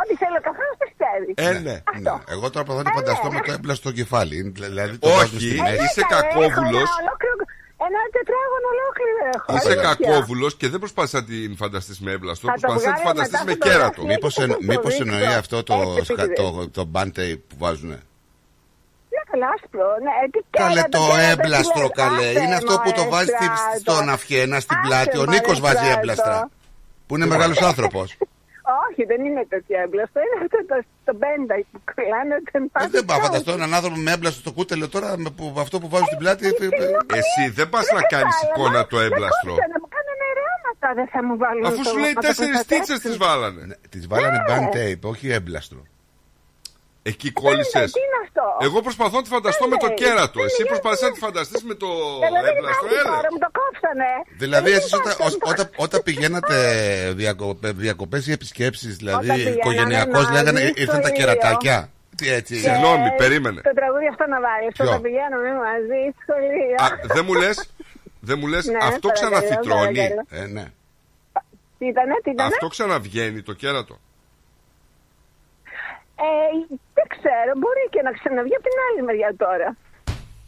Ό,τι 0.01 0.13
θέλω 0.21 0.37
ο 0.41 0.45
καθένας 0.47 0.75
πιστεύει. 0.83 1.31
Ε, 1.47 1.49
ναι. 1.67 1.75
Ναι. 2.05 2.13
Εγώ 2.35 2.45
τώρα 2.53 2.63
προσπαθώ 2.67 2.83
να 2.89 2.93
Ε, 2.93 2.97
φανταστώ 2.99 3.27
ναι. 3.29 3.33
με 3.35 3.39
το 3.47 3.51
έμπλαστο 3.57 3.81
στο 3.85 3.91
κεφάλι. 3.99 4.33
Είναι, 4.39 4.51
Δηλαδή 4.73 4.95
το 5.03 5.07
βάζουμε 5.17 5.37
Όχι, 5.41 5.49
στη 5.49 5.57
ε, 5.59 5.63
μέση. 5.65 5.83
είσαι 5.87 6.03
καλέ, 6.13 6.27
έχω 6.27 6.39
κακόβουλος. 6.39 6.89
Ένα, 6.91 7.01
ολόκληρο- 7.03 7.47
ένα 7.89 8.01
τετράγωνο 8.15 8.67
ολόκληρο 8.75 9.21
έχω. 9.35 9.49
Είσαι 9.55 9.71
αλήθεια. 9.71 9.87
κακόβουλος 9.89 10.51
και 10.59 10.67
δεν 10.73 10.79
προσπαθείς 10.83 11.13
να 11.17 11.23
την 11.29 11.51
φανταστείς 11.61 11.97
με 12.05 12.11
έμπλαστο. 12.15 12.43
Θα 12.47 12.53
το 12.53 12.59
Προσπαθείς 12.59 12.85
να 12.87 12.93
τη 12.93 12.99
βγάλω 13.01 13.09
φανταστείς 13.09 13.39
μετά 13.39 13.45
με 13.45 13.51
φωτογραφία. 13.51 13.79
κέρατο. 13.79 14.01
Μήπως, 14.11 14.31
Έτσι, 14.37 14.41
εννο- 14.43 14.55
πώς 14.57 14.65
το 14.65 14.71
μήπως 14.73 14.91
δείχνω. 14.97 15.13
εννοεί 15.15 15.33
αυτό 15.43 15.57
το, 15.69 15.75
Έτσι, 15.97 16.13
σκα- 16.13 16.23
επίτηδες. 16.25 16.37
το, 16.41 16.69
το 16.77 16.83
band 16.93 17.11
tape 17.17 17.39
που 17.49 17.55
βάζουνε; 17.63 17.97
Ναι, 19.13 19.21
καλά, 19.31 19.47
άσπρο. 19.55 19.87
Ναι, 20.05 20.13
τι 20.33 20.39
Καλέ 20.49 20.73
κέρατο, 20.73 20.97
το 20.97 21.03
κέρατο, 21.07 21.31
έμπλαστρο 21.33 21.73
τι 21.89 21.97
λες. 21.97 22.01
καλέ. 22.01 22.27
Άσε 22.29 22.39
Είναι 22.43 22.55
αυτό 22.61 22.73
που 22.83 22.89
το 22.97 23.03
μωρέ, 23.03 23.13
βάζει 23.15 23.31
στη- 23.37 23.43
στράτο. 23.61 23.79
στον 23.83 24.03
αυχένα, 24.15 24.57
στην 24.65 24.77
Άσε 24.77 24.85
πλάτη. 24.87 25.15
Ο 25.17 25.23
μωρέ, 25.23 25.31
Νίκος 25.33 25.57
βάζει 25.65 25.75
στράτο. 25.83 25.97
έμπλαστρα. 25.99 26.37
Που 27.07 27.13
είναι 27.15 27.25
μεγάλος 27.33 27.59
άνθρωπος. 27.61 28.07
Όχι, 28.87 29.01
δεν 29.11 29.19
είναι 29.27 29.43
τέτοιο 29.53 29.75
έμπλαστο. 29.85 30.17
Είναι 30.25 30.37
αυτό 30.45 30.57
το, 30.71 30.75
το 31.07 31.13
μπέντα 31.19 31.55
που 31.71 31.79
κολλάνε. 31.95 32.35
Δεν 32.51 32.63
Ε, 32.63 32.69
πάνε 32.73 32.87
Δεν 32.95 33.05
πάω 33.05 33.17
καν. 33.17 33.25
φανταστώ 33.25 33.51
έναν 33.59 33.71
άνθρωπο 33.77 33.97
με 34.05 34.11
έμπλαστο 34.15 34.39
στο 34.45 34.51
κούτελο 34.57 34.85
τώρα 34.95 35.09
με 35.23 35.29
που, 35.37 35.45
αυτό 35.65 35.75
που 35.81 35.89
βάζω 35.93 36.05
στην 36.11 36.17
πλάτη. 36.23 36.41
ε, 36.45 36.49
ε, 36.49 36.65
ε, 36.65 37.17
Εσύ 37.21 37.43
δεν 37.57 37.67
πας 37.73 37.85
να 37.97 38.01
κάνεις 38.13 38.35
εικόνα 38.45 38.79
το 38.91 38.97
έμπλαστρο. 39.07 39.53
Να 39.73 39.77
μου 39.83 39.89
κάνανε 39.97 40.25
ρέματα, 40.41 40.87
δεν 40.99 41.07
θα 41.13 41.19
μου 41.27 41.35
βάλουν. 41.43 41.65
Αφού 41.65 41.81
το- 41.83 41.89
σου 41.89 41.97
λέει 42.03 42.13
να 42.13 42.21
το 42.21 42.27
τέσσερις 42.27 42.51
προστατεύσουν. 42.51 42.85
τίτσες 42.95 42.99
τις 43.05 43.17
βάλανε. 43.17 43.63
Τις 43.93 44.03
βάλανε 44.11 44.37
Ναι. 44.37 44.45
band 44.49 44.67
tape, 44.75 45.03
όχι 45.11 45.25
έμπλαστρο. 45.39 45.81
Εκεί 47.11 47.31
κόλλησες. 47.31 47.91
Τι 47.91 47.99
είναι 48.05 48.19
αυτό. 48.25 48.45
Εγώ 48.67 48.81
προσπαθώ 48.81 49.15
να 49.17 49.23
τη 49.23 49.29
φανταστώ 49.29 49.67
με 49.67 49.77
το 49.77 49.85
Έλε, 49.85 49.93
κέρατο. 50.01 50.39
έλε, 50.39 50.45
Εσύ 50.47 50.55
για 50.61 50.65
προσπαθείς 50.71 51.01
να 51.01 51.11
τη 51.11 51.19
φανταστείς 51.19 51.63
με 51.63 51.73
το 51.73 51.87
Έλα, 52.27 52.41
δεν 52.45 52.55
έμπλαστο. 52.55 52.85
υπάρχει 52.85 52.99
Έλε. 53.01 53.09
τώρα, 53.15 53.27
μου 53.33 53.39
το 53.45 53.49
κόψανε. 53.59 54.09
Δηλαδή, 54.43 54.69
Δεν 54.71 54.79
εσείς 54.79 54.93
όταν, 54.93 55.11
υπάρχει, 55.13 55.35
ως- 55.43 55.51
όταν, 55.51 55.65
όταν 55.85 55.99
πηγαίνατε 56.07 56.55
διακοπέ, 57.21 57.69
διακοπές 57.85 58.27
ή 58.27 58.31
επισκέψεις, 58.31 58.95
δηλαδή 59.01 59.25
Όταν 59.25 59.35
πηγαίναμε 59.37 59.55
οικογενειακώς 59.59 60.23
μαζί 60.23 60.31
λέγανε 60.37 60.59
στο 60.59 60.81
ήρθαν 60.83 61.01
τα 61.01 61.09
Ήλιο. 61.09 61.19
κερατάκια. 61.19 61.77
Τι 62.17 62.25
έτσι. 62.39 62.53
Συγγνώμη, 62.65 63.07
περίμενε. 63.23 63.59
Το 63.61 63.73
τραγούδι 63.79 64.07
αυτό 64.13 64.23
να 64.33 64.39
βάλεις. 64.45 64.71
Ποιο; 64.75 64.85
Όταν 64.85 65.01
πηγαίνουμε 65.05 65.49
μαζί 65.65 65.99
στο 66.13 66.21
σχολείο. 66.25 66.75
Α, 66.85 66.87
δεν 67.15 67.23
μου 67.27 67.33
λες, 67.41 67.55
δεν 68.27 68.35
μου 68.39 68.47
λες, 68.53 68.65
Ναι, 68.65 68.77
αυτό 68.81 69.07
παρακαλώ, 69.07 69.13
ξαναφυτρώνει. 69.17 69.97
παρακαλώ. 69.97 70.23
Ε, 70.29 70.45
ναι. 70.57 70.65
Τι 71.77 71.85
ήτανε, 71.93 72.13
τι 72.23 72.29
ήτανε; 72.31 72.49
Αυτό 72.53 72.67
ξαναβγαίνει 72.67 73.41
το 73.49 73.53
κέρατο. 73.53 73.95
Ε, 76.25 76.29
δεν 76.97 77.05
ξέρω, 77.13 77.51
μπορεί 77.61 77.83
και 77.93 78.01
να 78.07 78.11
ξαναβγεί 78.17 78.55
από 78.59 78.65
την 78.69 78.77
άλλη 78.87 79.01
μεριά 79.07 79.31
τώρα. 79.43 79.69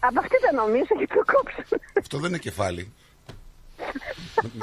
Από 0.07 0.17
αυτή 0.23 0.37
τα 0.45 0.51
νομίζω 0.61 0.91
και 0.99 1.07
το 1.15 1.21
κόψανε. 1.33 1.77
Αυτό 2.03 2.15
δεν 2.21 2.29
είναι 2.31 2.43
κεφάλι. 2.49 2.83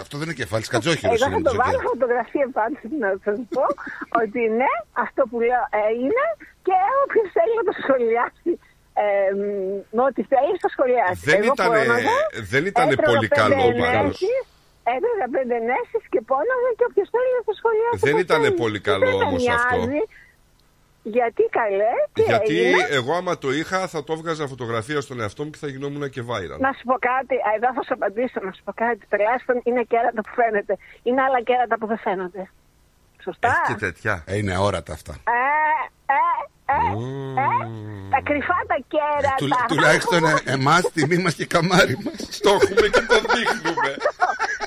Αυτό 0.05 0.15
δεν 0.19 0.27
είναι 0.29 0.39
κεφάλι, 0.43 0.65
σκατζόχυρος 0.71 1.15
Εγώ 1.17 1.25
είναι 1.27 1.35
θα 1.35 1.39
με 1.41 1.45
το 1.47 1.51
το 1.51 1.57
βάλω 1.63 1.71
κέρατο. 1.79 1.89
φωτογραφία 1.93 2.47
πάντως 2.59 2.83
να 3.03 3.11
σας 3.25 3.39
πω 3.55 3.65
ότι 4.23 4.41
ναι, 4.61 4.73
αυτό 5.05 5.21
που 5.31 5.37
λέω 5.49 5.65
έγινε 5.89 6.25
και 6.67 6.75
όποιος 7.05 7.27
θέλει 7.37 7.55
να 7.61 7.65
το 7.69 7.75
σχολιάσει 7.83 8.51
ε, 9.03 9.07
μ, 9.39 9.43
με 9.97 10.03
ό,τι 10.09 10.23
θέλει 10.33 10.55
θα 10.63 10.69
σχολιάσει. 10.75 11.21
Δεν 11.31 11.41
Εγώ 11.43 11.53
ήτανε- 11.57 11.81
πόναγα, 11.87 12.17
δεν 12.53 12.63
ήτανε 12.73 12.93
έτρωγα 12.95 13.11
πολύ 13.13 13.27
πέντε 13.33 13.41
καλό 13.43 13.57
πάντως. 13.83 14.19
ενέσεις, 14.23 14.43
Έτρωγα 14.97 15.27
πέντε 15.37 15.55
ενέσεις 15.63 16.03
και 16.13 16.21
πόναγα 16.31 16.71
και 16.79 16.85
όποιος 16.91 17.09
θέλει 17.15 17.31
να 17.39 17.43
το 17.49 17.53
σχολιάσει. 17.61 18.01
Δεν 18.09 18.15
όπως 18.17 18.25
ήτανε 18.27 18.49
θέλει. 18.51 18.61
πολύ 18.63 18.79
Δεν 18.85 18.87
καλό 18.91 19.11
με 19.19 19.25
όμως 19.27 19.43
αυτό. 19.59 19.77
Νοιάζει. 21.03 21.19
Γιατί 21.19 21.43
καλέ, 21.51 21.93
τι 22.13 22.23
Γιατί 22.23 22.61
έγινε; 22.61 22.87
εγώ 22.91 23.13
άμα 23.15 23.39
το 23.39 23.53
είχα 23.53 23.87
θα 23.89 24.05
το 24.05 24.13
έβγαζα 24.13 24.47
φωτογραφία 24.47 25.01
στον 25.01 25.21
εαυτό 25.21 25.45
μου 25.45 25.51
και 25.51 25.59
θα 25.59 25.69
γινόμουν 25.69 26.11
και 26.11 26.23
viral. 26.29 26.59
Να 26.59 26.73
σου 26.73 26.85
πω 26.85 26.97
κάτι, 26.99 27.35
α, 27.35 27.49
εδώ 27.57 27.73
θα 27.75 27.83
σου 27.83 27.95
απαντήσω, 27.95 28.41
να 28.43 28.53
σου 28.53 28.63
πω 28.65 28.73
κάτι. 28.73 29.07
Τουλάχιστον 29.11 29.61
είναι 29.65 29.83
κέρατα 29.83 30.21
που 30.23 30.33
φαίνεται. 30.35 30.79
Είναι 31.03 31.23
άλλα 31.23 31.41
κέρατα 31.43 31.79
που 31.79 31.87
δεν 31.87 31.99
φαίνονται. 31.99 32.51
Σωστά; 33.23 33.65
Και 33.67 33.75
τέτοια. 33.75 34.25
Ε, 34.27 34.37
είναι 34.37 34.55
αόρατα 34.55 34.93
αυτά. 34.93 35.13
Ε, 35.13 35.43
ε, 36.13 36.21
ε, 37.41 37.45
ε, 37.45 37.57
τα 38.13 38.21
κρυφά 38.29 38.59
τα 38.73 38.79
κέρατα. 38.93 39.35
Του, 39.41 39.49
τουλάχιστον 39.73 40.21
ε, 40.31 40.35
εμάς, 40.57 40.83
τιμή 40.95 41.19
μας 41.25 41.35
και 41.39 41.47
καμάρι 41.55 41.97
μας. 42.05 42.21
Το 42.47 42.51
έχουμε 42.59 42.87
και 42.95 43.03
το 43.13 43.17
δείχνουμε. 43.33 43.91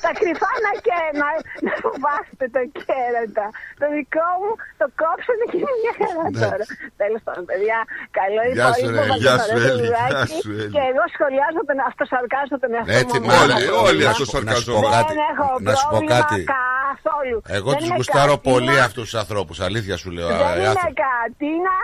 τα 0.05 0.11
κρυφά 0.19 0.51
να 0.65 0.71
και 0.87 0.97
να, 1.21 1.27
να 1.65 1.71
φοβάστε 1.83 2.45
τα 2.55 2.63
κέρατα. 2.79 3.45
Το 3.81 3.85
δικό 3.95 4.27
μου 4.41 4.51
το 4.81 4.85
κόψανε 5.01 5.45
και 5.51 5.57
είναι 5.61 5.75
μια 5.83 5.93
χαρά 5.99 6.25
Ναι. 6.33 6.39
τώρα. 6.45 6.65
Τέλος 7.01 7.21
πάντων, 7.27 7.43
παιδιά, 7.49 7.77
καλό 8.19 8.41
Γεια 8.57 8.67
σου, 8.77 8.85
υπόλοιπο. 8.85 9.01
ρε, 9.01 9.07
μας 9.11 9.19
γεια 9.23 9.35
το 9.39 9.43
σου, 9.47 9.53
ωραίο 9.57 9.67
Έλλη, 9.71 9.81
δουλάκι. 9.85 10.13
γεια 10.13 10.23
σου, 10.43 10.51
Έλλη. 10.59 10.71
Και 10.75 10.83
εγώ 10.91 11.03
σχολιάζω 11.15 11.61
τον 11.69 11.77
αυτοσαρκάζω 11.89 12.55
τον 12.63 12.69
εαυτό 12.75 12.93
Έτσι, 13.01 13.17
μου. 13.21 13.27
μάλλον. 13.31 13.55
Όλοι, 13.59 13.69
όλοι 13.89 14.03
Να 14.07 14.11
αυτό 14.13 14.23
σου 14.27 14.31
πω- 14.33 14.47
να 14.49 14.55
σου 14.61 14.71
πω 14.75 14.79
σαρκαζόμαστε. 14.79 14.95
κάτι. 14.97 15.11
Δεν 15.13 15.21
έχω 15.33 15.47
Να 15.67 15.73
σου 15.79 15.85
πω 15.91 15.91
πρόβλημα 15.93 16.19
κάτι. 16.19 16.39
καθόλου. 16.55 17.37
Εγώ 17.57 17.69
Δεν 17.71 17.77
τους 17.79 17.87
είμαι 17.87 17.97
γουστάρω 17.99 18.35
κατίνα, 18.35 18.51
πολύ 18.53 18.75
αυτούς 18.87 19.03
τους 19.07 19.15
ανθρώπους. 19.23 19.55
Αλήθεια 19.67 19.95
σου 20.01 20.09
λέω. 20.15 20.27
Δεν 20.31 20.37
ε, 20.37 20.39
είμαι 20.57 20.67
άνθρωποι. 20.73 20.93
κατίνα, 21.05 21.75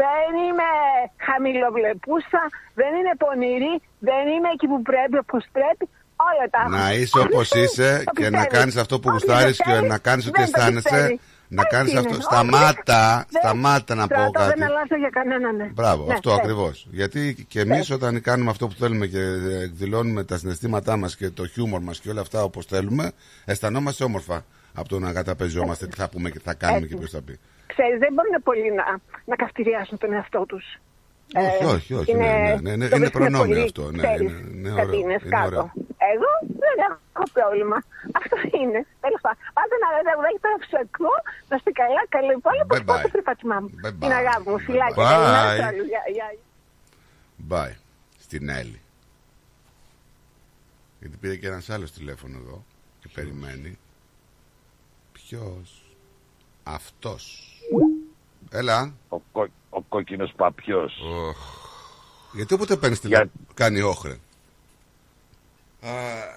δεν 0.00 0.30
είμαι 0.44 0.68
χαμηλοβλεπούσα, 1.26 2.42
δεν 2.80 2.90
είμαι 2.98 3.14
πονηρή, 3.24 3.74
δεν 4.08 4.24
είμαι 4.34 4.48
εκεί 4.54 4.66
που 4.72 4.82
πρέπει 4.82 5.16
όπως 5.24 5.44
πρέπει. 5.56 5.84
Όλα 6.28 6.46
τα 6.50 6.58
έχω. 6.60 6.70
Να 6.76 6.92
είσαι 6.98 7.18
όπως 7.26 7.46
είσαι 7.60 8.02
Το 8.04 8.12
και 8.20 8.28
να 8.30 8.38
πιστεύεις. 8.38 8.58
κάνεις 8.58 8.76
αυτό 8.76 8.94
που 9.00 9.08
Όποιος 9.08 9.22
γουστάρεις 9.22 9.56
δεν 9.56 9.66
και 9.66 9.72
θέλει, 9.74 9.88
να 9.94 9.98
κάνεις 9.98 10.26
ό,τι 10.26 10.40
δεν 10.40 10.50
το 10.50 10.56
αισθάνεσαι. 10.58 10.88
πιστεύεις. 10.88 11.20
Να 11.52 11.62
Έτσι 11.62 11.76
κάνεις 11.76 11.90
είναι. 11.90 12.00
αυτό. 12.00 12.10
Όποιος 12.12 12.24
Σταμάτα, 12.30 13.26
δεν- 13.30 13.42
σταμάτα 13.42 13.94
να 13.94 14.06
πω 14.06 14.14
Στράτο, 14.14 14.30
κάτι. 14.30 14.58
Δεν 14.58 14.62
αλλάζω 14.68 14.96
για 14.96 15.08
κανέναν. 15.18 15.56
ναι. 15.56 15.64
Μπράβο, 15.64 16.04
Ναι, 16.06 16.12
αυτό 16.12 16.28
ναι. 16.30 16.36
ακριβώς. 16.40 16.86
Γιατί 16.90 17.46
και 17.48 17.60
εμείς 17.60 17.90
όταν 17.90 18.20
κάνουμε 18.20 18.50
αυτό 18.50 18.66
που 18.68 18.74
θέλουμε 18.78 19.06
και 19.06 19.20
εκδηλώνουμε 19.62 20.24
τα 20.24 20.36
συναισθήματά 20.38 20.96
μας 20.96 21.16
και 21.16 21.30
το 21.30 21.46
χιούμορ 21.46 21.80
μας 21.80 22.00
και 22.00 22.10
όλα 22.10 22.20
αυτά 22.20 22.42
όπως 22.42 22.66
θέλουμε, 22.66 23.12
αισθανόμαστε 23.44 24.04
όμορφα 24.04 24.44
από 24.74 24.88
το 24.88 24.98
να 24.98 25.12
καταπεζόμαστε 25.12 25.86
τι 25.86 25.96
θα 25.96 26.08
πούμε 26.08 26.30
και 26.30 26.38
τι 26.38 26.44
θα 26.44 26.54
κάνουμε 26.54 26.86
και 26.86 26.96
ποιος 26.96 27.10
θα 27.10 27.22
πει. 27.22 27.38
Ξέρεις, 27.66 27.98
δεν 27.98 28.12
μπορούν 28.14 28.42
πολλοί 28.42 28.72
να, 28.72 28.84
να 29.24 29.36
καυτηριάσουν 29.36 29.98
τον 29.98 30.12
εαυτό 30.12 30.44
τους. 30.48 30.64
Όχι, 31.36 31.62
Ε, 31.62 31.66
όχι, 31.66 31.94
όχι. 31.94 32.10
είναι- 32.10 32.58
ναι, 32.62 32.70
ναι, 32.70 32.76
ναι, 32.76 32.88
το 32.88 32.96
είναι 32.96 33.06
βρίσκουν 33.06 33.10
προνόμιο 33.20 33.46
πολύ, 33.54 33.62
αυτό. 33.62 33.90
Ναι, 33.90 34.02
ξέρεις, 34.02 34.30
είναι, 34.32 34.50
είναι 34.56 34.68
κάτι 34.68 34.86
ωραίο. 34.88 34.98
είναι 35.00 35.12
είναι 35.22 35.30
κάτω. 35.36 35.46
ωραίο. 35.46 35.72
Εγώ 36.14 36.30
δεν 36.62 36.76
έχω 36.84 37.24
πρόβλημα. 37.38 37.76
Αυτό 38.20 38.36
είναι. 38.60 38.80
Τέλος 39.04 39.20
πάντων. 39.24 39.40
Πάτε 39.56 39.74
να 39.82 39.88
δείτε 39.94 40.10
που 40.16 40.38
τώρα 40.44 40.56
που 40.60 40.66
σε 40.72 40.78
ακούω. 40.84 41.16
Να 41.48 41.54
είστε 41.56 41.70
καλά, 41.80 42.02
καλό 42.16 42.30
υπόλοιπο. 42.40 42.72
Bye 42.74 42.78
Και 42.78 42.84
πάτε 42.90 42.98
bye. 43.00 43.08
στο 43.08 43.14
περπάτημά 43.16 43.56
μου. 43.62 43.68
Bye 43.84 43.92
Την 44.02 44.10
bye. 44.14 44.20
αγάπη 44.22 44.46
μου. 44.50 44.58
Φιλάκια. 44.66 44.98
Bye. 45.04 45.10
Καλημέρα 45.12 45.50
σε 45.60 45.66
όλους. 45.70 45.86
Γεια, 45.92 46.02
γεια. 46.16 46.28
Bye. 47.50 47.74
Στην 48.26 48.44
Έλλη. 48.60 48.80
Γιατί 51.00 51.16
πήρε 51.22 51.36
και 51.36 51.46
ένας 51.46 51.70
άλλος 51.70 51.90
τηλέφωνο 51.92 52.36
εδώ 52.44 52.64
και 53.00 53.08
περιμένει. 53.14 53.78
Ποιος; 55.12 55.68
Αυτός. 56.62 57.24
Έλα. 58.50 58.92
Ο, 59.08 59.18
κο, 59.32 59.46
ο 59.70 59.80
κόκκινος 59.82 60.32
παπιός. 60.36 60.92
Γιατί 62.34 62.54
όποτε 62.54 62.76
παίρνεις 62.76 63.00
τηλέφωνο, 63.00 63.30
κάνει 63.54 63.80
όχρε. 63.80 64.16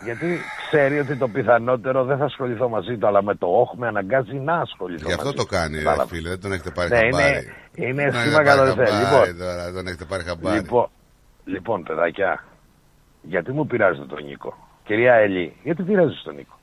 Γιατί 0.03 0.39
ξέρει 0.67 0.99
ότι 0.99 1.15
το 1.17 1.27
πιθανότερο 1.27 2.03
δεν 2.03 2.17
θα 2.17 2.25
ασχοληθώ 2.25 2.69
μαζί 2.69 2.97
του, 2.97 3.07
αλλά 3.07 3.23
με 3.23 3.35
το 3.35 3.47
όχ 3.47 3.73
με 3.75 3.87
αναγκάζει 3.87 4.35
να 4.35 4.53
ασχοληθώ 4.53 5.05
Γι' 5.07 5.13
αυτό 5.13 5.25
μαζί 5.25 5.37
το 5.37 5.43
του. 5.43 5.49
κάνει, 5.49 5.75
ρε 5.77 5.83
Κατάλαβες. 5.83 6.17
φίλε. 6.17 6.29
Δεν 6.29 6.41
τον 6.41 6.51
έχετε 6.51 6.69
πάρει 6.69 6.89
Ναι, 6.89 6.97
χαμπάρι. 6.97 7.29
είναι- 7.75 7.87
είναι 7.89 8.03
Δεν 8.03 8.11
τον 8.11 8.19
σχήμα 8.21 8.39
έχετε 8.39 8.43
πάρει 8.43 8.47
καλοριθέ. 8.47 8.85
χαμπάρι 8.85 9.29
Λοιπόν. 9.31 9.37
τώρα, 9.47 9.63
Δεν 9.63 9.73
τον 9.73 9.87
έχετε 9.87 10.05
πάρει 10.05 10.23
χαμπάρι. 10.23 10.57
Λοιπόν, 10.59 10.87
λοιπόν, 11.45 11.83
παιδάκια, 11.83 12.43
γιατί 13.21 13.51
μου 13.51 13.67
πειράζετε 13.67 14.05
τον 14.05 14.23
Νίκο; 14.25 14.57
Κυρία 14.85 15.13
Ελή, 15.13 15.55
γιατί 15.63 15.83
πειράζεις 15.83 16.21
τον 16.23 16.35
Νίκο; 16.35 16.59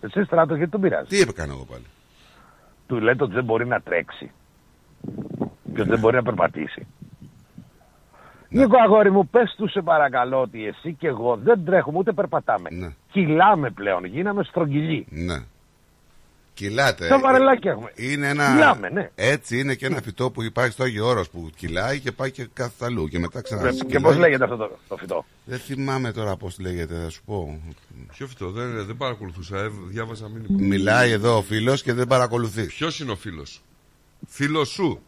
Εσύ 0.00 0.24
στράτος, 0.24 0.56
γιατί 0.56 0.70
τον 0.72 0.80
πειράζεις; 0.80 1.08
Τι 1.08 1.20
έπαικα 1.20 1.42
εγώ 1.42 1.64
πάλι; 1.70 1.84
Του 2.86 3.00
λέτε 3.00 3.24
ότι 3.24 3.32
δεν 3.34 3.44
μπορεί 3.44 3.66
να 3.66 3.80
τρέξει. 3.80 4.30
Και 5.74 5.80
ότι 5.80 5.90
δεν 5.90 5.98
μπορεί 5.98 6.16
να 6.16 6.22
περπατήσει. 6.22 6.86
Ναι. 8.48 8.60
Νίκο 8.60 8.76
αγόρι 8.84 9.10
μου, 9.10 9.28
πες 9.28 9.54
του 9.56 9.68
σε 9.68 9.80
παρακαλώ 9.80 10.40
ότι 10.40 10.66
εσύ 10.66 10.94
και 10.98 11.06
εγώ 11.06 11.36
δεν 11.42 11.64
τρέχουμε 11.64 11.98
ούτε 11.98 12.12
περπατάμε. 12.12 12.94
Κυλάμε 13.12 13.70
πλέον, 13.70 14.04
γίναμε 14.04 14.42
στρογγυλοί. 14.44 15.06
Ναι. 15.10 15.36
Κυλάτε. 16.54 17.08
Τα 17.08 17.18
βαρελάκια 17.18 17.70
Ναι. 17.70 17.76
έχουμε. 17.76 17.92
Είναι 17.94 18.28
ένα... 18.28 18.50
Κυλάμε, 18.50 18.88
ναι. 18.88 19.10
Έτσι 19.14 19.58
είναι 19.58 19.74
και 19.74 19.86
ένα 19.86 20.00
φυτό 20.02 20.30
που 20.30 20.42
υπάρχει 20.42 20.72
στο 20.72 20.82
Άγιο 20.84 21.06
Όρος 21.06 21.30
που 21.30 21.50
κυλάει 21.56 22.00
και 22.00 22.12
πάει 22.12 22.30
και 22.30 22.48
κάθε 22.52 22.84
αλλού 22.84 23.08
και 23.08 23.18
μετά 23.18 23.40
ξανά 23.42 23.72
Και 23.86 24.00
πώς 24.00 24.16
λέγεται 24.16 24.44
αυτό 24.44 24.56
το, 24.56 24.78
το 24.88 24.96
φυτό; 24.96 25.24
Δεν 25.44 25.58
θυμάμαι 25.58 26.12
τώρα 26.12 26.36
πώς 26.36 26.58
λέγεται, 26.58 26.94
θα 26.94 27.10
σου 27.10 27.22
πω. 27.24 27.60
Ποιο 28.12 28.26
αυτό, 28.26 28.50
δεν, 28.50 28.86
δεν 28.86 28.96
παρακολουθούσα, 28.96 29.58
ε, 29.58 29.68
διάβαζα 29.88 30.28
μήνυμα. 30.28 30.66
Μιλάει 30.68 31.10
εδώ 31.10 31.36
ο 31.36 31.42
φίλος 31.42 31.82
και 31.82 31.92
δεν 31.92 32.06
παρακολουθείς. 32.06 32.66
Ποιος 32.66 33.00
είναι 33.00 33.10
ο 33.10 33.16
φίλος, 33.16 33.62
Φίλος 34.26 34.68
σου. 34.68 35.00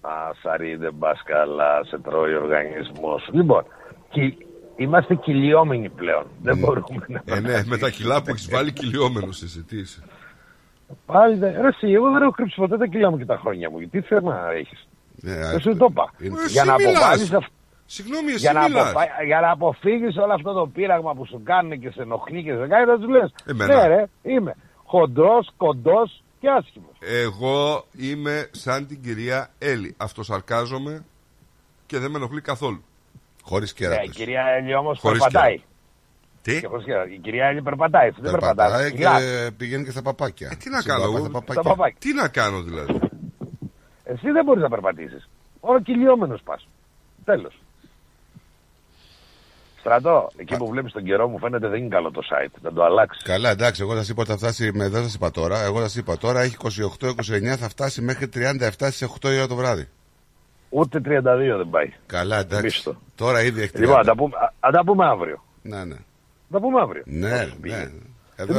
Α, 0.00 0.10
Σαρή, 0.42 0.76
δεν 0.76 0.94
πας 0.98 1.22
καλά, 1.24 1.84
σε 1.84 1.98
τρώει 1.98 2.34
ο 2.34 2.42
οργανισμός. 2.42 3.28
Λοιπόν, 3.32 3.64
κι- 4.10 4.46
είμαστε 4.76 5.14
κυλιόμενοι 5.14 5.88
πλέον. 5.88 6.26
Δεν 6.42 6.58
μπορούμε 6.58 7.04
να... 7.08 7.22
Ε, 7.24 7.40
ναι, 7.40 7.62
με 7.66 7.78
τα 7.78 7.90
κιλά 7.90 8.22
που 8.22 8.30
έχεις 8.30 8.48
βάλει 8.50 8.72
κυλιόμενος 8.72 9.42
εσύ, 9.42 9.62
τι 9.62 9.78
είσαι. 9.78 10.02
Πάλι 11.06 11.36
δεν... 11.36 11.52
Ρε, 11.60 11.68
εσύ, 11.68 11.86
εγώ 11.92 12.10
δεν 12.12 12.22
έχω 12.22 12.30
κρύψει 12.30 12.54
ποτέ 12.56 12.76
τα 12.76 12.86
κιλά 12.86 13.10
μου 13.10 13.18
και 13.18 13.24
τα 13.24 13.36
χρόνια 13.36 13.70
μου. 13.70 13.88
Τι 13.88 14.00
θέμα 14.00 14.50
έχεις; 14.52 14.88
Δεν 15.16 15.60
σου 15.60 15.76
το 15.76 15.86
είπα. 15.90 16.12
Ε, 16.18 16.26
Για 16.26 16.36
εσύ 16.44 16.66
να 16.66 16.74
μιλάς. 16.74 16.94
αποβάλεις 16.96 17.32
αυτό. 17.32 17.50
Συγγνώμη, 17.86 18.28
εσύ 18.30 18.38
Για 18.38 18.52
να, 18.52 18.62
μιλάς. 18.62 18.90
αποφα- 18.90 19.22
για 19.26 19.40
να 19.40 19.50
αποφύγεις 19.50 20.16
όλο 20.16 20.32
αυτό 20.32 20.52
το 20.52 20.66
πείραγμα 20.66 21.14
που 21.14 21.26
σου 21.26 21.40
κάνουν 21.44 21.80
και 21.80 21.90
σε 21.90 22.02
ενοχλεί 22.02 22.42
και 22.42 22.52
σε 22.52 22.66
κάνει, 22.66 22.84
θα 22.86 22.98
του 22.98 23.08
λες. 23.08 23.34
Εμένα. 23.46 23.74
Ναι 23.74 23.86
ρε, 23.86 24.04
είμαι 24.22 24.54
χοντρός, 24.84 25.50
κοντός 25.56 26.21
και 26.42 26.48
άσχημος. 26.50 26.96
Εγώ 27.00 27.84
είμαι 27.96 28.48
σαν 28.50 28.86
την 28.86 29.02
κυρία 29.02 29.50
Έλλη. 29.58 29.94
Αυτοσαρκάζομαι 29.96 31.04
και 31.86 31.98
δεν 31.98 32.10
με 32.10 32.16
ενοχλεί 32.16 32.40
καθόλου. 32.40 32.84
Χωρίς 33.42 33.70
Ε, 33.78 34.00
η 34.04 34.08
κυρία 34.08 34.42
Έλλη 34.44 34.74
όμως 34.74 34.98
Χωρίς 35.00 35.18
περπατάει. 35.22 35.62
Τι; 36.42 36.60
Και 36.60 36.66
χωρίς 36.66 36.84
κέρατα. 36.84 37.10
Η 37.10 37.18
κυρία 37.18 37.46
Έλλη 37.46 37.62
περπατάει, 37.62 38.08
εσύ 38.08 38.18
δεν 38.20 38.30
Περπατάει 38.30 38.68
περπατάς. 38.70 38.90
και 38.90 38.96
Μιλάς. 38.96 39.50
πηγαίνει 39.56 39.84
και 39.84 39.90
στα 39.90 40.02
παπάκια. 40.02 40.48
Ε, 40.52 40.54
Τι 40.56 40.70
να 40.70 40.80
Συμπαπά 40.80 41.00
κάνω, 41.02 41.10
στα 41.12 41.18
εγώ, 41.20 41.30
παπάκια. 41.30 41.62
Στα 41.62 41.70
παπάκια. 41.70 41.96
τι 42.00 42.12
να 42.14 42.28
κάνω 42.28 42.62
δηλαδή; 42.62 42.98
Εσύ 44.04 44.30
δεν 44.30 44.44
μπορείς 44.44 44.62
να 44.62 44.68
περπατήσεις. 44.68 45.28
Όλο 45.60 45.80
κυλιόμενος 45.82 46.42
πας. 46.42 46.66
Τέλος. 47.24 47.61
Στρατό, 49.82 50.30
εκεί 50.36 50.56
που 50.56 50.68
βλέπεις 50.68 50.92
τον 50.92 51.04
καιρό 51.04 51.28
μου 51.28 51.38
φαίνεται 51.38 51.68
δεν 51.68 51.78
είναι 51.78 51.88
καλό 51.88 52.10
το 52.10 52.20
site. 52.30 52.54
Να 52.60 52.72
το 52.72 52.84
αλλάξεις. 52.84 53.22
Καλά, 53.22 53.50
εντάξει, 53.50 53.82
εγώ 53.82 54.02
σα 54.02 54.12
είπα 54.12 54.22
ότι 54.22 54.30
θα 54.30 54.36
φτάσει. 54.36 54.70
Με, 54.74 54.88
δεν 54.88 55.08
σα 55.08 55.14
είπα 55.16 55.30
τώρα. 55.30 55.62
Εγώ 55.62 55.88
σα 55.88 56.00
είπα 56.00 56.18
τώρα 56.18 56.40
έχει 56.40 56.56
28-29, 56.60 57.56
θα 57.58 57.68
φτάσει 57.68 58.02
μέχρι 58.02 58.28
37 58.34 58.70
στις 58.78 59.16
8 59.22 59.30
η 59.30 59.36
ώρα 59.36 59.46
το 59.46 59.54
βράδυ. 59.54 59.88
Ούτε 60.68 60.98
32 60.98 61.02
δεν 61.56 61.68
πάει. 61.70 61.92
Καλά, 62.06 62.38
εντάξει. 62.38 62.64
Μίστο. 62.64 62.96
Τώρα 63.14 63.42
ήδη 63.42 63.62
έχει 63.62 63.72
30. 63.74 63.80
Λοιπόν, 63.80 63.96
θα 63.96 64.02
τα 64.02 64.14
πούμε, 64.14 64.36
α, 64.36 64.52
θα 64.60 64.70
τα 64.70 64.84
πούμε 64.84 65.06
αύριο. 65.06 65.44
Ναι, 65.62 65.84
ναι. 65.84 65.94
Θα 65.94 66.52
τα 66.52 66.60
πούμε 66.60 66.80
αύριο. 66.80 67.02
Ναι, 67.06 67.48
ναι. 67.60 67.90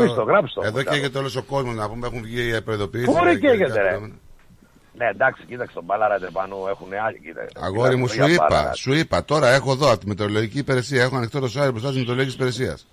Μίστο, 0.01 0.23
γράψτε 0.23 0.59
το. 0.59 0.67
Εδώ 0.67 0.79
όμως, 0.79 0.93
καίγεται 0.93 1.17
όλος 1.17 1.35
ο 1.35 1.43
κόσμος 1.43 1.75
να 1.75 1.89
πούμε. 1.89 2.07
Έχουν 2.07 2.21
βγει 2.21 2.55
οι 2.55 2.61
προειδοποιήσει. 2.61 3.05
Πού 3.05 3.23
ρε 3.23 3.35
καίγεται, 3.35 3.81
ρε; 3.81 3.99
Ναι, 4.97 5.05
εντάξει, 5.07 5.43
κοίταξε 5.45 5.73
τον 5.73 5.83
μπάλαρα 5.83 6.19
πάνω 6.33 6.55
έχουν 6.69 6.87
άλλοι. 7.05 7.19
Κοίταξε, 7.19 7.49
Αγόρι 7.59 7.95
μου, 7.95 8.07
Μιλάμε 8.07 8.07
σου 8.09 8.15
για 8.15 8.27
είπα, 8.33 8.47
μπάλαρα. 8.49 8.73
σου 8.73 8.93
είπα. 8.93 9.25
Τώρα 9.25 9.49
έχω 9.49 9.71
εδώ 9.71 9.89
από 9.91 9.99
τη 9.99 10.07
μετεωρολογική 10.07 10.57
υπηρεσία. 10.59 11.03
Έχω 11.03 11.15
ανοιχτό 11.17 11.39
το 11.39 11.45
site 11.45 11.69
μπροστά 11.71 11.87
της 11.89 11.97
μετεωρολογικής 11.97 12.33
υπηρεσίας. 12.35 12.87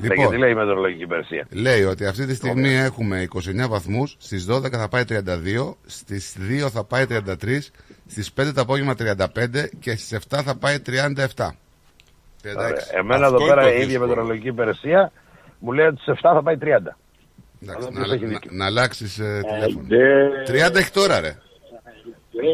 Ναι, 0.00 0.08
και 0.08 0.26
τι 0.26 0.36
λέει 0.38 0.50
η 0.50 0.54
μετεωρολογική 0.54 1.02
υπηρεσία; 1.02 1.46
Λέει 1.50 1.82
ότι 1.84 2.06
αυτή 2.06 2.26
τη 2.26 2.34
στιγμή 2.34 2.74
έχουμε 2.74 3.28
29 3.34 3.68
βαθμούς, 3.68 4.16
στις 4.18 4.46
12 4.50 4.70
θα 4.70 4.88
πάει 4.88 5.04
32, 5.08 5.74
στις 5.86 6.36
2 6.64 6.68
θα 6.70 6.84
πάει 6.84 7.06
33, 7.06 7.70
στις 8.06 8.32
5 8.32 8.52
το 8.54 8.60
απόγευμα 8.60 8.94
35 8.94 9.68
και 9.80 9.90
στις 9.96 10.12
7 10.30 10.42
θα 10.44 10.56
πάει 10.56 10.78
37. 10.80 11.56
36. 12.42 12.56
Ωραία. 12.56 12.72
Εμένα 12.92 13.26
εδώ 13.26 13.34
Αυτό 13.36 13.46
πέρα 13.48 13.62
είναι 13.62 13.70
το 13.70 13.76
η 13.76 13.80
ίδια 13.80 13.86
δύσκολο. 13.86 14.06
μετεωρολογική 14.08 14.48
υπηρεσία 14.48 15.12
μου 15.58 15.72
λέει 15.72 15.86
ότι 15.86 16.00
σε 16.00 16.10
7 16.12 16.16
θα 16.20 16.42
πάει 16.42 16.56
30. 16.60 16.96
Εντάξει, 17.68 17.88
Ποιος 17.92 18.08
να, 18.08 18.14
έχει 18.14 18.24
να, 18.24 18.28
δίκιο. 18.30 18.50
να 18.54 18.64
αλλάξεις 18.66 19.18
ε, 19.18 19.40
τηλέφωνο. 19.52 19.86
ντε. 19.88 20.68
30 20.68 20.74
έχει 20.74 20.90
τώρα, 20.90 21.20
ρε. 21.20 21.38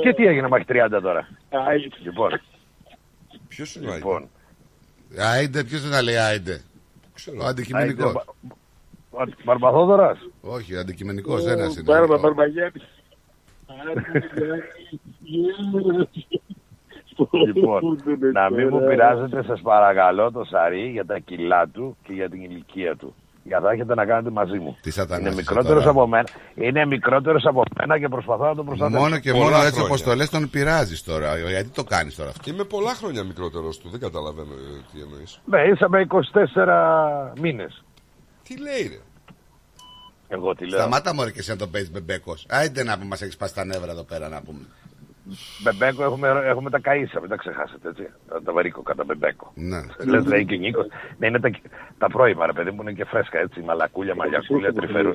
Και 0.03 0.13
τι 0.15 0.27
έγινε 0.27 0.49
μέχρι 0.49 0.65
30 0.69 0.99
τώρα; 1.03 1.29
Λοιπόν. 2.03 2.41
Ποιος 3.49 3.75
είναι 3.75 3.91
ο 3.91 3.95
λοιπόν. 3.95 4.29
Άιντε, 5.19 5.65
ποιος 5.65 5.85
να 5.85 6.03
λέει 6.03 6.17
άιντε; 6.17 6.61
Ο 7.41 7.45
αντικειμενικός. 7.45 8.07
Άιντε, 8.07 8.23
Μπα- 9.11 9.25
Μπαρμπαθόδωρας. 9.45 10.19
Όχι, 10.41 10.77
αντικειμενικός 10.77 11.47
ένας 11.47 11.75
είναι. 11.75 11.83
Μπάρμπα, 11.83 12.19
Μπαρμπαγιάννης. 12.19 12.83
Λοιπόν, 17.47 17.99
να 18.33 18.51
μην 18.51 18.69
μου 18.71 18.87
πειράζετε, 18.89 19.43
σας 19.43 19.61
παρακαλώ, 19.61 20.31
το 20.33 20.45
Σαρί 20.45 20.89
για 20.91 21.07
τα 21.07 21.19
κιλά 21.19 21.69
του 21.69 21.97
και 22.03 22.13
για 22.13 22.29
την 22.31 22.43
ηλικία 22.43 22.97
του. 22.97 23.15
Για 23.51 23.61
θα 23.61 23.71
έχετε 23.71 23.95
να 23.95 24.05
κάνετε 24.07 24.31
μαζί 24.31 24.59
μου. 24.59 24.77
Τι 24.81 24.91
σατανάς 24.91 25.21
Είναι 25.21 25.29
είσαι 25.29 25.37
μικρότερος 25.41 25.79
τώρα. 25.85 25.91
από 25.91 26.07
μένα. 26.07 26.29
Είναι 26.55 26.87
μικρότερος 26.87 27.45
από 27.45 27.63
μένα 27.79 27.99
και 27.99 28.09
προσπαθώ 28.09 28.45
να 28.45 28.55
τον 28.55 28.65
προστατεύσω. 28.67 29.01
Μόνο 29.03 29.19
και 29.19 29.33
μόνο 29.33 29.57
έτσι 29.63 29.81
όπως 29.81 30.03
το 30.03 30.15
λες, 30.15 30.31
τον 30.31 30.51
πειράζεις 30.51 31.03
τώρα. 31.03 31.39
Γιατί 31.39 31.69
το 31.69 31.85
κάνεις 31.85 32.15
τώρα 32.15 32.31
αυτό; 32.31 32.51
Είμαι 32.51 32.65
πολλά 32.65 32.95
χρόνια 32.95 33.25
μικρότερος 33.25 33.79
του, 33.79 33.89
δεν 33.89 34.01
καταλαβαίνω 34.01 34.53
ε, 34.53 34.81
τι 34.93 35.01
εννοείς. 35.01 35.41
Ναι, 35.45 35.61
είσαμε 35.73 36.07
24 37.35 37.41
μήνες. 37.41 37.85
Τι 38.43 38.59
λέει, 38.59 38.89
ρε; 38.89 38.99
Εγώ 40.29 40.55
τι 40.55 40.69
λέω. 40.69 40.79
Σταμάτα 40.79 41.15
μωρέ 41.15 41.31
και 41.31 41.39
εσύ 41.39 41.51
να 41.51 41.57
τον 41.57 41.71
παίζεις 41.71 41.91
μπεμπέκος. 41.91 42.47
Άιντε 42.49 42.85
να 42.85 42.95
πούμε, 42.95 43.07
μας 43.09 43.23
έχεις 43.23 43.35
σπάσει 43.35 43.55
τα 43.55 43.65
νεύρα 43.65 43.91
εδώ 43.93 44.03
πέρα 44.05 44.29
να 44.29 44.43
πούμε. 44.43 44.61
Μπεμπέκο 45.63 46.03
έχουμε, 46.05 46.29
έχουμε 46.45 46.71
τα 46.71 46.79
καΐσα, 46.83 47.21
μην 47.21 47.29
τα 47.29 47.37
ξεχάσετε 47.37 47.89
έτσι. 47.89 48.09
Τα 48.45 48.53
βαρύκο 48.53 48.83
κατά 48.83 49.05
μπεμπέκο. 49.05 49.53
Ναι. 49.55 49.81
Λες 50.07 50.25
λέει 50.25 50.45
και 50.45 50.55
ο 50.55 50.59
Νίκος. 50.59 50.87
Ναι, 51.19 51.27
είναι 51.27 51.41
τα, 51.41 51.51
τα 51.99 52.07
πρώιμα 52.07 52.47
ρε 52.47 52.53
παιδί 52.53 52.71
μου, 52.71 52.83
είναι 52.83 52.93
και 52.93 53.05
φρέσκα 53.05 53.39
έτσι. 53.39 53.61
Μαλακούλια, 53.61 54.15
μαλλιακούλια, 54.15 54.73
τριφέρου. 54.73 55.11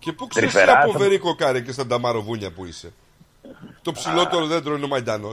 Και 0.00 0.12
πού 0.12 0.26
ξέρεις 0.26 0.52
Τρυφερά, 0.52 0.78
από 0.82 0.92
θα- 0.92 0.98
βερίκο 0.98 1.34
κάρε 1.34 1.60
και 1.60 1.72
στα 1.72 1.86
νταμαροβούνια 1.86 2.52
που 2.52 2.64
είσαι. 2.64 2.92
Το 3.82 3.92
ψηλότερο 3.92 4.46
δέντρο 4.46 4.74
είναι 4.76 4.84
ο 4.84 4.88
Μαϊντανό. 4.88 5.30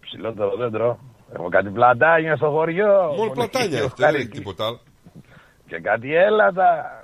Ψηλότερο 0.00 0.56
δέντρο. 0.56 0.98
Έχω 1.34 1.48
κάτι 1.48 1.68
πλατάνια 1.70 2.36
στο 2.36 2.50
χωριό. 2.50 3.14
Μόνο 3.16 3.30
πλατάνια 3.30 3.68
και 3.68 3.76
έχετε, 3.76 4.06
δεν 4.06 4.14
έχει 4.14 4.28
τίποτα 4.28 4.66
άλλο. 4.66 4.80
Και 5.66 5.78
κάτι 5.80 6.14
έλατα. 6.14 6.99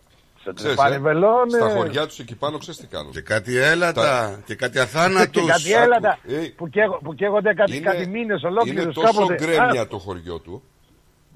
Σε 0.51 0.53
Ξέρεις, 0.55 0.77
τρυπάνι 0.77 0.95
ε, 0.95 0.99
βελόνες. 0.99 1.53
Στα 1.53 1.69
χωριά 1.69 2.07
τους 2.07 2.19
εκεί 2.19 2.35
πάνω 2.37 2.59
ξέρεις 2.59 2.81
τι 2.81 2.87
κάνουν. 2.87 3.13
Και 3.13 3.21
κάτι 3.21 3.57
έλατα. 3.57 4.41
Και 4.45 4.55
κάτι 4.55 4.79
αθάνατους. 4.79 5.43
Και 5.45 5.51
κάτι 5.51 5.73
έλατα 5.73 6.19
Ε, 6.27 6.35
που, 6.57 6.69
καίγω- 6.69 6.99
που 7.03 7.15
καίγονται 7.15 7.55
κάτι, 7.55 7.81
κάτι 7.81 8.07
μήνες 8.07 8.41
Είναι 8.43 8.51
ολόκληρους 8.51 8.95
τόσο 8.95 9.13
κάποτε. 9.13 9.35
γκρέμια 9.35 9.81
Α, 9.81 9.87
το 9.87 9.99
χωριό 9.99 10.39
του, 10.39 10.63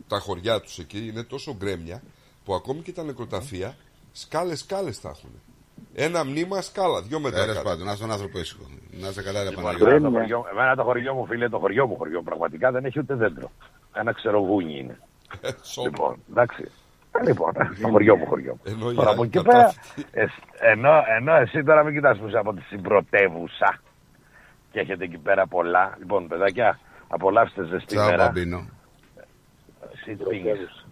τα 0.08 0.18
χωριά 0.18 0.60
τους 0.60 0.78
εκεί 0.78 1.06
είναι 1.12 1.22
τόσο 1.22 1.54
γκρέμια 1.58 2.02
που 2.44 2.54
ακόμη 2.54 2.80
και 2.80 2.92
τα 2.92 3.02
νεκροταφεία 3.02 3.76
σκάλες 4.12 4.58
σκάλες 4.58 5.00
τα 5.00 5.08
έχουν. 5.08 5.30
Ένα 5.94 6.24
μνήμα 6.24 6.60
σκάλα, 6.60 7.02
δυο 7.02 7.20
μέτρα. 7.20 7.40
Τέλος 7.40 7.56
κάτω. 7.56 7.68
πάντων, 7.68 7.86
να 7.86 7.94
στον 7.94 8.10
άνθρωπο 8.12 8.38
ήσυχο. 8.38 8.62
Να 8.90 9.08
είσαι 9.08 9.22
καλά, 9.22 9.42
ρε 9.42 9.48
Λοιπόν, 9.48 9.64
Παναγιώτη. 9.64 9.92
εμένα, 9.94 10.10
το 10.10 10.18
χωριό, 10.18 10.44
εμένα 10.52 10.74
το 10.76 10.82
χωριό 10.82 11.14
μου, 11.14 11.26
φίλε, 11.26 11.48
το 11.48 11.58
χωριό 11.58 11.86
μου 11.86 11.96
χωριό 11.96 12.22
πραγματικά 12.22 12.70
δεν 12.70 12.84
έχει 12.84 12.98
ούτε 12.98 13.14
δέντρο. 13.14 13.50
Ένα 13.92 14.12
ξερογούνι 14.12 14.78
είναι. 14.78 14.98
λοιπόν, 15.84 16.16
εντάξει. 16.30 16.70
Ε, 17.12 17.24
Λοιπόν, 17.26 17.52
το 17.82 17.88
χωριό 17.88 18.16
μου 18.16 18.26
χωριό. 18.26 18.52
μου. 18.52 18.60
Ενώ 18.72 18.92
Τώρα 18.92 19.10
η 19.10 19.12
από 19.12 19.24
εκεί 19.24 19.38
άλλη 19.38 19.46
πέρα, 19.46 19.58
κατάφυτη. 19.58 20.06
εσ- 20.12 20.42
ενώ, 20.60 21.02
ενώ 21.18 21.34
εσύ 21.34 21.62
τώρα 21.64 21.82
μην 21.84 21.94
κοιτάς 21.94 22.18
που 22.18 22.26
είσαι 22.28 22.38
από 22.38 22.54
τη 22.54 22.60
συμπρωτεύουσα 22.62 23.78
και 24.72 24.80
έχετε 24.80 25.04
εκεί 25.04 25.18
πέρα 25.18 25.46
πολλά. 25.46 25.94
Λοιπόν, 25.98 26.28
παιδάκια, 26.28 26.78
απολαύστε 27.08 27.64
ζεστή 27.64 27.94
Τσάου, 27.94 28.10
μέρα. 28.10 28.24
μπαμπίνο. 28.24 28.68
Εσύ 29.94 30.16
το 30.16 30.24
πήγες. 30.24 30.84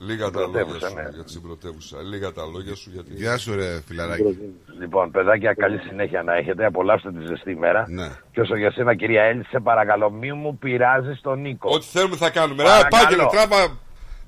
Λίγα 0.00 0.30
τα 0.30 0.40
λόγια 0.40 0.52
Πρωτεύουσα, 0.52 0.88
σου 0.88 0.94
ναι. 0.94 1.02
για 1.14 1.24
τη 1.24 1.30
συμπρωτεύουσα. 1.30 2.02
Λίγα 2.02 2.32
τα 2.32 2.42
λόγια 2.54 2.74
σου 2.74 2.90
γιατί. 2.94 3.12
Γεια 3.14 3.36
σου, 3.38 3.54
ρε 3.54 3.80
φιλαράκι. 3.86 4.38
Λοιπόν, 4.78 5.10
παιδάκια, 5.10 5.54
καλή 5.54 5.78
συνέχεια 5.78 6.22
να 6.22 6.34
έχετε. 6.36 6.64
Απολαύστε 6.66 7.12
τη 7.12 7.26
ζεστή 7.26 7.56
μέρα. 7.56 7.84
Ναι. 7.88 8.08
Και 8.32 8.40
όσο 8.40 8.56
για 8.56 8.70
σένα, 8.70 8.94
κυρία 8.94 9.22
Έλλη, 9.22 9.44
σε 9.44 9.60
παρακαλώ, 9.60 10.10
μη 10.10 10.32
μου 10.32 10.58
πειράζει 10.58 11.18
τον 11.22 11.40
Νίκο. 11.40 11.70
Ό,τι 11.72 11.84
θέλουμε 11.86 12.16
θα 12.16 12.30
κάνουμε. 12.30 12.62
Ρε, 12.62 12.68
Παρακαλώ. 12.68 13.04
πάγγελε, 13.04 13.26
τράβα 13.26 13.78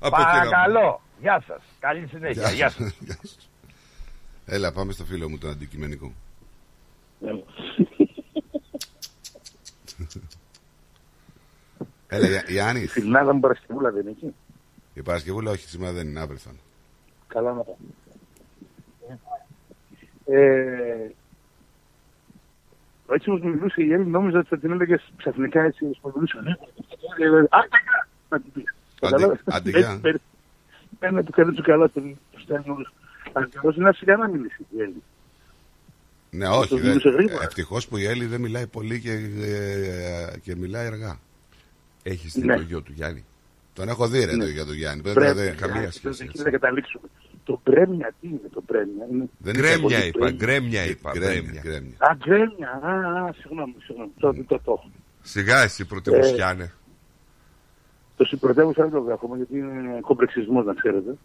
από 0.01 0.15
εκεί. 0.21 0.25
να- 0.25 0.31
Παρακαλώ. 0.31 1.01
Γεια 1.21 1.43
σας. 1.47 1.61
Καλή 1.79 2.07
συνέχεια. 2.07 2.51
Γεια 2.51 2.69
σας. 2.69 2.97
Γεια 2.99 3.17
σου. 3.27 3.35
Έλα, 4.45 4.71
πάμε 4.71 4.91
στο 4.91 5.05
φίλο 5.05 5.29
μου 5.29 5.37
τον 5.37 5.49
αντικειμενικό. 5.49 6.11
Έλα, 12.07 12.27
Ια- 12.27 12.43
Γιάννη. 12.47 12.87
Φιλνάδα 12.87 13.33
μου 13.33 13.39
Παρασκευούλα 13.39 13.91
δεν 13.91 14.01
είναι 14.01 14.09
εκεί. 14.11 14.33
Η 14.93 15.01
Παρασκευούλα 15.01 15.51
όχι, 15.51 15.67
σήμερα 15.67 15.91
δεν 15.93 16.07
είναι, 16.07 16.19
αύριο 16.19 16.37
θα 16.39 16.49
είναι. 16.49 16.59
Καλά 17.27 17.53
να 17.53 17.61
πάω. 17.63 17.75
Ε, 20.25 21.11
έτσι 23.11 23.29
όπως 23.29 23.41
μου 23.41 23.49
μιλούσε 23.49 23.81
η 23.83 23.93
Έλλη, 23.93 24.05
νόμιζα 24.05 24.39
ότι 24.39 24.47
θα 24.47 24.57
την 24.57 24.71
έλεγε 24.71 24.95
ξαφνικά 25.17 25.61
έτσι 25.63 25.85
όπως 25.85 25.99
μου 26.03 26.11
μιλούσε. 26.13 26.39
Ναι. 26.41 26.51
Ε, 27.39 27.45
Άντε, 27.49 27.77
να 28.29 28.39
την 28.41 28.51
πεις. 28.51 28.73
Καταλάβες. 29.01 29.39
άντε, 29.45 29.69
γεια. 29.69 29.79
Έτσι, 29.79 29.99
περι- 29.99 30.21
Ένα 30.99 31.23
που 31.23 31.31
κάνει 31.31 31.53
του 31.53 31.61
καλά 31.61 31.89
τον 31.89 32.17
στέλνει 32.43 32.69
όλους. 32.69 32.93
Ακριβώς 33.33 33.75
είναι 33.75 33.93
σιγά 33.93 34.17
να 34.17 34.27
μιλήσει 34.27 34.65
η 34.77 34.81
Έλλη. 34.81 35.03
Ναι, 36.29 36.47
όχι. 36.47 36.69
Το 36.69 36.75
μιλούσε 36.77 37.09
γρήγορα. 37.09 37.43
Ευτυχώς 37.43 37.87
που 37.87 37.97
η 37.97 38.05
Έλλη 38.05 38.25
δεν 38.25 38.41
μιλάει 38.41 38.67
πολύ 38.67 38.99
και, 39.01 39.11
ε, 39.11 40.37
και 40.41 40.55
μιλάει 40.55 40.85
αργά. 40.87 41.19
Έχεις 42.03 42.33
δει 42.33 42.45
Ναι. 42.45 42.55
το 42.55 42.61
γιο 42.61 42.81
του 42.81 42.91
Γιάννη; 42.95 43.25
Τον 43.73 43.89
έχω 43.89 44.07
δει, 44.07 44.25
ρε, 44.25 44.35
Ναι. 44.35 44.43
το 44.43 44.49
για 44.49 44.65
τον 44.65 44.75
Γιάννη. 44.75 45.01
Πρέπει 45.01 45.19
Πρέπει, 45.19 45.37
να 45.37 45.43
δει. 45.43 45.51
καμία 45.51 45.73
Γιάννη, 45.75 45.91
σχέση, 45.91 46.21
Εκεί 46.23 46.31
έτσι. 46.33 46.43
να 46.43 46.49
καταλήξουμε. 46.49 47.07
Το 47.43 47.59
πρέμια, 47.63 48.13
τι 48.21 48.27
είναι 48.27 48.39
το 48.53 48.61
πρέμια. 48.61 49.05
Είναι... 49.11 49.25
Δεν 49.37 49.53
είναι 49.55 49.63
Γκρέμια 49.67 49.81
πολύ 49.81 50.07
είπα, 50.07 50.17
πρέμια. 50.19 50.35
γκρέμια 50.45 50.85
είπα. 50.85 51.11
Γκρέμια, 51.11 51.41
γκρέμια. 51.41 51.61
γκρέμια. 51.61 51.95
Α, 51.99 52.15
γκρέμια. 52.15 52.69
Α, 52.83 53.23
α, 53.25 53.33
συγγνώμη, 53.33 53.75
συγγνώμη. 53.85 54.11
Το, 54.19 54.33
το, 54.33 54.43
το 54.47 54.71
έχω. 54.77 54.91
Σιγά 55.21 55.61
εσύ 55.61 55.85
πρωτεύουσιάνε. 55.85 56.73
Το 58.21 58.27
συμπρωτεύουσα 58.27 58.81
δεν 58.83 58.91
το 58.91 59.01
δέχομαι 59.01 59.37
γιατί 59.37 59.57
είναι 59.57 59.99
κομπλεξισμό, 60.01 60.61
να 60.61 60.73
ξέρετε. 60.73 61.17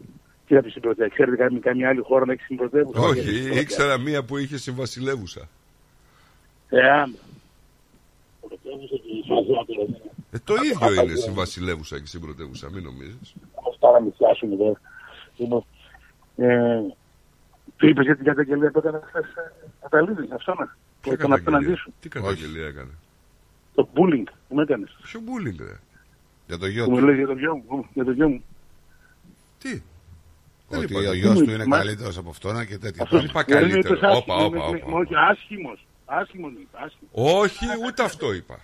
Τι 0.46 0.54
θα 0.54 0.62
πει 0.62 0.70
συμπρωτεύουσα. 0.70 1.14
Ξέρετε 1.14 1.36
καμία, 1.36 1.60
καμία 1.60 1.88
άλλη 1.88 2.00
χώρα 2.00 2.26
να 2.26 2.32
έχει 2.32 2.42
συμπρωτεύουσα. 2.42 3.00
Όχι, 3.00 3.58
ήξερα 3.60 3.98
μία 3.98 4.24
που 4.24 4.36
είχε 4.36 4.56
συμβασιλεύουσα. 4.56 5.48
Ε, 6.68 6.90
άμα. 6.90 7.14
Πρωτεύουσα 8.40 8.96
και 8.96 9.10
η 9.18 9.24
Σαζάτερα. 9.26 10.00
Ε, 10.30 10.38
το 10.44 10.54
ίδιο 10.54 11.02
είναι 11.02 11.14
συμβασιλεύουσα 11.14 11.98
και 11.98 12.06
συμπρωτεύουσα, 12.06 12.70
μην 12.70 12.82
νομίζεις. 12.82 13.34
Αυτά 13.68 13.90
να 13.90 14.00
μην 14.00 14.12
πιάσουμε 14.18 14.54
εδώ. 14.54 14.76
Λοιπόν, 15.36 15.64
ε, 16.36 16.80
του 17.76 17.88
είπες 17.88 18.04
για 18.04 18.16
την 18.16 18.24
καταγγελία 18.24 18.70
που 18.70 18.78
έκανες 18.78 19.02
χθες 19.06 19.26
Καταλήδης, 19.80 20.30
αυτό 20.30 20.54
να. 20.54 20.76
Που 21.00 21.12
έκανε 21.12 21.34
απέναντί 21.34 21.74
σου. 21.74 21.92
Τι 22.00 22.08
καταγγελία 22.08 22.66
έκανες; 22.66 22.94
Το 23.74 23.88
bullying 23.94 24.28
που 24.48 24.54
με 24.54 24.62
έκανες. 24.62 24.96
Ποιο 25.02 25.20
bullying, 25.20 25.58
ρε; 25.58 25.78
Για 26.46 26.58
το 26.58 26.66
γιο 26.66 26.84
Που 26.84 26.90
μου 26.90 26.98
του. 26.98 27.04
λέει 27.06 27.16
για 27.16 27.26
το 27.26 27.32
γιο 27.32 27.62
μου. 27.68 27.86
Για 27.94 28.04
το 28.04 28.10
γιο 28.10 28.28
μου. 28.28 28.44
Τι; 29.58 29.82
Ότι 30.68 30.84
είπα, 30.84 30.98
ο 31.08 31.10
τι 31.10 31.18
γιος 31.18 31.32
μου 31.32 31.36
του 31.38 31.42
είπε, 31.42 31.52
είναι 31.52 31.66
μα- 31.66 31.78
καλύτερος 31.78 32.16
από 32.18 32.30
αυτόν 32.30 32.66
και 32.66 32.78
τέτοια 32.78 33.02
Αυτός 33.02 33.20
πράγματα. 33.26 33.40
είπα 33.40 33.60
δεν 33.60 33.68
είναι 33.70 33.82
καλύτερο. 33.82 34.08
άσχημος, 34.08 34.22
Όπα, 34.22 34.34
όπα, 34.44 34.56
είναι- 34.68 34.82
όπα. 34.86 34.98
Όχι, 34.98 35.12
άσχημος. 35.30 35.86
Άσχημος 36.04 36.52
είπε, 36.52 36.76
άσχημος. 36.84 37.10
Όχι, 37.12 37.64
ούτε 37.86 38.02
αυτό 38.02 38.32
είπα. 38.32 38.60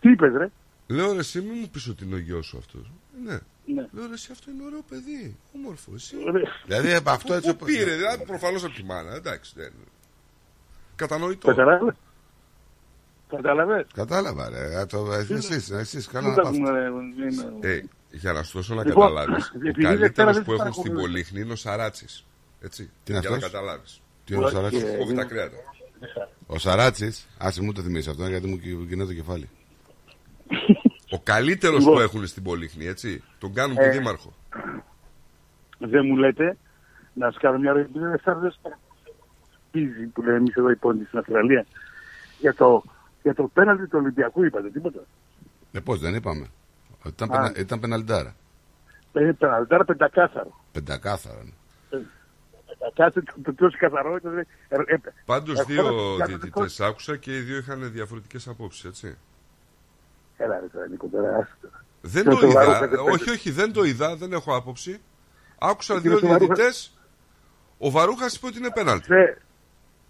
Τι 0.00 0.10
είπες, 0.10 0.32
ρε; 0.36 0.50
Λέω 0.86 1.12
ρε, 1.12 1.18
εσύ 1.18 1.40
μην 1.40 1.56
μου 1.60 1.68
πεις 1.68 1.88
ότι 1.88 2.04
είναι 2.04 2.14
ο 2.14 2.18
γιος 2.18 2.46
σου 2.46 2.58
αυτός. 2.58 2.90
Ναι. 3.24 3.38
Ναι. 3.74 3.86
Λέω 3.92 4.06
ρε, 4.06 4.12
εσύ 4.12 4.28
αυτό 4.32 4.50
είναι 4.50 4.64
ωραίο 4.64 4.82
παιδί. 4.88 5.36
Όμορφο. 5.54 5.90
Εσύ. 5.94 6.16
Ωραία. 6.26 6.50
Δηλαδή 6.66 6.94
από 6.94 7.10
αυτό 7.10 7.34
έτσι. 7.34 7.54
Πού 7.56 7.64
πήρε, 7.64 7.94
δηλαδή 7.94 8.24
προφανώς 8.24 8.64
από 8.64 8.74
τη 8.74 8.84
μάνα. 8.84 9.14
Εντάξει, 9.14 9.52
δεν. 9.56 9.72
Κατανοητό. 10.96 11.54
Κατάλαβες; 13.28 13.86
Κατάλαβε. 13.94 14.48
Κατάλαβα, 14.48 14.48
ρε. 14.48 14.76
Α, 14.80 14.86
το- 14.86 15.12
Εσείς, 15.34 15.70
εσείς, 15.70 16.06
καλά 16.06 16.24
Πού 16.24 16.30
να 16.30 16.36
τα 16.36 16.42
πάτε. 16.42 16.56
έχουμε, 16.84 17.60
ε, 17.60 17.72
Ε, 17.72 17.82
για 18.10 18.32
να 18.32 18.42
σου 18.42 18.56
δώσω 18.56 18.74
να 18.74 18.84
Λοιπόν, 18.84 19.08
καταλάβεις. 19.08 19.46
Ο 19.48 19.52
επειδή 19.56 19.72
καλύτερο 19.72 19.98
Δευτέρα 19.98 20.32
δεν 20.32 20.44
που 20.44 20.52
έχουν 20.52 20.56
παρακολουθώ. 20.64 20.90
στην 20.92 20.94
Πολύχνη 21.02 21.40
είναι 21.40 21.52
ο 21.52 21.56
Σαράτσι. 21.56 22.06
Έτσι. 22.60 22.90
Τι 23.04 23.12
είναι 23.12 23.20
για 23.20 23.30
να 23.30 23.36
αυτός; 23.36 23.50
καταλάβεις. 23.52 24.00
Τι 24.24 24.34
είναι 24.34 24.44
ο 24.44 24.48
Σαράτσης; 24.48 24.82
Κόβει 24.98 25.14
τα 25.14 25.24
κρέατα. 25.24 25.56
Ο 26.46 26.58
Σαράτσης, 26.58 27.26
άσε 27.38 27.62
μου 27.62 27.72
το 27.72 27.80
θυμίσει 27.82 28.10
αυτό 28.10 28.26
γιατί 28.26 28.46
μου 28.46 28.58
κινεί 28.88 29.06
το 29.06 29.14
κεφάλι. 29.14 29.48
Ο 31.16 31.20
καλύτερος 31.22 31.78
Λοιπόν. 31.78 31.94
που 31.94 32.00
έχουν 32.00 32.26
στην 32.26 32.42
Πολύχνη, 32.42 32.86
έτσι. 32.86 33.22
Τον 33.38 33.52
κάνουν 33.54 33.76
Ε, 33.76 33.82
και 33.82 33.88
δήμαρχο. 33.98 34.32
Δεν 35.78 36.06
μου 36.06 36.16
λέτε 36.16 36.56
να 37.12 37.30
σας 37.30 37.40
κάνω 37.40 37.58
μια 37.58 37.72
ρωτήση. 37.72 37.98
Δεν 37.98 38.18
θα 38.18 38.40
έρθει. 38.44 38.58
Πίζη 39.70 40.06
που 40.06 40.22
λέμε 40.22 40.36
εμείς 40.36 40.54
εδώ 40.54 40.70
οι 40.70 40.76
πόντι 40.76 41.04
στην 41.04 41.18
Αυστραλία 41.18 41.66
για 42.40 42.54
το, 42.54 42.82
για 43.26 43.34
το 43.34 43.50
πέναλτι 43.54 43.82
του 43.86 43.98
Ολυμπιακού 44.02 44.44
είπατε 44.44 44.70
τίποτα. 44.70 45.00
Ε, 45.72 45.80
πώς 45.80 46.00
δεν 46.00 46.14
είπαμε. 46.14 46.46
Ότι 46.98 47.08
Ήταν, 47.08 47.28
Α. 47.32 47.32
πενα, 47.32 47.52
ήταν 47.60 47.80
πεναλντάρα. 47.80 48.34
Ε, 49.12 49.32
Πέναλτάρα 49.38 49.84
πεντακάθαρο. 49.84 50.60
Πεντακάθαρα. 50.72 51.42
ναι. 51.42 51.98
Πεντακάθαρο, 52.78 53.24
το- 53.26 53.40
το 53.42 53.54
τόσο 53.54 53.76
καθαρό 53.78 54.16
ήταν. 54.16 54.38
ε, 54.38 54.46
ε, 54.86 54.96
Πάντως 55.24 55.58
ε, 55.58 55.62
δύο 55.62 56.14
για- 56.16 56.26
διαιτητέ 56.26 56.84
άκουσα 56.84 57.16
και 57.16 57.36
οι 57.36 57.40
δύο 57.40 57.56
είχαν 57.56 57.92
διαφορετικές 57.92 58.48
απόψεις, 58.48 58.84
έτσι. 58.84 59.16
Έλα 60.36 60.60
ρε 60.60 60.66
τώρα 60.66 60.86
Νίκο 60.86 61.06
τώρα. 61.12 61.36
άστο. 61.36 61.68
Δεν 62.00 62.22
Και 62.22 62.28
ο 62.28 62.32
το 62.36 62.46
είδα. 62.46 62.50
Σοβαρούχας 62.62 62.88
δεν 62.88 62.98
Όχι, 62.98 63.08
παίζει. 63.24 63.30
όχι, 63.30 63.50
δεν 63.50 63.72
το 63.72 63.82
είδα, 63.84 64.16
δεν 64.16 64.32
έχω 64.32 64.56
άποψη. 64.56 65.00
Άκουσα 65.58 65.94
Και 65.94 66.00
δύο 66.00 66.14
ο 66.14 66.18
Σοβαρούχας- 66.18 66.56
διαιτητές. 66.56 66.98
Ο 67.78 67.90
Βαρούχας 67.90 68.36
είπε 68.36 68.46
ότι 68.46 68.58
είναι 68.58 68.70
πέναλτι. 68.74 69.06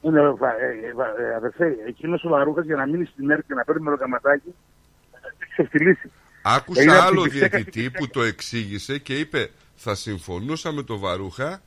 Αδερφέ, 0.02 0.20
είναι, 0.20 0.30
βα- 0.30 0.56
ε, 0.60 0.88
ε, 0.88 0.92
βα- 0.94 1.20
ε, 1.22 1.34
αδερφέ, 1.34 1.76
εκείνος 1.86 2.24
ο 2.24 2.28
Βαρούχας 2.28 2.64
για 2.64 2.76
να 2.76 2.86
μείνει 2.86 3.04
στην 3.04 3.30
ΕΡΤ 3.30 3.46
και 3.46 3.54
να 3.54 3.64
παίρνει 3.64 3.82
μεροκαματάκι, 3.82 4.54
θα 5.10 5.46
ξεφτυλίσει. 5.50 6.10
Άκουσα 6.42 6.82
Είναι 6.82 6.92
από 6.96 7.06
άλλο 7.06 7.22
την 7.22 7.30
Πιτσέκα 7.30 7.56
διαιτητή 7.56 7.90
που 7.90 8.08
το 8.08 8.22
εξήγησε 8.22 8.98
και 8.98 9.18
είπε 9.18 9.50
θα 9.74 9.94
συμφωνούσα 9.94 10.72
με 10.72 10.82
το 10.82 10.98
Βαρούχα 10.98 11.60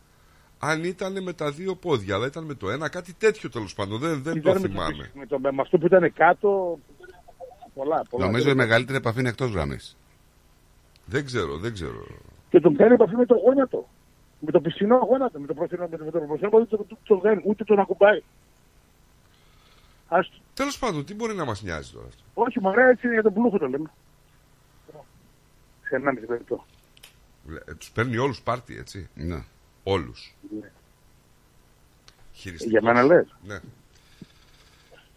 αν 0.60 0.84
ήταν 0.84 1.23
με 1.23 1.34
τα 1.34 1.51
δύο 1.51 1.76
πόδια, 1.76 2.15
αλλά 2.15 2.26
ήταν 2.26 2.43
με 2.43 2.53
το 2.53 2.69
ένα, 2.69 2.89
κάτι 2.89 3.14
τέτοιο 3.14 3.49
τέλος 3.49 3.73
πάντων. 3.73 3.99
Δεν, 3.99 4.22
δεν 4.23 4.34
το 4.34 4.39
Ήταν 4.39 4.53
με 4.53 4.68
το- 4.68 4.68
θυμάμαι. 4.73 5.11
Με, 5.14 5.26
το, 5.26 5.39
με 5.39 5.49
αυτό 5.61 5.77
που 5.77 5.85
ήταν 5.85 6.14
κάτω, 6.14 6.80
πολλά, 7.73 8.03
πολλά. 8.10 8.26
Νομίζω 8.26 8.49
η 8.49 8.56
μεγαλύτερη 8.56 8.97
επαφή 8.97 9.19
είναι 9.19 9.30
εκτός 9.30 9.51
γραμμής. 9.51 9.97
Δεν 11.06 11.26
ξέρω, 11.26 11.57
δεν 11.57 11.73
ξέρω. 11.73 12.07
Και 12.49 12.60
τον 12.60 12.76
κάνει 12.76 12.93
επαφή 12.93 13.15
με 13.15 13.26
το 13.26 13.35
γόνατο. 13.35 13.89
Με 14.40 14.52
το 14.52 14.61
πισινό 14.61 14.95
γόνατο, 14.98 15.40
με 15.40 15.48
το 15.48 15.53
προθυνό, 15.53 15.88
με 15.88 15.98
το, 15.98 16.03
με 16.06 16.11
το 16.11 16.20
προθυνό 16.20 16.49
πόδι 16.49 16.66
του- 16.66 16.86
του- 16.88 16.98
του 17.03 17.20
κάνει, 17.20 17.41
ούτε 17.45 17.64
τον 17.64 17.80
ακουμπάει. 17.80 18.22
Άστο. 20.07 20.38
Τέλος 20.53 20.80
πάντων, 20.80 21.06
τι 21.06 21.14
μπορεί 21.14 21.34
να 21.36 21.45
μας 21.45 21.61
νοιάζει 21.61 21.91
τώρα 21.91 22.06
αυτό; 22.07 22.24
Όχι, 22.34 22.60
μωρέ, 22.60 22.90
έτσι 22.90 23.06
είναι 23.06 23.14
για 23.14 23.24
τον 23.24 23.34
πλούχο 23.34 23.57
το 23.57 23.68
λέμε. 23.68 23.91
Σε 25.84 25.95
1,5 25.95 26.30
λεπτό. 26.30 26.66
Τους 27.78 27.90
παίρνει 27.91 28.18
όλους 28.18 28.41
πάρτι, 28.41 28.78
έτσι; 28.78 29.10
Ναι. 29.14 29.44
Όλους. 29.84 30.36
Ναι. 30.61 30.72
Χειριστικός. 32.34 32.72
Για 32.72 32.82
μένα 32.94 33.03
λες. 33.03 33.36
Ναι. 33.44 33.60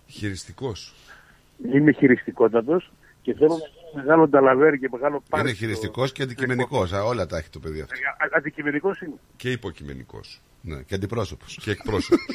Χειριστικός. 0.08 0.94
Είμαι 1.72 1.92
χειριστικότατος 1.92 2.92
και 3.22 3.34
θέλω 3.34 3.48
να 3.48 3.54
γίνω 3.56 3.81
μεγάλο 3.94 4.28
νταλαβέρ 4.28 4.78
και 4.78 4.88
μεγάλο 4.92 5.22
πάρτι. 5.28 5.48
Είναι 5.48 5.56
χειριστικός 5.56 6.12
και 6.12 6.22
αντικειμενικός. 6.22 6.92
Όλα 6.92 7.26
τα 7.26 7.36
έχει 7.38 7.48
το 7.50 7.58
παιδί 7.58 7.80
αυτό. 7.80 7.94
Αντικειμενικός 8.36 9.00
είναι. 9.00 9.14
Και 9.36 9.50
υποκειμενικός. 9.50 10.40
Ναι, 10.60 10.76
και 10.82 10.94
αντιπρόσωπος. 10.94 11.58
Και 11.62 11.70
εκπρόσωπος. 11.70 12.26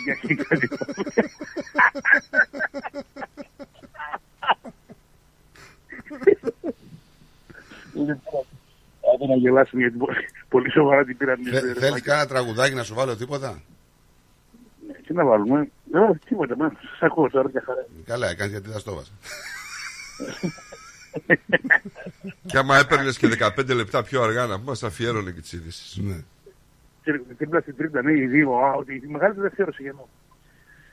Λοιπόν, 7.94 8.46
άντε 9.16 9.26
να 9.28 9.36
γελάσουμε 9.36 9.82
γιατί 9.82 9.98
πο- 9.98 10.08
πολύ 10.50 10.72
σοβαρά 10.72 11.04
την 11.06 11.18
πήραν. 11.18 11.38
Θέλεις 11.80 12.02
κανένα 12.02 12.28
τραγουδάκι 12.28 12.76
να 12.76 12.84
σου 12.84 12.94
βάλω 12.94 13.16
τίποτα; 13.16 13.62
Τι 15.08 15.14
να 15.14 15.26
βάλουμε. 15.26 15.70
Ε, 15.94 15.98
Όχι, 16.00 16.20
τίποτα. 16.26 16.56
μα, 16.58 16.70
Σας 16.70 17.02
ακούω 17.02 17.30
τώρα 17.30 17.50
για 17.50 17.64
χαρά. 17.66 17.86
Καλά, 18.06 18.30
έκανες 18.30 18.52
γιατί 18.52 18.70
δεν 18.70 18.80
στο 18.80 18.94
βάζα. 18.96 19.12
Και 22.46 22.58
άμα 22.58 22.78
έπαιρνες 22.78 23.18
και 23.18 23.28
15 23.58 23.76
λεπτά 23.76 24.04
πιο 24.04 24.22
αργά 24.22 24.46
να 24.46 24.58
μα 24.58 24.76
αφιέρωνε 24.84 25.32
και 25.32 25.42
τις 25.42 25.54
ειδήσεις. 25.54 25.98
Ναι. 25.98 26.24
Και 27.04 27.20
Τρίπλα 27.38 27.60
στην 27.60 27.76
τρίτα, 27.76 28.02
ναι, 28.02 28.12
οι 28.12 28.26
δύο. 28.26 28.52
Α, 28.52 28.74
ότι 28.74 28.96
η 28.96 29.08
μεγαλύτερη 29.08 29.48
αφιέρωση 29.48 29.82
για 29.82 29.94
μένα. 29.94 30.08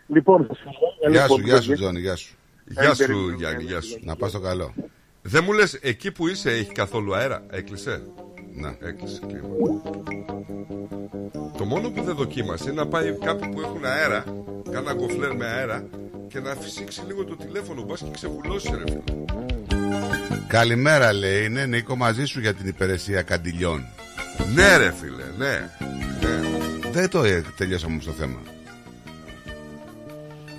Λοιπόν, 0.06 0.46
θα 0.46 0.54
σας 0.54 0.64
πω, 0.64 1.08
Γεια 1.10 1.22
λοιπόν, 1.22 1.38
σου, 1.38 1.44
γεια 1.46 1.60
σου, 1.60 1.68
παιδιά. 1.68 1.84
Τζόνι, 1.84 2.00
γεια 2.00 2.16
σου. 2.16 2.34
Γεια 2.64 2.94
σου, 2.94 3.30
Γιάννη, 3.30 3.62
γεια 3.62 3.80
σου. 3.80 4.00
Να 4.02 4.16
πας 4.16 4.30
στο 4.30 4.40
καλό. 4.40 4.74
Δεν 5.22 5.44
μου 5.44 5.52
λες, 5.52 5.74
εκεί 5.74 6.12
που 6.12 6.28
είσαι 6.28 6.50
έχει 6.50 6.72
καθόλου 6.72 7.14
αέρα; 7.14 7.42
Έκλεισε; 7.50 8.02
Ναι. 8.54 8.76
Έκλεισε. 8.80 9.20
κρίμα. 9.28 9.48
Το 11.58 11.64
μόνο 11.64 11.90
που 11.90 12.02
δεν 12.02 12.14
δοκίμασε 12.14 12.70
είναι 12.70 12.82
να 12.82 12.88
πάει 12.88 13.18
κάπου 13.18 13.48
που 13.48 13.60
έχουν 13.60 13.84
αέρα, 13.84 14.24
κάνα 14.70 14.94
γκοφλέρ 14.94 15.34
με 15.36 15.46
αέρα 15.46 15.88
και 16.28 16.40
να 16.40 16.54
φυσήξει 16.54 17.02
λίγο 17.06 17.24
το 17.24 17.36
τηλέφωνο. 17.36 17.82
Μπας 17.82 18.00
και 18.02 18.10
ξεβουλώσει, 18.12 18.70
ρε 18.70 18.84
φίλε. 18.90 19.63
Καλημέρα, 20.46 21.12
λέει. 21.12 21.48
Ναι, 21.48 21.66
Νίκο, 21.66 21.96
μαζί 21.96 22.24
σου 22.24 22.40
για 22.40 22.54
την 22.54 22.66
υπηρεσία 22.68 23.22
καντιλιών. 23.22 23.86
Ναι, 24.54 24.76
ρε 24.76 24.94
φίλε, 25.00 25.24
ναι. 25.38 25.70
Δεν 26.92 27.08
το 27.08 27.24
ε, 27.24 27.42
τελειώσαμε 27.56 27.92
όμως 27.92 28.04
το 28.04 28.12
θέμα. 28.12 28.38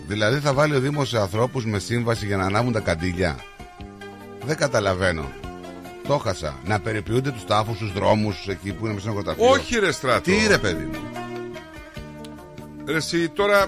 Δηλαδή 0.08 0.40
θα 0.40 0.54
βάλει 0.54 0.76
ο 0.76 0.80
Δήμος 0.80 1.14
ανθρώπους 1.14 1.66
με 1.66 1.80
σύμβαση 1.80 2.26
για 2.26 2.38
να 2.38 2.46
ανάβουν 2.46 2.74
τα 2.74 2.80
καντήλια. 2.80 3.36
Δεν 4.46 4.56
καταλαβαίνω. 4.58 5.32
Το 6.08 6.18
χάσα. 6.18 6.60
Να 6.66 6.80
περιποιούνται 6.80 7.32
τους 7.32 7.46
τάφους 7.46 7.76
στους 7.76 7.94
δρόμους 7.94 8.48
εκεί 8.48 8.72
που 8.74 8.86
είναι 8.86 8.94
μέσα 8.94 9.00
στο 9.08 9.16
νεκροταφείο. 9.16 9.50
Όχι, 9.50 9.80
ρε 9.80 9.92
στράτο. 9.92 10.22
Τι 10.22 10.48
ρε 10.48 10.58
παιδί 10.58 10.84
μου. 10.84 11.00
Ρε 12.88 12.96
εσύ, 12.96 13.30
τώρα, 13.30 13.68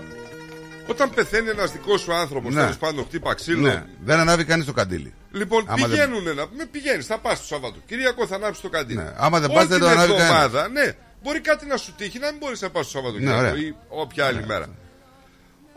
όταν 0.87 1.09
πεθαίνει 1.09 1.49
ένας 1.49 1.71
δικός 1.71 2.01
σου 2.01 2.13
άνθρωπος, 2.13 2.53
Ναι. 2.53 2.61
τέλος 2.61 2.77
πάντων, 2.77 3.05
χτύπα 3.05 3.33
ξύλο. 3.33 3.61
Ναι, 3.67 3.83
δεν 4.03 4.19
ανάβει 4.19 4.43
κανείς 4.45 4.65
το 4.65 4.73
καντήλι. 4.73 5.13
Λοιπόν, 5.31 5.63
Άμα 5.67 5.87
δεν- 5.87 5.89
πηγαίνουν 5.89 6.35
να 6.35 6.47
πούμε, 6.47 6.65
πηγαίνεις, 6.65 7.05
θα 7.05 7.17
πας 7.19 7.39
το 7.39 7.45
Σαββατό. 7.45 7.77
Κυριακό 7.87 8.27
θα 8.27 8.35
ανάψεις 8.35 8.61
το 8.61 8.69
καντίνι. 8.69 9.03
Ναι, 9.03 9.13
άμα 9.17 9.39
δεν 9.39 9.49
Όλη 9.49 9.57
πας, 9.59 9.67
δεν 9.67 9.77
την 9.77 9.85
το 9.87 9.91
ανάβει 9.93 10.13
εβδομάδα, 10.13 10.67
Ναι, 10.69 10.95
μπορεί 11.23 11.39
κάτι 11.39 11.65
να 11.65 11.77
σου 11.77 11.93
τύχει 11.97 12.19
να 12.19 12.27
μην 12.29 12.37
μπορείς 12.37 12.61
να 12.61 12.69
πας 12.69 12.83
το 12.85 12.89
Σαββατοκύριακο 12.91 13.41
Ναι, 13.41 13.49
ωραία. 13.49 13.61
ή 13.61 13.73
όποια 13.89 14.25
άλλη 14.25 14.45
μέρα. 14.45 14.69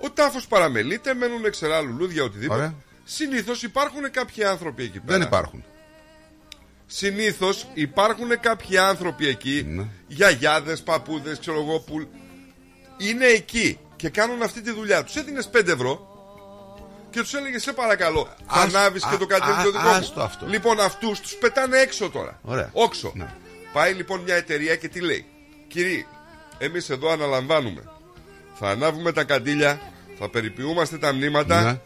Ο 0.03 0.11
τάφος 0.11 0.47
παραμελείται, 0.47 1.15
μένουν 1.15 1.51
ξερά 1.51 1.81
λουλούδια, 1.81 2.23
οτιδήποτε. 2.25 2.59
Ωραία. 2.59 2.75
Συνήθως 3.05 3.63
υπάρχουν 3.63 4.11
κάποιοι 4.11 4.45
άνθρωποι 4.45 4.83
εκεί 4.83 5.01
πέρα. 5.01 5.19
Δεν 5.19 5.27
υπάρχουν. 5.27 5.65
Συνήθως 6.87 7.67
υπάρχουν 7.75 8.41
κάποιοι 8.41 8.79
άνθρωποι 8.79 9.29
εκεί, 9.29 9.65
Ναι. 9.69 9.85
γιαγιάδες, 10.07 10.83
παππούδες, 10.83 11.39
ξέρω 11.39 11.61
εγώ 11.61 11.79
που 11.81 12.09
είναι 12.97 13.27
εκεί 13.27 13.79
και 13.97 14.09
κάνουν 14.09 14.43
αυτή 14.43 14.61
τη 14.61 14.71
δουλειά. 14.73 15.05
Τους 15.05 15.17
έδινες 15.17 15.49
5 15.49 15.71
ευρώ 15.73 16.10
και 17.11 17.21
τους 17.21 17.35
έλεγε 17.35 17.59
Σε 17.59 17.73
παρακαλώ, 17.73 18.29
θα 18.47 18.61
Άστο, 18.61 18.79
ανάβεις 18.79 19.03
και 19.07 19.15
α, 19.15 19.19
το 19.19 19.27
κατέβει 19.27 19.51
α, 19.61 19.63
το 19.63 19.71
δικό 19.71 19.83
μου. 19.83 19.89
άστο 19.91 20.23
αυτό. 20.23 20.47
Λοιπόν, 20.47 20.81
αυτούς 20.81 21.21
τους 21.21 21.35
πετάνε 21.35 21.79
έξω 21.79 22.11
τώρα. 22.11 22.39
Ωραία. 22.43 22.71
Όξο. 22.73 23.13
Ναι. 23.15 23.27
Πάει 23.73 23.93
λοιπόν 23.93 24.21
μια 24.21 24.35
εταιρεία 24.35 24.77
και 24.77 24.89
τι 24.89 25.01
λέει. 25.01 25.27
Κύριοι, 25.69 26.07
εμείς 26.59 26.91
εδώ 26.91 27.11
αναλαμβάνουμε. 27.11 27.83
Θα 28.55 28.69
ανάβουμε 28.69 29.13
τα 29.13 29.25
καντήλια, 29.25 29.81
θα 30.19 30.29
περιποιούμαστε 30.29 30.99
τα 30.99 31.13
μνήματα. 31.13 31.63
Ναι. 31.63 31.79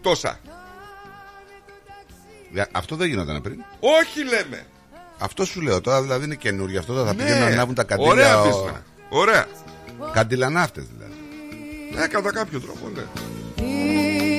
Τόσα. 0.00 0.40
Δια- 2.50 2.68
Αυτό 2.72 2.96
δεν 2.96 3.08
γινόταν 3.08 3.42
πριν. 3.42 3.64
Όχι 3.80 4.24
λέμε. 4.24 4.66
Αυτό 5.18 5.44
σου 5.44 5.60
λέω 5.60 5.80
τώρα, 5.80 6.02
δηλαδή 6.02 6.24
είναι 6.24 6.34
καινούργιο 6.34 6.78
αυτό. 6.78 6.94
Θα 6.94 7.14
Ναι. 7.14 7.22
πηγαίνουν 7.22 7.40
να 7.40 7.46
ανάβουν 7.46 7.74
τα 7.74 7.84
καντήλια. 7.84 8.10
Ωραία 8.12 8.40
ο- 8.40 8.46
πίστα. 8.46 8.82
Ωραία. 9.08 9.46
Καντιλανάφτες 10.12 10.84
δηλαδή. 10.96 11.14
Ναι, 11.94 12.06
κατά 12.06 12.32
κάποιο 12.32 12.60
τρόπο, 12.60 12.88
ναι. 12.94 13.02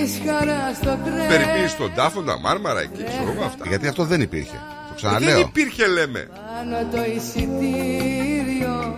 Της 0.10 0.22
χαράς 0.26 0.76
στο 0.76 0.98
κρέας 1.06 1.27
Περιποίηση 1.27 1.77
των 1.77 1.94
τάφων, 1.95 2.26
τα 2.26 2.40
μάρμαρα 2.40 2.81
εκεί, 2.81 3.03
ξέρω 3.03 3.31
εγώ 3.31 3.44
αυτά. 3.44 3.65
Γιατί 3.68 3.88
αυτό 3.88 4.03
δεν 4.03 4.22
υπήρχε. 4.22 4.56
Το 4.56 4.86
Δεν 4.88 4.95
ξαναλέω. 4.95 5.40
υπήρχε, 5.40 5.88
λέμε. 5.88 6.30
Πάνω 6.30 6.77
το 6.91 7.11
εισιτήριο 7.15 8.98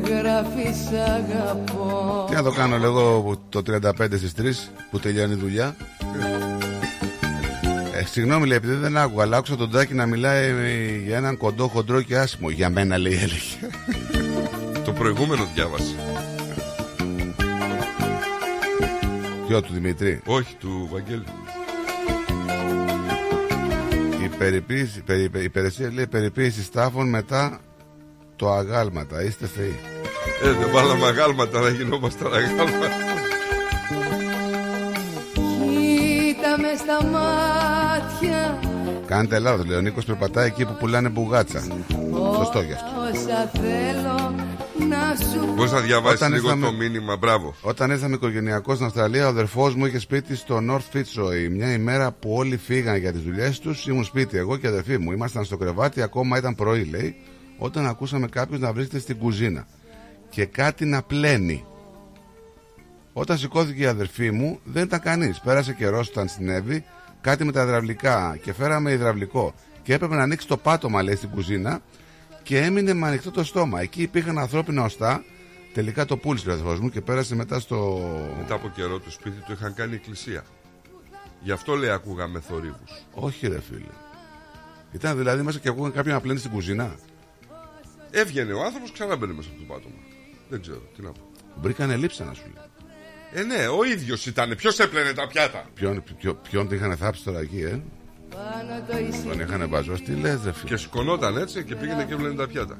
γράφεις 0.00 0.78
αγαπώ 1.16 2.24
Τι 2.28 2.34
να 2.34 2.42
το 2.42 2.50
κάνω 2.50 2.74
εγώ 2.74 3.36
το 3.48 3.62
35 3.66 3.92
στις 4.16 4.32
3 4.38 4.42
που 4.90 4.98
τελειώνει 4.98 5.32
η 5.32 5.36
δουλειά. 5.36 5.76
Ε, 7.94 8.04
συγγνώμη 8.04 8.46
λέει, 8.46 8.56
επειδή 8.56 8.74
δεν 8.74 8.96
άκουγα, 8.96 9.22
αλλά 9.22 9.36
άκουσα 9.36 9.56
τον 9.56 9.70
Τάκη 9.70 9.94
να 9.94 10.06
μιλάει 10.06 10.44
ε, 10.48 10.96
για 11.06 11.16
έναν 11.16 11.36
κοντό, 11.36 11.68
χοντρό 11.68 12.02
και 12.02 12.16
άσημο. 12.18 12.50
Για 12.50 12.70
μένα 12.70 12.98
λέει, 12.98 13.12
έλεγε. 13.12 13.74
Το 14.84 14.92
προηγούμενο 14.92 15.48
διάβασε. 15.54 15.94
Ποιο 19.52 19.62
του 19.62 19.72
Δημητρή. 19.72 20.20
Όχι, 20.26 20.54
του 20.54 20.88
Βαγγέλη. 20.92 21.24
Η 24.24 24.28
περιποίηση, 24.38 25.02
περι, 25.02 25.22
η 25.22 25.42
υπηρεσία 25.42 25.92
λέει 25.92 26.06
περιποίηση 26.06 26.72
τάφων 26.72 27.08
μετά 27.08 27.60
το 28.36 28.52
αγάλματα. 28.52 29.22
Είστε 29.22 29.46
θεοί. 29.46 29.78
Ε, 30.42 30.50
δεν 30.50 30.70
βάλαμε 30.72 31.06
αγάλματα 31.06 31.60
να 31.60 31.68
γινόμασταν 31.68 32.34
αγάλματα. 32.34 32.88
Κοίτα 35.34 36.58
με 36.58 36.76
στα 36.76 37.04
μάτια 37.04 38.58
Κάντε 39.06 39.38
λάθος, 39.38 39.66
λέει 39.66 39.76
ο 39.76 39.80
Νίκος 39.80 40.04
περπατάει 40.04 40.46
εκεί 40.46 40.64
που 40.64 40.76
πουλάνε 40.78 41.08
μπουγάτσα. 41.08 41.62
Σωστό 42.36 42.60
γι' 42.60 42.72
αυτό. 42.72 42.86
Όσα 43.00 43.50
θέλω 43.52 44.34
να 44.36 44.44
σου 44.71 44.71
Μπορείς 45.54 45.72
να 45.72 45.80
διαβάσεις 45.80 46.20
Όταν 46.20 46.32
λίγο 46.32 46.44
ήρθαμε- 46.46 46.66
το 46.66 46.72
μήνυμα, 46.72 47.16
μπράβο. 47.16 47.54
Όταν 47.60 47.90
ήρθαμε 47.90 48.14
οικογενειακό 48.14 48.74
στην 48.74 48.86
Αυστραλία, 48.86 49.24
ο 49.26 49.28
αδερφός 49.28 49.74
μου 49.74 49.86
είχε 49.86 49.98
σπίτι 49.98 50.36
στο 50.36 50.60
North 50.70 50.96
Fitzroy. 50.96 51.48
Μια 51.50 51.72
ημέρα 51.72 52.12
που 52.12 52.32
όλοι 52.34 52.56
φύγαν 52.56 52.96
για 52.96 53.12
τις 53.12 53.22
δουλειές 53.22 53.58
τους, 53.58 53.86
ήμουν 53.86 54.04
σπίτι. 54.04 54.36
Εγώ 54.36 54.56
και 54.56 54.66
η 54.66 54.68
αδερφή 54.68 54.98
μου. 54.98 55.12
Ήμασταν 55.12 55.44
στο 55.44 55.56
κρεβάτι, 55.56 56.02
ακόμα 56.02 56.38
ήταν 56.38 56.54
πρωί, 56.54 56.84
λέει, 56.84 57.16
όταν 57.58 57.86
ακούσαμε 57.86 58.26
κάποιους 58.26 58.60
να 58.60 58.72
βρίσκεται 58.72 58.98
στην 58.98 59.18
κουζίνα 59.18 59.66
και 60.30 60.44
κάτι 60.44 60.84
να 60.84 61.02
πλένει. 61.02 61.64
Όταν 63.12 63.38
σηκώθηκε 63.38 63.82
η 63.82 63.86
αδερφή 63.86 64.30
μου, 64.30 64.60
δεν 64.64 64.82
ήταν 64.82 65.00
κανείς. 65.00 65.40
Πέρασε 65.40 65.72
καιρός 65.72 66.08
όταν 66.08 66.28
συνέβη 66.28 66.84
κάτι 67.20 67.44
με 67.44 67.52
τα 67.52 67.62
υδραυλικά 67.62 68.38
και 68.42 68.52
φέραμε 68.52 68.90
υδραυλικό. 68.92 69.54
Και 69.82 69.94
έπρεπε 69.94 70.14
να 70.14 70.22
ανοίξει 70.22 70.46
το 70.46 70.56
πάτωμα, 70.56 71.02
λέει, 71.02 71.14
στην 71.16 71.28
κουζίνα 71.28 71.80
και 72.42 72.58
έμεινε 72.58 72.92
με 72.92 73.06
ανοιχτό 73.06 73.30
το 73.30 73.44
στόμα. 73.44 73.80
Εκεί 73.80 74.02
υπήρχαν 74.02 74.38
ανθρώπινα 74.38 74.82
οστά. 74.82 75.24
Τελικά 75.72 76.04
το 76.04 76.16
πούλησε 76.16 76.48
ο 76.48 76.52
αδερφός 76.52 76.80
μου 76.80 76.88
και 76.90 77.00
πέρασε 77.00 77.34
μετά 77.34 77.60
στο. 77.60 78.00
Μετά 78.38 78.54
από 78.54 78.68
καιρό 78.68 79.00
το 79.00 79.10
σπίτι 79.10 79.40
του 79.46 79.52
είχαν 79.52 79.74
κάνει 79.74 79.94
εκκλησία. 79.94 80.44
Γι' 81.40 81.52
αυτό 81.52 81.74
λέει 81.74 81.90
ακούγαμε 81.90 82.40
θορύβους. 82.40 83.06
Όχι, 83.12 83.48
ρε 83.48 83.60
φίλε. 83.60 83.92
Ήταν 84.92 85.16
δηλαδή 85.16 85.42
μέσα 85.42 85.58
και 85.58 85.68
ακούγαν 85.68 85.92
κάποιον 85.92 86.14
να 86.14 86.20
πλένει 86.20 86.38
στην 86.38 86.50
κουζίνα. 86.50 86.96
Έβγαινε 88.10 88.52
ο 88.52 88.62
άνθρωπος, 88.64 88.92
ξανά 88.92 89.16
μπαίνει 89.16 89.32
μέσα 89.32 89.48
από 89.52 89.58
το 89.58 89.64
πάτωμα. 89.72 89.94
Δεν 90.48 90.60
ξέρω, 90.60 90.82
τι 90.96 91.02
να 91.02 91.10
πω. 91.10 91.20
Βρήκανε 91.60 91.96
λείψα 91.96 92.24
να 92.24 92.34
σου 92.34 92.42
λέει. 92.42 92.64
Ε, 93.34 93.42
ναι, 93.42 93.66
ο 93.66 93.84
ίδιος 93.84 94.26
ήταν. 94.26 94.54
Ποιος 94.56 94.78
έπλαινε 94.78 95.12
τα 95.12 95.26
πιάτα; 95.26 95.64
Ποιον, 95.74 96.02
ποιο, 96.18 96.34
ποιον 96.34 96.68
την 96.68 96.76
είχαν 96.76 96.96
θάψει 96.96 97.24
τώρα 97.24 97.40
εκεί, 97.40 97.60
ε; 97.60 97.82
Τον 99.28 99.40
είχαν 99.40 99.68
μπαζώσει, 99.68 100.02
τι 100.02 100.12
λες 100.12 100.40
ρε 100.44 100.52
φίλε. 100.52 100.68
Και 100.68 100.76
σκονόταν 100.76 101.36
έτσι 101.36 101.64
και 101.64 101.74
πήγαινε 101.74 102.04
και 102.04 102.12
έβλεπε 102.12 102.34
τα 102.34 102.46
πιάτα. 102.46 102.78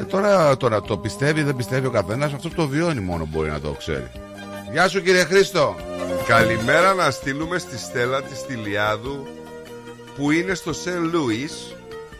Ε, 0.00 0.04
τώρα, 0.04 0.56
τώρα 0.56 0.80
το 0.80 0.98
πιστεύει 0.98 1.42
δεν 1.42 1.56
πιστεύει 1.56 1.86
ο 1.86 1.90
καθένας, 1.90 2.32
αυτός 2.32 2.54
το 2.54 2.68
βιώνει 2.68 3.00
μόνο 3.00 3.28
μπορεί 3.30 3.50
να 3.50 3.60
το 3.60 3.70
ξέρει. 3.70 4.10
Γεια 4.72 4.88
σου 4.88 5.02
κύριε 5.02 5.24
Χρήστο. 5.24 5.76
Καλημέρα 6.26 6.94
να 6.94 7.10
στείλουμε 7.10 7.58
στη 7.58 7.78
Στέλλα 7.78 8.22
της 8.22 8.46
Τηλιάδου 8.46 9.26
που 10.16 10.30
είναι 10.30 10.54
στο 10.54 10.72
Σεν 10.72 11.04
Λούις. 11.04 11.74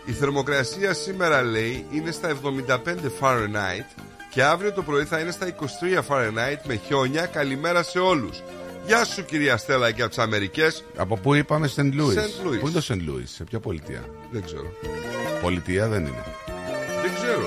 Η 0.05 0.13
θερμοκρασία 0.13 0.95
σήμερα 0.95 1.43
λέει 1.43 1.87
είναι 1.93 2.11
στα 2.11 2.37
75 2.43 2.77
Fahrenheit 3.21 4.03
και 4.31 4.43
αύριο 4.43 4.73
το 4.73 4.83
πρωί 4.83 5.05
θα 5.05 5.19
είναι 5.19 5.31
στα 5.31 5.47
23 5.47 5.65
Fahrenheit 6.09 6.61
με 6.67 6.75
χιόνια. 6.87 7.27
Καλημέρα 7.27 7.83
σε 7.83 7.99
όλους. 7.99 8.43
Γεια 8.87 9.05
σου 9.05 9.25
κυρία 9.25 9.57
Στέλλα 9.57 9.91
και 9.91 10.01
από 10.01 10.11
τις 10.11 10.19
Αμερικές. 10.19 10.85
Από 10.97 11.17
πού 11.17 11.35
είπαμε 11.35 11.67
Σεντ 11.67 11.95
Λούι. 11.95 12.15
Saint 12.17 12.47
Louis. 12.47 12.59
Πού 12.61 12.67
είναι 12.67 12.71
το 12.71 12.81
Σεντ 12.81 13.01
Λούι, 13.03 13.27
σε 13.27 13.45
ποια 13.45 13.61
πολιτεία; 13.61 14.05
Δεν 14.31 14.43
ξέρω. 14.45 14.73
Πολιτεία 15.43 15.89
δεν 15.89 16.01
είναι. 16.01 16.25
Δεν 17.03 17.15
ξέρω. 17.15 17.47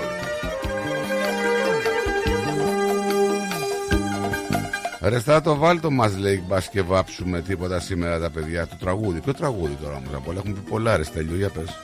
Ρε 5.02 5.20
Στράτο 5.20 5.56
βάλτο 5.56 5.92
μας 5.92 6.18
λέει 6.18 6.44
μπας 6.48 6.70
και 6.70 6.82
βάψουμε 6.82 7.42
τίποτα 7.42 7.80
σήμερα 7.80 8.20
τα 8.20 8.30
παιδιά 8.30 8.68
Το 8.68 8.76
τραγούδι, 8.80 9.20
ποιο 9.20 9.34
τραγούδι 9.34 9.78
τώρα 9.82 9.96
όμως 9.96 10.14
από 10.14 10.30
όλα; 10.30 10.40
Έχουμε 10.40 10.54
πει 10.54 10.70
πολλά 10.70 10.98
ρε 10.98 11.04
Στέλιο, 11.04 11.36
για 11.36 11.50
πες 11.50 11.78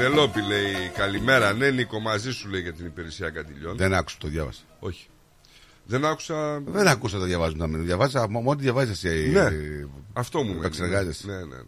Η 0.00 0.02
Πινελόπη 0.02 0.40
λέει 0.42 0.88
καλημέρα. 0.94 1.52
Ναι, 1.52 1.70
Νίκο, 1.70 2.00
μαζί 2.00 2.32
σου 2.32 2.48
λέει 2.48 2.60
για 2.60 2.72
την 2.72 2.86
υπηρεσία 2.86 3.30
κατηλιών. 3.30 3.76
Δεν 3.76 3.94
άκουσα 3.94 4.16
το 4.20 4.28
διάβασα 4.28 4.60
Όχι. 4.78 5.06
Δεν 5.84 6.04
άκουσα. 6.04 6.60
Δεν 6.60 6.88
άκουσα 6.88 7.18
το 7.18 7.24
διαβάζουν 7.24 7.58
τα 7.58 7.66
μήνυμα 7.66 7.84
Διαβάζα 7.84 8.28
μόνο 8.28 8.50
ό,τι 8.50 8.62
διαβάζεις 8.62 9.04
εσύ 9.04 9.28
Ναι, 9.30 9.40
ε, 9.40 9.86
αυτό 10.12 10.38
μου 10.38 10.44
μένει. 10.44 10.58
επεξεργάζεσαι. 10.58 11.26
Ναι, 11.26 11.36
ναι, 11.36 11.44
ναι. 11.44 11.62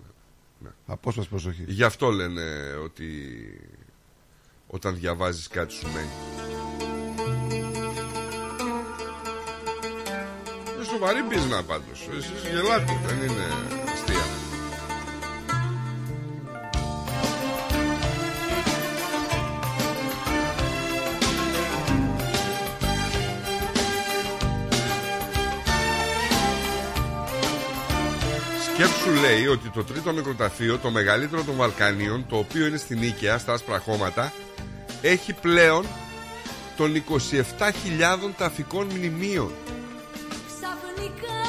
ναι. 0.58 0.68
Απόσπαση 0.86 1.28
προσοχή 1.28 1.64
Γι' 1.66 1.84
αυτό 1.84 2.10
λένε 2.10 2.42
ότι 2.84 3.06
όταν 4.66 4.94
διαβάζεις 4.96 5.48
κάτι 5.48 5.72
σου 5.72 5.86
μένει. 5.94 6.08
Είναι 10.74 10.84
σοβαρή 10.84 11.22
μπίζνα 11.22 11.62
πάντως. 11.62 12.08
Εσείς 12.16 12.50
γελάτε, 12.50 12.98
δεν 13.06 13.16
είναι 13.16 13.46
αστεία. 13.92 14.51
Σκέψου 28.82 29.20
λέει 29.20 29.46
ότι 29.46 29.68
το 29.68 29.84
τρίτο 29.84 30.12
νεκροταφείο, 30.12 30.78
το 30.78 30.90
μεγαλύτερο 30.90 31.42
των 31.42 31.54
Βαλκανίων, 31.56 32.26
το 32.28 32.36
οποίο 32.36 32.66
είναι 32.66 32.76
στην 32.76 32.98
Νίκαια, 32.98 33.38
στα 33.38 33.52
άσπρα 33.52 33.78
χώματα, 33.78 34.32
έχει 35.02 35.32
πλέον 35.32 35.86
των 36.76 36.94
27.000 36.94 38.30
ταφικών 38.36 38.86
μνημείων. 38.86 39.52
Ξαφνικά 40.46 41.40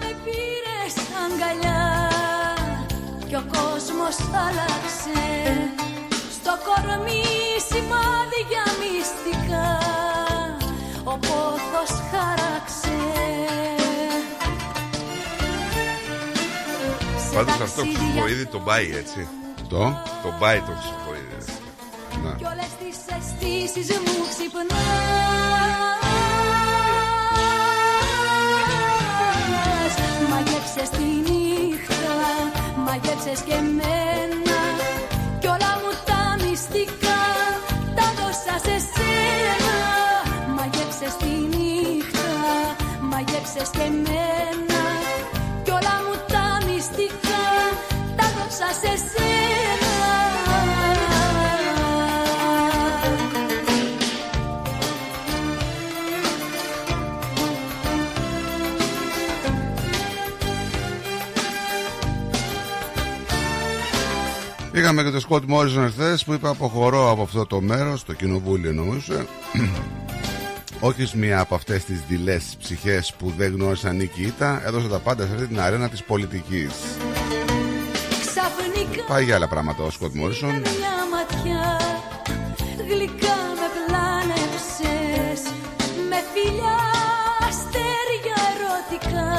με 0.00 0.16
πήρες 0.24 0.94
αγκαλιά 1.24 2.10
Κι 3.28 3.34
ο 3.34 3.44
κόσμος 3.52 4.16
άλλαξε 4.46 5.22
Στο 6.32 6.52
κορμί 6.64 7.24
σημάδια 7.68 8.64
μυστικά 8.80 9.78
Ο 11.04 11.18
πόθος 11.18 11.90
χάραξε 12.10 13.81
Πάντως 17.34 17.60
αυτό 17.60 17.82
το 17.82 17.88
ταξίδια 17.88 18.12
Χρυσοχοίδη 18.12 18.46
τον 18.46 18.64
πάει 18.64 18.88
έτσι. 19.02 19.28
Το; 19.68 19.78
Τον 20.22 20.34
πάει 20.40 20.58
το 20.58 20.72
Χρυσοχοίδη. 20.78 21.32
έτσι. 21.38 21.52
Να. 22.24 22.30
Κι 22.40 22.44
όλες 22.52 22.70
τις 22.80 22.96
αισθήσεις 23.14 23.88
μου 24.04 24.14
ξυπνάς 24.30 24.70
Μαγεύσες 30.30 30.88
τη 30.96 31.06
νύχτα, 31.28 32.14
μαγεύσες 32.86 33.40
και 33.46 33.54
εμένα 33.54 34.58
Κι 35.40 35.46
όλα 35.46 35.72
μου 35.80 35.90
τα 36.08 36.20
μυστικά 36.42 37.20
τα 37.96 38.06
δώσα 38.18 38.54
σε 38.66 38.76
σένα 38.92 39.76
Μαγεύσες 40.56 41.14
τη 41.20 41.32
νύχτα, 41.52 42.30
μαγεύσες 43.10 43.68
και 43.76 43.84
εμένα 43.92 44.82
Κι 45.64 45.70
όλα 45.70 45.94
μου 46.04 46.10
τα 46.10 46.10
μυστικά 46.10 46.11
τα 48.62 48.68
δώσα 48.68 48.80
σε 48.80 48.96
σένα 48.96 49.90
Είχαμε 64.74 65.02
και 65.02 65.10
το 65.10 65.20
Σκοτ 65.20 65.44
Μόριζον 65.46 65.84
εχθές 65.84 66.24
που 66.24 66.32
είπε 66.32 66.48
αποχωρώ 66.48 67.10
από 67.10 67.22
αυτό 67.22 67.46
το 67.46 67.60
μέρος, 67.60 68.04
το 68.04 68.12
κοινοβούλιο 68.12 68.68
εννοούσε. 68.70 69.26
Όχι 70.80 71.06
σε 71.06 71.16
μία 71.16 71.40
από 71.40 71.54
αυτές 71.54 71.84
τις 71.84 72.00
δειλές 72.08 72.56
ψυχές 72.58 73.14
που 73.18 73.32
δεν 73.36 73.52
γνώρισαν 73.52 73.96
νίκη 73.96 74.22
ήττα, 74.22 74.62
έδωσε 74.66 74.88
τα 74.88 74.98
πάντα 74.98 75.26
σε 75.26 75.32
αυτή 75.34 75.46
την 75.46 75.60
αρένα 75.60 75.88
της 75.88 76.02
πολιτικής. 76.02 76.72
Ξαφνικά 78.92 79.12
Πάει 79.14 79.24
για 79.24 79.34
άλλα 79.34 79.48
πράγματα 79.48 79.82
ο 79.84 79.90
Σκοτ 79.90 80.14
Μόρισον. 80.14 80.50
μια 80.50 80.96
ματιά. 81.12 81.80
Γλυκά 82.88 83.36
με 83.60 83.68
πλάνεψες 83.76 85.40
Με 86.08 86.18
φιλιά 86.32 86.78
αστέρια 87.48 88.38
ερωτικά. 88.52 89.30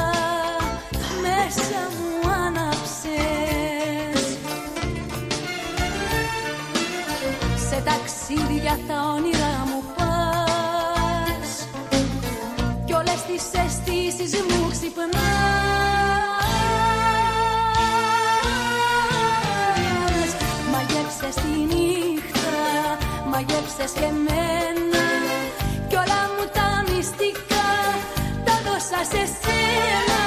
Μέσα 1.22 1.80
μου 1.96 2.30
άναψες. 2.46 4.22
Σε 7.68 7.82
ταξίδια 7.84 8.78
τα 8.88 8.98
όνειρά 9.16 9.56
μου 9.70 9.82
πας. 9.96 11.68
Κι 12.84 12.92
όλες 12.92 13.20
τις 13.28 13.44
αισθήσεις 13.60 14.32
μου 14.48 14.68
ξυπνάς 14.70 16.23
Μαγεύσες 21.24 21.42
τη 21.42 21.74
νύχτα, 21.74 22.58
μαγεύσες 23.30 23.92
και 23.92 24.04
εμένα. 24.04 25.04
Κι 25.88 25.94
όλα 25.94 26.20
μου 26.34 26.44
τα 26.52 26.84
μυστικά 26.88 27.68
τα 28.44 28.54
δώσα 28.64 29.00
σε 29.10 29.22
σένα. 29.40 30.22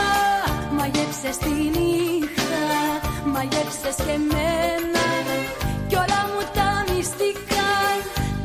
Μαγεύσες 0.78 1.38
τη 1.38 1.50
νύχτα, 1.50 2.66
μαγεύσες 3.34 3.96
και 4.06 4.12
εμένα. 4.12 5.06
Κι 5.88 5.96
όλα 5.96 6.22
μου 6.32 6.42
τα 6.54 6.94
μυστικά 6.94 7.70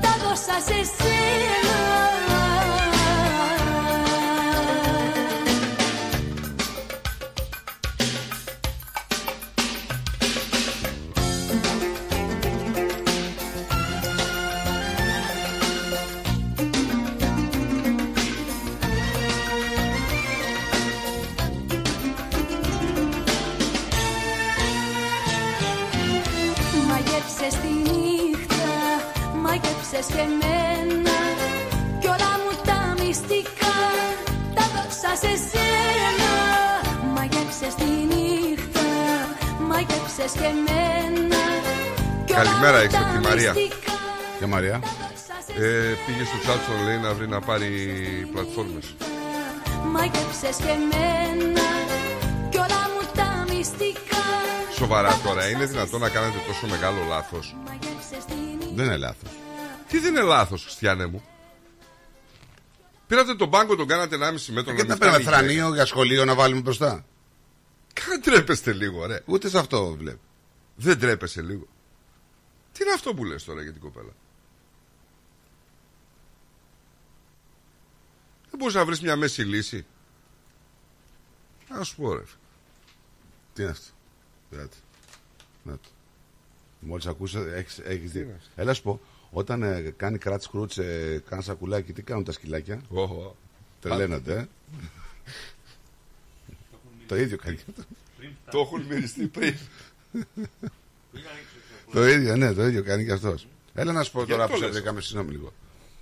τα 0.00 0.12
δώσα 0.22 0.56
σε 0.66 0.78
σένα 0.96 1.11
και 32.00 32.08
όλα 32.14 32.32
μου 32.42 32.52
τα 32.64 32.94
μυστικά 32.98 33.76
τα 34.54 34.64
σε 35.14 35.32
σένα. 35.48 36.32
Μαγέψες 37.14 37.74
τη 37.74 37.84
νύχτα, 37.84 38.88
και 42.26 42.32
Καλημέρα 42.32 42.78
έχεις 42.78 42.96
από 42.96 43.12
τη 43.12 43.28
Μαρία. 43.28 43.52
Για 44.38 44.46
Μαρία. 44.46 44.80
ε, 45.58 45.94
Πήγε 46.06 46.24
στο 46.24 46.38
Τσάτσον 46.42 46.84
λέει 46.84 46.98
να 46.98 47.14
βρει 47.14 47.28
να 47.28 47.40
πάρει 47.40 47.70
πλατφόρμες. 48.32 48.94
Μαγέψες 49.92 50.56
Σοβαρά 54.74 55.18
τώρα, 55.24 55.48
είναι 55.48 55.64
δυνατόν 55.64 56.00
να 56.00 56.08
κάνετε 56.08 56.38
τόσο 56.46 56.66
μεγάλο 56.66 56.98
λάθος; 57.08 57.56
Δεν 58.74 58.84
είναι 58.84 58.96
λάθος. 58.96 59.41
Τι 59.92 59.98
δεν 59.98 60.14
είναι 60.14 60.22
λάθος, 60.22 60.62
Χριστιανέ 60.62 61.06
μου; 61.06 61.22
Πήρατε 63.06 63.34
τον 63.34 63.50
πάγκο, 63.50 63.76
τον 63.76 63.86
κάνατε 63.86 64.16
1,5 64.16 64.52
μέτρο. 64.52 64.74
Και 64.74 64.82
να 64.82 64.88
να 64.88 64.94
μην 64.94 64.98
παίρνουμε 64.98 65.22
φτάνει 65.22 65.22
η 65.22 65.26
θρανίο 65.26 65.74
για 65.74 65.86
σχολείο 65.86 66.24
να 66.24 66.34
βάλουμε 66.34 66.60
μπροστά. 66.60 67.04
Κάνε 67.92 68.18
τρέπεστε 68.18 68.72
λίγο, 68.72 69.06
ρε. 69.06 69.22
Ούτε 69.26 69.48
σε 69.48 69.58
αυτό 69.58 69.94
βλέπω. 69.94 70.20
Δεν 70.76 70.98
τρέπεσαι 70.98 71.42
λίγο. 71.42 71.66
Τι 72.72 72.82
είναι 72.82 72.92
αυτό 72.92 73.14
που 73.14 73.24
λες 73.24 73.44
τώρα 73.44 73.62
για 73.62 73.72
την 73.72 73.80
κοπέλα; 73.80 74.12
Δεν 78.50 78.58
μπορείς 78.58 78.74
να 78.74 78.84
βρεις 78.84 79.00
μια 79.00 79.16
μέση 79.16 79.42
λύση. 79.42 79.86
Να 81.68 81.84
σου 81.84 81.96
πω 81.96 82.14
ρε. 82.14 82.22
Τι 83.54 83.62
είναι 83.62 83.70
αυτό; 83.70 83.90
Κάτσε. 84.50 84.78
Να 85.62 85.72
το. 85.72 85.88
Μόλις 86.80 87.06
ακούσα, 87.06 87.54
έχεις, 87.54 87.78
έχεις 87.78 88.10
δει. 88.10 88.20
είναι 88.20 88.34
αυτό; 88.38 88.50
Έλα 88.54 88.74
σου 88.74 88.82
πω, 88.82 89.00
όταν 89.32 89.62
ε, 89.62 89.94
κάνει 89.96 90.18
κράτ 90.18 90.42
σκρούτς, 90.42 90.78
ε, 90.78 91.22
κάνει 91.28 91.42
σακουλάκι, 91.42 91.92
τι 91.92 92.02
κάνουν 92.02 92.24
τα 92.24 92.32
σκυλάκια; 92.32 92.80
Οχο. 92.88 93.36
Τρελαίνονται, 93.80 94.34
ε. 94.34 94.46
το 97.06 97.16
ίδιο 97.16 97.36
κάνει. 97.36 97.56
και 97.56 97.62
αυτό. 97.68 97.82
Το 98.50 98.58
έχουν 98.58 98.82
μυριστεί 98.82 99.26
πριν. 99.26 99.54
το 101.92 102.08
ίδιο, 102.08 102.36
ναι, 102.36 102.52
το 102.52 102.66
ίδιο 102.66 102.82
κάνει 102.82 103.04
και 103.04 103.12
αυτός. 103.12 103.46
Έλα 103.74 103.92
να 103.92 104.02
σου 104.02 104.12
πω 104.12 104.18
Γιατί 104.18 104.32
τώρα 104.32 104.46
το 104.46 104.52
που 104.52 104.58
σε 104.58 104.64
λες 104.64 104.74
βρήκαμε, 104.74 105.00
συγγνώμη 105.00 105.30
λίγο. 105.30 105.52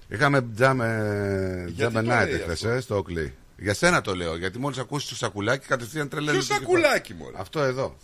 Είχαμε 0.08 0.42
τζάμε, 0.42 1.64
Γιατί 1.66 1.74
τζάμε 1.74 2.02
το 2.02 2.14
night 2.14 2.26
λέει 2.26 2.34
εχθές, 2.34 2.52
αυτό; 2.52 2.68
ε, 2.68 2.80
στο 2.80 3.04
Oakley. 3.06 3.30
Για 3.56 3.74
σένα 3.74 4.00
το 4.00 4.14
λέω, 4.14 4.36
γιατί 4.36 4.58
μόλις 4.58 4.78
ακούσεις 4.78 5.08
το 5.08 5.14
σακουλάκι 5.14 5.66
κατευθείαν 5.66 6.08
τρελαίνονται. 6.08 6.44
Ποιο 6.44 6.58
και 6.58 6.64
πάνε. 6.64 6.76
σακουλάκι 6.76 7.14
μωρέ; 7.14 7.36
Αυτό 7.38 7.60
εδώ. 7.60 7.96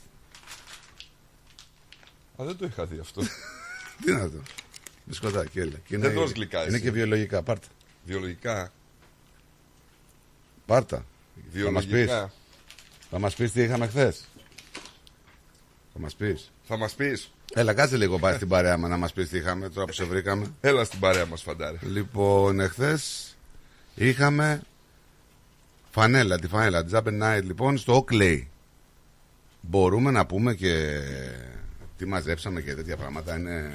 Α, 2.40 2.44
δεν 2.44 2.56
το 2.56 2.66
είχα 2.66 2.86
δει 2.86 2.98
αυτό. 2.98 3.22
Τι 4.04 4.10
είναι 4.12 4.20
αυτό. 4.20 4.38
Μπισκοτάκι, 5.06 5.58
έλα. 5.60 5.78
Και 5.86 5.98
Δεν 5.98 6.14
τρως 6.14 6.30
γλυκά 6.30 6.62
Είναι 6.62 6.74
εσύ. 6.74 6.82
και 6.84 6.90
βιολογικά, 6.90 7.42
πάρτα. 7.42 7.66
Βιολογικά. 8.04 8.72
Πάρτα. 10.66 11.04
Θα 11.64 11.70
μας 11.70 11.84
πεις. 11.84 11.92
Βιολογικά. 11.92 12.32
Θα 13.10 13.18
μας 13.18 13.34
πεις 13.34 13.52
τι 13.52 13.62
είχαμε 13.62 13.86
χθες. 13.86 14.24
Θα 15.92 15.98
μας 16.00 16.14
πεις. 16.14 16.52
Θα 16.64 16.76
μας 16.76 16.94
πεις. 16.94 17.30
Έλα, 17.54 17.74
κάτσε 17.74 17.96
λίγο 17.96 18.18
πάει 18.18 18.34
στην 18.34 18.48
παρέα 18.48 18.76
μας 18.76 18.90
να 18.90 18.96
μας 18.96 19.12
πεις 19.12 19.28
τι 19.28 19.36
είχαμε 19.36 19.68
τώρα 19.68 19.86
που 19.86 19.92
σε 19.92 20.04
βρήκαμε. 20.04 20.46
Έλα 20.60 20.84
στην 20.84 21.00
παρέα 21.00 21.26
μας 21.26 21.42
φαντάρε. 21.42 21.76
Λοιπόν, 21.82 22.60
εχθές 22.60 23.36
είχαμε 23.94 24.62
φανέλα, 25.90 26.38
τη 26.38 26.48
φανέλα, 26.48 26.86
Jump 26.92 27.22
Night 27.22 27.42
λοιπόν 27.42 27.78
στο 27.78 28.04
Oakley. 28.08 28.42
Μπορούμε 29.60 30.10
να 30.10 30.26
πούμε 30.26 30.54
και 30.54 31.00
τι 31.98 32.06
μαζέψαμε 32.06 32.60
και 32.60 32.74
τέτοια 32.74 32.96
πράγματα. 32.96 33.36
Είναι 33.36 33.70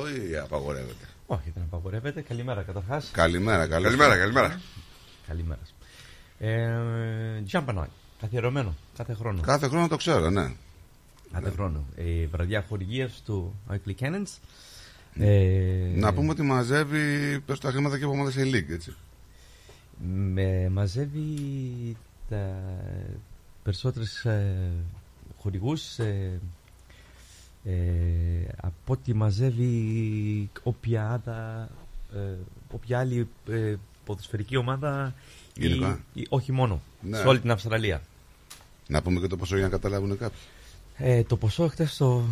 εφικτό 0.00 0.32
ή 0.32 0.36
απαγορεύεται; 0.36 1.04
Όχι, 1.26 1.50
δεν 1.54 1.62
απαγορεύεται. 1.62 2.20
Καλημέρα 2.20 2.62
καταρχάς. 2.62 3.10
Καλημέρα, 3.12 3.66
καλώς 3.66 3.84
Καλημέρα, 3.84 4.14
ήρθατε. 4.14 4.20
καλημέρα. 4.32 4.60
Καλημέρα. 5.26 5.60
Ε, 6.38 7.42
Jump 7.52 7.64
Night. 7.78 7.86
Καθιερωμένο. 8.20 8.74
Κάθε 8.96 9.14
χρόνο. 9.14 9.40
Κάθε 9.40 9.68
χρόνο 9.68 9.88
το 9.88 9.96
ξέρω, 9.96 10.30
ναι. 10.30 10.52
Κάθε 11.32 11.50
χρόνο. 11.50 11.84
Η 11.94 12.26
βραδιά 12.26 12.64
χορηγίας 12.68 13.22
του 13.24 13.54
Oakley 13.70 13.94
Cannons. 14.00 14.38
Ε, 15.14 15.92
Να 15.94 16.12
πούμε 16.12 16.30
ότι 16.30 16.42
μαζεύει 16.42 17.40
πες, 17.40 17.58
τα 17.58 17.70
χρήματα 17.70 17.98
και 17.98 18.04
από 18.04 18.12
ομάδα 18.12 18.30
σε 18.30 18.42
League, 18.42 18.70
έτσι. 18.70 18.94
με 20.34 20.68
μαζεύει 20.68 21.96
τα 22.28 22.60
περισσότερες 23.62 24.24
ε, 24.24 24.70
χορηγούς 25.38 25.98
ε, 25.98 26.40
ε, 27.64 27.72
από 28.56 28.92
ό,τι 28.92 29.14
μαζεύει 29.14 30.50
όποια, 30.62 31.22
άλλα, 31.24 31.68
ε, 32.14 32.34
όποια 32.70 32.98
άλλη 32.98 33.28
ε, 33.48 33.74
ποδοσφαιρική 34.04 34.56
ομάδα 34.56 35.14
ή, 35.58 35.66
Γενικά. 35.66 36.00
ή 36.14 36.26
όχι 36.28 36.52
μόνο 36.52 36.82
Ναι. 37.00 37.16
σε 37.16 37.26
όλη 37.26 37.40
την 37.40 37.50
Αυστραλία. 37.50 38.02
Να 38.86 39.02
πούμε 39.02 39.20
και 39.20 39.26
το 39.26 39.36
ποσό 39.36 39.54
για 39.56 39.64
να 39.64 39.70
καταλάβουν 39.70 40.18
κάποιοι. 40.18 40.38
Ε, 40.96 41.22
το 41.22 41.36
ποσό 41.36 41.68
χτες 41.68 41.92
στο 41.92 42.24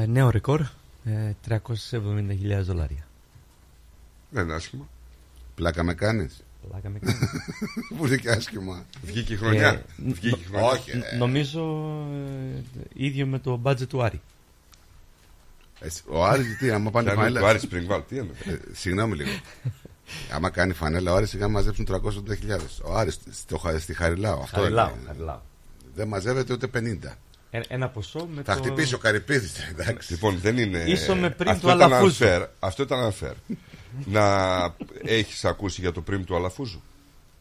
ε, 0.00 0.06
νέο 0.06 0.30
ρεκόρ 0.30 0.60
ε, 1.04 1.32
370.000 1.48 2.60
δολάρια. 2.62 3.06
Δεν 4.30 4.44
είναι 4.44 4.54
άσχημα. 4.54 4.88
Πλάκα 5.54 5.82
με 5.82 5.94
κάνεις. 5.94 6.42
Πλάκα 6.70 6.88
με 6.88 6.98
κάνει. 6.98 7.18
Που 7.96 8.06
είναι 8.06 8.16
και 8.16 8.30
άσχημα. 8.30 8.84
Βγήκε 9.02 9.32
η 9.32 9.36
χρονιά. 9.36 9.68
Ε, 9.68 9.84
Βγήκε 9.96 10.26
η 10.28 10.30
νο- 10.30 10.36
χρονιά. 10.48 10.66
Όχι, 10.68 10.96
Ν- 10.96 11.02
ε. 11.12 11.16
Νομίζω 11.16 11.86
ε, 12.54 12.62
ίδιο 12.94 13.26
με 13.26 13.38
το 13.38 13.60
budget 13.64 13.86
του 13.88 14.02
Άρη. 14.02 14.20
Έτσι, 15.80 16.02
Ο 16.08 16.24
Άρης 16.24 16.56
τι, 16.58 16.70
άμα 16.70 16.90
πάνε 16.90 17.04
Πιάνει 17.10 17.20
φανέλα. 17.22 17.40
το 17.40 17.46
Άρη 17.46 17.60
Springval, 17.62 18.02
τι 18.08 18.16
είναι. 18.16 18.30
Ε, 18.44 18.56
Συγγνώμη 18.72 19.16
λίγο. 19.16 19.30
άμα 20.32 20.50
κάνει 20.50 20.72
φανέλα, 20.72 21.12
ο 21.12 21.16
Άρης 21.16 21.28
σιγά 21.30 21.48
μαζέψουν 21.48 21.86
380.000. 21.90 22.58
Ο 22.84 22.96
Άρης 22.96 23.18
στο, 23.32 23.58
Χα- 23.58 23.78
στη 23.78 23.94
Χαριλάου. 23.94 24.40
Αυτό 24.42 24.60
Χαριλάου, 24.60 24.88
είναι. 24.98 25.06
Χαριλάου. 25.06 25.40
Δεν 25.94 26.08
μαζεύεται 26.08 26.52
ούτε 26.52 26.66
50. 26.66 27.18
Ε, 27.50 27.60
ένα 27.68 27.88
ποσό 27.88 28.26
με 28.34 28.42
Θα 28.42 28.54
το... 28.56 28.62
χτυπήσει 28.62 28.94
ο 28.94 28.98
Καρυπίδης, 28.98 29.68
εντάξει. 29.70 30.12
Λοιπόν, 30.12 30.38
δεν 30.38 30.58
είναι. 30.58 30.78
Ίσο 30.86 31.14
με 31.16 31.30
πριν 31.30 31.50
αυτό 31.50 31.68
του 31.68 31.76
ήταν 31.76 31.92
Αλαφούζου. 31.92 32.24
unfair. 32.24 32.46
Αυτό 32.58 32.82
ήταν 32.82 33.12
unfair. 33.12 33.32
να 34.04 34.24
έχεις 35.02 35.44
ακούσει 35.44 35.80
για 35.80 35.92
το 35.92 36.00
πριμ 36.00 36.24
του 36.24 36.36
Αλαφούζου; 36.36 36.82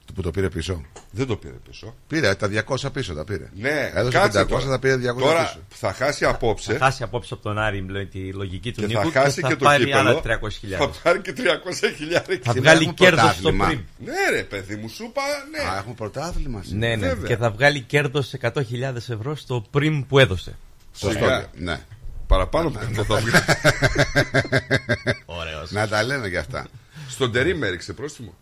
Του 0.05 0.13
που 0.13 0.21
το 0.21 0.31
πήρε 0.31 0.49
πίσω. 0.49 0.81
Δεν 1.11 1.27
το 1.27 1.35
πήρε 1.35 1.53
πίσω. 1.67 1.95
Πήρε 2.07 2.35
τα 2.35 2.49
200 2.67 2.91
πίσω 2.93 3.13
τα 3.13 3.23
πήρε. 3.23 3.49
Ναι, 3.55 3.91
Έδωσε 3.93 4.17
κάτσε 4.17 4.41
500, 4.41 4.47
τώρα. 4.47 4.65
τα 4.65 4.79
πήρε 4.79 4.95
200 4.95 5.17
Τώρα 5.19 5.41
πίσω. 5.43 5.59
θα 5.69 5.93
χάσει 5.93 6.25
απόψε. 6.25 6.73
Θα 6.73 6.85
χάσει 6.85 7.03
απόψε 7.03 7.33
από 7.33 7.43
τον 7.43 7.57
Άρη 7.57 7.85
λέει, 7.89 8.05
τη 8.05 8.33
λογική 8.33 8.71
του 8.73 8.79
και 8.81 8.87
Νίκου 8.87 9.11
θα 9.11 9.21
χάσει 9.21 9.35
και 9.35 9.41
και, 9.41 9.47
θα 9.53 9.55
το 9.57 9.63
πάρει 9.65 9.83
κύπελο. 9.85 9.99
άλλα 10.09 10.21
300.000. 10.23 10.75
Θα 10.77 10.89
πάρει 11.03 11.21
και 11.21 11.33
300 11.37 11.93
χιλιάδες. 11.97 12.39
Θα 12.43 12.51
Σήμερα 12.51 12.59
βγάλει 12.61 12.77
έχουμε 12.77 12.93
κέρδος 12.93 13.31
στο 13.35 13.41
πρωτάθλημα. 13.41 13.65
πριμ. 13.65 13.79
Ναι, 14.05 14.35
ρε 14.37 14.43
παιδί 14.43 14.75
μου, 14.75 14.89
σου 14.89 15.03
είπα 15.03 15.21
ναι. 15.51 15.69
Α, 15.69 15.77
έχουμε 15.77 15.93
πρωτάθλημα 15.93 16.63
σήμερα. 16.63 16.87
Ναι, 16.87 16.95
ναι. 16.95 17.07
Βέβαια. 17.07 17.27
Και 17.27 17.37
θα 17.37 17.51
βγάλει 17.51 17.81
κέρδος 17.81 18.33
100.000 18.41 18.51
ευρώ 18.95 19.35
στο 19.35 19.65
πριμ 19.71 20.01
που 20.07 20.19
έδωσε. 20.19 20.55
Σωστό. 20.95 21.19
Σιγά. 21.19 21.45
Ναι. 21.57 21.79
Παραπάνω 22.27 22.67
από 22.67 22.79
το 22.95 23.03
θα 23.03 23.03
βγάλει. 23.03 23.31
Ωραίος. 25.25 25.71
Να 25.71 25.87
τα 25.87 26.03
λέμε 26.03 26.29
και 26.29 26.37
αυτά. 26.37 26.67
Στον 27.09 27.31
Τερή 27.31 27.55
με 27.55 27.67
έριξε 27.67 27.93
πρόστιμο. 27.93 28.33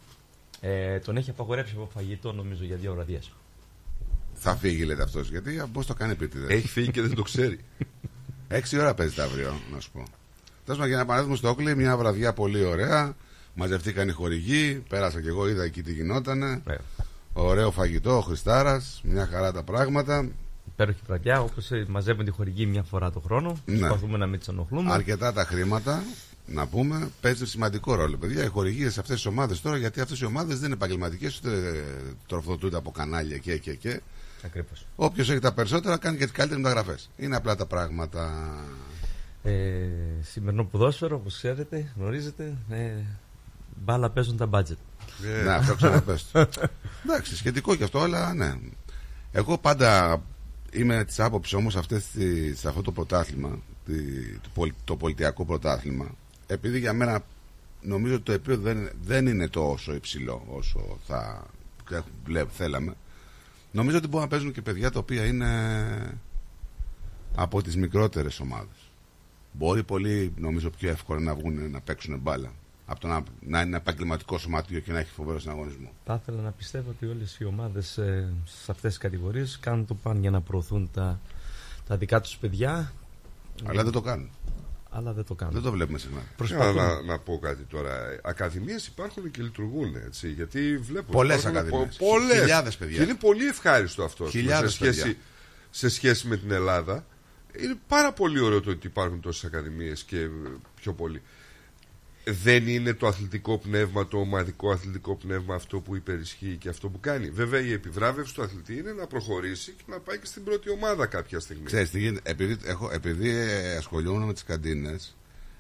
Ε, 0.65 0.99
τον 0.99 1.17
έχει 1.17 1.29
απαγορεύσει 1.29 1.73
από 1.75 1.89
φαγητό 1.93 2.33
νομίζω 2.33 2.63
για 2.63 2.75
δύο 2.75 2.93
βραδιές. 2.93 3.31
Θα 4.33 4.55
φύγει, 4.55 4.83
λέτε 4.83 5.03
αυτός. 5.03 5.29
Γιατί 5.29 5.63
πώς 5.73 5.85
το 5.85 5.93
κάνει 5.93 6.11
επίτηδε. 6.11 6.53
Έχει 6.53 6.67
φύγει 6.67 6.91
και 6.91 7.01
δεν 7.01 7.15
το 7.15 7.21
ξέρει. 7.21 7.59
Έξι 8.47 8.79
ώρα 8.79 8.93
παίζει 8.93 9.15
τα 9.15 9.23
αύριο, 9.23 9.53
να 9.73 9.79
σου 9.79 9.91
πω. 9.91 10.03
Τέλος 10.65 10.79
πάντων, 10.79 10.87
για 10.87 10.95
να 10.95 11.01
επανέλθουμε 11.01 11.35
στο 11.35 11.49
Όκλι, 11.49 11.75
μια 11.75 11.97
βραδιά 11.97 12.33
πολύ 12.33 12.63
ωραία. 12.63 13.15
Μαζευτήκαν 13.55 14.07
οι 14.07 14.11
χορηγοί, 14.11 14.83
πέρασα 14.89 15.21
και 15.21 15.27
εγώ, 15.27 15.49
είδα 15.49 15.63
εκεί 15.63 15.81
τι 15.81 15.93
γινότανε. 15.93 16.61
Ναι. 16.65 16.75
Ωραίο 17.33 17.71
φαγητό, 17.71 18.17
ο 18.17 18.21
Χριστάρας, 18.21 19.01
μια 19.03 19.27
χαρά 19.27 19.51
τα 19.51 19.63
πράγματα. 19.63 20.29
Υπέροχη 20.67 20.99
βραδιά, 21.07 21.41
όπως 21.41 21.69
μαζεύουν 21.87 22.25
τη 22.25 22.31
χορηγή 22.31 22.65
μια 22.65 22.83
φορά 22.83 23.11
το 23.11 23.19
χρόνο. 23.19 23.57
Ναι. 23.65 23.77
Προσπαθούμε 23.77 24.17
να 24.17 24.27
μην 24.27 24.39
τι 24.39 24.45
ενοχλούμε. 24.49 24.91
Αρκετά 24.91 25.33
τα 25.33 25.43
χρήματα, 25.43 26.03
να 26.45 26.67
πούμε, 26.67 27.09
παίζει 27.21 27.45
σημαντικό 27.47 27.95
ρόλο. 27.95 28.17
Παιδιά, 28.17 28.43
οι 28.43 28.47
χορηγίες 28.47 28.93
σε 28.93 28.99
αυτές 28.99 29.15
τις 29.15 29.25
ομάδες 29.25 29.61
τώρα, 29.61 29.77
γιατί 29.77 30.01
αυτές 30.01 30.19
οι 30.19 30.25
ομάδες 30.25 30.55
δεν 30.55 30.65
είναι 30.65 30.73
επαγγελματικές, 30.73 31.37
ούτε 31.37 31.83
τροφοδοτούνται 32.27 32.77
από 32.77 32.91
κανάλια 32.91 33.37
και 33.37 33.57
και 33.57 33.73
και. 33.75 34.01
Ακριβώς. 34.45 34.85
Όποιος 34.95 35.29
έχει 35.29 35.39
τα 35.39 35.53
περισσότερα 35.53 35.97
κάνει 35.97 36.17
και 36.17 36.23
τις 36.23 36.33
καλύτερες 36.33 36.63
μεταγραφές. 36.63 37.09
Είναι 37.17 37.35
απλά 37.35 37.55
τα 37.55 37.65
πράγματα. 37.65 38.49
Ε, 39.43 39.51
σημερινό 40.21 40.63
ποδόσφαιρο, 40.65 41.15
όπως 41.15 41.35
ξέρετε, 41.37 41.91
γνωρίζετε, 41.97 42.53
ε, 42.69 42.91
μπάλα 43.83 44.09
παίζουν 44.09 44.37
τα 44.37 44.49
budget. 44.51 44.77
Ε, 45.39 45.43
Ναι, 45.43 45.51
αυτό 45.53 45.75
ξαναπες 45.75 46.25
το. 46.31 46.39
Εντάξει, 47.05 47.35
σχετικό 47.35 47.75
και 47.75 47.83
αυτό, 47.83 47.99
αλλά 47.99 48.33
ναι. 48.33 48.53
Εγώ 49.31 49.57
πάντα 49.57 50.21
είμαι 50.71 51.03
της 51.03 51.19
άποψης 51.19 51.53
όμως 51.53 51.77
σε 52.53 52.67
αυτό 52.67 52.81
το 52.81 52.91
πρωτάθλημα, 52.91 53.59
τη- 53.85 54.37
το, 54.41 54.49
πολ- 54.53 54.73
το 54.83 54.95
πολιτιακό 54.95 55.45
πρωτάθλημα, 55.45 56.15
επειδή 56.53 56.79
για 56.79 56.93
μένα 56.93 57.23
νομίζω 57.81 58.15
ότι 58.15 58.23
το 58.23 58.31
επίπεδο 58.31 58.61
δεν, 58.61 58.89
δεν 59.03 59.27
είναι 59.27 59.47
τόσο 59.47 59.93
υψηλό 59.93 60.45
όσο 60.49 60.97
θα 61.05 61.45
βλέπ, 62.25 62.49
θέλαμε. 62.51 62.93
Νομίζω 63.71 63.97
ότι 63.97 64.07
μπορούν 64.07 64.21
να 64.21 64.27
παίζουν 64.27 64.51
και 64.51 64.61
παιδιά 64.61 64.91
τα 64.91 64.99
οποία 64.99 65.25
είναι 65.25 66.19
από 67.35 67.61
τις 67.61 67.75
μικρότερες 67.75 68.39
ομάδες. 68.39 68.77
Μπορεί 69.51 69.83
πολύ, 69.83 70.33
νομίζω, 70.37 70.69
πιο 70.69 70.89
εύκολα 70.89 71.19
να 71.19 71.35
βγουν 71.35 71.71
να 71.71 71.81
παίξουν 71.81 72.19
μπάλα. 72.19 72.51
Από 72.85 72.99
το 72.99 73.07
να, 73.07 73.23
να 73.39 73.61
είναι 73.61 73.77
επαγγελματικό 73.77 74.37
σωματείο 74.37 74.79
και 74.79 74.91
να 74.91 74.99
έχει 74.99 75.11
φοβερό 75.11 75.39
συναγωνισμό. 75.39 75.91
Θα 76.05 76.19
ήθελα 76.21 76.41
να 76.41 76.51
πιστεύω 76.51 76.89
ότι 76.89 77.05
όλες 77.05 77.37
οι 77.39 77.45
ομάδες 77.45 77.97
ε, 77.97 78.33
σε 78.45 78.71
αυτές 78.71 78.89
τις 78.89 78.97
κατηγορίες 78.97 79.59
κάνουν 79.59 79.85
το 79.85 79.95
παν 79.95 80.19
για 80.19 80.31
να 80.31 80.41
προωθούν 80.41 80.89
τα, 80.93 81.19
τα 81.87 81.97
δικά 81.97 82.21
τους 82.21 82.37
παιδιά. 82.37 82.93
Αλλά 83.63 83.83
δεν 83.83 83.91
το 83.91 84.01
κάνουν. 84.01 84.29
Αλλά 84.95 85.13
δεν 85.13 85.23
το 85.25 85.35
κάνουν. 85.35 85.53
Δεν 85.53 85.63
το 85.63 85.71
βλέπουμε 85.71 85.97
συχνά. 85.97 86.19
Προσπαθώ 86.37 86.71
να, 86.71 87.01
να 87.01 87.19
πω 87.19 87.39
κάτι 87.39 87.63
τώρα. 87.63 88.19
Ακαδημίες 88.23 88.87
υπάρχουν 88.87 89.31
και 89.31 89.41
λειτουργούν 89.41 89.95
έτσι. 90.05 90.29
Γιατί 90.31 90.77
βλέπω. 90.77 91.11
Πολλές 91.11 91.39
υπάρχουν 91.39 91.57
ακαδημίες. 91.59 91.95
πο- 91.97 92.05
πολλές. 92.09 92.39
Χιλιάδες 92.39 92.77
παιδιά. 92.77 92.97
Και 92.97 93.03
είναι 93.03 93.15
πολύ 93.15 93.45
ευχάριστο 93.47 94.03
αυτό 94.03 94.23
ας 94.23 94.29
πούμε, 94.31 94.41
Χιλιάδες 94.41 94.71
σε, 94.71 94.75
σχέση, 94.77 95.01
παιδιά. 95.01 95.17
σε 95.69 95.89
σχέση 95.89 96.27
με 96.27 96.37
την 96.37 96.51
Ελλάδα. 96.51 97.05
Είναι 97.61 97.75
πάρα 97.87 98.13
πολύ 98.13 98.39
ωραίο 98.39 98.61
το 98.61 98.69
ότι 98.69 98.87
υπάρχουν 98.87 99.21
τόσες 99.21 99.43
ακαδημίες 99.43 100.03
και 100.03 100.17
ε, 100.19 100.29
πιο 100.81 100.93
πολύ. 100.93 101.21
Δεν 102.25 102.67
είναι 102.67 102.93
το 102.93 103.07
αθλητικό 103.07 103.57
πνεύμα, 103.57 104.07
το 104.07 104.17
ομαδικό 104.17 104.71
αθλητικό 104.71 105.15
πνεύμα 105.15 105.55
αυτό 105.55 105.79
που 105.79 105.95
υπερισχύει 105.95 106.57
και 106.57 106.69
αυτό 106.69 106.89
που 106.89 106.99
κάνει. 106.99 107.29
Βέβαια 107.29 107.61
η 107.61 107.71
επιβράβευση 107.71 108.33
του 108.33 108.41
αθλητή 108.41 108.77
είναι 108.77 108.91
να 108.91 109.07
προχωρήσει 109.07 109.71
και 109.71 109.83
να 109.87 109.99
πάει 109.99 110.19
και 110.19 110.25
στην 110.25 110.43
πρώτη 110.43 110.69
ομάδα 110.69 111.05
κάποια 111.05 111.39
στιγμή. 111.39 111.65
Ξέρεις 111.65 111.89
τι 111.89 111.99
γίνεται, 111.99 112.31
επειδή, 112.31 112.57
έχω, 112.65 112.89
επειδή 112.93 113.29
ε, 113.29 113.75
ασχολιόμουν 113.75 114.23
με 114.23 114.33
τις 114.33 114.43
καντίνες, 114.43 115.15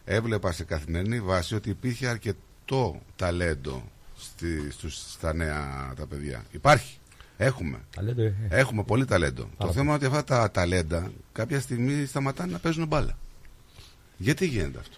έβλεπα 0.05 0.51
σε 0.51 0.63
καθημερινή 0.63 1.21
βάση 1.21 1.55
ότι 1.55 1.69
υπήρχε 1.69 2.07
αρκετό 2.07 3.01
ταλέντο 3.15 3.91
στη, 4.17 4.71
στους, 4.71 5.11
στα 5.11 5.33
νέα 5.33 5.93
τα 5.95 6.05
παιδιά. 6.05 6.45
Υπάρχει. 6.51 6.97
Έχουμε. 7.37 7.79
Ταλέντο, 7.95 8.21
ε, 8.21 8.35
ε. 8.49 8.57
Έχουμε 8.59 8.83
πολύ 8.83 9.05
ταλέντο. 9.05 9.43
Πάρα 9.43 9.69
Το 9.69 9.71
θέμα 9.77 9.95
είναι 9.95 10.05
ότι 10.05 10.05
αυτά 10.05 10.23
τα 10.23 10.51
ταλέντα 10.51 11.11
κάποια 11.31 11.59
στιγμή 11.59 12.05
σταματάνε 12.05 12.51
να 12.51 12.59
παίζουν 12.59 12.87
μπάλα. 12.87 13.17
Γιατί 14.17 14.45
γίνεται 14.47 14.79
αυτό; 14.79 14.97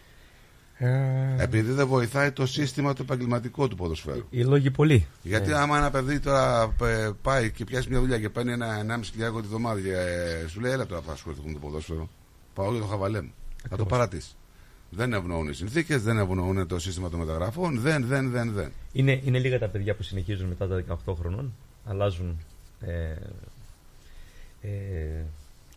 Ε, 0.78 1.36
Επειδή 1.38 1.72
δεν 1.72 1.88
βοηθάει 1.88 2.32
το 2.32 2.46
σύστημα 2.46 2.94
το 2.94 3.02
επαγγελματικό 3.04 3.68
του 3.68 3.76
ποδοσφαίρου. 3.76 4.26
οι 4.30 4.44
λόγοι 4.44 4.72
πολλοί. 4.72 5.08
Γιατί 5.22 5.52
Ε, 5.52 5.54
άμα 5.54 5.78
ένα 5.78 5.92
παιδί 5.92 6.20
τώρα 6.20 6.76
ε, 6.82 7.10
πάει 7.22 7.52
και 7.52 7.64
πιάσει 7.64 7.90
μια 7.90 8.00
δουλειά 8.00 8.20
και 8.20 8.30
παίρνει 8.30 8.52
ένα 8.52 8.98
1,5 9.00 9.00
χιλιάρικο 9.04 9.42
τη 9.42 9.48
βδομάδα 9.48 9.82
και 9.82 9.92
ε, 9.92 10.48
σου 10.48 10.60
λέει 10.60 10.72
έλα 10.72 10.86
τώρα 10.86 11.02
θα 11.02 11.12
ασχοληθώ 11.12 11.42
με 11.46 11.54
το 11.54 11.60
ποδόσφαιρο. 11.60 12.10
Πάω 12.54 12.72
για 12.72 12.82
το 12.82 12.86
χαβαλέ 12.88 13.22
μου. 13.22 13.32
Θα 13.70 13.78
το 13.78 13.86
παρατήσεις. 13.86 14.36
Δεν 14.90 15.14
ευνοούν 15.14 15.48
οι 15.50 15.54
συνθήκες, 15.54 16.04
δεν 16.04 16.18
ευνοούν 16.18 16.68
το 16.68 16.80
σύστημα 16.80 17.10
των 17.10 17.20
μεταγραφών, 17.20 17.80
δεν, 17.80 18.06
δεν, 18.06 18.30
δεν, 18.30 18.52
δεν. 18.52 18.72
είναι, 18.92 19.22
είναι 19.24 19.40
λίγα 19.40 19.60
τα 19.60 19.68
παιδιά 19.68 19.96
που 19.96 20.04
συνεχίζουν 20.04 20.48
μετά 20.48 20.68
τα 20.68 20.84
18 21.08 21.16
χρονών. 21.20 21.54
Αλλάζουν 21.86 22.40
ε, 22.80 23.16
ε, 24.62 25.24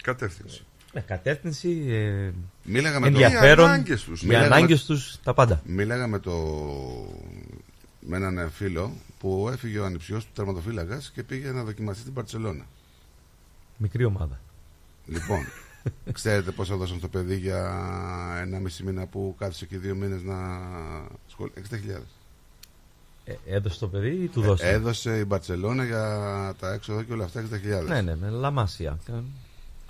Κατεύθυνση. 0.03 0.63
Ε, 0.93 1.01
κατεύθυνση, 1.01 1.85
ε, 1.89 2.31
Μίλαγα 2.63 3.01
με 3.01 3.11
το- 3.11 3.19
ενδιαφέρον, 3.21 3.67
Οι 3.67 3.69
ανάγκες 3.69 4.03
τους. 4.03 4.23
οι 4.23 4.27
Μίλαγα 4.27 4.45
ανάγκες 4.47 4.79
με- 4.89 4.95
τους, 4.95 5.19
τα 5.23 5.35
πάντα. 5.35 5.63
Μίλαγα 5.65 6.07
με, 6.07 6.19
το... 6.19 6.33
με 8.01 8.17
έναν 8.17 8.51
φίλο 8.51 8.93
που 9.19 9.49
έφυγε 9.53 9.79
ο 9.79 9.85
ανιψιός 9.85 10.25
του 10.25 10.31
τερματοφύλακας 10.35 11.11
και 11.15 11.23
πήγε 11.23 11.51
να 11.51 11.63
δοκιμαστεί 11.65 12.01
στην 12.01 12.13
Παρσελώνα. 12.13 12.65
Μικρή 13.77 14.05
ομάδα. 14.05 14.41
Λοιπόν, 15.07 15.39
ξέρετε 16.13 16.51
πόσα 16.51 16.77
δώσαν 16.77 16.99
στο 16.99 17.09
παιδί 17.09 17.37
για 17.37 17.59
ένα 18.41 18.59
μισή 18.59 18.83
μήνα 18.83 19.07
που 19.07 19.35
κάθισε 19.39 19.67
και 19.67 19.79
δύο 19.79 19.95
μήνες 19.95 20.23
να 20.23 20.37
σχολ... 21.29 21.51
60.000. 21.71 22.01
Ε, 23.25 23.35
έδωσε 23.47 23.79
το 23.79 23.89
παιδί 23.89 24.09
ή 24.23 24.27
του 24.29 24.41
δώσε; 24.41 24.69
Έδωσε 24.69 25.19
η 25.19 25.25
Μπαρσελόνα 25.27 25.85
για 25.85 26.05
τα 26.61 26.73
έξοδα 26.73 27.03
και 27.03 27.13
όλα 27.13 27.25
αυτά 27.25 27.45
60.000. 27.83 27.87
Ναι, 27.87 28.01
ναι, 28.01 28.15
ναι, 28.15 28.29
λαμάσια. 28.29 28.99
Κα- 29.07 29.25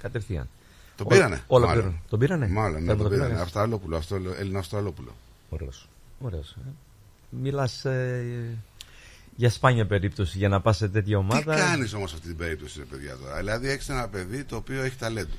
Κατευθείαν. 0.00 0.48
Το 0.98 1.04
Ό- 1.04 1.06
πήρανε. 1.06 1.42
Όλα 1.46 1.66
μάλλον. 1.66 1.82
πήραν. 1.84 2.00
Τον 2.08 2.18
πήρανε; 2.18 2.48
Μάλλον, 2.48 2.82
ναι, 2.82 2.90
Θα 2.90 2.96
το 2.96 3.02
το 3.02 3.08
πήρανε. 3.08 3.26
πήρανε. 3.26 3.42
Αυστραλόπουλο, 3.44 3.96
Αυστραλο- 3.96 4.34
Έλληνα 4.38 4.58
Αυστραλόπουλο. 4.58 5.14
Ωραίος. 5.48 5.88
Ωραίος. 6.20 6.50
Ε. 6.50 6.70
Μιλάς 7.30 7.84
ε, 7.84 8.58
για 9.36 9.50
σπάνια 9.50 9.86
περίπτωση 9.86 10.38
για 10.38 10.48
να 10.48 10.60
πας 10.60 10.76
σε 10.76 10.88
τέτοια 10.88 11.18
ομάδα. 11.18 11.54
Τι 11.54 11.60
κάνεις 11.60 11.92
όμως 11.94 12.12
αυτή 12.12 12.26
την 12.26 12.36
περίπτωση, 12.36 12.78
ρε 12.78 12.84
παιδιά 12.84 13.16
τώρα; 13.16 13.36
Δηλαδή, 13.36 13.68
έχεις 13.68 13.88
ένα 13.88 14.08
παιδί 14.08 14.44
το 14.44 14.56
οποίο 14.56 14.82
έχει 14.82 14.96
ταλέντο. 14.96 15.34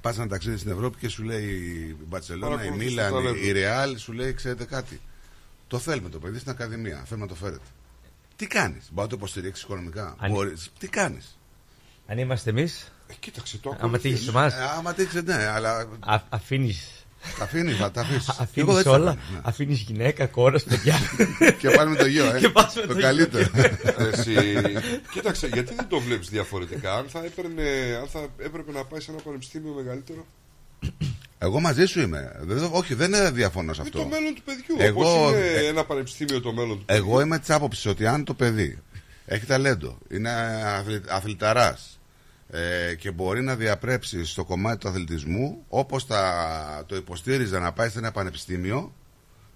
Πας 0.00 0.16
ένα 0.18 0.26
ταξίδι 0.28 0.56
στην 0.56 0.70
Ευρώπη 0.70 0.98
και 0.98 1.08
σου 1.08 1.22
λέει 1.22 1.44
η 1.44 1.96
Μπαρσελόνα, 2.08 2.52
η 2.54 2.56
Παρακολουθείς 2.56 2.94
το 2.94 3.00
Μίλαν, 3.02 3.12
ταλέντο. 3.12 3.36
η 3.46 3.52
Ρεάλ, 3.52 3.96
σου 3.96 4.12
λέει: 4.12 4.32
Ξέρετε 4.32 4.64
κάτι. 4.64 5.00
Το 5.68 5.78
θέλουμε 5.78 6.08
το 6.08 6.18
παιδί 6.18 6.38
στην 6.38 6.50
Ακαδημία. 6.50 7.02
Θέλουμε 7.06 7.26
να 7.26 7.32
το 7.32 7.38
φέρετε. 7.38 7.64
Τι 8.36 8.46
κάνεις, 8.46 8.84
Μπορεί 8.90 9.00
να 9.02 9.06
το 9.06 9.16
υποστηρίξεις 9.16 9.64
οικονομικά; 9.64 10.14
Αν- 10.18 10.32
Μπορείς. 10.32 10.70
Τι 10.78 10.88
κάνεις; 10.88 11.38
Αν 12.06 12.18
είμαστε 12.18 12.50
εμείς, 12.50 12.82
Ε, 12.82 12.88
κοίταξε 13.20 13.58
το 13.58 13.68
άμα 13.68 13.78
ακολουθείς. 13.78 14.10
τύχεις 14.12 14.28
εμάς, 14.28 14.52
Ε, 14.54 14.56
άμα 14.78 14.92
τύχεις, 14.94 15.22
ναι, 15.22 15.34
αλλά. 15.46 15.86
α, 16.00 16.20
αφήνεις 16.28 16.88
Τα 17.38 17.44
αφήνεις, 17.44 17.76
θα 17.76 17.90
τα 17.90 18.00
αφήσεις. 18.00 18.28
Αφήνεις 18.38 18.86
όλα, 18.86 19.16
αφήνεις 19.42 19.80
γυναίκα, 19.80 20.26
κόρες, 20.26 20.62
παιδιά 20.64 20.94
και 21.60 21.70
πάλι 21.70 21.90
με 21.90 21.96
το 21.96 22.06
γιο, 22.06 22.24
ε. 22.34 22.38
Και 22.40 22.48
πας 22.48 22.74
με 22.74 22.80
το 22.82 22.94
το 22.94 23.00
καλύτερο. 23.00 23.48
Εσύ, 24.12 24.34
κοίταξε, 25.12 25.46
γιατί 25.46 25.74
δεν 25.74 25.88
το 25.88 26.00
βλέπεις 26.00 26.28
διαφορετικά; 26.28 26.94
Αν 26.94 27.04
θα, 27.08 27.24
έπαιρνε, 27.24 27.62
αν 28.00 28.08
θα 28.08 28.26
έπρεπε 28.38 28.72
να 28.72 28.84
πάει 28.84 29.00
σε 29.00 29.10
ένα 29.10 29.20
πανεπιστήμιο 29.20 29.72
μεγαλύτερο; 29.72 30.26
Εγώ 31.38 31.60
μαζί 31.60 31.86
σου 31.86 32.00
είμαι. 32.00 32.32
Δεν- 32.40 32.68
όχι, 32.72 32.94
δεν 32.94 33.34
διαφωνώ 33.34 33.72
σε 33.72 33.80
Είναι 33.80 33.90
αυτό. 33.94 34.02
το 34.02 34.08
μέλλον 34.14 34.34
του 34.34 34.42
παιδιού. 34.44 34.76
Εγώ- 34.78 35.00
Όπως 35.22 35.30
είναι 35.32 35.46
ε, 35.46 35.66
ένα 35.66 35.84
πανεπιστήμιο 35.84 36.40
το 36.40 36.52
μέλλον 36.52 36.78
του 36.78 36.84
παιδιού. 36.84 37.04
Εγώ 37.04 37.20
είμαι 37.20 37.38
της 37.38 37.50
άποψης 37.50 37.86
ότι 37.86 38.06
αν 38.06 38.24
το 38.24 38.34
παιδί 38.34 38.78
έχει 39.26 39.46
ταλέντο, 39.46 39.98
είναι 40.10 40.30
αθλη, 40.64 41.02
αθληταράς 41.08 41.97
ε, 42.50 42.94
και 42.94 43.10
μπορεί 43.10 43.42
να 43.42 43.56
διαπρέψει 43.56 44.24
στο 44.24 44.44
κομμάτι 44.44 44.78
του 44.78 44.88
αθλητισμού 44.88 45.64
όπως 45.68 46.04
θα 46.04 46.84
το 46.86 46.96
υποστήριζε 46.96 47.58
να 47.58 47.72
πάει 47.72 47.88
σε 47.88 47.98
ένα 47.98 48.12
πανεπιστήμιο 48.12 48.92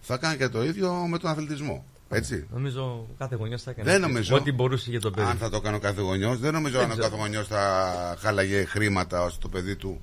θα 0.01 0.17
κάνει 0.17 0.37
και 0.37 0.49
το 0.49 0.65
ίδιο 0.65 0.93
με 0.93 1.19
τον 1.19 1.31
αθλητισμό. 1.31 1.85
Έτσι. 2.09 2.47
Νομίζω 2.53 3.07
κάθε 3.19 3.37
γονιός 3.37 3.63
θα 3.63 3.71
έκανε 3.71 3.91
Δεν 3.91 4.01
νομίζω. 4.01 4.37
ό,τι 4.37 4.53
μπορούσε 4.53 4.91
για 4.91 5.01
το 5.01 5.11
παιδί. 5.11 5.29
Αν 5.29 5.37
θα 5.37 5.51
το 5.51 5.61
κάνει 5.61 5.77
ο 5.77 5.79
κάθε 5.79 6.01
γονιός, 6.01 6.39
δεν 6.39 6.53
νομίζω 6.53 6.75
Δεν 6.79 6.85
αν 6.85 6.91
ο 6.91 6.95
ξέρω. 6.95 7.09
κάθε 7.09 7.23
γονιός 7.23 7.47
θα 7.47 8.17
χάλαγε 8.19 8.65
χρήματα 8.65 9.23
ώστε 9.25 9.39
το 9.43 9.49
παιδί 9.49 9.77
του 9.77 10.01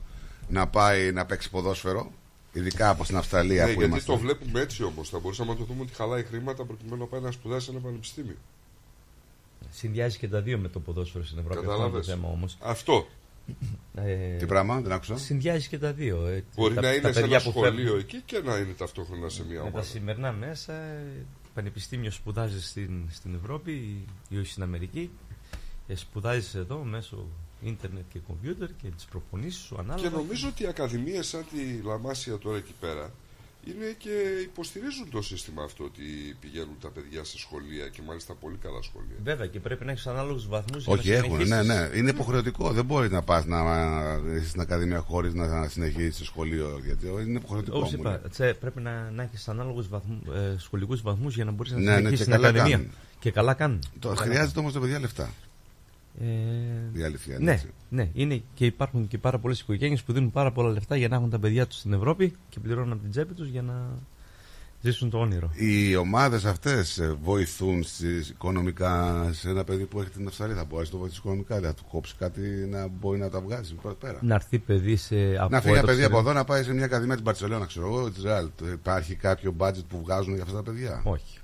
να 0.48 0.68
πάει 0.68 1.11
να 1.11 1.26
παίξει 1.26 1.50
ποδόσφαιρο. 1.50 2.11
Ειδικά 2.53 2.90
από 2.90 3.03
στην 3.03 3.18
Αυστραλία 3.18 3.66
Ναι, 3.66 3.74
που 3.74 3.80
γιατί 3.80 3.90
είμαστε. 3.92 4.11
το 4.11 4.18
βλέπουμε 4.18 4.59
έτσι 4.61 4.84
όμως. 4.84 5.09
Θα 5.09 5.19
μπορούσαμε 5.19 5.51
να 5.51 5.58
το 5.58 5.64
δούμε 5.64 5.82
ότι 5.82 5.93
χαλάει 5.93 6.24
χρήματα 6.24 6.66
προκειμένου 6.66 6.98
να 6.98 7.06
πάει 7.06 7.22
να 7.22 7.32
σπουδάσει 7.32 7.66
σε 7.66 7.72
ένα 7.72 7.80
πανεπιστήμιο. 7.80 8.35
Συνδυάζει 9.80 10.17
και 10.17 10.27
τα 10.27 10.41
δύο 10.41 10.58
με 10.58 10.67
το 10.67 10.80
ποδόσφαιρο 10.80 11.24
στην 11.24 11.38
Ευρώπη. 11.38 11.58
Αυτό 11.58 11.69
είναι 11.72 11.77
Κατάλαβες. 11.77 12.06
το 12.06 12.11
θέμα 12.14 12.27
όμως. 12.30 12.58
Αυτό. 12.59 13.08
Ε, 13.95 14.35
Τι 14.38 14.45
πράγμα, 14.45 14.82
δεν 14.82 14.91
άκουσα. 14.91 15.17
Συνδυάζει 15.17 15.67
και 15.67 15.77
τα 15.77 15.91
δύο. 15.93 16.25
Ε, 16.27 16.43
Μπορεί 16.56 16.74
τα, 16.75 16.82
να 16.82 16.88
τα 16.88 16.93
είναι 16.95 17.11
σε 17.14 17.19
παιδιά 17.19 17.35
ένα 17.35 17.43
που 17.43 17.49
σχολείο 17.51 17.72
φεύγουν 17.83 17.99
εκεί 17.99 18.22
και 18.25 18.40
να 18.40 18.56
είναι 18.58 18.74
ταυτόχρονα 18.77 19.30
σε 19.30 19.43
μια 19.45 19.56
Με 19.58 19.64
τα 19.64 19.67
ομάδα. 19.69 19.85
σημερινά 19.85 20.32
μέσα, 20.32 20.74
ε, 20.74 21.25
πανεπιστήμιος 21.53 22.16
σπουδάζει 22.16 22.61
στην, 22.64 23.03
στην 23.11 23.35
Ευρώπη 23.41 23.72
ή 24.30 24.38
όχι 24.38 24.51
στην 24.51 24.64
Αμερική. 24.64 25.09
Ε, 25.88 25.95
σπουδάζεις 25.95 26.56
εδώ 26.56 26.77
μέσω 26.83 27.25
ίντερνετ 27.61 28.03
και 28.14 28.19
κομπιούτερ 28.27 28.67
και 28.82 28.88
τις 28.95 29.06
προπονήσεις 29.06 29.61
σου 29.61 29.75
ανάλογα. 29.80 30.09
Και 30.09 30.16
νομίζω 30.16 30.48
ότι 30.48 30.64
οι 30.64 30.67
ακαδημίες 30.67 31.27
σαν 31.27 31.45
τη 31.51 31.82
Λαμάσια 31.88 32.38
τώρα 32.38 32.58
εκεί 32.58 32.74
πέρα 32.80 33.11
είναι 33.65 33.95
και 33.97 34.09
υποστηρίζουν 34.43 35.09
το 35.11 35.21
σύστημα 35.21 35.63
αυτό 35.63 35.83
ότι 35.83 36.01
πηγαίνουν 36.39 36.75
τα 36.81 36.89
παιδιά 36.89 37.23
σε 37.23 37.38
σχολεία 37.38 37.88
και 37.88 38.01
μάλιστα 38.07 38.33
πολύ 38.33 38.57
καλά 38.57 38.81
σχολεία. 38.81 39.15
Βέβαια 39.23 39.47
και 39.47 39.59
πρέπει 39.59 39.85
να 39.85 39.91
έχεις 39.91 40.07
ανάλογους 40.07 40.47
βαθμούς. 40.47 40.88
Όχι, 40.88 41.11
έχουν, 41.11 41.47
ναι, 41.47 41.63
ναι. 41.63 41.89
Είναι 41.95 42.09
υποχρεωτικό. 42.09 42.71
Δεν 42.71 42.85
μπορεί 42.85 43.09
να 43.09 43.21
πας 43.21 43.45
να 43.45 43.57
είσαι 44.35 44.47
στην 44.49 44.61
Ακαδημία 44.61 44.99
χωρίς 44.99 45.33
να 45.33 45.67
συνεχίσεις 45.67 46.17
το 46.17 46.23
σχολείο. 46.25 46.81
Γιατί 46.85 47.07
είναι 47.07 47.38
υποχρεωτικό. 47.39 47.77
Όπως 47.77 47.91
μου 47.91 47.99
είπα, 47.99 48.09
λέει. 48.09 48.29
τσε, 48.31 48.53
πρέπει 48.59 48.81
να, 48.81 49.11
να 49.11 49.23
έχεις 49.23 49.47
ανάλογους 49.47 49.85
ε, 49.85 50.55
σχολικούς 50.57 51.01
βαθμούς 51.01 51.35
για 51.35 51.45
να 51.45 51.51
μπορείς 51.51 51.71
να 51.71 51.77
Ναι, 51.79 51.85
ναι, 51.85 51.95
συνεχίσεις 51.95 52.17
και 52.17 52.23
στην 52.23 52.35
καλά 52.35 52.47
Ακαδημία. 52.47 52.77
κάνουν. 52.77 52.91
Και 53.19 53.31
καλά 53.31 53.53
κάνουν. 53.53 53.79
Το, 53.99 54.07
Καλά 54.07 54.21
χρειάζεται 54.21 54.59
όμως 54.59 54.73
τα 54.73 54.79
παιδιά 54.79 54.99
λεφτά. 54.99 55.29
Ε, 56.22 56.99
Η 56.99 57.03
αλήθεια 57.03 57.35
είναι 57.35 57.43
ναι, 57.43 57.51
έτσι. 57.51 57.69
ναι, 57.89 58.09
είναι 58.14 58.41
και 58.53 58.65
υπάρχουν 58.65 59.07
και 59.07 59.17
πάρα 59.17 59.39
πολλές 59.39 59.59
οικογένειες 59.59 60.03
που 60.03 60.14
δίνουν 60.14 60.31
πάρα 60.31 60.51
πολλά 60.51 60.69
λεφτά 60.69 60.95
για 60.95 61.07
να 61.07 61.15
έχουν 61.15 61.30
τα 61.30 61.39
παιδιά 61.39 61.67
τους 61.67 61.77
στην 61.77 61.93
Ευρώπη 61.93 62.35
και 62.49 62.59
πληρώνουν 62.59 62.91
από 62.91 63.01
την 63.01 63.11
τσέπη 63.11 63.33
τους 63.33 63.48
για 63.48 63.61
να 63.61 63.73
ζήσουν 64.81 65.09
το 65.09 65.17
όνειρο. 65.19 65.51
Οι 65.56 65.95
ομάδες 65.95 66.45
αυτές 66.45 67.01
βοηθούν 67.22 67.83
στις 67.83 68.30
οικονομικά 68.30 69.25
σε 69.33 69.49
ένα 69.49 69.64
παιδί 69.64 69.83
που 69.85 70.01
έχει 70.01 70.09
την 70.09 70.27
Αυστραλία. 70.27 70.56
Θα 70.56 70.64
μπορεί 70.65 70.83
να 70.85 70.89
το 70.91 70.98
βοηθήσει 70.98 71.19
οικονομικά. 71.19 71.56
Δηλαδή, 71.56 71.75
θα 71.75 71.81
του 71.83 71.89
κόψει 71.91 72.15
κάτι 72.17 72.41
να 72.69 72.88
μπορεί 72.88 73.19
να 73.19 73.30
τα 73.30 73.41
βγάζει 73.41 73.73
πέρα- 73.73 73.93
πέρα. 73.95 74.17
Να 74.22 74.35
έρθει 74.35 74.59
παιδί 74.59 74.95
σε 74.95 75.15
από 75.39 75.49
Να 75.56 75.61
φύγει 75.61 75.73
ένα 75.73 75.81
το 75.81 75.88
παιδί 75.88 76.03
από 76.03 76.17
εξωτερικό. 76.17 76.19
εδώ 76.19 76.33
να 76.33 76.43
πάει 76.43 76.64
σε 76.64 76.73
μια 76.73 76.85
ακαδημία 76.85 77.15
τη 77.15 77.22
Μπαρσελόνα, 77.22 77.65
ξέρω 77.65 77.85
εγώ, 77.88 78.11
τη 78.11 78.22
Ρεάλ. 78.22 78.49
Υπάρχει 78.72 79.15
κάποιο 79.15 79.56
budget 79.57 79.85
που 79.89 80.01
βγάζουν 80.03 80.33
για 80.33 80.43
αυτά 80.43 80.56
τα 80.56 80.64
παιδιά; 80.64 81.01
Όχι. 81.03 81.39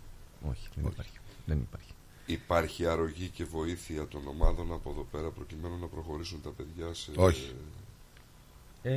Όχι, 0.49 0.67
δεν 0.75 0.85
υπάρχει. 0.91 1.11
Δεν 1.45 1.57
υπάρχει. 1.57 1.89
Υπάρχει 2.25 2.85
αρρωγή 2.87 3.27
και 3.27 3.43
βοήθεια 3.43 4.07
των 4.07 4.21
ομάδων 4.27 4.73
από 4.73 4.89
εδώ 4.89 5.07
πέρα 5.11 5.29
προκειμένου 5.29 5.77
να 5.81 5.87
προχωρήσουν 5.87 6.41
τα 6.41 6.49
παιδιά 6.49 6.85
σε... 6.93 7.11
Όχι. 7.15 7.51
Ε, 8.83 8.93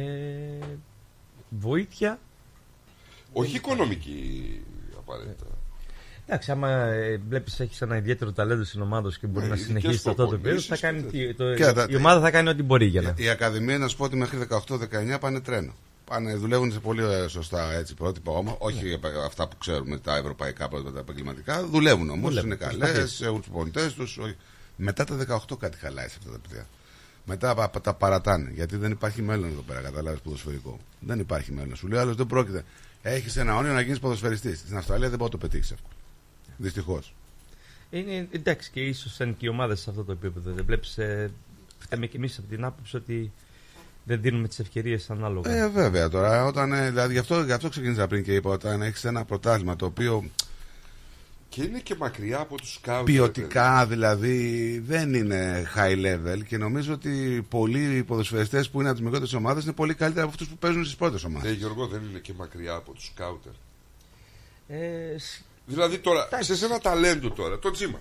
βοήθεια. 1.51 2.19
Όχι 3.33 3.57
οικονομική 3.57 4.61
απαραίτητα. 4.99 5.47
Εντάξει, 6.27 6.51
άμα 6.51 6.71
ε, 6.71 7.21
βλέπεις 7.29 7.61
έχεις 7.61 7.81
ένα 7.83 7.97
ιδιαίτερο 7.97 8.33
ταλέντο 8.33 8.65
στην 8.65 8.81
ομάδα 8.81 9.11
σου 9.11 9.21
και 9.21 9.27
μπορεί 9.27 9.45
Ναι, 9.45 9.49
να 9.51 9.55
ειδικές 9.55 9.67
συνεχίσεις 9.81 10.07
αυτό 10.07 10.15
το 10.15 10.23
επίπεδο, 10.35 10.43
προπονήσεις 10.43 10.69
θα 10.69 10.77
κάνει. 10.77 11.03
και 11.03 11.09
τι- 11.27 11.35
το- 11.35 11.55
Και 11.55 11.73
τα- 11.73 11.87
η 11.91 11.97
ομάδα 11.97 12.21
θα 12.21 12.31
κάνει 12.31 12.49
ό,τι 12.49 12.63
μπορεί 12.63 12.87
για 12.87 13.03
να. 13.03 13.15
Η 13.17 13.29
Ακαδημία, 13.29 13.79
να 13.79 13.89
σου 13.89 13.97
πω 13.97 14.05
ότι 14.05 14.17
μέχρι 14.17 14.39
18-19 14.39 15.19
πάνε 15.21 15.41
τρένο. 15.41 15.73
Πάνε, 16.09 16.35
δουλεύουν 16.35 16.73
σε 16.73 16.79
πολύ 16.81 17.05
ε, 17.05 17.29
σωστά 17.29 17.73
έτσι, 17.73 17.95
πρότυπα 17.95 18.33
όμως. 18.33 18.57
Όχι 18.59 18.89
ε, 18.91 18.99
αυτά 19.27 19.49
που 19.49 19.57
ξέρουμε, 19.59 19.99
τα 19.99 20.17
ευρωπαϊκά 20.17 20.69
πρότυπα, 20.69 20.93
τα 20.93 20.99
επαγγελματικά. 20.99 21.67
Δουλεύουν 21.67 22.11
όμως, 22.11 22.29
Δουλεύουν, 22.29 22.51
είναι 22.51 22.59
καλές, 22.61 22.79
προσπαθείς. 22.79 23.21
έχουν 23.21 23.41
τους 23.41 23.51
πονητέ 23.51 23.91
τους. 23.97 24.19
Μετά 24.77 25.05
τα 25.05 25.17
18 25.49 25.57
κάτι 25.59 25.77
χαλάει 25.79 26.09
σε 26.09 26.15
αυτά 26.19 26.31
τα 26.31 26.39
παιδιά. 26.39 26.67
Μετά 27.25 27.55
πα- 27.55 27.81
τα 27.81 27.95
παρατάνε. 27.95 28.51
Γιατί 28.55 28.77
δεν 28.77 28.91
υπάρχει 28.91 29.23
μέλλον 29.23 29.51
εδώ 29.51 29.61
πέρα, 29.61 29.81
καταλάβεις 29.81 30.21
ποδοσφαιρικό. 30.21 30.79
Δεν 31.01 31.19
υπάρχει 31.19 31.53
μέλλον. 31.53 31.77
Σου 31.77 31.89
λέει 31.89 32.01
άλλος 32.01 32.17
δεν 32.17 32.27
πρόκειται. 32.27 32.65
Έχεις 33.03 33.37
ένα 33.37 33.57
όνειρο 33.57 33.75
να 33.75 33.81
γίνεις 33.81 33.99
ποδοσφαιριστής. 33.99 34.59
Στην 34.59 34.77
Αυστραλία 34.77 35.09
δεν 35.09 35.19
μπορεί 35.19 35.31
να 35.33 35.39
το 35.39 35.47
πετύχεις 35.47 35.71
εύκολα. 35.71 35.95
Δυστυχώς. 36.57 37.15
Είναι 37.91 38.29
εντάξει 38.31 38.71
και 38.71 38.81
ίσως 38.81 39.19
είναι 39.19 39.35
και 39.39 39.47
οι 39.47 39.49
ομάδες 39.49 39.81
σε 39.81 39.91
αυτό 39.91 40.05
το 40.05 40.13
επίπεδο. 40.13 40.53
Δεν 40.53 40.65
βλέπεις. 40.65 40.99
Ε, 40.99 41.31
φταίμε 41.79 42.07
κι 42.07 42.17
εμείς 42.17 42.39
από 42.39 42.49
την 42.49 42.65
άποψη 42.65 42.97
ότι 42.97 43.33
δεν 44.09 44.21
δίνουμε 44.21 44.49
τις 44.49 44.59
ευκαιρίες 44.59 45.11
ανάλογα. 45.11 45.51
Ε, 45.51 45.69
βέβαια 45.69 46.09
τώρα. 46.09 46.45
Όταν, 46.45 46.73
ε, 46.73 46.89
δηλαδή, 46.89 47.13
γι' 47.13 47.19
αυτό, 47.19 47.43
γι 47.43 47.53
αυτό 47.53 47.69
ξεκίνησα 47.69 48.07
πριν 48.07 48.25
και 48.25 48.35
είπα 48.35 48.51
όταν 48.51 48.83
έχεις 48.83 49.05
ένα 49.05 49.25
πρωτάθλημα 49.25 49.77
το 49.77 49.87
οποίο 49.87 50.25
Και 51.49 51.63
είναι 51.63 51.79
και 51.79 51.95
μακριά 51.99 52.39
από 52.41 52.57
τους 52.57 52.73
σκάουτ. 52.73 53.05
ποιοτικά 53.05 53.87
δηλαδή 53.87 54.79
δεν 54.87 55.15
είναι 55.15 55.67
high 55.77 55.97
level 56.07 56.45
και 56.47 56.57
νομίζω 56.59 56.93
ότι 56.93 57.47
πολλοί 57.49 58.05
ποδοσφαιριστές 58.07 58.69
που 58.71 58.79
είναι 58.81 58.89
από 58.89 58.97
τις 58.97 59.05
μικρότερες 59.07 59.35
ομάδες 59.35 59.65
είναι 59.65 59.73
πολύ 59.73 59.95
καλύτερα 59.95 60.23
από 60.25 60.33
αυτούς 60.33 60.49
που 60.49 60.57
παίζουν 60.57 60.85
στις 60.85 60.97
πρώτες 60.97 61.25
ομάδες. 61.25 61.51
Ναι, 61.51 61.57
Γιώργο, 61.57 61.87
δεν 61.87 62.03
είναι 62.11 62.19
και 62.19 62.33
μακριά 62.37 62.75
από 62.75 62.93
τους 62.93 63.05
σκάουτερ. 63.05 63.53
Ε, 64.69 65.19
σ- 65.19 65.43
Δηλαδή 65.67 65.99
τώρα, 65.99 66.29
σε 66.41 66.65
ένα 66.65 66.79
ταλέντο 66.79 67.31
τώρα, 67.31 67.59
το 67.59 67.71
Τζίμα. 67.71 67.99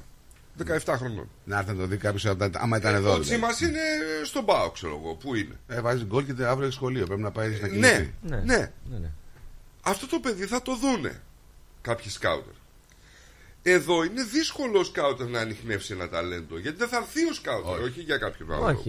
17 0.85 0.93
χρονών. 0.97 1.29
Να 1.43 1.57
έρθει 1.57 1.71
να 1.71 1.77
το 1.77 1.85
δει 1.85 1.97
κάποιος 1.97 2.25
άμα 2.53 2.77
ήταν 2.77 2.95
εδώ. 2.95 3.09
Ο 3.13 3.19
δηλαδή. 3.19 3.23
Τζίμα 3.29 3.69
είναι 3.69 3.79
στον 4.23 4.45
Πάο, 4.45 4.69
ξέρω 4.71 4.99
εγώ. 5.03 5.15
Πού 5.15 5.35
είναι; 5.35 5.59
Ε, 5.67 5.81
βάζει 5.81 6.03
γκολ 6.03 6.25
και 6.25 6.45
αύριο 6.45 6.65
έχει 6.65 6.75
σχολείο. 6.75 7.05
Πρέπει 7.05 7.21
να 7.21 7.31
πάει 7.31 7.49
να 7.49 7.67
Ναι, 7.67 7.67
κινηθεί. 7.69 8.13
ναι, 8.21 8.37
ναι, 8.45 8.69
ναι. 8.99 9.09
Αυτό 9.81 10.07
το 10.07 10.19
παιδί 10.19 10.45
θα 10.45 10.61
το 10.61 10.75
δούνε 10.75 11.21
κάποιοι 11.81 12.09
σκάουτερ. 12.11 12.53
Εδώ 13.63 14.03
είναι 14.03 14.23
δύσκολο 14.23 14.79
ο 14.79 14.83
σκάουτερ 14.83 15.27
να 15.27 15.39
ανοιχνεύσει 15.39 15.93
ένα 15.93 16.09
ταλέντο. 16.09 16.59
Γιατί 16.59 16.77
δεν 16.77 16.87
θα 16.87 16.97
έρθει 16.97 17.29
ο 17.29 17.33
σκάουτερ, 17.33 17.81
όχι, 17.83 18.01
για 18.01 18.17
κάποιον 18.17 18.53
άλλο. 18.53 18.65
Όχι. 18.65 18.85